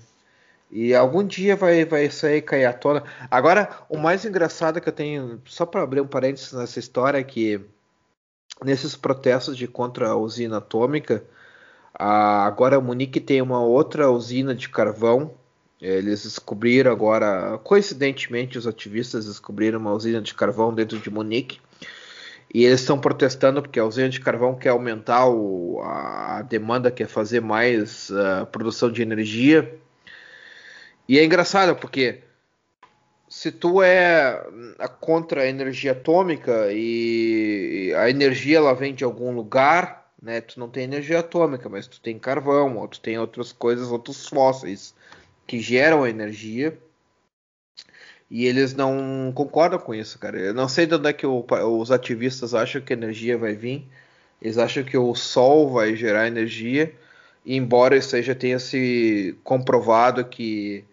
e 0.71 0.93
algum 0.93 1.25
dia 1.25 1.55
vai, 1.55 1.85
vai 1.85 2.09
sair 2.09 2.41
cair 2.41 2.65
à 2.65 2.73
tona. 2.73 3.03
Agora, 3.29 3.69
o 3.89 3.97
mais 3.97 4.25
engraçado 4.25 4.79
que 4.81 4.89
eu 4.89 4.93
tenho, 4.93 5.41
só 5.45 5.65
para 5.65 5.81
abrir 5.81 6.01
um 6.01 6.07
parênteses 6.07 6.53
nessa 6.53 6.79
história, 6.79 7.17
é 7.17 7.23
que 7.23 7.61
nesses 8.63 8.95
protestos 8.95 9.57
de 9.57 9.67
contra 9.67 10.09
a 10.09 10.15
usina 10.15 10.57
atômica, 10.57 11.23
a, 11.93 12.45
agora 12.45 12.77
a 12.77 12.81
Munique 12.81 13.19
tem 13.19 13.41
uma 13.41 13.61
outra 13.61 14.11
usina 14.11 14.53
de 14.53 14.69
carvão 14.69 15.33
eles 15.81 16.23
descobriram 16.23 16.91
agora, 16.91 17.57
coincidentemente, 17.63 18.57
os 18.57 18.67
ativistas 18.67 19.27
descobriram 19.27 19.79
uma 19.79 19.93
usina 19.93 20.21
de 20.21 20.33
carvão 20.33 20.73
dentro 20.73 20.99
de 20.99 21.09
Munique. 21.09 21.59
E 22.53 22.65
eles 22.65 22.81
estão 22.81 22.99
protestando 22.99 23.61
porque 23.61 23.79
a 23.79 23.85
usina 23.85 24.09
de 24.09 24.19
carvão 24.19 24.55
quer 24.55 24.69
aumentar 24.69 25.27
o, 25.27 25.79
a, 25.83 26.41
demanda, 26.41 26.91
quer 26.91 27.07
fazer 27.07 27.39
mais 27.39 28.09
uh, 28.09 28.45
produção 28.47 28.91
de 28.91 29.01
energia. 29.01 29.79
E 31.09 31.17
é 31.17 31.25
engraçado 31.25 31.75
porque 31.75 32.21
se 33.27 33.51
tu 33.51 33.81
é 33.81 34.45
contra 34.99 35.41
a 35.41 35.47
energia 35.47 35.93
atômica 35.93 36.71
e 36.71 37.91
a 37.97 38.11
energia 38.11 38.57
ela 38.57 38.75
vem 38.75 38.93
de 38.93 39.03
algum 39.03 39.31
lugar, 39.31 40.13
né? 40.21 40.39
Tu 40.39 40.59
não 40.59 40.69
tem 40.69 40.83
energia 40.83 41.19
atômica, 41.19 41.67
mas 41.67 41.87
tu 41.87 41.99
tem 41.99 42.19
carvão, 42.19 42.77
ou 42.77 42.87
tu 42.87 42.99
tem 42.99 43.17
outras 43.17 43.51
coisas, 43.51 43.89
outros 43.89 44.27
fósseis 44.27 44.93
que 45.47 45.59
geram 45.59 46.05
energia. 46.05 46.77
E 48.29 48.45
eles 48.45 48.75
não 48.75 49.31
concordam 49.33 49.79
com 49.79 49.95
isso, 49.95 50.19
cara. 50.19 50.37
Eu 50.39 50.53
não 50.53 50.69
sei 50.69 50.85
de 50.85 50.93
onde 50.93 51.09
é 51.09 51.13
que 51.13 51.25
o, 51.25 51.43
os 51.79 51.91
ativistas 51.91 52.53
acham 52.53 52.81
que 52.83 52.93
a 52.93 52.95
energia 52.95 53.35
vai 53.35 53.55
vir. 53.55 53.87
Eles 54.39 54.59
acham 54.59 54.83
que 54.83 54.95
o 54.95 55.15
sol 55.15 55.71
vai 55.71 55.95
gerar 55.95 56.27
energia. 56.27 56.93
Embora 57.43 57.99
já 57.99 58.35
tenha 58.35 58.59
se 58.59 59.35
comprovado 59.43 60.23
que 60.23 60.85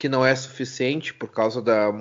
que 0.00 0.08
não 0.08 0.24
é 0.24 0.34
suficiente 0.34 1.12
por 1.12 1.30
causa 1.30 1.60
da 1.60 1.92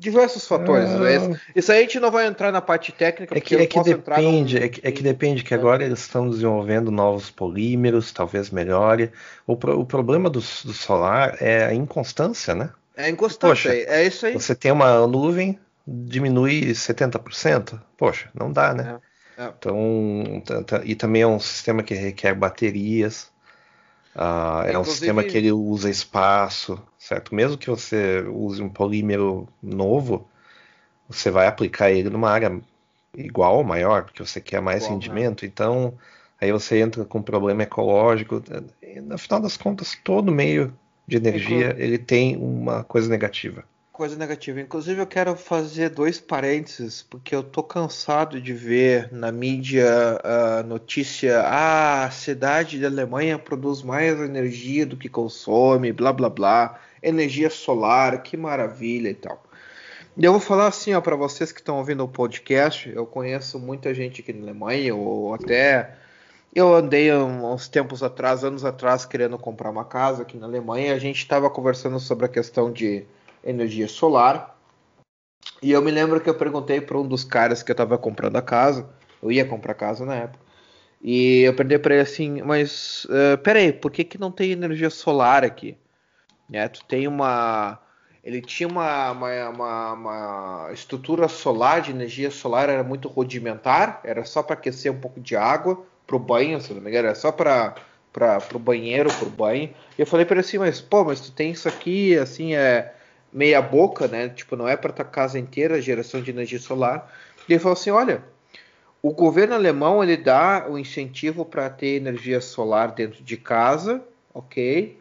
diversos 0.00 0.48
fatores. 0.48 0.90
Ah. 0.90 1.38
Isso 1.54 1.70
aí 1.70 1.78
a 1.78 1.82
gente 1.82 2.00
não 2.00 2.10
vai 2.10 2.26
entrar 2.26 2.50
na 2.50 2.60
parte 2.60 2.90
técnica, 2.90 3.38
é 3.38 3.40
que, 3.40 3.54
é 3.54 3.64
que 3.64 3.80
depende, 3.84 4.58
no... 4.58 4.64
é, 4.64 4.68
que, 4.68 4.80
é 4.82 4.90
que 4.90 5.00
depende 5.00 5.44
que 5.44 5.54
agora 5.54 5.84
eles 5.84 6.00
estão 6.00 6.28
desenvolvendo 6.28 6.90
novos 6.90 7.30
polímeros, 7.30 8.10
talvez 8.10 8.50
melhore. 8.50 9.12
O, 9.46 9.56
pro, 9.56 9.78
o 9.78 9.86
problema 9.86 10.28
do, 10.28 10.40
do, 10.40 10.72
solar 10.72 11.36
é 11.40 11.66
a 11.66 11.72
inconstância, 11.72 12.52
né? 12.52 12.70
É 12.96 13.04
a 13.04 13.10
inconstância, 13.10 13.70
Poxa, 13.70 13.92
é 13.92 14.04
isso 14.04 14.26
aí. 14.26 14.32
Você 14.32 14.52
tem 14.52 14.72
uma 14.72 15.06
nuvem, 15.06 15.56
diminui 15.86 16.72
70%. 16.72 17.80
Poxa, 17.96 18.28
não 18.34 18.50
dá, 18.50 18.74
né? 18.74 18.98
É, 19.38 19.44
é. 19.44 19.52
Então, 19.56 20.82
e 20.84 20.96
também 20.96 21.22
é 21.22 21.26
um 21.28 21.38
sistema 21.38 21.84
que 21.84 21.94
requer 21.94 22.34
baterias. 22.34 23.30
Uh, 24.16 24.66
é 24.66 24.78
um 24.78 24.84
sistema 24.84 25.22
que 25.22 25.36
ele 25.36 25.52
usa 25.52 25.90
espaço, 25.90 26.82
certo? 26.98 27.34
Mesmo 27.34 27.58
que 27.58 27.68
você 27.68 28.22
use 28.22 28.62
um 28.62 28.68
polímero 28.68 29.46
novo, 29.62 30.26
você 31.06 31.30
vai 31.30 31.46
aplicar 31.46 31.90
ele 31.90 32.08
numa 32.08 32.30
área 32.30 32.58
igual 33.14 33.58
ou 33.58 33.64
maior, 33.64 34.04
porque 34.04 34.24
você 34.24 34.40
quer 34.40 34.62
mais 34.62 34.84
igual, 34.84 34.94
rendimento. 34.94 35.42
Né? 35.42 35.48
Então, 35.48 35.92
aí 36.40 36.50
você 36.50 36.78
entra 36.80 37.04
com 37.04 37.18
um 37.18 37.22
problema 37.22 37.62
ecológico. 37.62 38.42
E, 38.82 39.00
no 39.02 39.18
final 39.18 39.38
das 39.38 39.58
contas, 39.58 39.94
todo 40.02 40.32
meio 40.32 40.72
de 41.06 41.18
energia 41.18 41.76
ele 41.78 41.98
tem 41.98 42.36
uma 42.36 42.82
coisa 42.82 43.10
negativa 43.10 43.64
coisa 43.96 44.14
negativa. 44.14 44.60
Inclusive, 44.60 45.00
eu 45.00 45.06
quero 45.06 45.34
fazer 45.34 45.88
dois 45.88 46.20
parênteses, 46.20 47.02
porque 47.02 47.34
eu 47.34 47.42
tô 47.42 47.62
cansado 47.62 48.38
de 48.38 48.52
ver 48.52 49.10
na 49.10 49.32
mídia 49.32 49.86
a 50.22 50.62
notícia: 50.62 51.40
ah, 51.40 52.04
a 52.04 52.10
cidade 52.10 52.78
da 52.78 52.88
Alemanha 52.88 53.38
produz 53.38 53.82
mais 53.82 54.20
energia 54.20 54.84
do 54.84 54.98
que 54.98 55.08
consome, 55.08 55.92
blá 55.92 56.12
blá 56.12 56.28
blá, 56.28 56.78
energia 57.02 57.48
solar, 57.48 58.22
que 58.22 58.36
maravilha 58.36 59.08
e 59.08 59.14
tal. 59.14 59.42
E 60.14 60.24
eu 60.24 60.32
vou 60.32 60.40
falar 60.40 60.66
assim, 60.66 60.92
ó, 60.94 61.00
para 61.00 61.16
vocês 61.16 61.50
que 61.50 61.60
estão 61.60 61.78
ouvindo 61.78 62.04
o 62.04 62.08
podcast, 62.08 62.90
eu 62.90 63.06
conheço 63.06 63.58
muita 63.58 63.94
gente 63.94 64.20
aqui 64.20 64.32
na 64.32 64.42
Alemanha, 64.42 64.94
ou 64.94 65.34
até 65.34 65.94
eu 66.54 66.74
andei 66.74 67.14
uns 67.14 67.68
tempos 67.68 68.02
atrás, 68.02 68.44
anos 68.44 68.64
atrás, 68.64 69.06
querendo 69.06 69.38
comprar 69.38 69.70
uma 69.70 69.84
casa 69.84 70.22
aqui 70.22 70.36
na 70.36 70.46
Alemanha, 70.46 70.88
e 70.88 70.92
a 70.92 70.98
gente 70.98 71.18
estava 71.18 71.48
conversando 71.50 71.98
sobre 72.00 72.26
a 72.26 72.28
questão 72.28 72.72
de 72.72 73.06
energia 73.46 73.88
solar. 73.88 74.58
E 75.62 75.70
eu 75.70 75.80
me 75.80 75.90
lembro 75.90 76.20
que 76.20 76.28
eu 76.28 76.34
perguntei 76.34 76.80
para 76.80 76.98
um 76.98 77.06
dos 77.06 77.24
caras 77.24 77.62
que 77.62 77.70
eu 77.70 77.74
estava 77.74 77.96
comprando 77.96 78.36
a 78.36 78.42
casa, 78.42 78.88
eu 79.22 79.30
ia 79.32 79.44
comprar 79.44 79.74
casa 79.74 80.04
na 80.04 80.14
época, 80.14 80.44
e 81.00 81.42
eu 81.42 81.54
perguntei 81.54 81.78
para 81.78 81.94
ele 81.94 82.02
assim, 82.02 82.42
mas 82.42 83.06
uh, 83.06 83.38
peraí, 83.38 83.72
por 83.72 83.90
que, 83.90 84.04
que 84.04 84.18
não 84.18 84.30
tem 84.30 84.50
energia 84.50 84.90
solar 84.90 85.44
aqui? 85.44 85.76
É, 86.52 86.68
tu 86.68 86.84
tem 86.84 87.08
uma. 87.08 87.80
Ele 88.22 88.40
tinha 88.40 88.68
uma, 88.68 89.12
uma, 89.12 89.48
uma, 89.48 89.92
uma 89.92 90.70
estrutura 90.72 91.28
solar 91.28 91.80
de 91.80 91.92
energia 91.92 92.30
solar, 92.30 92.68
era 92.68 92.82
muito 92.82 93.08
rudimentar, 93.08 94.00
era 94.02 94.24
só 94.24 94.42
para 94.42 94.54
aquecer 94.54 94.90
um 94.92 94.98
pouco 95.00 95.20
de 95.20 95.36
água 95.36 95.84
para 96.06 96.16
o 96.16 96.18
banho, 96.18 96.60
se 96.60 96.72
não 96.74 96.80
me 96.80 96.90
engano, 96.90 97.08
era 97.08 97.14
só 97.14 97.30
para 97.30 97.74
para 98.12 98.40
o 98.54 98.58
banheiro, 98.58 99.12
para 99.12 99.28
o 99.28 99.30
banho. 99.30 99.74
E 99.98 100.00
eu 100.00 100.06
falei 100.06 100.24
para 100.24 100.36
ele 100.36 100.40
assim, 100.40 100.56
mas 100.56 100.80
pô, 100.80 101.04
mas 101.04 101.20
tu 101.20 101.30
tem 101.30 101.50
isso 101.50 101.68
aqui, 101.68 102.16
assim, 102.16 102.54
é 102.54 102.95
meia 103.32 103.60
boca, 103.60 104.08
né? 104.08 104.28
Tipo, 104.28 104.56
não 104.56 104.68
é 104.68 104.76
para 104.76 104.90
a 104.90 105.04
casa 105.04 105.38
inteira 105.38 105.76
a 105.76 105.80
geração 105.80 106.20
de 106.20 106.30
energia 106.30 106.58
solar. 106.58 107.12
Ele 107.48 107.58
falou 107.58 107.74
assim, 107.74 107.90
olha, 107.90 108.22
o 109.02 109.12
governo 109.12 109.54
alemão 109.54 110.02
ele 110.02 110.16
dá 110.16 110.66
o 110.68 110.78
incentivo 110.78 111.44
para 111.44 111.70
ter 111.70 111.96
energia 111.96 112.40
solar 112.40 112.92
dentro 112.92 113.22
de 113.22 113.36
casa, 113.36 114.02
ok? 114.34 114.98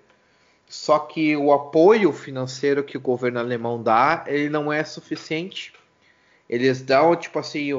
Só 0.67 0.99
que 0.99 1.35
o 1.35 1.51
apoio 1.53 2.11
financeiro 2.11 2.83
que 2.83 2.97
o 2.97 3.01
governo 3.01 3.39
alemão 3.39 3.81
dá, 3.81 4.23
ele 4.27 4.49
não 4.49 4.71
é 4.71 4.83
suficiente. 4.83 5.73
Eles 6.49 6.81
dão, 6.81 7.15
tipo 7.15 7.39
assim, 7.39 7.71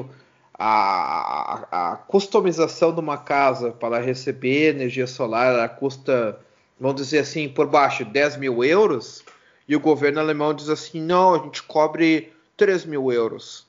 a, 0.53 1.67
a, 1.71 1.93
a 1.93 1.95
customização 1.95 2.93
de 2.93 2.99
uma 2.99 3.17
casa 3.17 3.71
para 3.71 3.99
receber 3.99 4.75
energia 4.75 5.07
solar, 5.07 5.53
ela 5.53 5.69
custa, 5.69 6.39
vamos 6.79 7.01
dizer 7.01 7.19
assim, 7.19 7.47
por 7.47 7.67
baixo, 7.67 8.03
10 8.03 8.37
mil 8.37 8.63
euros 8.63 9.23
e 9.67 9.75
o 9.75 9.79
governo 9.79 10.19
alemão 10.19 10.53
diz 10.53 10.69
assim: 10.69 11.01
não, 11.01 11.35
a 11.35 11.39
gente 11.39 11.63
cobre 11.63 12.33
3 12.55 12.85
mil 12.85 13.11
euros. 13.11 13.67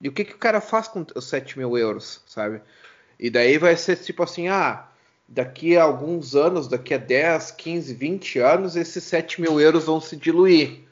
E 0.00 0.08
o 0.08 0.12
que, 0.12 0.24
que 0.24 0.34
o 0.34 0.38
cara 0.38 0.60
faz 0.60 0.86
com 0.86 1.04
os 1.14 1.24
7 1.24 1.58
mil 1.58 1.76
euros, 1.76 2.22
sabe? 2.26 2.60
E 3.18 3.30
daí 3.30 3.58
vai 3.58 3.76
ser 3.76 3.96
tipo 3.96 4.22
assim, 4.22 4.46
ah, 4.46 4.86
daqui 5.26 5.76
a 5.76 5.82
alguns 5.82 6.36
anos, 6.36 6.68
daqui 6.68 6.94
a 6.94 6.98
10, 6.98 7.50
15, 7.52 7.94
20 7.94 8.38
anos, 8.38 8.76
esses 8.76 9.02
7 9.04 9.40
mil 9.40 9.60
euros 9.60 9.86
vão 9.86 10.00
se 10.00 10.16
diluir. 10.16 10.84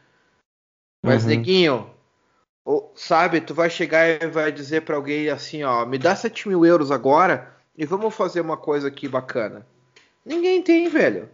Mas, 1.05 1.23
uhum. 1.23 1.29
neguinho, 1.29 1.91
sabe, 2.97 3.41
tu 3.41 3.55
vai 3.55 3.71
chegar 3.71 4.21
e 4.21 4.27
vai 4.27 4.51
dizer 4.51 4.83
para 4.83 4.97
alguém 4.97 5.29
assim, 5.29 5.63
ó, 5.63 5.87
me 5.87 5.99
dá 5.99 6.17
7 6.17 6.49
mil 6.49 6.67
euros 6.67 6.91
agora 6.91 7.55
e 7.79 7.87
vamos 7.87 8.13
fazer 8.13 8.41
uma 8.41 8.57
coisa 8.57 8.89
aqui 8.89 9.07
bacana. 9.07 9.65
Ninguém 10.25 10.61
tem, 10.63 10.89
velho. 10.89 11.29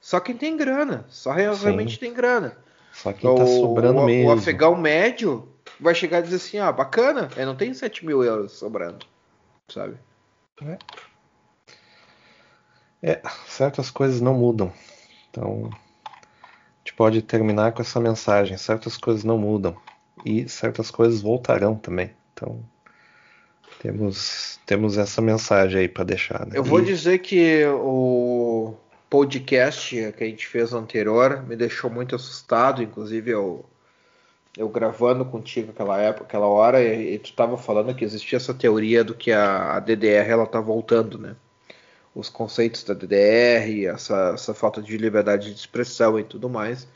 Só 0.00 0.18
quem 0.18 0.36
tem 0.36 0.56
grana. 0.56 1.04
Só 1.08 1.32
realmente 1.32 1.94
Sim. 1.94 2.00
tem 2.00 2.14
grana. 2.14 2.56
Só 2.92 3.12
quem 3.12 3.34
tá 3.34 3.46
sobrando 3.46 4.00
o, 4.00 4.06
mesmo. 4.06 4.30
O 4.30 4.32
afegão 4.32 4.76
médio 4.76 5.48
vai 5.78 5.94
chegar 5.94 6.20
e 6.20 6.22
dizer 6.22 6.36
assim, 6.36 6.58
ah, 6.58 6.72
bacana, 6.72 7.28
eu 7.36 7.46
não 7.46 7.54
tenho 7.54 7.74
7 7.74 8.04
mil 8.04 8.24
euros 8.24 8.52
sobrando. 8.52 9.06
Sabe? 9.68 9.96
É. 10.62 10.78
é, 13.02 13.22
certas 13.46 13.90
coisas 13.90 14.20
não 14.20 14.34
mudam. 14.34 14.72
Então, 15.30 15.70
a 15.72 16.78
gente 16.78 16.94
pode 16.94 17.22
terminar 17.22 17.72
com 17.72 17.82
essa 17.82 18.00
mensagem. 18.00 18.56
Certas 18.56 18.96
coisas 18.96 19.22
não 19.22 19.38
mudam 19.38 19.76
e 20.24 20.48
certas 20.48 20.90
coisas 20.90 21.22
voltarão 21.22 21.76
também. 21.76 22.10
Então, 22.32 22.62
temos, 23.80 24.58
temos 24.66 24.98
essa 24.98 25.22
mensagem 25.22 25.80
aí 25.82 25.88
para 25.88 26.04
deixar. 26.04 26.46
Né? 26.46 26.52
Eu 26.54 26.64
vou 26.64 26.80
e... 26.80 26.84
dizer 26.84 27.18
que 27.18 27.64
o 27.66 28.74
podcast 29.10 30.12
que 30.16 30.24
a 30.24 30.26
gente 30.26 30.46
fez 30.46 30.72
anterior 30.72 31.44
me 31.46 31.56
deixou 31.56 31.90
muito 31.90 32.14
assustado, 32.14 32.80
inclusive 32.80 33.32
eu, 33.32 33.64
eu 34.56 34.68
gravando 34.68 35.24
contigo 35.24 35.72
aquela 35.72 36.00
época, 36.00 36.24
aquela 36.24 36.46
hora, 36.46 36.80
e, 36.80 37.14
e 37.14 37.18
tu 37.18 37.30
estava 37.30 37.58
falando 37.58 37.94
que 37.94 38.04
existia 38.04 38.36
essa 38.36 38.54
teoria 38.54 39.02
do 39.02 39.14
que 39.14 39.32
a, 39.32 39.76
a 39.76 39.80
DDR 39.80 40.30
ela 40.30 40.46
tá 40.46 40.60
voltando, 40.60 41.18
né? 41.18 41.34
Os 42.14 42.28
conceitos 42.28 42.84
da 42.84 42.94
DDR, 42.94 43.86
essa, 43.86 44.32
essa 44.34 44.54
falta 44.54 44.80
de 44.80 44.96
liberdade 44.96 45.52
de 45.52 45.58
expressão 45.58 46.18
e 46.18 46.24
tudo 46.24 46.48
mais. 46.48 46.88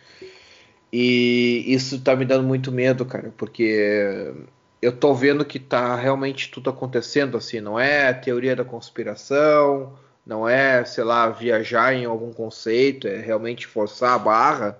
E 0.92 1.64
isso 1.66 2.00
tá 2.00 2.14
me 2.14 2.24
dando 2.24 2.44
muito 2.44 2.70
medo, 2.70 3.04
cara, 3.04 3.32
porque 3.36 4.32
eu 4.80 4.92
tô 4.92 5.14
vendo 5.14 5.44
que 5.44 5.58
tá 5.58 5.96
realmente 5.96 6.50
tudo 6.50 6.70
acontecendo 6.70 7.36
assim, 7.36 7.60
não 7.60 7.78
é 7.78 8.12
teoria 8.12 8.54
da 8.54 8.64
conspiração, 8.64 9.92
não 10.26 10.48
é, 10.48 10.84
sei 10.84 11.04
lá, 11.04 11.28
viajar 11.28 11.94
em 11.94 12.04
algum 12.04 12.32
conceito, 12.32 13.06
é 13.08 13.18
realmente 13.18 13.66
forçar 13.66 14.14
a 14.14 14.18
barra, 14.18 14.78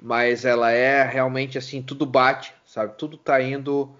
mas 0.00 0.44
ela 0.44 0.70
é 0.70 1.02
realmente 1.02 1.58
assim, 1.58 1.82
tudo 1.82 2.06
bate, 2.06 2.52
sabe? 2.64 2.94
Tudo 2.96 3.16
tá 3.16 3.40
indo 3.42 3.90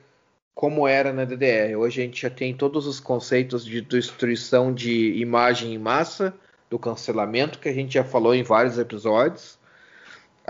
como 0.54 0.86
era 0.86 1.12
na 1.12 1.24
DDR. 1.24 1.76
Hoje 1.76 2.02
a 2.02 2.04
gente 2.04 2.22
já 2.22 2.30
tem 2.30 2.54
todos 2.54 2.86
os 2.86 3.00
conceitos 3.00 3.64
de 3.64 3.80
destruição 3.80 4.72
de 4.72 5.14
imagem 5.20 5.74
em 5.74 5.78
massa, 5.78 6.34
do 6.68 6.78
cancelamento 6.78 7.58
que 7.58 7.68
a 7.68 7.72
gente 7.72 7.94
já 7.94 8.04
falou 8.04 8.34
em 8.34 8.44
vários 8.44 8.78
episódios 8.78 9.58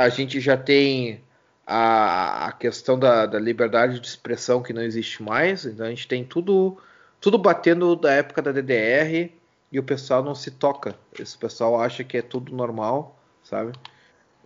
a 0.01 0.09
gente 0.09 0.41
já 0.41 0.57
tem 0.57 1.23
a, 1.67 2.47
a 2.47 2.53
questão 2.53 2.99
da, 2.99 3.27
da, 3.27 3.39
liberdade 3.39 4.01
de 4.01 4.07
expressão 4.07 4.63
que 4.63 4.73
não 4.73 4.83
existe 4.83 5.23
mais, 5.23 5.65
então 5.65 5.87
a 5.87 5.91
gente 5.91 6.09
tem 6.09 6.25
tudo, 6.25 6.79
tudo 7.21 7.39
batendo 7.39 7.95
da 7.95 8.13
época 8.13 8.41
da 8.41 8.53
DDR 8.53 9.31
e 9.71 9.79
o 9.79 9.83
pessoal 9.83 10.23
não 10.23 10.35
se 10.35 10.51
toca. 10.51 10.95
Esse 11.19 11.37
pessoal 11.37 11.81
acha 11.81 12.03
que 12.03 12.17
é 12.17 12.23
tudo 12.23 12.55
normal, 12.55 13.19
sabe? 13.43 13.73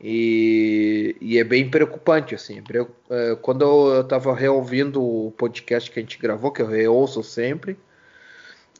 E, 0.01 1.16
e 1.20 1.38
é 1.38 1.44
bem 1.44 1.70
preocupante, 1.70 2.34
assim. 2.34 2.62
É, 3.10 3.34
quando 3.36 3.62
eu 3.62 4.01
estava 4.02 4.34
reouvindo 4.34 5.02
o 5.02 5.30
podcast 5.32 5.90
que 5.90 5.98
a 5.98 6.02
gente 6.02 6.18
gravou, 6.18 6.52
que 6.52 6.60
eu 6.60 6.66
reouço 6.66 7.22
sempre, 7.22 7.78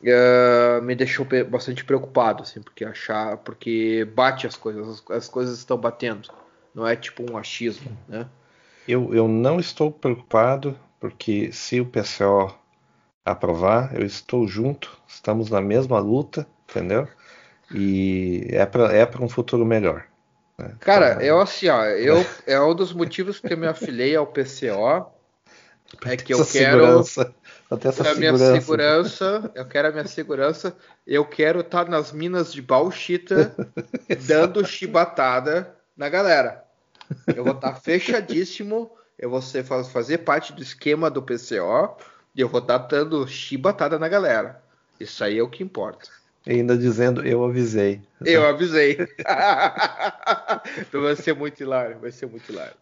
uh, 0.03 0.81
me 0.83 0.95
deixou 0.95 1.25
bastante 1.49 1.83
preocupado, 1.83 2.43
assim, 2.43 2.61
porque 2.61 2.85
achar, 2.85 3.37
porque 3.37 4.07
bate 4.13 4.45
as 4.45 4.55
coisas, 4.55 5.03
as, 5.09 5.17
as 5.17 5.27
coisas 5.27 5.57
estão 5.57 5.77
batendo. 5.77 6.29
Não 6.73 6.85
é 6.87 6.95
tipo 6.95 7.23
um 7.31 7.37
achismo, 7.37 7.89
né? 8.07 8.27
Eu, 8.87 9.15
eu 9.15 9.27
não 9.27 9.59
estou 9.59 9.91
preocupado, 9.91 10.77
porque 10.99 11.51
se 11.51 11.81
o 11.81 11.85
PCO 11.85 12.53
aprovar, 13.25 13.99
eu 13.99 14.05
estou 14.05 14.47
junto, 14.47 14.95
estamos 15.07 15.49
na 15.49 15.59
mesma 15.59 15.97
luta, 15.97 16.47
entendeu? 16.69 17.07
E 17.73 18.47
é 18.51 18.63
para 18.65 18.95
é 18.95 19.09
um 19.19 19.27
futuro 19.27 19.65
melhor. 19.65 20.05
Né? 20.57 20.75
Cara, 20.79 21.13
então, 21.13 21.21
eu 21.23 21.41
assim, 21.41 21.67
ó, 21.67 21.83
eu, 21.85 22.23
é 22.45 22.61
um 22.61 22.75
dos 22.75 22.93
motivos 22.93 23.39
que 23.39 23.51
eu 23.51 23.57
me 23.57 23.65
afiliei 23.65 24.15
ao 24.15 24.27
PCO. 24.27 25.11
É 26.05 26.17
que 26.17 26.33
eu 26.33 26.45
quero 26.45 27.03
até 27.69 27.87
essa 27.89 28.11
a 28.11 28.15
minha 28.15 28.37
segurança, 28.37 29.51
eu 29.55 29.65
quero 29.65 29.87
a 29.87 29.91
minha 29.91 30.07
segurança, 30.07 30.75
eu 31.05 31.25
quero 31.25 31.61
estar 31.61 31.87
nas 31.87 32.11
minas 32.11 32.51
de 32.51 32.61
Bauxita 32.61 33.55
dando 34.27 34.65
chibatada 34.65 35.75
na 35.95 36.09
galera. 36.09 36.63
Eu 37.35 37.43
vou 37.43 37.53
estar 37.53 37.75
fechadíssimo. 37.75 38.91
Eu 39.17 39.29
vou 39.29 39.41
ser, 39.41 39.63
fazer 39.63 40.19
parte 40.19 40.51
do 40.51 40.61
esquema 40.61 41.09
do 41.09 41.21
PCO 41.21 41.95
eu 42.41 42.49
vou 42.49 42.59
estar 42.59 42.77
dando 42.77 43.27
chibatada 43.27 43.97
na 43.97 44.07
galera. 44.07 44.61
Isso 44.99 45.23
aí 45.23 45.37
é 45.37 45.43
o 45.43 45.49
que 45.49 45.63
importa. 45.63 46.09
E 46.45 46.51
ainda 46.51 46.77
dizendo, 46.77 47.25
eu 47.25 47.43
avisei. 47.43 48.01
Eu 48.23 48.45
avisei. 48.47 48.97
então 50.79 51.01
vai 51.01 51.15
ser 51.15 51.33
muito 51.33 51.61
hilário, 51.61 51.97
vai 51.99 52.11
ser 52.11 52.27
muito 52.27 52.51
hilário. 52.51 52.75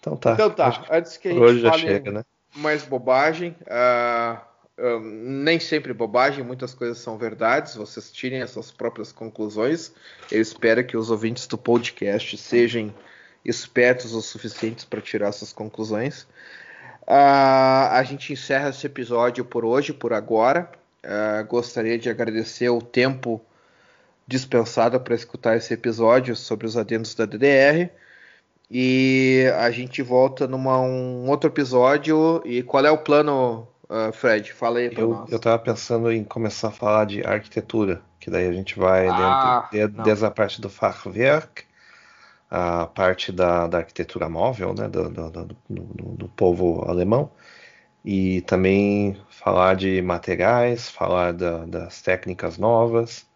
Então 0.00 0.16
tá. 0.16 0.32
Então 0.32 0.50
tá, 0.50 0.84
antes 0.90 1.16
que 1.16 1.28
a 1.28 1.32
gente 1.32 1.42
Hoje 1.42 1.62
fale 1.62 1.82
chega, 1.82 2.10
né? 2.10 2.24
mais 2.56 2.82
bobagem, 2.82 3.56
uh, 3.62 4.40
nem 5.00 5.60
sempre 5.60 5.92
bobagem, 5.92 6.44
muitas 6.44 6.74
coisas 6.74 6.98
são 6.98 7.16
verdades, 7.16 7.76
vocês 7.76 8.10
tirem 8.10 8.42
as 8.42 8.50
suas 8.50 8.70
próprias 8.70 9.12
conclusões. 9.12 9.92
Eu 10.30 10.40
espero 10.40 10.84
que 10.84 10.96
os 10.96 11.10
ouvintes 11.10 11.46
do 11.46 11.56
podcast 11.56 12.36
sejam 12.36 12.92
espertos 13.44 14.14
o 14.14 14.20
suficientes 14.22 14.84
para 14.84 15.00
tirar 15.00 15.32
suas 15.32 15.52
conclusões. 15.52 16.26
Uh, 17.12 17.92
a 17.92 18.02
gente 18.04 18.32
encerra 18.32 18.70
esse 18.70 18.86
episódio 18.86 19.44
por 19.44 19.66
hoje, 19.66 19.92
por 19.92 20.14
agora. 20.14 20.70
Uh, 21.04 21.44
gostaria 21.46 21.98
de 21.98 22.08
agradecer 22.08 22.70
o 22.70 22.80
tempo 22.80 23.38
dispensado 24.26 24.98
para 24.98 25.14
escutar 25.14 25.54
esse 25.54 25.74
episódio 25.74 26.34
sobre 26.34 26.66
os 26.66 26.74
adendos 26.74 27.14
da 27.14 27.26
DDR. 27.26 27.90
E 28.70 29.44
a 29.58 29.70
gente 29.70 30.00
volta 30.00 30.46
num 30.46 30.66
um 30.66 31.28
outro 31.28 31.50
episódio. 31.50 32.40
E 32.46 32.62
qual 32.62 32.86
é 32.86 32.90
o 32.90 32.96
plano, 32.96 33.68
Uh, 33.92 34.10
Fred, 34.10 34.50
fala 34.54 34.78
aí 34.78 34.90
eu, 34.96 35.10
nós. 35.10 35.30
Eu 35.30 35.38
tava 35.38 35.58
pensando 35.58 36.10
em 36.10 36.24
começar 36.24 36.68
a 36.68 36.70
falar 36.70 37.04
de 37.04 37.22
arquitetura, 37.26 38.00
que 38.18 38.30
daí 38.30 38.48
a 38.48 38.52
gente 38.52 38.78
vai 38.78 39.06
ah, 39.06 39.68
dentro, 39.70 39.98
de, 39.98 40.02
desde 40.02 40.24
a 40.24 40.30
parte 40.30 40.62
do 40.62 40.70
Fachwerk, 40.70 41.64
a 42.54 42.86
parte 42.86 43.32
da, 43.32 43.66
da 43.66 43.78
arquitetura 43.78 44.28
móvel, 44.28 44.74
né, 44.74 44.86
do, 44.86 45.08
do, 45.08 45.30
do, 45.30 45.84
do, 46.16 46.28
povo 46.28 46.84
alemão, 46.86 47.30
e 48.04 48.42
também 48.42 49.16
falar 49.30 49.74
de 49.74 50.02
materiais, 50.02 50.86
falar 50.90 51.32
da, 51.32 51.64
das 51.64 52.02
técnicas 52.02 52.58
novas, 52.58 53.26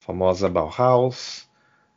famosa 0.00 0.48
Bauhaus, 0.48 1.48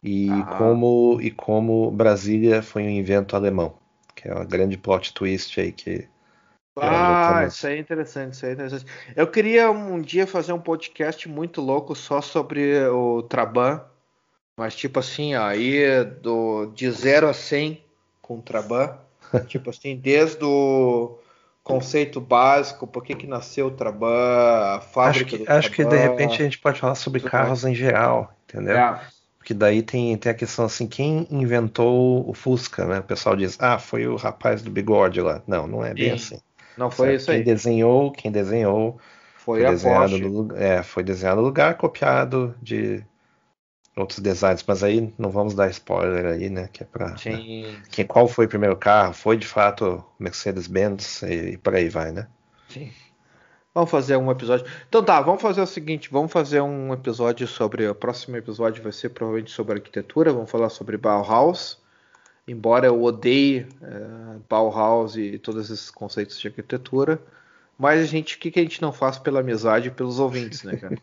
e, 0.04 0.30
ah. 0.30 0.56
como, 0.60 1.18
e 1.20 1.32
como 1.32 1.90
Brasília 1.90 2.62
foi 2.62 2.84
um 2.84 2.90
invento 2.90 3.36
alemão, 3.36 3.74
que 4.14 4.28
é 4.28 4.34
uma 4.36 4.46
grande 4.46 4.78
plot 4.78 5.16
twist 5.16 5.60
aí 5.60 5.72
que 5.72 6.08
ah, 6.80 7.44
isso 7.48 7.66
é 7.66 7.76
interessante, 7.76 8.34
isso 8.34 8.46
é 8.46 8.52
interessante. 8.54 8.86
Eu 9.16 9.26
queria 9.26 9.72
um 9.72 10.00
dia 10.00 10.28
fazer 10.28 10.54
um 10.54 10.60
podcast 10.60 11.28
muito 11.28 11.60
louco 11.60 11.96
só 11.96 12.22
sobre 12.22 12.88
o 12.90 13.24
Traban, 13.24 13.84
mas 14.58 14.76
tipo 14.76 15.00
assim, 15.00 15.36
aí 15.36 16.04
do, 16.22 16.66
de 16.74 16.90
0 16.90 17.30
a 17.30 17.34
100 17.34 17.84
com 18.22 18.40
o 18.40 18.42
Traban, 18.42 18.98
tipo 19.48 19.70
assim, 19.70 19.96
desde 19.96 20.44
o 20.44 21.20
conceito 21.64 22.20
básico, 22.20 22.88
por 22.88 23.04
que, 23.04 23.14
que 23.14 23.28
nasceu 23.28 23.68
o 23.68 23.72
Traban, 23.72 24.76
a 24.76 24.82
fábrica 24.82 25.36
acho 25.36 25.46
que, 25.46 25.52
Acho 25.52 25.72
que 25.72 25.86
de 25.86 25.98
repente 25.98 26.42
a 26.42 26.46
gente 26.46 26.58
pode 26.58 26.80
falar 26.80 26.96
sobre 26.96 27.22
carros 27.22 27.64
em 27.64 27.76
geral, 27.76 28.34
entendeu? 28.48 28.78
É. 28.78 29.00
Porque 29.38 29.54
daí 29.54 29.82
tem, 29.82 30.18
tem 30.18 30.32
a 30.32 30.36
questão 30.36 30.66
assim, 30.66 30.88
quem 30.88 31.28
inventou 31.30 32.30
o 32.30 32.34
Fusca, 32.34 32.86
né? 32.86 33.00
O 33.00 33.04
pessoal 33.04 33.36
diz, 33.36 33.58
ah, 33.62 33.78
foi 33.80 34.06
o 34.06 34.16
rapaz 34.16 34.62
do 34.62 34.70
bigode 34.70 35.22
lá. 35.22 35.42
Não, 35.48 35.66
não 35.66 35.86
é 35.86 35.94
bem 35.94 36.18
Sim. 36.18 36.36
assim. 36.36 36.44
Não 36.78 36.92
foi 36.92 37.08
certo? 37.08 37.22
isso 37.22 37.32
aí. 37.32 37.38
Quem 37.38 37.46
desenhou, 37.46 38.12
quem 38.12 38.32
desenhou 38.32 39.00
foi, 39.36 39.62
foi 39.62 39.70
desenhado 39.70 40.18
no, 40.20 40.58
é, 40.58 40.84
foi 40.84 41.04
desenhado 41.04 41.40
no 41.40 41.48
lugar 41.48 41.76
copiado 41.76 42.54
de 42.62 43.04
outros 43.98 44.20
designs, 44.20 44.64
mas 44.68 44.84
aí 44.84 45.14
não 45.18 45.30
vamos 45.30 45.54
dar 45.54 45.70
spoiler 45.70 46.26
aí, 46.26 46.50
né? 46.50 46.70
Que 46.72 46.84
é 46.84 46.86
para 46.86 47.10
né? 47.10 47.16
quem 47.90 48.06
qual 48.06 48.28
foi 48.28 48.46
o 48.46 48.50
primeiro 48.50 48.76
carro? 48.76 49.14
Foi 49.14 49.38
de 49.38 49.48
fato 49.48 50.04
Mercedes-Benz 50.20 51.24
e, 51.24 51.52
e 51.52 51.58
por 51.58 51.76
aí 51.76 51.90
vai, 51.90 52.12
né? 52.12 52.28
Sim. 52.70 52.92
Vamos 53.74 53.92
fazer 53.92 54.18
um 54.18 54.32
episódio. 54.32 54.66
Então 54.88 55.04
tá, 55.04 55.22
vamos 55.22 55.42
fazer 55.42 55.62
o 55.62 55.68
seguinte, 55.68 56.10
vamos 56.12 56.32
fazer 56.32 56.62
um 56.62 56.94
episódio 56.94 57.48
sobre 57.48 57.88
o 57.88 57.94
próximo 57.94 58.36
episódio 58.36 58.82
vai 58.82 58.92
ser 58.92 59.10
provavelmente 59.10 59.52
sobre 59.52 59.76
arquitetura, 59.76 60.34
vamos 60.34 60.50
falar 60.50 60.70
sobre 60.70 60.98
Bauhaus 60.98 61.78
embora 62.48 62.88
eu 62.88 63.04
odeie 63.04 63.68
uh, 63.82 64.42
Bauhaus 64.50 65.18
e 65.18 65.38
todos 65.38 65.70
esses 65.70 65.92
conceitos 65.92 66.40
de 66.40 66.48
arquitetura, 66.48 67.20
mas 67.78 68.02
a 68.02 68.06
gente, 68.06 68.36
o 68.36 68.40
que, 68.40 68.50
que 68.50 68.60
a 68.60 68.64
gente 68.64 68.82
não 68.82 68.92
faz 68.92 69.18
pela 69.18 69.42
amizade 69.42 69.90
e 69.90 69.92
pelos 69.92 70.20
ouvintes, 70.20 70.64
né, 70.64 70.76
cara? 70.78 70.98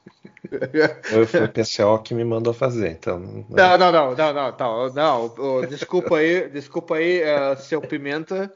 Foi 1.26 1.44
o 1.44 1.48
pessoal 1.48 2.02
que 2.02 2.14
me 2.14 2.24
mandou 2.24 2.52
fazer, 2.52 2.90
então. 2.90 3.18
Não, 3.48 3.78
não, 3.78 3.92
não, 3.92 4.14
não, 4.14 4.32
não, 4.32 4.56
não, 4.56 4.90
não, 4.90 5.34
não 5.36 5.66
desculpa 5.66 6.18
aí, 6.18 6.48
desculpa 6.48 6.96
aí, 6.96 7.22
uh, 7.22 7.56
seu 7.56 7.80
Pimenta, 7.80 8.52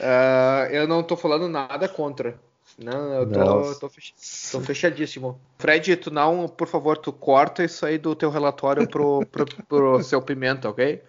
uh, 0.00 0.72
eu 0.72 0.86
não 0.86 1.02
tô 1.02 1.16
falando 1.16 1.48
nada 1.48 1.88
contra. 1.88 2.38
Não, 2.78 3.12
eu 3.14 3.30
tô, 3.30 3.74
tô, 3.80 3.88
fech... 3.88 4.14
tô, 4.50 4.60
fechadíssimo. 4.60 5.40
Fred, 5.58 5.96
tu 5.96 6.10
não, 6.10 6.48
por 6.48 6.66
favor, 6.66 6.96
tu 6.96 7.12
corta 7.12 7.62
isso 7.62 7.84
aí 7.84 7.98
do 7.98 8.14
teu 8.14 8.30
relatório 8.30 8.88
pro, 8.88 9.24
pro, 9.26 9.44
pro 9.68 10.02
seu 10.02 10.22
Pimenta, 10.22 10.68
ok? 10.68 11.02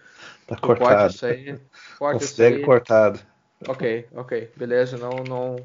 Tá 0.47 0.55
tu 0.55 0.61
cortado. 0.61 1.13
Isso 1.13 1.25
aí, 1.25 1.59
corta 1.97 2.23
isso 2.23 2.41
aí. 2.41 2.61
cortado. 2.61 3.19
Ok, 3.67 4.07
ok, 4.13 4.51
beleza, 4.57 4.97
não, 4.97 5.23
não, 5.27 5.55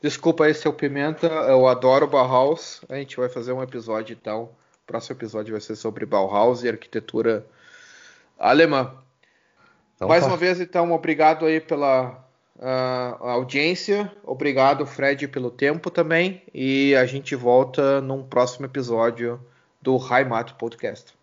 Desculpa 0.00 0.44
aí, 0.44 0.54
seu 0.54 0.72
Pimenta. 0.72 1.26
Eu 1.26 1.68
adoro 1.68 2.06
Bauhaus. 2.06 2.80
A 2.88 2.96
gente 2.96 3.16
vai 3.16 3.28
fazer 3.28 3.52
um 3.52 3.62
episódio 3.62 4.16
então. 4.18 4.44
O 4.44 4.86
próximo 4.86 5.16
episódio 5.16 5.52
vai 5.52 5.60
ser 5.60 5.76
sobre 5.76 6.06
Bauhaus 6.06 6.62
e 6.62 6.68
arquitetura 6.68 7.46
alemã. 8.38 8.94
Então, 9.94 10.08
Mais 10.08 10.24
tá. 10.24 10.30
uma 10.30 10.36
vez, 10.38 10.58
então, 10.58 10.90
obrigado 10.92 11.44
aí 11.44 11.60
pela 11.60 12.24
uh, 12.56 13.24
audiência. 13.26 14.10
Obrigado, 14.24 14.86
Fred, 14.86 15.28
pelo 15.28 15.50
tempo 15.50 15.90
também. 15.90 16.42
E 16.54 16.94
a 16.96 17.04
gente 17.04 17.36
volta 17.36 18.00
num 18.00 18.22
próximo 18.22 18.64
episódio 18.64 19.38
do 19.82 19.98
Heimat 19.98 20.54
Podcast. 20.54 21.19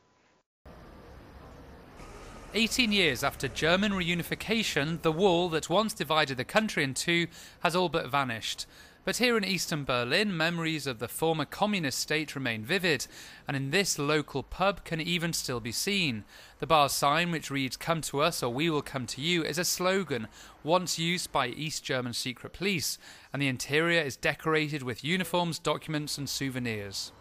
18 2.57 2.91
years 2.91 3.23
after 3.23 3.47
German 3.47 3.91
reunification, 3.91 4.99
the 5.03 5.11
wall 5.11 5.47
that 5.49 5.69
once 5.69 5.93
divided 5.93 6.37
the 6.37 6.43
country 6.43 6.83
in 6.83 6.95
two 6.95 7.27
has 7.59 7.75
all 7.75 7.87
but 7.87 8.09
vanished. 8.09 8.65
But 9.05 9.17
here 9.17 9.37
in 9.37 9.45
eastern 9.45 9.83
Berlin, 9.83 10.35
memories 10.35 10.87
of 10.87 10.97
the 10.97 11.07
former 11.07 11.45
communist 11.45 11.99
state 11.99 12.33
remain 12.33 12.65
vivid, 12.65 13.05
and 13.47 13.55
in 13.55 13.69
this 13.69 13.99
local 13.99 14.41
pub 14.41 14.83
can 14.85 14.99
even 14.99 15.33
still 15.33 15.59
be 15.59 15.71
seen. 15.71 16.23
The 16.57 16.65
bar's 16.65 16.93
sign, 16.93 17.29
which 17.29 17.51
reads 17.51 17.77
Come 17.77 18.01
to 18.01 18.23
us 18.23 18.41
or 18.41 18.51
we 18.51 18.71
will 18.71 18.81
come 18.81 19.05
to 19.05 19.21
you, 19.21 19.43
is 19.43 19.59
a 19.59 19.63
slogan 19.63 20.27
once 20.63 20.97
used 20.97 21.31
by 21.31 21.49
East 21.49 21.83
German 21.83 22.13
secret 22.13 22.53
police, 22.53 22.97
and 23.31 23.39
the 23.39 23.49
interior 23.49 24.01
is 24.01 24.17
decorated 24.17 24.81
with 24.81 25.03
uniforms, 25.03 25.59
documents, 25.59 26.17
and 26.17 26.27
souvenirs. 26.27 27.11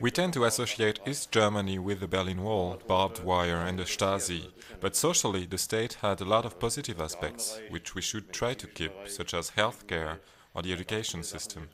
We 0.00 0.10
tend 0.10 0.32
to 0.34 0.44
associate 0.44 1.00
East 1.06 1.30
Germany 1.30 1.78
with 1.78 2.00
the 2.00 2.08
Berlin 2.08 2.42
Wall, 2.42 2.80
barbed 2.86 3.22
wire, 3.22 3.58
and 3.58 3.78
the 3.78 3.84
Stasi, 3.84 4.50
but 4.80 4.96
socially 4.96 5.46
the 5.46 5.58
state 5.58 5.94
had 6.02 6.20
a 6.20 6.24
lot 6.24 6.44
of 6.44 6.58
positive 6.58 7.00
aspects, 7.00 7.60
which 7.70 7.94
we 7.94 8.02
should 8.02 8.32
try 8.32 8.54
to 8.54 8.66
keep, 8.66 8.92
such 9.06 9.32
as 9.34 9.52
healthcare 9.52 10.18
or 10.54 10.62
the 10.62 10.72
education 10.72 11.22
system. 11.22 11.68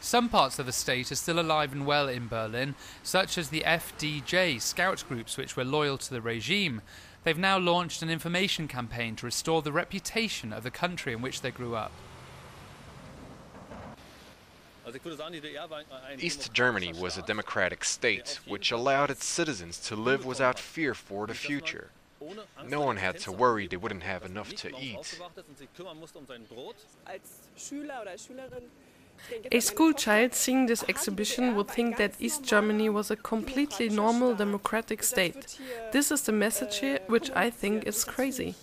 Some 0.00 0.28
parts 0.28 0.58
of 0.58 0.66
the 0.66 0.72
state 0.72 1.10
are 1.10 1.16
still 1.16 1.40
alive 1.40 1.72
and 1.72 1.84
well 1.84 2.08
in 2.08 2.28
Berlin, 2.28 2.76
such 3.02 3.36
as 3.36 3.48
the 3.48 3.62
FDJ 3.66 4.60
scout 4.60 5.04
groups 5.08 5.36
which 5.36 5.56
were 5.56 5.64
loyal 5.64 5.98
to 5.98 6.10
the 6.10 6.22
regime. 6.22 6.82
They've 7.24 7.36
now 7.36 7.58
launched 7.58 8.00
an 8.02 8.10
information 8.10 8.68
campaign 8.68 9.16
to 9.16 9.26
restore 9.26 9.60
the 9.60 9.72
reputation 9.72 10.52
of 10.52 10.62
the 10.62 10.70
country 10.70 11.12
in 11.12 11.20
which 11.20 11.40
they 11.40 11.50
grew 11.50 11.74
up. 11.74 11.92
East 16.18 16.52
Germany 16.52 16.92
was 16.92 17.18
a 17.18 17.22
democratic 17.22 17.84
state, 17.84 18.40
which 18.46 18.70
allowed 18.70 19.10
its 19.10 19.24
citizens 19.24 19.78
to 19.80 19.96
live 19.96 20.24
without 20.24 20.58
fear 20.58 20.94
for 20.94 21.26
the 21.26 21.34
future. 21.34 21.90
No 22.66 22.80
one 22.80 22.96
had 22.96 23.18
to 23.20 23.32
worry 23.32 23.66
they 23.66 23.76
wouldn't 23.76 24.02
have 24.02 24.24
enough 24.24 24.52
to 24.56 24.68
eat. 24.78 25.20
A 29.50 29.60
school 29.60 29.92
child 29.92 30.34
seeing 30.34 30.66
this 30.66 30.84
exhibition 30.88 31.56
would 31.56 31.68
think 31.68 31.96
that 31.96 32.14
East 32.20 32.44
Germany 32.44 32.88
was 32.88 33.10
a 33.10 33.16
completely 33.16 33.88
normal 33.88 34.34
democratic 34.34 35.02
state. 35.02 35.58
This 35.92 36.10
is 36.10 36.22
the 36.22 36.32
message 36.32 36.78
here, 36.78 37.00
which 37.08 37.30
I 37.34 37.50
think 37.50 37.84
is 37.86 38.04
crazy. 38.04 38.54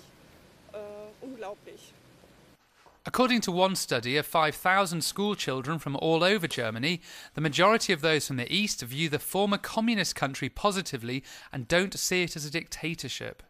According 3.07 3.41
to 3.41 3.51
one 3.51 3.75
study 3.75 4.17
of 4.17 4.25
5,000 4.25 5.03
schoolchildren 5.03 5.77
from 5.77 5.95
all 5.97 6.23
over 6.23 6.47
Germany, 6.47 7.01
the 7.35 7.41
majority 7.41 7.93
of 7.93 8.01
those 8.01 8.27
from 8.27 8.37
the 8.37 8.51
East 8.51 8.81
view 8.81 9.09
the 9.09 9.19
former 9.19 9.59
communist 9.59 10.15
country 10.15 10.49
positively 10.49 11.23
and 11.53 11.67
don't 11.67 11.97
see 11.97 12.23
it 12.23 12.35
as 12.35 12.45
a 12.45 12.51
dictatorship. 12.51 13.43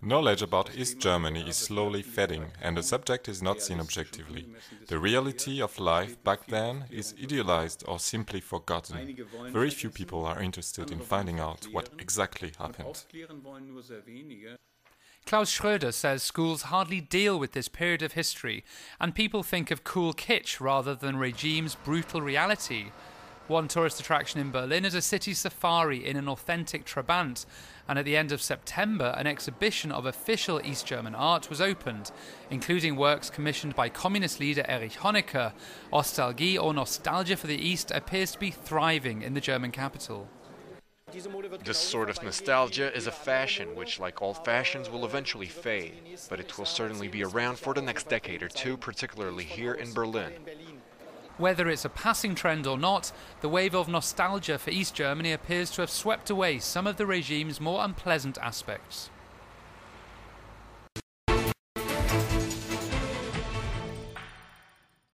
Knowledge 0.00 0.42
about 0.42 0.76
East 0.76 1.00
Germany 1.00 1.48
is 1.48 1.56
slowly 1.56 2.02
fading, 2.02 2.52
and 2.62 2.76
the 2.76 2.84
subject 2.84 3.28
is 3.28 3.42
not 3.42 3.60
seen 3.60 3.80
objectively. 3.80 4.46
The 4.86 5.00
reality 5.00 5.60
of 5.60 5.80
life 5.80 6.22
back 6.22 6.46
then 6.46 6.84
is 6.88 7.16
idealized 7.20 7.82
or 7.88 7.98
simply 7.98 8.40
forgotten. 8.40 9.16
Very 9.50 9.70
few 9.70 9.90
people 9.90 10.24
are 10.24 10.40
interested 10.40 10.92
in 10.92 11.00
finding 11.00 11.40
out 11.40 11.66
what 11.72 11.88
exactly 11.98 12.52
happened. 12.56 13.02
Klaus 15.28 15.50
Schroeder 15.50 15.92
says 15.92 16.22
schools 16.22 16.62
hardly 16.62 17.02
deal 17.02 17.38
with 17.38 17.52
this 17.52 17.68
period 17.68 18.00
of 18.00 18.12
history, 18.12 18.64
and 18.98 19.14
people 19.14 19.42
think 19.42 19.70
of 19.70 19.84
cool 19.84 20.14
kitsch 20.14 20.58
rather 20.58 20.94
than 20.94 21.18
regime's 21.18 21.74
brutal 21.74 22.22
reality. 22.22 22.92
One 23.46 23.68
tourist 23.68 24.00
attraction 24.00 24.40
in 24.40 24.50
Berlin 24.50 24.86
is 24.86 24.94
a 24.94 25.02
city 25.02 25.34
safari 25.34 26.02
in 26.02 26.16
an 26.16 26.30
authentic 26.30 26.86
Trabant, 26.86 27.44
and 27.86 27.98
at 27.98 28.06
the 28.06 28.16
end 28.16 28.32
of 28.32 28.40
September, 28.40 29.14
an 29.18 29.26
exhibition 29.26 29.92
of 29.92 30.06
official 30.06 30.62
East 30.64 30.86
German 30.86 31.14
art 31.14 31.50
was 31.50 31.60
opened, 31.60 32.10
including 32.48 32.96
works 32.96 33.28
commissioned 33.28 33.76
by 33.76 33.90
communist 33.90 34.40
leader 34.40 34.64
Erich 34.66 34.94
Honecker. 34.94 35.52
Nostalgie 35.92 36.58
or 36.58 36.72
nostalgia 36.72 37.36
for 37.36 37.48
the 37.48 37.68
East 37.68 37.90
appears 37.90 38.32
to 38.32 38.38
be 38.38 38.50
thriving 38.50 39.20
in 39.20 39.34
the 39.34 39.42
German 39.42 39.72
capital. 39.72 40.26
This 41.64 41.78
sort 41.78 42.10
of 42.10 42.22
nostalgia 42.22 42.94
is 42.94 43.06
a 43.06 43.12
fashion 43.12 43.74
which, 43.74 43.98
like 43.98 44.20
all 44.20 44.34
fashions, 44.34 44.90
will 44.90 45.04
eventually 45.04 45.46
fade, 45.46 45.94
but 46.28 46.40
it 46.40 46.58
will 46.58 46.66
certainly 46.66 47.08
be 47.08 47.24
around 47.24 47.58
for 47.58 47.74
the 47.74 47.82
next 47.82 48.08
decade 48.08 48.42
or 48.42 48.48
two, 48.48 48.76
particularly 48.76 49.44
here 49.44 49.74
in 49.74 49.92
Berlin. 49.92 50.32
Whether 51.38 51.68
it's 51.68 51.84
a 51.84 51.88
passing 51.88 52.34
trend 52.34 52.66
or 52.66 52.76
not, 52.76 53.12
the 53.40 53.48
wave 53.48 53.74
of 53.74 53.88
nostalgia 53.88 54.58
for 54.58 54.70
East 54.70 54.94
Germany 54.94 55.32
appears 55.32 55.70
to 55.72 55.82
have 55.82 55.90
swept 55.90 56.30
away 56.30 56.58
some 56.58 56.86
of 56.86 56.96
the 56.96 57.06
regime's 57.06 57.60
more 57.60 57.84
unpleasant 57.84 58.36
aspects. 58.38 59.10